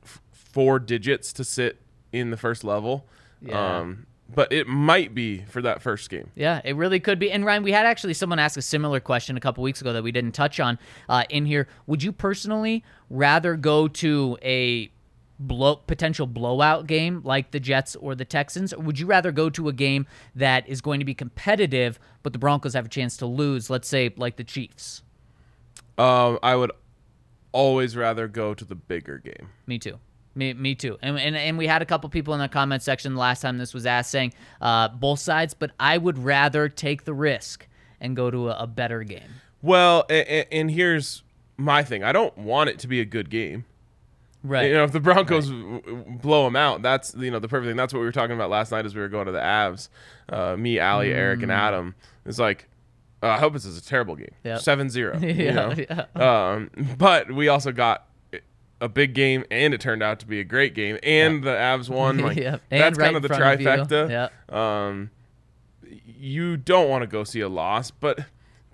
f- 0.03 0.20
four 0.32 0.78
digits 0.78 1.32
to 1.34 1.45
sit 1.45 1.80
in 2.12 2.30
the 2.30 2.36
first 2.36 2.64
level. 2.64 3.07
Yeah. 3.41 3.78
Um, 3.78 4.07
but 4.32 4.53
it 4.53 4.66
might 4.66 5.14
be 5.14 5.43
for 5.49 5.61
that 5.62 5.82
first 5.82 6.09
game. 6.09 6.30
Yeah, 6.36 6.61
it 6.64 6.76
really 6.76 7.01
could 7.01 7.18
be. 7.18 7.32
And 7.32 7.45
Ryan, 7.45 7.62
we 7.62 7.72
had 7.72 7.86
actually 7.86 8.14
someone 8.14 8.38
ask 8.38 8.57
a 8.57 8.62
similar 8.62 9.01
question 9.01 9.36
a 9.36 9.41
couple 9.41 9.64
weeks 9.64 9.80
ago 9.80 9.93
that 9.93 10.03
we 10.03 10.12
didn't 10.12 10.32
touch 10.32 10.61
on 10.61 10.78
uh, 11.09 11.24
in 11.30 11.47
here. 11.47 11.66
Would 11.86 12.03
you 12.03 12.12
personally 12.12 12.84
rather 13.09 13.57
go 13.57 13.88
to 13.88 14.38
a 14.43 14.93
blow 15.41 15.76
potential 15.76 16.26
blowout 16.26 16.86
game 16.86 17.22
like 17.24 17.51
the 17.51 17.59
Jets 17.59 17.97
or 17.97 18.14
the 18.14 18.24
Texans, 18.24 18.72
or 18.72 18.82
would 18.82 18.99
you 18.99 19.07
rather 19.07 19.32
go 19.32 19.51
to 19.51 19.68
a 19.68 19.72
game 19.72 20.07
that 20.36 20.68
is 20.68 20.80
going 20.80 21.01
to 21.01 21.05
be 21.05 21.14
competitive, 21.14 21.99
but 22.22 22.32
the 22.32 22.38
Broncos 22.38 22.74
have 22.74 22.86
a 22.86 22.88
chance 22.88 23.16
to 23.16 23.26
lose? 23.26 23.70
Let's 23.70 23.88
say 23.88 24.12
like 24.16 24.36
the 24.36 24.45
Chiefs. 24.45 25.03
Um, 25.99 26.38
I 26.43 26.55
would 26.57 26.70
always 27.53 27.97
rather 27.97 28.28
go 28.28 28.55
to 28.55 28.64
the 28.64 28.74
bigger 28.74 29.18
game. 29.18 29.49
Me 29.66 29.78
too. 29.78 29.99
Me, 30.34 30.53
me 30.55 30.74
too. 30.74 30.97
And, 31.03 31.18
and 31.18 31.34
and 31.34 31.59
we 31.59 31.66
had 31.66 31.82
a 31.82 31.86
couple 31.86 32.09
people 32.09 32.34
in 32.34 32.41
the 32.41 32.49
comment 32.49 32.82
section 32.82 33.14
the 33.14 33.20
last 33.20 33.41
time 33.41 33.59
this 33.59 33.74
was 33.74 33.84
asked 33.84 34.11
saying 34.11 34.32
uh, 34.61 34.88
both 34.88 35.18
sides, 35.18 35.55
but 35.55 35.72
I 35.80 35.99
would 35.99 36.18
rather 36.18 36.68
take 36.68 37.05
the 37.05 37.14
risk 37.14 37.66
and 38.01 38.14
go 38.14 38.30
to 38.30 38.51
a, 38.51 38.62
a 38.62 38.66
better 38.66 39.03
game. 39.03 39.41
Well, 39.62 40.05
and, 40.09 40.47
and 40.53 40.70
here's 40.70 41.22
my 41.57 41.82
thing. 41.82 42.05
I 42.05 42.12
don't 42.12 42.36
want 42.38 42.70
it 42.70 42.78
to 42.80 42.88
be 42.88 43.01
a 43.01 43.05
good 43.05 43.28
game. 43.28 43.64
Right. 44.43 44.68
You 44.68 44.74
know, 44.74 44.84
if 44.84 44.93
the 44.93 45.01
Broncos 45.01 45.49
w- 45.51 46.05
blow 46.22 46.45
them 46.45 46.57
out, 46.57 46.80
that's 46.82 47.14
you 47.14 47.30
know 47.30 47.38
the 47.38 47.49
perfect 47.49 47.68
thing. 47.68 47.76
That's 47.76 47.93
what 47.93 48.01
we 48.01 48.07
were 48.07 48.12
talking 48.12 48.34
about 48.34 48.49
last 48.51 48.72
night 48.72 48.86
as 48.86 48.95
we 48.95 49.01
were 49.03 49.09
going 49.09 49.26
to 49.26 49.32
the 49.32 49.38
Avs. 49.41 49.88
Uh, 50.30 50.57
me, 50.57 50.78
Ali, 50.80 51.12
Eric, 51.12 51.41
Mm. 51.41 51.43
and 51.45 51.53
Adam. 51.53 51.95
It's 52.24 52.38
like, 52.38 52.68
uh, 53.22 53.28
I 53.28 53.38
hope 53.38 53.53
this 53.53 53.64
is 53.66 53.76
a 53.76 53.82
terrible 53.84 54.16
game. 54.16 54.32
Yep. 54.45 54.61
7-0. 54.61 55.36
Yeah, 55.36 55.53
know? 55.53 55.74
yeah. 55.76 56.53
Um, 56.55 56.70
but 56.97 57.30
we 57.32 57.49
also 57.49 57.70
got 57.72 58.07
a 58.80 58.88
big 58.88 59.12
game 59.14 59.45
and 59.51 59.74
it 59.74 59.80
turned 59.82 60.03
out 60.03 60.20
to 60.20 60.26
be 60.26 60.41
a 60.41 60.45
great 60.45 60.72
game 60.74 60.99
and 61.03 61.43
the 61.45 61.51
Avs 61.51 61.91
won. 61.91 62.16
Like 62.22 62.38
Yep. 62.38 62.62
That's 62.70 62.99
right 62.99 63.05
kind 63.07 63.16
of 63.16 63.22
the 63.22 63.28
front 63.28 63.43
of 63.43 63.61
you. 63.61 63.66
trifecta. 63.66 64.09
Yep. 64.49 64.55
Um, 64.59 65.11
you 66.07 66.57
don't 66.57 66.88
want 66.88 67.03
to 67.03 67.07
go 67.07 67.24
see 67.24 67.41
a 67.41 67.49
loss, 67.49 67.91
but 67.91 68.20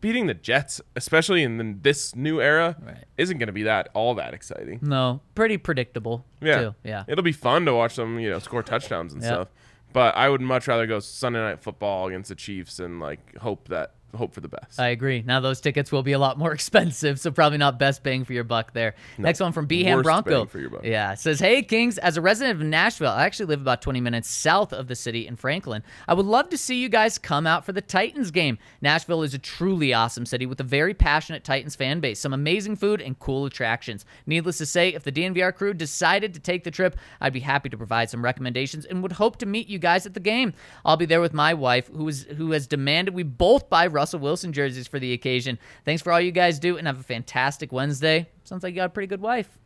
beating 0.01 0.27
the 0.27 0.35
Jets, 0.35 0.81
especially 0.95 1.43
in 1.43 1.57
the, 1.59 1.77
this 1.81 2.15
new 2.15 2.41
era, 2.41 2.77
Right. 2.81 3.05
isn't 3.19 3.39
going 3.39 3.47
to 3.49 3.53
be 3.53 3.63
that 3.65 3.89
all 3.95 4.15
that 4.15 4.35
exciting. 4.35 4.79
No, 4.83 5.21
pretty 5.35 5.57
predictable. 5.59 6.25
Yeah, 6.41 6.61
Too. 6.61 6.75
Yeah. 6.85 7.05
It'll 7.09 7.25
be 7.25 7.33
fun 7.33 7.65
to 7.67 7.75
watch 7.75 7.97
them, 7.97 8.19
you 8.19 8.31
know, 8.31 8.39
score 8.39 8.63
touchdowns 8.63 9.13
and 9.13 9.23
Yep. 9.23 9.33
stuff. 9.33 9.49
But 9.93 10.15
I 10.17 10.29
would 10.29 10.41
much 10.43 10.69
rather 10.69 10.87
go 10.87 10.99
Sunday 11.01 11.41
night 11.41 11.61
football 11.63 12.09
against 12.09 12.29
the 12.29 12.35
Chiefs 12.35 12.79
and 12.79 13.01
like 13.01 13.37
hope 13.39 13.69
that 13.69 13.95
hope 14.17 14.33
for 14.35 14.41
the 14.41 14.49
best. 14.49 14.79
I 14.81 14.89
agree. 14.89 15.23
Now 15.25 15.41
those 15.41 15.61
tickets 15.61 15.93
will 15.93 16.03
be 16.03 16.13
a 16.13 16.19
lot 16.19 16.39
more 16.39 16.53
expensive, 16.55 17.21
so 17.21 17.31
probably 17.31 17.59
not 17.59 17.79
best 17.79 18.03
bang 18.03 18.25
for 18.25 18.33
your 18.33 18.45
buck 18.45 18.73
there. 18.73 18.95
Next 19.19 19.41
one 19.41 19.53
from 19.53 19.67
Beham 19.67 19.97
worst 19.97 20.05
Bronco. 20.05 20.31
bang 20.41 20.47
for 20.49 20.59
your 20.59 20.71
buck. 20.71 20.85
Yeah, 20.85 21.15
says, 21.15 21.41
"Hey 21.41 21.63
Kings, 21.63 21.99
as 21.99 22.17
a 22.17 22.21
resident 22.21 22.61
of 22.61 22.67
Nashville, 22.67 23.11
I 23.11 23.25
actually 23.25 23.47
live 23.47 23.61
about 23.61 23.83
20 23.83 24.01
minutes 24.01 24.29
south 24.31 24.73
of 24.73 24.89
the 24.89 24.95
city 24.95 25.27
in 25.27 25.37
Franklin. 25.37 25.83
I 26.09 26.15
would 26.15 26.27
love 26.27 26.49
to 26.51 26.59
see 26.59 26.77
you 26.77 26.89
guys 26.89 27.19
come 27.19 27.47
out 27.47 27.65
for 27.65 27.73
the 27.73 27.81
Titans 27.83 28.31
game. 28.31 28.59
Nashville 28.81 29.23
is 29.23 29.35
a 29.35 29.39
truly 29.39 29.93
awesome 29.93 30.27
city 30.27 30.47
with 30.47 30.61
a 30.61 30.65
very 30.65 30.95
passionate 30.95 31.45
Titans 31.45 31.75
fan 31.77 32.01
base, 32.01 32.19
some 32.21 32.33
amazing 32.33 32.77
food 32.77 33.01
and 33.01 33.19
cool 33.19 33.45
attractions. 33.47 34.05
Needless 34.27 34.59
to 34.59 34.67
say, 34.67 34.95
if 34.95 35.03
the 35.05 35.13
DNVR 35.13 35.55
crew 35.55 35.75
decided 35.75 36.35
to 36.35 36.41
take 36.41 36.65
the 36.65 36.71
trip, 36.71 36.97
I'd 37.21 37.33
be 37.33 37.41
happy 37.41 37.69
to 37.69 37.77
provide 37.77 38.11
some 38.11 38.23
recommendations 38.25 38.85
and 38.85 39.03
would 39.03 39.13
hope 39.13 39.37
to 39.39 39.47
meet 39.47 39.69
you 39.69 39.79
guys 39.79 40.07
at 40.07 40.15
the 40.15 40.21
game. 40.21 40.53
I'll 40.85 40.97
be 40.97 41.07
there 41.07 41.21
with 41.21 41.35
my 41.35 41.55
wife, 41.55 41.89
who 41.89 42.09
is 42.09 42.25
who 42.37 42.53
has 42.53 42.67
demanded 42.67 43.15
we 43.15 43.23
both 43.23 43.69
buy 43.69 43.87
Russell 43.87 44.06
Wilson 44.15 44.53
jerseys 44.53 44.87
for 44.87 44.99
the 44.99 45.13
occasion. 45.13 45.59
Thanks 45.85 46.03
for 46.03 46.13
all 46.13 46.21
you 46.21 46.33
guys 46.33 46.59
do, 46.59 46.77
and 46.77 46.87
have 46.87 47.01
a 47.01 47.03
fantastic 47.03 47.73
Wednesday. 47.73 48.29
Sounds 48.45 48.63
like 48.63 48.75
you 48.75 48.77
got 48.77 48.87
a 48.87 48.91
pretty 48.91 49.07
good 49.07 49.21
wife. 49.21 49.59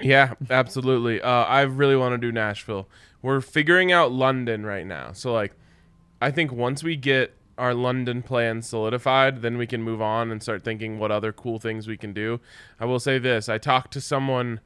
Yeah, 0.00 0.34
absolutely. 0.50 1.22
Uh, 1.22 1.28
I 1.28 1.62
really 1.62 1.96
want 1.96 2.12
to 2.12 2.18
do 2.18 2.30
Nashville. 2.30 2.88
We're 3.22 3.40
figuring 3.40 3.92
out 3.92 4.12
London 4.12 4.64
right 4.66 4.86
now. 4.86 5.12
So 5.12 5.32
like, 5.32 5.52
I 6.20 6.30
think 6.30 6.52
once 6.52 6.82
we 6.84 6.96
get 6.96 7.34
our 7.58 7.74
London 7.74 8.22
plan 8.22 8.60
solidified, 8.60 9.40
then 9.40 9.56
we 9.56 9.66
can 9.66 9.82
move 9.82 10.02
on 10.02 10.30
and 10.30 10.42
start 10.42 10.64
thinking 10.64 10.98
what 10.98 11.10
other 11.10 11.32
cool 11.32 11.58
things 11.58 11.88
we 11.88 11.96
can 11.96 12.12
do. 12.12 12.40
I 12.78 12.84
will 12.84 12.98
say 12.98 13.18
this: 13.18 13.48
I 13.48 13.58
talked 13.58 13.92
to 13.94 14.00
someone. 14.00 14.60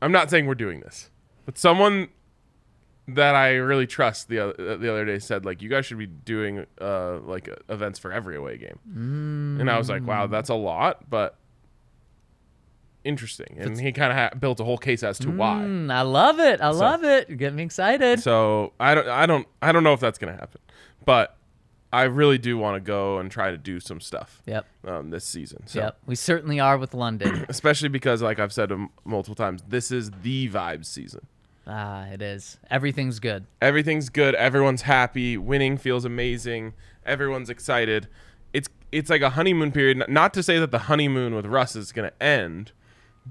I'm 0.00 0.12
not 0.12 0.30
saying 0.30 0.46
we're 0.46 0.54
doing 0.54 0.80
this, 0.80 1.10
but 1.44 1.58
someone 1.58 2.08
that 3.08 3.34
I 3.34 3.54
really 3.54 3.86
trust 3.86 4.28
the 4.28 4.38
other, 4.40 4.76
the 4.76 4.90
other 4.90 5.04
day 5.04 5.18
said 5.18 5.44
like 5.44 5.62
you 5.62 5.68
guys 5.68 5.86
should 5.86 5.98
be 5.98 6.06
doing 6.06 6.66
uh 6.80 7.18
like 7.20 7.48
events 7.68 7.98
for 7.98 8.12
every 8.12 8.36
away 8.36 8.58
game, 8.58 8.78
and 9.60 9.70
I 9.70 9.78
was 9.78 9.88
like, 9.88 10.06
wow, 10.06 10.26
that's 10.26 10.50
a 10.50 10.54
lot, 10.54 11.08
but 11.10 11.36
interesting. 13.04 13.56
And 13.58 13.80
he 13.80 13.92
kind 13.92 14.12
of 14.12 14.18
ha- 14.18 14.38
built 14.38 14.60
a 14.60 14.64
whole 14.64 14.78
case 14.78 15.02
as 15.02 15.18
to 15.20 15.30
why. 15.30 15.62
Mm, 15.64 15.90
I 15.92 16.02
love 16.02 16.40
it. 16.40 16.60
I 16.60 16.68
love 16.68 17.04
it. 17.04 17.28
You're 17.28 17.38
getting 17.38 17.56
me 17.56 17.62
excited. 17.62 18.20
So 18.20 18.72
I 18.78 18.94
don't, 18.94 19.08
I 19.08 19.26
don't, 19.26 19.46
I 19.62 19.72
don't 19.72 19.84
know 19.84 19.92
if 19.94 20.00
that's 20.00 20.18
gonna 20.18 20.32
happen, 20.32 20.60
but 21.04 21.36
I 21.92 22.02
really 22.02 22.36
do 22.36 22.58
want 22.58 22.76
to 22.76 22.80
go 22.80 23.18
and 23.18 23.30
try 23.30 23.50
to 23.50 23.56
do 23.56 23.80
some 23.80 23.98
stuff 24.00 24.42
Yep. 24.44 24.66
um, 24.86 25.10
this 25.10 25.24
season. 25.24 25.66
So 25.66 25.80
Yep. 25.80 25.98
We 26.06 26.14
certainly 26.16 26.60
are 26.60 26.76
with 26.76 26.92
London. 26.92 27.46
especially 27.48 27.88
because, 27.88 28.20
like 28.20 28.38
I've 28.38 28.52
said 28.52 28.70
m- 28.70 28.90
multiple 29.06 29.34
times, 29.34 29.62
this 29.66 29.90
is 29.90 30.10
the 30.22 30.50
vibes 30.50 30.84
season. 30.86 31.26
Ah, 31.68 32.06
it 32.06 32.22
is. 32.22 32.58
Everything's 32.70 33.18
good. 33.20 33.46
Everything's 33.60 34.08
good. 34.08 34.34
Everyone's 34.34 34.82
happy. 34.82 35.36
Winning 35.36 35.76
feels 35.76 36.04
amazing. 36.04 36.72
Everyone's 37.06 37.50
excited. 37.50 38.08
It's 38.52 38.68
it's 38.90 39.10
like 39.10 39.22
a 39.22 39.30
honeymoon 39.30 39.72
period. 39.72 40.02
Not 40.08 40.32
to 40.34 40.42
say 40.42 40.58
that 40.58 40.70
the 40.70 40.78
honeymoon 40.80 41.34
with 41.34 41.46
Russ 41.46 41.76
is 41.76 41.92
gonna 41.92 42.12
end, 42.20 42.72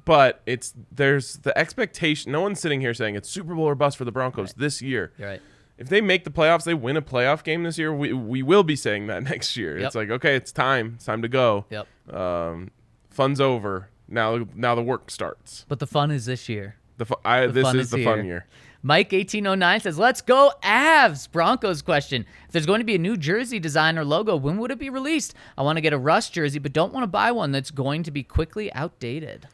but 0.05 0.41
it's 0.45 0.73
there's 0.91 1.37
the 1.39 1.57
expectation. 1.57 2.31
No 2.31 2.41
one's 2.41 2.59
sitting 2.59 2.81
here 2.81 2.93
saying 2.93 3.15
it's 3.15 3.29
Super 3.29 3.55
Bowl 3.55 3.65
or 3.65 3.75
bust 3.75 3.97
for 3.97 4.05
the 4.05 4.11
Broncos 4.11 4.53
this 4.53 4.81
year. 4.81 5.11
You're 5.17 5.29
right. 5.29 5.41
if 5.77 5.89
they 5.89 6.01
make 6.01 6.23
the 6.23 6.29
playoffs, 6.31 6.63
they 6.63 6.73
win 6.73 6.97
a 6.97 7.01
playoff 7.01 7.43
game 7.43 7.63
this 7.63 7.77
year. 7.77 7.93
We 7.93 8.13
we 8.13 8.43
will 8.43 8.63
be 8.63 8.75
saying 8.75 9.07
that 9.07 9.23
next 9.31 9.57
year. 9.57 9.77
Yep. 9.77 9.85
It's 9.87 9.95
like 9.95 10.09
okay, 10.11 10.35
it's 10.35 10.51
time. 10.51 10.93
It's 10.95 11.05
time 11.05 11.21
to 11.21 11.27
go. 11.27 11.65
Yep. 11.69 11.87
Um, 12.15 12.71
fun's 13.09 13.41
over. 13.41 13.89
Now 14.07 14.47
now 14.55 14.73
the 14.75 14.83
work 14.83 15.09
starts. 15.11 15.65
But 15.67 15.79
the 15.79 15.87
fun 15.87 16.11
is 16.11 16.25
this 16.25 16.47
year. 16.47 16.75
The 16.97 17.05
fu- 17.05 17.15
I, 17.23 17.47
this 17.47 17.63
fun 17.63 17.79
is 17.79 17.85
is 17.85 17.91
the 17.91 17.97
here. 17.97 18.05
fun 18.05 18.25
year. 18.25 18.45
Mike 18.83 19.11
eighteen 19.11 19.45
oh 19.47 19.55
nine 19.55 19.79
says, 19.79 19.97
"Let's 19.97 20.21
go 20.21 20.51
Avs." 20.63 21.29
Broncos 21.31 21.81
question: 21.81 22.25
If 22.45 22.51
there's 22.51 22.65
going 22.65 22.79
to 22.79 22.85
be 22.85 22.95
a 22.95 22.99
new 22.99 23.17
jersey 23.17 23.59
design 23.59 23.97
or 23.97 24.05
logo, 24.05 24.35
when 24.35 24.57
would 24.59 24.71
it 24.71 24.79
be 24.79 24.89
released? 24.89 25.33
I 25.57 25.63
want 25.63 25.77
to 25.77 25.81
get 25.81 25.93
a 25.93 25.97
Russ 25.97 26.29
jersey, 26.29 26.59
but 26.59 26.73
don't 26.73 26.93
want 26.93 27.03
to 27.03 27.07
buy 27.07 27.31
one 27.31 27.51
that's 27.51 27.71
going 27.71 28.03
to 28.03 28.11
be 28.11 28.23
quickly 28.23 28.71
outdated. 28.73 29.47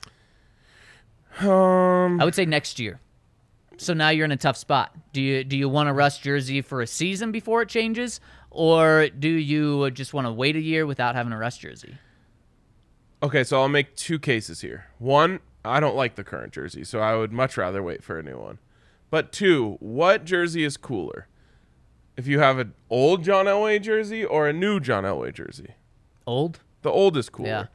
Um, 1.40 2.22
I 2.22 2.26
would 2.26 2.36
say 2.36 2.46
next 2.46 2.80
year. 2.80 3.00
So 3.78 3.94
now 3.94 4.10
you're 4.10 4.26
in 4.26 4.32
a 4.32 4.38
tough 4.38 4.58
spot. 4.58 4.96
Do 5.14 5.22
you 5.22 5.44
do 5.44 5.58
you 5.58 5.68
want 5.68 5.90
a 5.90 5.94
Russ 5.94 6.20
jersey 6.20 6.62
for 6.62 6.82
a 6.82 6.88
season 6.88 7.32
before 7.32 7.62
it 7.64 7.70
changes, 7.70 8.20
or 8.52 9.08
do 9.10 9.30
you 9.30 9.90
just 9.92 10.14
want 10.14 10.28
to 10.28 10.32
wait 10.32 10.56
a 10.56 10.62
year 10.62 10.86
without 10.86 11.16
having 11.16 11.34
a 11.34 11.38
Russ 11.38 11.58
jersey? 11.58 11.98
okay, 13.24 13.44
so 13.44 13.62
I'll 13.62 13.70
make 13.70 13.96
two 13.96 14.20
cases 14.20 14.60
here. 14.62 14.88
One, 15.00 15.40
I 15.66 15.80
don't 15.80 15.96
like 15.96 16.16
the 16.16 16.24
current 16.24 16.54
jersey, 16.54 16.84
so 16.84 17.00
I 17.00 17.16
would 17.16 17.32
much 17.32 17.58
rather 17.58 17.82
wait 17.82 18.04
for 18.04 18.20
a 18.20 18.24
new 18.24 18.38
one. 18.38 18.60
But 19.10 19.32
two, 19.32 19.78
what 19.80 20.26
jersey 20.26 20.64
is 20.64 20.78
cooler? 20.78 21.28
If 22.18 22.28
you 22.28 22.40
have 22.40 22.60
an 22.60 22.74
old 22.90 23.24
John 23.24 23.46
Elway 23.46 23.82
jersey 23.82 24.24
or 24.26 24.48
a 24.48 24.54
new 24.54 24.80
John 24.80 25.04
Elway 25.04 25.34
jersey? 25.34 25.76
Old? 26.28 26.60
The 26.82 26.90
old 26.92 27.18
is 27.18 27.30
cooler. 27.30 27.48
Yeah. 27.50 27.66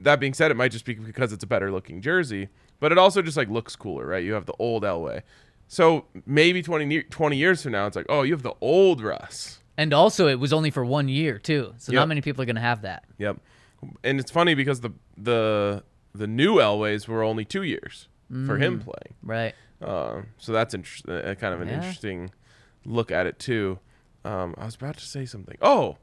That 0.00 0.20
being 0.20 0.34
said, 0.34 0.50
it 0.50 0.54
might 0.56 0.72
just 0.72 0.84
be 0.84 0.94
because 0.94 1.32
it's 1.32 1.44
a 1.44 1.46
better 1.46 1.70
looking 1.70 2.00
jersey, 2.00 2.48
but 2.80 2.92
it 2.92 2.98
also 2.98 3.22
just 3.22 3.36
like 3.36 3.48
looks 3.48 3.76
cooler, 3.76 4.06
right? 4.06 4.24
You 4.24 4.32
have 4.34 4.46
the 4.46 4.54
old 4.58 4.82
Elway. 4.82 5.22
So 5.68 6.06
maybe 6.26 6.62
20, 6.62 7.02
20 7.04 7.36
years 7.36 7.62
from 7.62 7.72
now, 7.72 7.86
it's 7.86 7.96
like, 7.96 8.06
oh, 8.08 8.22
you 8.22 8.32
have 8.32 8.42
the 8.42 8.54
old 8.60 9.00
Russ. 9.00 9.60
And 9.76 9.94
also, 9.94 10.26
it 10.26 10.34
was 10.40 10.52
only 10.52 10.70
for 10.70 10.84
one 10.84 11.08
year 11.08 11.38
too, 11.38 11.74
so 11.78 11.92
Yep. 11.92 12.00
not 12.00 12.08
many 12.08 12.20
people 12.20 12.42
are 12.42 12.46
going 12.46 12.56
to 12.56 12.60
have 12.62 12.82
that. 12.82 13.04
Yep. 13.18 13.38
And 14.04 14.20
it's 14.20 14.30
funny 14.30 14.54
because 14.54 14.80
the 14.80 14.90
the 15.16 15.82
the 16.14 16.26
new 16.26 16.56
Elways 16.56 17.06
were 17.08 17.22
only 17.22 17.44
two 17.44 17.62
years 17.62 18.08
for 18.46 18.58
him 18.58 18.80
playing. 18.80 19.14
Right. 19.22 19.54
Um, 19.82 20.26
so 20.38 20.52
that's 20.52 20.74
interesting. 20.74 21.12
Uh, 21.14 21.34
kind 21.34 21.54
of 21.54 21.60
an 21.60 21.68
Yeah. 21.68 21.76
interesting 21.76 22.30
look 22.84 23.10
at 23.10 23.26
it 23.26 23.38
too. 23.38 23.78
Um, 24.24 24.54
I 24.58 24.66
was 24.66 24.74
about 24.76 24.96
to 24.98 25.04
say 25.04 25.24
something. 25.26 25.56
Oh, 25.62 25.96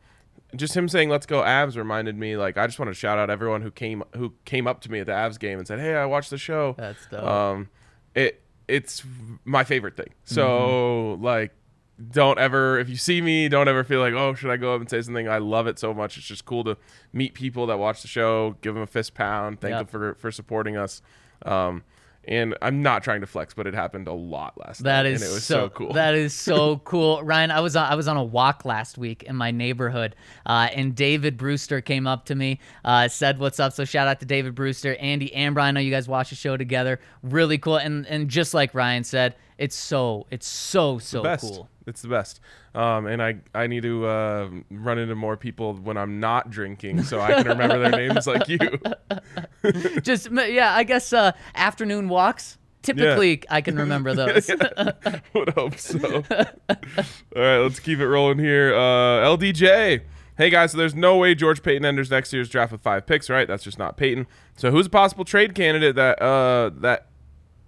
just 0.56 0.76
him 0.76 0.88
saying 0.90 1.10
"Let's 1.10 1.26
go 1.26 1.42
Avs" 1.42 1.76
reminded 1.78 2.18
me. 2.18 2.36
Like 2.38 2.58
I 2.58 2.66
just 2.68 2.80
want 2.80 2.90
to 2.90 2.94
shout 2.96 3.18
out 3.20 3.30
everyone 3.30 3.62
who 3.62 3.70
came 3.72 4.04
who 4.16 4.34
came 4.46 4.66
up 4.68 4.82
to 4.82 4.92
me 4.92 5.00
at 5.00 5.06
the 5.06 5.12
Avs 5.12 5.38
game 5.40 5.60
and 5.60 5.68
said, 5.68 5.80
"Hey, 5.80 5.96
I 5.96 6.06
watched 6.06 6.30
the 6.32 6.38
show." 6.38 6.74
That's 6.78 7.06
dope. 7.08 7.24
Um, 7.24 7.70
it 8.16 8.42
it's 8.68 9.04
my 9.46 9.64
favorite 9.64 9.96
thing. 9.96 10.10
So 10.26 10.48
Mm-hmm. 11.16 11.24
like, 11.24 11.54
don't 12.12 12.38
ever 12.38 12.80
if 12.80 12.90
you 12.90 12.96
see 12.96 13.22
me, 13.22 13.50
don't 13.50 13.68
ever 13.68 13.84
feel 13.84 14.00
like, 14.00 14.14
oh, 14.14 14.34
should 14.36 14.52
I 14.52 14.58
go 14.58 14.76
up 14.76 14.82
and 14.82 14.90
say 14.90 15.02
something? 15.02 15.28
I 15.28 15.40
love 15.40 15.68
it 15.68 15.80
so 15.80 15.94
much. 15.94 16.18
It's 16.18 16.28
just 16.28 16.46
cool 16.46 16.64
to 16.66 16.78
meet 17.14 17.34
people 17.34 17.68
that 17.68 17.80
watch 17.80 18.02
the 18.02 18.08
show, 18.08 18.56
give 18.62 18.74
them 18.74 18.84
a 18.84 18.88
fist 18.88 19.14
pound, 19.14 19.62
thank 19.62 19.76
them 19.76 19.88
for 19.88 20.16
for 20.16 20.32
supporting 20.32 20.78
us. 20.78 21.02
Um, 21.44 21.84
and 22.28 22.56
I'm 22.62 22.82
not 22.82 23.04
trying 23.04 23.22
to 23.22 23.28
flex, 23.28 23.54
but 23.54 23.68
it 23.68 23.74
happened 23.74 24.08
a 24.08 24.14
lot 24.14 24.58
last 24.58 24.84
That 24.84 25.04
night, 25.04 25.14
is 25.14 25.22
and 25.22 25.32
it 25.32 25.34
was 25.34 25.46
so, 25.46 25.56
so, 25.56 25.70
cool. 25.70 25.94
That 25.94 26.14
is 26.14 26.34
so 26.34 26.78
cool, 26.84 27.24
Ryan. 27.24 27.52
I 27.52 27.62
was 27.62 27.76
on, 27.76 27.90
I 27.90 27.96
was 27.96 28.08
on 28.08 28.18
a 28.18 28.24
walk 28.24 28.66
last 28.66 28.98
week 28.98 29.24
in 29.24 29.36
my 29.36 29.52
neighborhood, 29.52 30.16
uh, 30.46 30.68
and 30.74 30.94
David 30.94 31.38
Brewster 31.38 31.80
came 31.80 32.06
up 32.06 32.26
to 32.26 32.36
me, 32.36 32.60
uh, 32.84 33.08
said 33.08 33.40
what's 33.40 33.60
up. 33.60 33.72
So 33.74 33.86
shout 33.86 34.08
out 34.08 34.20
to 34.20 34.26
David 34.26 34.56
Brewster, 34.56 34.96
Andy 34.96 35.32
Ambra. 35.34 35.62
I 35.62 35.72
know 35.72 35.80
you 35.80 35.92
guys 35.92 36.08
watch 36.08 36.30
the 36.30 36.36
show 36.36 36.58
together. 36.58 37.00
Really 37.24 37.58
cool, 37.58 37.78
and 37.78 38.06
and 38.08 38.28
just 38.28 38.54
like 38.54 38.76
Ryan 38.76 39.06
said, 39.06 39.36
it's 39.58 39.76
so 39.76 40.28
it's 40.30 40.48
so 40.48 41.00
so 41.00 41.38
cool. 41.38 41.70
It's 41.88 42.02
the 42.02 42.10
best. 42.10 42.42
Um, 42.76 43.08
and 43.08 43.24
I, 43.24 43.38
I 43.56 43.68
need 43.68 43.84
to 43.84 44.06
uh, 44.06 44.50
run 44.70 45.00
into 45.00 45.16
more 45.16 45.38
people 45.38 45.74
when 45.76 45.98
I'm 45.98 46.20
not 46.20 46.50
drinking 46.50 47.04
so 47.04 47.22
I 47.22 47.36
can 47.36 47.48
remember 47.48 47.80
their 47.80 47.92
names 47.92 48.28
like 48.28 48.50
you. 48.50 48.60
Just 50.02 50.30
yeah, 50.30 50.76
I 50.76 50.84
guess 50.84 51.14
uh, 51.14 51.32
afternoon 51.56 52.10
walks. 52.10 52.58
Typically, 52.82 53.42
I 53.50 53.62
can 53.62 53.78
remember 53.78 54.14
those. 54.16 54.50
Would 55.34 55.50
hope 55.50 55.78
so. 55.78 56.24
All 56.30 56.76
right, 57.36 57.58
let's 57.58 57.80
keep 57.80 58.00
it 58.00 58.08
rolling 58.08 58.40
here. 58.40 58.74
Uh, 58.76 59.26
LDJ. 59.26 60.02
Hey 60.38 60.50
guys, 60.52 60.74
so 60.74 60.78
there's 60.78 60.94
no 60.94 61.18
way 61.18 61.34
George 61.34 61.64
Paton 61.64 61.84
enters 61.84 62.12
next 62.12 62.32
year's 62.32 62.48
draft 62.48 62.72
with 62.72 62.82
five 62.82 63.08
picks, 63.08 63.28
right? 63.30 63.48
That's 63.48 63.64
just 63.64 63.80
not 63.80 63.98
Paton. 63.98 64.28
So 64.56 64.70
who's 64.70 64.86
a 64.86 64.90
possible 64.90 65.26
trade 65.26 65.56
candidate 65.56 65.96
that 65.96 66.22
uh, 66.22 66.70
that 66.76 67.08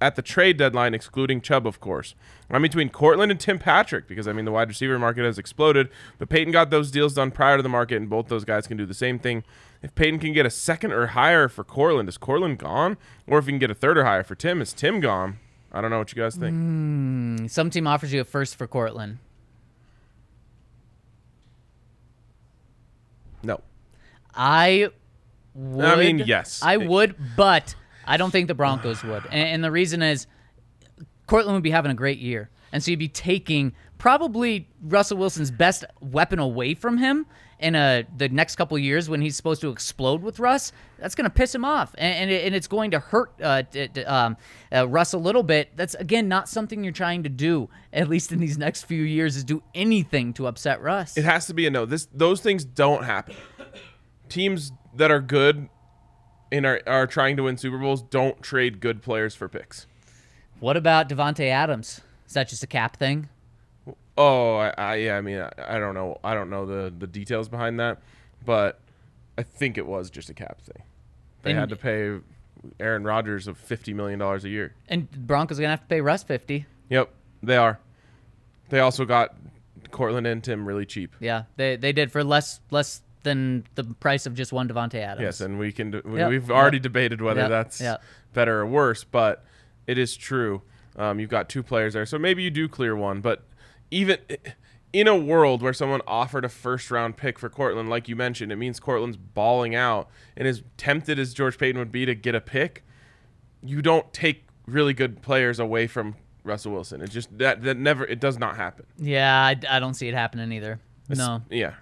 at 0.02 0.16
the 0.16 0.22
trade 0.22 0.58
deadline, 0.58 0.93
excluding 0.93 1.41
Chubb, 1.41 1.68
of 1.68 1.80
course? 1.80 2.16
I'm 2.50 2.62
between 2.62 2.89
Courtland 2.89 3.32
and 3.32 3.39
Tim 3.39 3.60
Patrick 3.60 4.08
because 4.08 4.28
I 4.28 4.34
mean 4.34 4.45
the 4.45 4.52
wide 4.52 4.70
receiver 4.70 4.97
market 4.97 5.24
has 5.26 5.38
exploded, 5.38 5.89
but 6.18 6.30
Paton 6.30 6.52
got 6.52 6.70
those 6.70 6.89
deals 6.89 7.14
done 7.14 7.32
prior 7.32 7.58
to 7.58 7.64
the 7.64 7.70
market, 7.70 7.97
and 7.97 8.10
both 8.10 8.28
those 8.28 8.45
guys 8.45 8.66
can 8.66 8.78
do 8.78 8.86
the 8.86 8.93
same 8.93 9.20
thing. 9.20 9.43
If 9.82 9.95
Paton 9.95 10.20
can 10.20 10.34
get 10.34 10.45
a 10.45 10.50
second 10.50 10.91
or 10.91 11.08
higher 11.08 11.47
for 11.47 11.64
Courtland, 11.64 12.10
is 12.10 12.18
Courtland 12.18 12.58
gone? 12.58 12.97
Or 13.28 13.39
if 13.39 13.45
he 13.45 13.52
can 13.52 13.60
get 13.60 13.72
a 13.72 13.76
third 13.76 13.97
or 13.97 14.04
higher 14.04 14.24
for 14.24 14.36
Tim, 14.36 14.62
is 14.62 14.74
Tim 14.74 15.00
gone? 15.00 15.39
I 15.72 15.82
don't 15.82 15.91
know 15.91 16.00
what 16.00 16.14
you 16.14 16.22
guys 16.22 16.36
think. 16.36 16.54
Hmm, 16.54 17.47
some 17.47 17.70
team 17.70 17.88
offers 17.88 18.12
you 18.12 18.22
a 18.22 18.24
first 18.24 18.56
for 18.56 18.68
Courtland. 18.68 19.20
No. 23.43 23.62
I 24.34 24.89
would. 25.54 25.86
I 25.86 25.95
mean, 25.95 26.20
yes. 26.20 26.62
I 26.64 26.78
would, 26.78 27.16
but 27.36 27.76
I 28.10 28.18
don't 28.18 28.32
think 28.32 28.47
the 28.47 28.55
Broncos 28.55 29.03
would, 29.03 29.24
and, 29.26 29.49
and 29.49 29.64
the 29.64 29.72
reason 29.72 30.01
is 30.01 30.26
Courtland 31.28 31.55
would 31.55 31.64
be 31.64 31.72
having 31.72 31.91
a 31.91 31.95
great 31.95 32.18
year, 32.18 32.49
and 32.72 32.84
so 32.84 32.91
you'd 32.91 32.99
be 32.99 33.07
taking 33.07 33.74
probably 33.99 34.68
Russell 34.82 35.18
Wilson's 35.18 35.51
best 35.51 35.86
weapon 36.01 36.39
away 36.39 36.74
from 36.74 36.97
him 36.97 37.28
in 37.60 37.76
a, 37.76 38.05
the 38.18 38.30
next 38.30 38.55
couple 38.55 38.78
years 38.80 39.10
when 39.10 39.22
he's 39.22 39.36
supposed 39.36 39.62
to 39.62 39.70
explode 39.70 40.24
with 40.24 40.39
Russ. 40.39 40.72
That's 40.97 41.14
going 41.14 41.26
to 41.26 41.30
piss 41.30 41.53
him 41.53 41.64
off, 41.64 41.93
and, 41.97 42.16
and, 42.16 42.32
it, 42.32 42.45
and, 42.45 42.55
it's 42.55 42.68
going 42.68 42.91
to 42.91 42.99
hurt 42.99 43.32
uh, 43.43 43.64
t- 43.64 43.89
t- 43.89 44.03
um, 44.05 44.38
uh, 44.74 44.88
Russ 44.88 45.14
a 45.14 45.18
little 45.18 45.43
bit. 45.43 45.76
That's 45.76 45.93
again 45.95 46.28
not 46.28 46.49
something 46.49 46.84
you're 46.84 46.91
trying 46.93 47.24
to 47.24 47.30
do. 47.30 47.70
At 47.93 48.07
least 48.07 48.32
in 48.32 48.39
these 48.39 48.57
next 48.57 48.84
few 48.86 49.03
years, 49.03 49.36
is 49.38 49.43
do 49.43 49.62
anything 49.76 50.34
to 50.34 50.47
upset 50.47 50.82
Russ. 50.82 51.16
It 51.16 51.26
has 51.26 51.45
to 51.47 51.53
be 51.53 51.68
a 51.68 51.70
no. 51.70 51.86
This 51.86 52.07
those 52.14 52.41
things 52.41 52.66
don't 52.66 53.03
happen. 53.03 53.36
Teams 54.30 54.72
that 54.95 55.12
are 55.12 55.22
good 55.22 55.70
and 56.52 56.66
are, 56.66 56.82
are 56.88 57.08
trying 57.08 57.38
to 57.38 57.43
win 57.43 57.58
Super 57.58 57.78
Bowls 57.78 58.02
don't 58.02 58.41
trade 58.41 58.80
good 58.80 59.02
players 59.02 59.36
for 59.36 59.47
picks. 59.47 59.88
What 60.60 60.78
about 60.78 61.10
Davante 61.10 61.47
Adams? 61.47 62.02
Is 62.28 62.34
that 62.34 62.50
just 62.50 62.64
a 62.64 62.68
cap 62.68 62.97
thing? 62.97 63.30
Oh, 64.18 64.58
I, 64.58 64.74
I 64.78 64.95
yeah. 64.95 65.18
I 65.18 65.22
mean, 65.22 65.39
I, 65.39 65.52
I, 65.76 65.80
don't 65.80 65.95
know. 65.95 66.20
I 66.24 66.34
don't 66.34 66.50
know 66.50 66.66
the 66.66 66.93
the 66.95 67.08
details 67.08 67.47
behind 67.47 67.80
that, 67.80 68.02
but 68.45 68.80
I 69.38 69.43
think 69.43 69.78
it 69.78 69.86
was 69.86 70.10
just 70.10 70.30
a 70.30 70.34
cap 70.34 70.62
thing. 70.62 70.84
They 71.41 71.52
and, 71.52 71.60
had 71.60 71.70
to 71.70 71.78
pay 71.78 72.20
Aaron 72.80 73.06
Rodgers 73.06 73.47
of 73.47 73.58
fifty 73.58 73.93
million 73.93 74.20
dollars 74.20 74.43
a 74.43 74.50
year, 74.50 74.74
and 74.89 75.10
Broncos 75.10 75.58
are 75.60 75.62
gonna 75.62 75.72
have 75.72 75.82
to 75.82 75.88
pay 75.88 76.02
Russ 76.02 76.24
fifty. 76.24 76.66
Yep, 76.89 77.10
they 77.41 77.56
are. 77.56 77.80
They 78.68 78.82
also 78.82 79.06
got 79.06 79.36
Courtland 79.91 80.28
and 80.28 80.43
Tim 80.43 80.68
really 80.68 80.86
cheap. 80.86 81.16
Yeah, 81.22 81.43
they 81.56 81.78
they 81.78 81.93
did 81.93 82.12
for 82.12 82.24
less 82.24 82.60
less 82.72 83.02
than 83.24 83.65
the 83.76 83.84
price 83.84 84.26
of 84.26 84.34
just 84.34 84.51
one 84.51 84.67
Davante 84.67 84.95
Adams. 84.95 85.24
Yes, 85.24 85.41
and 85.41 85.59
we 85.59 85.72
can 85.72 86.01
we, 86.05 86.20
yep. 86.20 86.30
we've 86.30 86.49
already 86.49 86.78
yep. 86.78 86.84
debated 86.84 87.22
whether 87.22 87.41
yep. 87.41 87.49
that's 87.49 87.82
better 88.34 88.61
or 88.61 88.65
worse, 88.65 89.03
but 89.03 89.43
it 89.88 89.97
is 89.97 90.15
true. 90.15 90.61
Um, 90.95 91.20
you've 91.20 91.30
got 91.30 91.49
two 91.49 91.63
players 91.63 91.93
there, 91.93 92.05
so 92.05 92.17
maybe 92.17 92.43
you 92.43 92.49
do 92.49 92.67
clear 92.67 92.95
one, 92.95 93.22
but 93.22 93.43
even 93.91 94.17
in 94.91 95.07
a 95.07 95.15
world 95.15 95.61
where 95.61 95.74
someone 95.74 96.01
offered 96.07 96.43
a 96.43 96.49
first 96.49 96.89
round 96.91 97.17
pick 97.17 97.38
for 97.38 97.49
Courtland, 97.49 97.89
like 97.89 98.07
you 98.07 98.15
mentioned, 98.15 98.51
it 98.51 98.55
means 98.55 98.80
Courtland's 98.80 99.17
balling 99.17 99.76
out. 99.76 100.09
And 100.36 100.47
as 100.47 100.63
tempted 100.78 101.20
as 101.20 101.34
George 101.34 101.57
Paton 101.57 101.78
would 101.78 101.91
be 101.91 102.05
to 102.05 102.15
get 102.15 102.36
a 102.36 102.41
pick, 102.41 102.84
you 103.63 103.82
don't 103.82 104.11
take 104.13 104.45
really 104.65 104.93
good 104.93 105.22
players 105.22 105.59
away 105.59 105.88
from 105.88 106.15
Russell 106.43 106.72
Wilson. 106.72 107.01
It 107.01 107.09
just 107.09 107.38
that 107.38 107.63
that 107.63 107.78
never 107.78 108.05
it 108.05 108.20
does 108.20 108.39
not 108.39 108.55
happen. 108.55 108.86
Yeah, 108.97 109.41
I, 109.41 109.59
I 109.70 109.80
don't 109.80 109.93
see 109.93 110.07
it 110.07 110.13
happening 110.13 110.51
either. 110.51 110.80
It's, 111.09 111.20
no. 111.20 111.41
Yeah. 111.49 111.74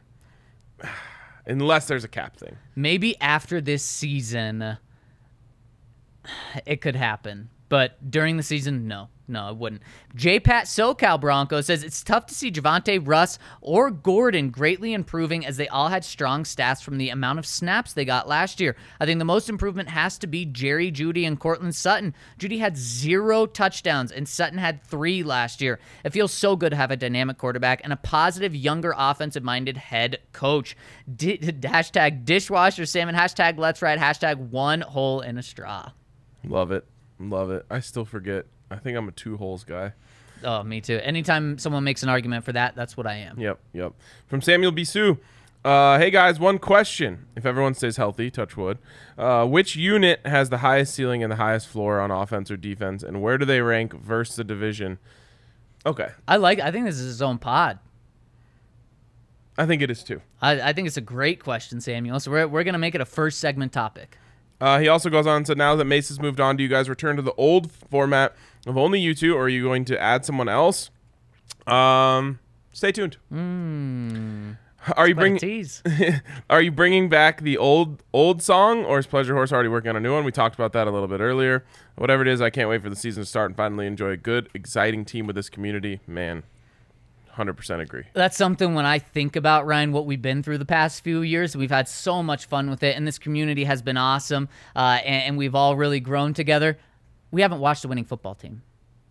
Unless 1.48 1.88
there's 1.88 2.04
a 2.04 2.10
cap 2.10 2.36
thing. 2.38 2.58
Maybe 2.76 3.20
after 3.22 3.62
this 3.62 3.82
season, 3.82 4.78
it 6.66 6.82
could 6.82 6.95
happen. 6.95 7.50
But 7.70 8.09
during 8.09 8.38
the 8.38 8.43
season, 8.43 8.88
no. 8.88 9.09
No, 9.30 9.49
it 9.49 9.57
wouldn't. 9.57 9.82
J-Pat 10.15 10.65
SoCal 10.65 11.20
Bronco 11.20 11.59
says 11.59 11.84
it's 11.84 12.01
tough 12.01 12.28
to 12.28 12.34
see 12.34 12.49
Javonte 12.49 13.05
Russ 13.05 13.38
or 13.59 13.91
Gordon 13.91 14.51
greatly 14.51 14.93
improving 14.93 15.45
as 15.45 15.57
they 15.57 15.68
all 15.68 15.89
had 15.89 16.05
strong 16.05 16.43
stats 16.43 16.82
from 16.82 16.97
the 16.97 17.09
amount 17.09 17.38
of 17.38 17.45
snaps 17.45 17.91
they 17.91 18.05
got 18.05 18.30
last 18.30 18.61
year. 18.61 18.78
I 19.01 19.05
think 19.05 19.20
the 19.20 19.26
most 19.26 19.49
improvement 19.49 19.89
has 19.89 20.18
to 20.20 20.28
be 20.28 20.45
Jerry 20.45 20.91
Jeudy 20.91 21.28
and 21.28 21.38
Courtland 21.38 21.76
Sutton. 21.76 22.15
Jeudy 22.39 22.59
had 22.59 22.78
zero 22.78 23.45
touchdowns 23.45 24.13
and 24.13 24.30
Sutton 24.30 24.59
had 24.59 24.82
three 24.84 25.24
last 25.24 25.59
year. 25.59 25.80
It 26.05 26.13
feels 26.13 26.32
so 26.32 26.55
good 26.55 26.70
to 26.70 26.78
have 26.78 26.91
a 26.91 26.95
dynamic 26.95 27.38
quarterback 27.38 27.82
and 27.84 27.91
a 27.91 27.97
positive, 27.97 28.55
younger, 28.55 28.93
offensive-minded 28.97 29.76
head 29.76 30.20
coach. 30.32 30.78
D- 31.13 31.38
hashtag 31.41 32.24
dishwasher 32.24 32.86
salmon. 32.86 33.13
Hashtag 33.13 33.57
let's 33.57 33.82
ride. 33.82 33.99
Hashtag 33.99 34.38
one 34.38 34.80
hole 34.80 35.20
in 35.20 35.38
a 35.38 35.43
straw. 35.43 35.91
Love 36.45 36.72
it. 36.72 36.86
Love 37.20 37.51
it. 37.51 37.65
I 37.70 37.80
still 37.80 38.05
forget. 38.05 38.45
I 38.70 38.76
think 38.78 38.97
I'm 38.97 39.07
a 39.07 39.11
two 39.11 39.38
holes 39.38 39.63
guy. 39.63 39.93
Oh, 40.43 40.61
me 40.63 40.82
too. 40.82 40.99
Anytime 41.01 41.57
someone 41.57 41.84
makes 41.84 42.03
an 42.03 42.09
argument 42.09 42.45
for 42.45 42.51
that, 42.53 42.76
that's 42.76 42.95
what 42.95 43.07
I 43.07 43.15
am. 43.15 43.39
Yep, 43.39 43.59
yep. 43.74 43.93
From 44.28 44.41
Samuel 44.41 44.72
Bisou. 44.72 45.18
Uh, 45.65 45.97
hey 45.97 46.11
guys, 46.11 46.39
one 46.39 46.59
question. 46.59 47.26
If 47.36 47.45
everyone 47.45 47.74
stays 47.74 47.97
healthy, 47.97 48.30
touch 48.30 48.55
wood, 48.55 48.78
uh, 49.18 49.45
which 49.45 49.76
unit 49.76 50.22
has 50.24 50.49
the 50.49 50.59
highest 50.59 50.93
ceiling 50.93 51.24
and 51.24 51.32
the 51.32 51.38
highest 51.38 51.68
floor 51.68 51.99
on 51.99 52.11
offense 52.11 52.51
or 52.51 52.55
defense, 52.57 53.03
and 53.03 53.22
where 53.22 53.38
do 53.38 53.45
they 53.45 53.59
rank 53.61 53.93
versus 53.93 54.36
the 54.36 54.43
division? 54.43 54.99
Okay. 55.86 56.09
I 56.28 56.38
like. 56.38 56.59
I 56.59 56.72
think 56.72 56.86
this 56.86 56.95
is 56.99 57.07
his 57.07 57.22
own 57.22 57.38
pod. 57.38 57.80
I 59.57 59.65
think 59.65 59.82
it 59.82 59.89
is 59.89 60.03
too. 60.03 60.22
I, 60.41 60.61
I 60.61 60.74
think 60.74 60.88
it's 60.88 60.97
a 60.97 61.01
great 61.01 61.43
question, 61.43 61.82
Samuel. 61.82 62.20
So 62.20 62.30
we're 62.32 62.47
we're 62.47 62.63
gonna 62.63 62.78
make 62.78 62.95
it 62.95 63.01
a 63.01 63.05
first 63.05 63.39
segment 63.39 63.74
topic. 63.74 64.18
Uh, 64.60 64.80
he 64.80 64.88
also 64.88 65.10
goes 65.10 65.28
on 65.28 65.45
said, 65.45 65.58
now 65.58 65.76
that 65.76 65.86
Mace 65.86 66.10
has 66.10 66.20
moved 66.20 66.39
on, 66.39 66.58
do 66.58 66.64
you 66.64 66.70
guys 66.70 66.89
return 66.89 67.16
to 67.16 67.22
the 67.22 67.34
old 67.34 67.72
format 67.72 68.36
of 68.66 68.78
only 68.78 68.99
you 68.99 69.14
two, 69.14 69.36
or 69.36 69.43
are 69.43 69.49
you 69.49 69.64
going 69.64 69.86
to 69.86 70.01
add 70.01 70.26
someone 70.26 70.49
else? 70.49 70.89
Um, 71.68 72.39
stay 72.72 72.91
tuned. 72.91 73.18
Mm, 73.32 74.58
are 74.95 75.08
you 75.08 75.16
bringing? 75.16 75.66
are 76.49 76.62
you 76.62 76.72
bringing 76.72 77.10
back 77.10 77.41
the 77.41 77.58
old 77.58 78.03
old 78.14 78.41
song, 78.41 78.84
or 78.84 78.99
is 78.99 79.08
Pleasure 79.08 79.34
Horse 79.34 79.51
already 79.51 79.70
working 79.70 79.89
on 79.89 79.95
a 79.95 79.99
new 79.99 80.14
one? 80.14 80.24
We 80.24 80.32
talked 80.32 80.55
about 80.55 80.74
that 80.74 80.88
a 80.88 80.91
little 80.91 81.08
bit 81.08 81.20
earlier. 81.20 81.64
Whatever 81.95 82.22
it 82.22 82.28
is, 82.28 82.41
I 82.41 82.49
can't 82.49 82.70
wait 82.70 82.82
for 82.82 82.89
the 82.89 82.95
season 82.95 83.24
to 83.24 83.30
start 83.30 83.51
and 83.51 83.58
finally 83.58 83.86
enjoy 83.86 84.10
a 84.10 84.18
good, 84.18 84.49
exciting 84.53 85.05
team 85.05 85.28
with 85.28 85.36
this 85.36 85.49
community. 85.49 85.99
Man, 86.08 86.43
100% 87.38 87.81
agree. 87.81 88.03
That's 88.13 88.35
something 88.35 88.73
when 88.73 88.85
I 88.85 88.99
think 88.99 89.35
about 89.35 89.65
Ryan, 89.65 89.91
what 89.91 90.05
we've 90.05 90.21
been 90.21 90.43
through 90.43 90.57
the 90.57 90.65
past 90.65 91.03
few 91.03 91.21
years, 91.21 91.55
we've 91.55 91.69
had 91.69 91.88
so 91.88 92.23
much 92.23 92.45
fun 92.45 92.69
with 92.69 92.83
it, 92.83 92.95
and 92.95 93.07
this 93.07 93.19
community 93.19 93.63
has 93.63 93.81
been 93.81 93.97
awesome, 93.97 94.49
uh, 94.75 94.99
and, 95.05 95.23
and, 95.23 95.38
we've 95.38 95.55
all 95.55 95.75
really 95.75 95.99
grown 95.99 96.33
together. 96.33 96.77
We 97.31 97.41
haven't 97.41 97.59
watched 97.59 97.85
a 97.85 97.88
winning 97.88 98.05
football 98.05 98.35
team. 98.35 98.63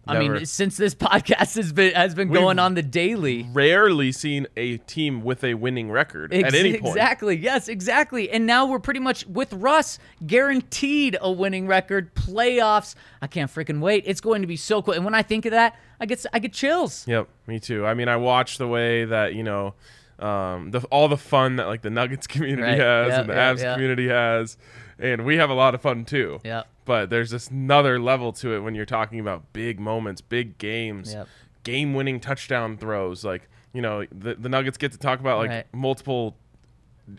Never. 0.07 0.19
I 0.19 0.29
mean, 0.29 0.47
since 0.47 0.77
this 0.77 0.95
podcast 0.95 1.57
has 1.57 1.73
been 1.73 1.95
has 1.95 2.15
been 2.15 2.29
We've 2.29 2.41
going 2.41 2.59
on 2.59 2.75
the 2.75 2.83
daily, 2.83 3.49
rarely 3.53 4.13
seen 4.13 4.47
a 4.57 4.77
team 4.79 5.23
with 5.23 5.43
a 5.43 5.55
winning 5.55 5.91
record 5.91 6.33
Ex- 6.33 6.49
at 6.49 6.55
any 6.55 6.79
point. 6.79 6.97
Exactly. 6.97 7.37
Yes, 7.37 7.69
exactly. 7.69 8.31
And 8.31 8.47
now 8.47 8.67
we're 8.67 8.79
pretty 8.79 9.01
much 9.01 9.27
with 9.27 9.53
Russ 9.53 9.99
guaranteed 10.25 11.17
a 11.21 11.31
winning 11.31 11.67
record, 11.67 12.15
playoffs. 12.15 12.95
I 13.21 13.27
can't 13.27 13.51
freaking 13.51 13.81
wait. 13.81 14.05
It's 14.07 14.21
going 14.21 14.43
to 14.43 14.49
be 14.49 14.57
so 14.57 14.81
cool. 14.81 14.95
And 14.95 15.05
when 15.05 15.15
I 15.15 15.23
think 15.23 15.45
of 15.45 15.51
that, 15.51 15.77
I 16.01 16.07
get 16.07 16.25
I 16.33 16.39
get 16.39 16.53
chills. 16.53 17.07
Yep, 17.09 17.29
me 17.49 17.59
too. 17.59 17.85
I 17.85 17.95
mean, 17.95 18.09
I 18.09 18.17
watch 18.17 18.59
the 18.59 18.69
way 18.69 19.07
that 19.07 19.35
you 19.35 19.43
know 19.43 19.75
um, 20.21 20.71
the, 20.71 20.81
all 20.91 21.09
the 21.09 21.17
fun 21.17 21.57
that 21.57 21.67
like 21.67 21.83
the 21.83 21.91
Nuggets 21.91 22.27
community 22.29 22.63
right. 22.63 22.79
has 22.79 23.09
yep, 23.09 23.21
and 23.23 23.31
the 23.31 23.35
yep, 23.35 23.57
Avs 23.57 23.61
yep. 23.61 23.75
community 23.75 24.09
has, 24.09 24.57
and 25.01 25.25
we 25.25 25.37
have 25.39 25.51
a 25.51 25.55
lot 25.55 25.75
of 25.75 25.83
fun 25.83 26.05
too. 26.05 26.39
Yeah 26.45 26.63
but 26.87 27.11
there's 27.11 27.31
this 27.31 27.49
another 27.49 28.01
level 28.01 28.33
to 28.33 28.55
it 28.55 28.61
when 28.61 28.75
you're 28.75 28.87
talking 28.87 29.21
about 29.21 29.53
big 29.53 29.79
moments, 29.79 30.23
big 30.23 30.57
games, 30.57 31.13
yep. 31.13 31.29
game-winning 31.63 32.21
touchdown 32.21 32.79
throws. 32.79 33.23
Like 33.25 33.51
you 33.75 33.83
know, 33.83 34.07
the, 34.11 34.37
the 34.37 34.49
Nuggets 34.49 34.79
get 34.79 34.93
to 34.93 34.99
talk 34.99 35.21
about 35.21 35.37
like 35.37 35.51
right. 35.51 35.67
multiple 35.75 36.35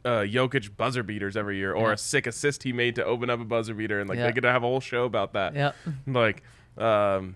uh, 0.04 0.22
Jokic 0.22 0.76
buzzer 0.76 1.04
beaters 1.04 1.38
every 1.38 1.58
year, 1.58 1.72
or 1.74 1.92
a 1.92 1.98
sick 1.98 2.26
assist 2.26 2.64
he 2.64 2.74
made 2.74 2.96
to 2.96 3.06
open 3.06 3.30
up 3.30 3.40
a 3.40 3.46
buzzer 3.46 3.76
beater, 3.76 4.00
and 4.00 4.10
like 4.10 4.18
yep. 4.18 4.30
they 4.30 4.34
get 4.34 4.42
to 4.42 4.52
have 4.52 4.64
a 4.64 4.66
whole 4.66 4.80
show 4.80 5.06
about 5.06 5.34
that. 5.34 5.54
Yep. 5.54 5.76
Like, 6.08 6.42
um, 6.78 7.36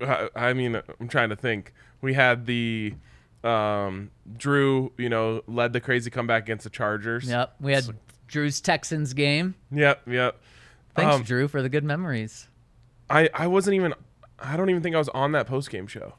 I 0.34 0.54
mean, 0.54 0.80
I'm 0.98 1.08
trying 1.08 1.28
to 1.28 1.36
think. 1.36 1.74
We 2.00 2.14
had 2.14 2.46
the 2.46 2.94
um, 3.44 4.10
Drew, 4.36 4.92
you 4.96 5.08
know, 5.08 5.42
led 5.46 5.72
the 5.72 5.80
crazy 5.80 6.10
comeback 6.10 6.44
against 6.44 6.64
the 6.64 6.70
Chargers. 6.70 7.28
Yep. 7.28 7.56
We 7.60 7.72
had 7.72 7.84
Drew's 8.26 8.60
Texans 8.60 9.12
game. 9.12 9.54
Yep. 9.70 10.08
Yep. 10.08 10.40
Thanks, 10.94 11.16
um, 11.16 11.22
Drew, 11.22 11.48
for 11.48 11.62
the 11.62 11.68
good 11.68 11.84
memories. 11.84 12.48
I 13.08 13.28
I 13.34 13.46
wasn't 13.46 13.76
even. 13.76 13.94
I 14.38 14.56
don't 14.56 14.70
even 14.70 14.82
think 14.82 14.94
I 14.94 14.98
was 14.98 15.10
on 15.10 15.32
that 15.32 15.46
post 15.46 15.70
game 15.70 15.86
show. 15.86 16.14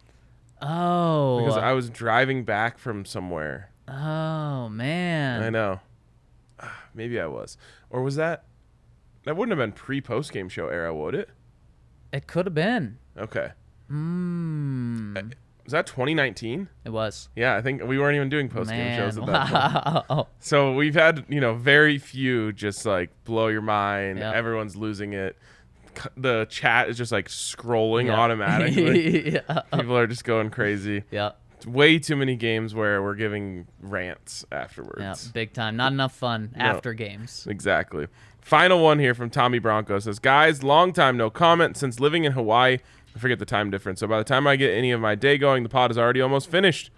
Oh. 0.61 1.39
Because 1.39 1.57
I 1.57 1.73
was 1.73 1.89
driving 1.89 2.43
back 2.43 2.77
from 2.77 3.05
somewhere. 3.05 3.71
Oh 3.87 4.69
man. 4.69 5.41
I 5.41 5.49
know. 5.49 5.79
Maybe 6.93 7.19
I 7.19 7.25
was, 7.25 7.57
or 7.89 8.03
was 8.03 8.15
that? 8.15 8.45
That 9.25 9.35
wouldn't 9.35 9.57
have 9.57 9.63
been 9.63 9.73
pre 9.73 10.01
post 10.01 10.31
game 10.31 10.49
show 10.49 10.67
era, 10.67 10.93
would 10.93 11.15
it? 11.15 11.29
It 12.11 12.27
could 12.27 12.45
have 12.45 12.55
been. 12.55 12.97
Okay. 13.17 13.51
Hmm. 13.87 15.17
Was 15.63 15.73
that 15.73 15.87
2019? 15.87 16.67
It 16.85 16.89
was. 16.89 17.29
Yeah, 17.35 17.55
I 17.55 17.61
think 17.61 17.83
we 17.83 17.99
weren't 17.99 18.15
even 18.15 18.29
doing 18.29 18.49
post 18.49 18.69
game 18.69 18.95
shows 18.97 19.17
at 19.17 19.25
that 19.27 19.51
wow. 19.51 20.03
point. 20.07 20.27
So 20.39 20.73
we've 20.73 20.95
had, 20.95 21.25
you 21.29 21.39
know, 21.39 21.53
very 21.53 21.97
few 21.97 22.51
just 22.51 22.85
like 22.85 23.09
blow 23.25 23.47
your 23.47 23.61
mind. 23.61 24.19
Yep. 24.19 24.33
Everyone's 24.33 24.75
losing 24.75 25.13
it. 25.13 25.37
The 26.17 26.47
chat 26.49 26.89
is 26.89 26.97
just 26.97 27.11
like 27.11 27.27
scrolling 27.27 28.05
yep. 28.05 28.17
automatically. 28.17 29.33
yeah. 29.49 29.61
People 29.73 29.97
are 29.97 30.07
just 30.07 30.23
going 30.23 30.49
crazy. 30.49 31.03
Yeah. 31.11 31.31
Way 31.67 31.99
too 31.99 32.15
many 32.15 32.35
games 32.35 32.73
where 32.73 33.03
we're 33.03 33.15
giving 33.15 33.67
rants 33.81 34.43
afterwards. 34.51 34.99
Yeah, 34.99 35.31
big 35.31 35.53
time. 35.53 35.75
Not 35.77 35.91
enough 35.91 36.15
fun 36.15 36.53
after 36.55 36.93
games. 36.93 37.45
Exactly. 37.47 38.07
Final 38.41 38.83
one 38.83 38.97
here 38.97 39.13
from 39.13 39.29
Tommy 39.29 39.59
Bronco 39.59 39.99
says, 39.99 40.17
Guys, 40.17 40.63
long 40.63 40.91
time 40.93 41.15
no 41.15 41.29
comment 41.29 41.77
since 41.77 41.99
living 41.99 42.23
in 42.23 42.31
Hawaii. 42.31 42.79
I 43.15 43.19
forget 43.19 43.39
the 43.39 43.45
time 43.45 43.69
difference. 43.71 43.99
So 43.99 44.07
by 44.07 44.17
the 44.17 44.23
time 44.23 44.47
I 44.47 44.55
get 44.55 44.73
any 44.73 44.91
of 44.91 45.01
my 45.01 45.15
day 45.15 45.37
going, 45.37 45.63
the 45.63 45.69
pod 45.69 45.91
is 45.91 45.97
already 45.97 46.21
almost 46.21 46.49
finished. 46.49 46.91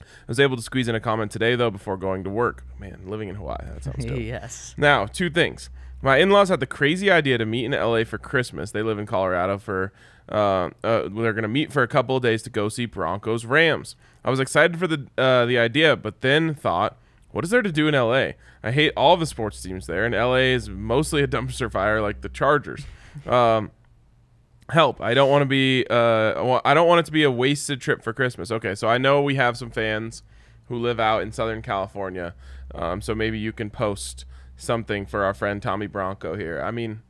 I 0.00 0.04
was 0.28 0.40
able 0.40 0.56
to 0.56 0.62
squeeze 0.62 0.88
in 0.88 0.94
a 0.94 1.00
comment 1.00 1.30
today, 1.30 1.56
though, 1.56 1.70
before 1.70 1.96
going 1.96 2.24
to 2.24 2.30
work. 2.30 2.64
Man, 2.78 3.00
living 3.06 3.28
in 3.28 3.34
Hawaii, 3.34 3.58
that 3.64 3.84
sounds 3.84 4.04
good. 4.04 4.18
yes. 4.18 4.74
Now, 4.76 5.06
two 5.06 5.30
things. 5.30 5.68
My 6.00 6.16
in-laws 6.16 6.48
had 6.48 6.60
the 6.60 6.66
crazy 6.66 7.10
idea 7.10 7.38
to 7.38 7.46
meet 7.46 7.64
in 7.64 7.72
LA 7.72 8.04
for 8.04 8.18
Christmas. 8.18 8.70
They 8.72 8.82
live 8.82 8.98
in 8.98 9.06
Colorado 9.06 9.58
for 9.58 9.92
uh, 10.28 10.70
uh, 10.82 11.08
they're 11.08 11.32
going 11.32 11.42
to 11.42 11.48
meet 11.48 11.72
for 11.72 11.82
a 11.82 11.88
couple 11.88 12.16
of 12.16 12.22
days 12.22 12.42
to 12.42 12.50
go 12.50 12.68
see 12.68 12.86
Broncos 12.86 13.44
Rams. 13.44 13.96
I 14.24 14.30
was 14.30 14.40
excited 14.40 14.78
for 14.78 14.86
the 14.86 15.06
uh, 15.18 15.46
the 15.46 15.58
idea, 15.58 15.96
but 15.96 16.20
then 16.20 16.54
thought, 16.54 16.96
what 17.30 17.44
is 17.44 17.50
there 17.50 17.62
to 17.62 17.72
do 17.72 17.88
in 17.88 17.94
LA? 17.94 18.32
I 18.62 18.70
hate 18.70 18.92
all 18.96 19.16
the 19.16 19.26
sports 19.26 19.60
teams 19.62 19.86
there, 19.86 20.04
and 20.04 20.14
LA 20.14 20.54
is 20.54 20.68
mostly 20.68 21.22
a 21.22 21.26
dumpster 21.28 21.70
fire 21.70 22.00
like 22.00 22.20
the 22.20 22.28
Chargers. 22.28 22.84
Um, 23.26 23.70
help! 24.70 25.00
I 25.00 25.14
don't 25.14 25.30
want 25.30 25.42
to 25.42 25.46
be. 25.46 25.86
Uh, 25.88 26.60
I 26.64 26.74
don't 26.74 26.88
want 26.88 27.00
it 27.00 27.06
to 27.06 27.12
be 27.12 27.22
a 27.22 27.30
wasted 27.30 27.80
trip 27.80 28.02
for 28.02 28.12
Christmas. 28.12 28.50
Okay, 28.50 28.74
so 28.74 28.88
I 28.88 28.98
know 28.98 29.22
we 29.22 29.34
have 29.36 29.56
some 29.56 29.70
fans 29.70 30.22
who 30.68 30.76
live 30.76 31.00
out 31.00 31.22
in 31.22 31.32
Southern 31.32 31.62
California, 31.62 32.34
um, 32.74 33.00
so 33.00 33.14
maybe 33.14 33.38
you 33.38 33.52
can 33.52 33.70
post 33.70 34.24
something 34.56 35.06
for 35.06 35.24
our 35.24 35.34
friend 35.34 35.62
Tommy 35.62 35.86
Bronco 35.86 36.36
here. 36.36 36.62
I 36.64 36.70
mean, 36.70 37.02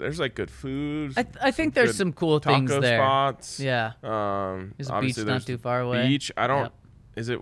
there's 0.00 0.18
like 0.18 0.34
good 0.34 0.50
food. 0.50 1.12
I, 1.16 1.22
th- 1.22 1.36
I 1.40 1.50
think 1.50 1.74
there's 1.74 1.96
some 1.96 2.12
cool 2.12 2.38
things 2.38 2.70
there. 2.70 2.98
spots. 2.98 3.60
Yeah. 3.60 3.92
Um, 4.02 4.74
There's 4.76 4.90
a 4.90 5.00
beach 5.00 5.18
not 5.18 5.46
too 5.46 5.58
far 5.58 5.80
away. 5.80 6.06
Beach. 6.08 6.32
I 6.36 6.46
don't. 6.46 6.62
Yep. 6.62 6.72
Is 7.16 7.28
it 7.28 7.40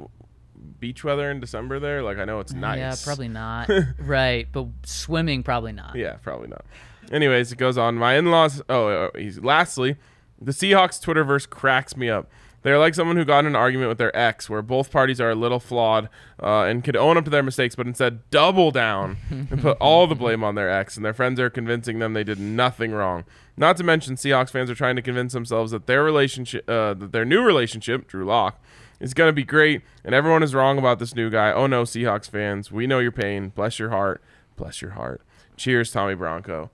beach 0.81 1.05
weather 1.05 1.31
in 1.31 1.41
December 1.41 1.79
there? 1.79 2.03
Like 2.03 2.19
I 2.19 2.25
know 2.25 2.41
it's 2.41 2.53
nice. 2.53 2.79
Yeah, 2.79 2.95
probably 3.05 3.29
not. 3.29 3.71
right, 3.99 4.49
but 4.51 4.67
swimming 4.85 5.43
probably 5.43 5.73
not. 5.73 5.95
Yeah, 5.95 6.15
probably 6.15 6.49
not. 6.49 6.65
Anyways, 7.11 7.53
it 7.53 7.59
goes 7.59 7.79
on. 7.79 7.97
My 7.97 8.17
in-laws. 8.17 8.63
Oh, 8.69 8.89
uh, 8.89 9.11
he's 9.17 9.41
lastly, 9.41 9.97
the 10.41 10.53
Seahawks 10.53 11.03
Twitterverse 11.03 11.49
cracks 11.49 11.97
me 11.97 12.09
up. 12.11 12.29
They're 12.63 12.79
like 12.79 12.95
someone 12.95 13.17
who 13.17 13.25
got 13.25 13.41
in 13.41 13.47
an 13.47 13.57
argument 13.57 13.89
with 13.89 13.99
their 13.99 14.15
ex, 14.17 14.51
where 14.51 14.63
both 14.63 14.91
parties 14.91 15.21
are 15.21 15.31
a 15.31 15.35
little 15.35 15.61
flawed 15.61 16.09
uh, 16.43 16.63
and 16.63 16.83
could 16.83 16.97
own 16.97 17.17
up 17.17 17.25
to 17.25 17.31
their 17.31 17.43
mistakes, 17.43 17.77
but 17.77 17.87
instead 17.87 18.29
double 18.31 18.73
down 18.73 19.17
and 19.31 19.63
put 19.63 19.79
all 19.81 20.07
the 20.07 20.17
blame 20.17 20.43
on 20.43 20.57
their 20.57 20.69
ex, 20.69 20.97
and 20.97 21.05
their 21.05 21.15
friends 21.15 21.39
are 21.39 21.51
convincing 21.51 21.99
them 22.01 22.15
they 22.15 22.25
did 22.25 22.41
nothing 22.41 22.91
wrong. 22.91 23.25
Not 23.57 23.77
to 23.77 23.85
mention, 23.85 24.17
Seahawks 24.17 24.51
fans 24.51 24.71
are 24.71 24.75
trying 24.75 24.97
to 24.97 25.03
convince 25.03 25.33
themselves 25.33 25.71
that 25.71 25.87
their 25.87 26.03
relationship, 26.03 26.69
uh, 26.69 26.95
that 26.95 27.13
their 27.13 27.25
new 27.25 27.43
relationship, 27.43 28.09
Drew 28.09 28.25
Lock, 28.25 28.61
is 29.01 29.15
going 29.15 29.29
to 29.29 29.33
be 29.33 29.45
great, 29.45 29.83
and 30.05 30.13
everyone 30.15 30.43
is 30.43 30.55
wrong 30.55 30.79
about 30.79 30.99
this 30.99 31.15
new 31.15 31.31
guy. 31.31 31.53
Oh 31.53 31.69
no, 31.69 31.85
Seahawks 31.85 32.29
fans, 32.29 32.73
we 32.73 32.89
know 32.89 32.99
your 32.99 33.13
pain. 33.13 33.51
Bless 33.51 33.79
your 33.79 33.91
heart. 33.91 34.21
Bless 34.57 34.83
your 34.83 34.93
heart. 34.93 35.23
Cheers, 35.57 35.93
Tommy 35.93 36.15
Bronco. 36.15 36.71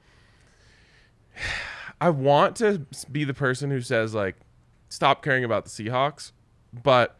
I 2.00 2.10
want 2.10 2.56
to 2.56 2.86
be 3.10 3.24
the 3.24 3.34
person 3.34 3.70
who 3.70 3.80
says 3.80 4.14
like, 4.14 4.36
stop 4.88 5.22
caring 5.22 5.44
about 5.44 5.64
the 5.64 5.70
Seahawks, 5.70 6.32
but 6.82 7.16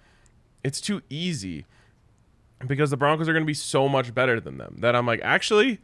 it's 0.63 0.81
too 0.81 1.03
easy 1.09 1.67
because 2.67 2.91
the 2.91 2.97
Broncos 2.97 3.29
are 3.29 3.33
going 3.33 3.45
to 3.45 3.47
be 3.47 3.55
so 3.55 3.89
much 3.89 4.15
better 4.15 4.41
than 4.41 4.59
them 4.59 4.77
that 4.81 4.97
I'm 4.97 5.07
like, 5.07 5.21
actually, 5.23 5.81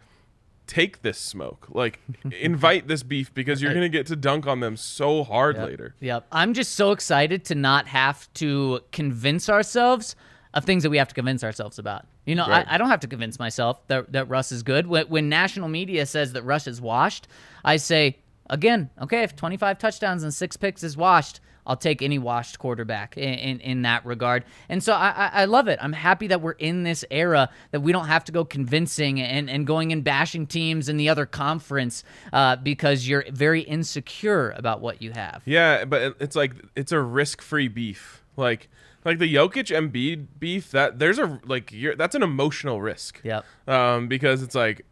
take 0.67 1.03
this 1.03 1.19
smoke. 1.19 1.67
Like, 1.71 2.01
invite 2.41 2.89
this 2.89 3.03
beef 3.03 3.33
because 3.35 3.61
you're 3.61 3.73
going 3.73 3.83
to 3.83 3.89
get 3.89 4.07
to 4.07 4.17
dunk 4.17 4.47
on 4.47 4.61
them 4.61 4.77
so 4.77 5.25
hard 5.25 5.59
later. 5.59 5.95
Yep. 6.01 6.27
I'm 6.33 6.55
just 6.55 6.73
so 6.73 6.93
excited 6.93 7.45
to 7.47 7.55
not 7.55 7.89
have 7.89 8.33
to 8.35 8.81
convince 8.93 9.49
ourselves 9.49 10.17
of 10.55 10.65
things 10.65 10.83
that 10.83 10.91
we 10.91 10.99
have 10.99 11.09
to 11.09 11.15
convince 11.15 11.45
ourselves 11.45 11.79
about. 11.79 12.07
You 12.27 12.35
know, 12.35 12.47
Right. 12.47 12.67
I, 12.69 12.75
I 12.75 12.79
don't 12.79 12.89
have 12.91 13.01
to 13.01 13.09
convince 13.09 13.39
myself 13.39 13.87
that, 13.89 14.13
that 14.13 14.29
Russ 14.29 14.53
is 14.53 14.63
good. 14.63 14.87
When, 14.87 15.07
when 15.07 15.29
national 15.29 15.69
media 15.69 16.07
says 16.07 16.33
that 16.35 16.43
Russ 16.43 16.67
is 16.67 16.81
washed, 16.81 17.27
I 17.65 17.77
say, 17.77 18.19
again, 18.49 18.91
okay, 19.01 19.23
if 19.23 19.35
25 19.37 19.79
touchdowns 19.79 20.23
and 20.23 20.33
six 20.33 20.57
picks 20.57 20.83
is 20.83 20.97
washed, 20.97 21.41
I'll 21.67 21.77
take 21.77 22.03
any 22.03 22.19
washed 22.19 22.59
quarterback 22.59 23.17
in, 23.17 23.35
in, 23.35 23.61
in 23.61 23.83
that 23.83 24.05
regard. 24.05 24.45
And 24.69 24.83
so 24.83 24.93
I, 24.93 25.11
I, 25.11 25.31
I 25.43 25.45
love 25.45 25.69
it. 25.69 25.79
I'm 25.81 25.93
happy 25.93 26.27
that 26.29 26.41
we're 26.41 26.53
in 26.53 26.83
this 26.83 27.05
era 27.11 27.51
that 27.71 27.81
we 27.81 27.93
don't 27.93 28.07
have 28.07 28.25
to 28.25 28.33
go 28.33 28.45
convincing 28.45 29.21
and, 29.21 29.49
and 29.49 29.67
going 29.67 29.93
and 29.93 30.03
bashing 30.03 30.47
teams 30.47 30.89
in 30.89 30.97
the 30.97 31.09
other 31.09 31.27
conference 31.27 32.03
uh, 32.33 32.57
because 32.57 33.07
you're 33.07 33.25
very 33.31 33.61
insecure 33.61 34.51
about 34.57 34.81
what 34.81 35.03
you 35.03 35.13
have. 35.13 35.43
Yeah, 35.45 35.85
but 35.85 36.17
it's 36.19 36.35
like 36.35 36.55
it's 36.75 36.93
a 36.93 37.01
risk-free 37.01 37.69
beef. 37.69 38.25
Like 38.37 38.69
like 39.05 39.19
the 39.19 39.33
Jokic 39.35 39.75
Embiid 39.75 40.27
beef 40.39 40.71
that 40.73 40.99
there's 40.99 41.19
a 41.19 41.41
like 41.45 41.73
you're, 41.73 41.95
that's 41.97 42.15
an 42.15 42.23
emotional 42.23 42.81
risk. 42.81 43.21
Yep. 43.25 43.45
Um, 43.67 44.09
because 44.09 44.43
it's 44.43 44.55
like 44.55 44.85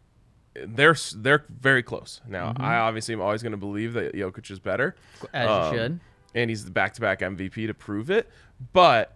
they're 0.55 0.95
they're 1.15 1.45
very 1.61 1.83
close. 1.83 2.21
Now, 2.27 2.53
Mm-hmm. 2.53 2.63
I 2.63 2.77
obviously 2.79 3.13
am 3.13 3.21
always 3.21 3.41
going 3.43 3.51
to 3.51 3.57
believe 3.57 3.93
that 3.93 4.13
Jokic 4.13 4.49
is 4.51 4.59
better. 4.59 4.95
As 5.33 5.47
you 5.47 5.53
Um, 5.53 5.73
should. 5.75 5.99
And 6.35 6.49
he's 6.49 6.63
the 6.65 6.71
back-to-back 6.71 7.21
MVP 7.21 7.65
to 7.67 7.73
prove 7.73 8.11
it. 8.11 8.29
But 8.73 9.15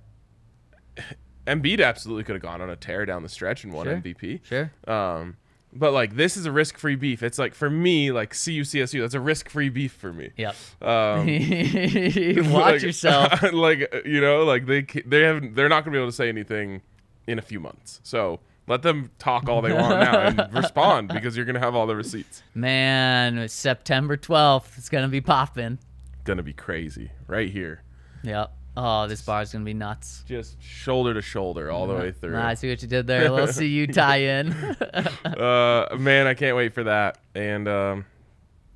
Embiid 1.48 1.84
absolutely 1.84 2.24
could 2.24 2.36
have 2.36 2.42
gone 2.42 2.62
on 2.62 2.70
a 2.70 2.76
tear 2.76 3.06
down 3.06 3.22
the 3.24 3.30
stretch 3.30 3.64
and 3.64 3.74
won 3.74 3.86
Sure. 3.86 3.96
MVP. 3.98 4.40
Sure. 4.44 4.72
Um, 4.88 5.38
but 5.76 5.92
like 5.94 6.16
this 6.16 6.38
is 6.38 6.46
a 6.46 6.52
risk-free 6.52 6.96
beef. 6.96 7.24
It's 7.24 7.40
like 7.40 7.54
for 7.54 7.70
me, 7.70 8.12
like 8.12 8.30
CU 8.32 8.62
CSU, 8.62 9.02
that's 9.02 9.14
a 9.14 9.20
risk-free 9.20 9.70
beef 9.70 9.94
for 9.94 10.14
me. 10.14 10.32
Yep. 10.38 10.56
Um, 10.82 11.28
Watch 12.52 12.74
like- 12.74 12.82
yourself. 12.82 13.42
like 13.54 14.04
you 14.06 14.22
know, 14.22 14.44
like 14.44 14.66
they 14.66 14.82
they 15.06 15.22
have 15.22 15.56
they're 15.56 15.70
not 15.70 15.84
gonna 15.84 15.94
be 15.96 16.00
able 16.00 16.10
to 16.10 16.16
say 16.16 16.30
anything 16.30 16.82
in 17.28 17.40
a 17.40 17.42
few 17.42 17.60
months. 17.60 18.00
So 18.04 18.40
let 18.68 18.82
them 18.82 19.12
talk 19.20 19.50
all 19.50 19.62
they 19.62 19.74
want 19.74 20.00
now 20.00 20.20
and 20.22 20.54
respond 20.54 21.10
because 21.10 21.36
you're 21.36 21.46
gonna 21.46 21.60
have 21.60 21.76
all 21.76 21.86
the 21.88 21.96
receipts. 21.96 22.44
Man, 22.54 23.38
it's 23.38 23.54
September 23.54 24.16
12th. 24.18 24.78
It's 24.78 24.88
going 24.90 25.04
to 25.04 25.10
be 25.10 25.20
popping. 25.22 25.80
Gonna 26.24 26.44
be 26.44 26.54
crazy 26.54 27.12
right 27.28 27.50
here, 27.50 27.84
Yep. 28.24 28.54
Oh, 28.76 29.08
this 29.08 29.22
bar 29.22 29.44
is 29.44 29.52
going 29.52 29.64
to 29.64 29.70
be 29.70 29.74
nuts. 29.76 30.24
just 30.28 30.62
shoulder 30.62 31.14
to 31.14 31.22
shoulder 31.22 31.70
all 31.70 31.86
the 31.86 31.94
way 31.94 32.12
through. 32.12 32.38
I 32.38 32.56
see 32.56 32.70
what 32.70 32.82
you 32.82 32.88
did 32.88 33.06
there. 33.06 33.28
A 33.28 33.32
little 33.32 33.54
CU 33.54 33.88
tie 33.88 34.18
in. 34.18 34.52
Uh, 35.26 35.96
man, 35.98 36.28
I 36.28 36.34
can't 36.34 36.56
wait 36.56 36.74
for 36.74 36.84
that. 36.86 37.18
And 37.36 37.68
um, 37.68 38.06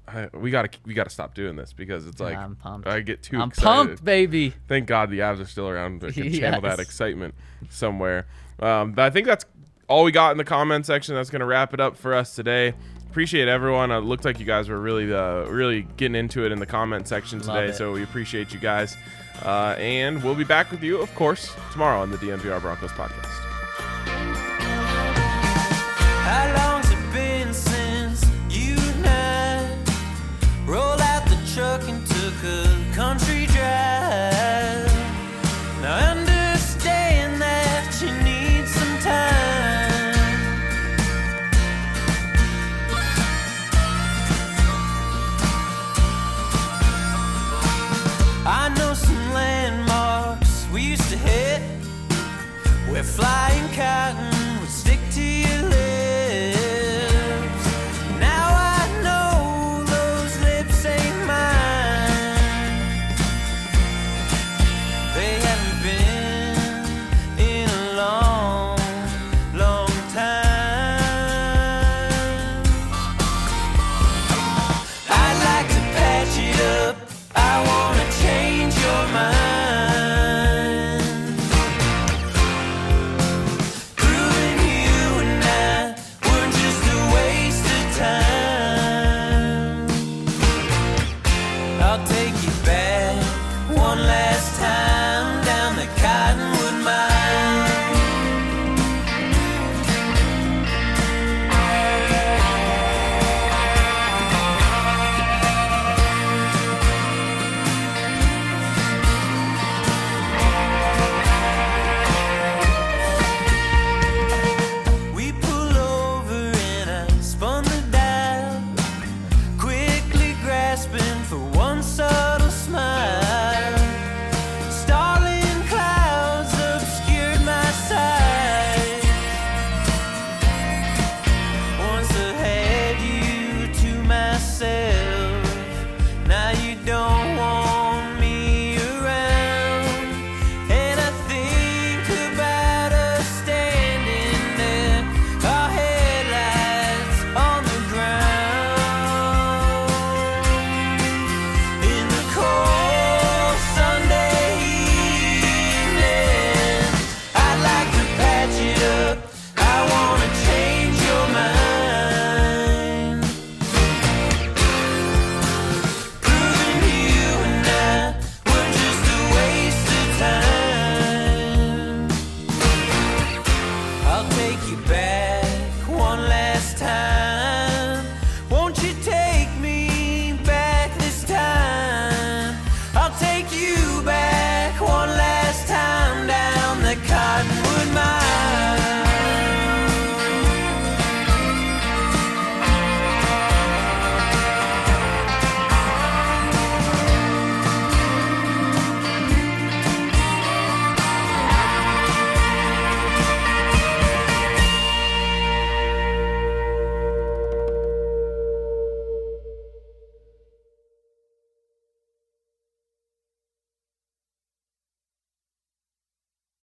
I, 0.07 0.29
we 0.33 0.51
gotta 0.51 0.69
we 0.85 0.93
gotta 0.93 1.09
stop 1.09 1.33
doing 1.33 1.55
this 1.55 1.73
because 1.73 2.07
it's 2.07 2.19
like 2.19 2.37
I'm 2.37 2.55
pumped. 2.55 2.87
I 2.87 3.01
get 3.01 3.21
too 3.23 3.39
I'm 3.39 3.49
excited. 3.49 3.65
pumped, 3.67 4.05
baby. 4.05 4.53
Thank 4.67 4.87
God 4.87 5.09
the 5.09 5.19
Avs 5.19 5.39
are 5.41 5.45
still 5.45 5.67
around 5.67 6.01
to 6.01 6.11
can 6.13 6.31
channel 6.33 6.61
that 6.61 6.79
excitement 6.79 7.35
somewhere. 7.69 8.27
Um, 8.59 8.93
but 8.93 9.05
I 9.05 9.09
think 9.09 9.27
that's 9.27 9.45
all 9.87 10.03
we 10.03 10.11
got 10.11 10.31
in 10.31 10.37
the 10.37 10.43
comment 10.45 10.85
section. 10.85 11.15
That's 11.15 11.29
going 11.29 11.41
to 11.41 11.45
wrap 11.45 11.73
it 11.73 11.79
up 11.79 11.97
for 11.97 12.13
us 12.13 12.35
today. 12.35 12.73
Appreciate 13.09 13.47
everyone. 13.47 13.91
It 13.91 13.99
looked 13.99 14.25
like 14.25 14.39
you 14.39 14.45
guys 14.45 14.69
were 14.69 14.79
really, 14.79 15.11
uh, 15.13 15.45
really 15.45 15.83
getting 15.97 16.15
into 16.15 16.45
it 16.45 16.51
in 16.51 16.59
the 16.59 16.65
comment 16.65 17.07
section 17.07 17.39
today. 17.39 17.71
So 17.71 17.91
we 17.93 18.03
appreciate 18.03 18.53
you 18.53 18.59
guys. 18.59 18.95
Uh, 19.43 19.75
and 19.77 20.23
we'll 20.23 20.35
be 20.35 20.43
back 20.43 20.71
with 20.71 20.83
you, 20.83 20.99
of 20.99 21.13
course, 21.15 21.55
tomorrow 21.71 22.01
on 22.01 22.11
the 22.11 22.17
DNVR 22.17 22.61
Broncos 22.61 22.91
podcast. 22.91 23.25
How 26.23 26.47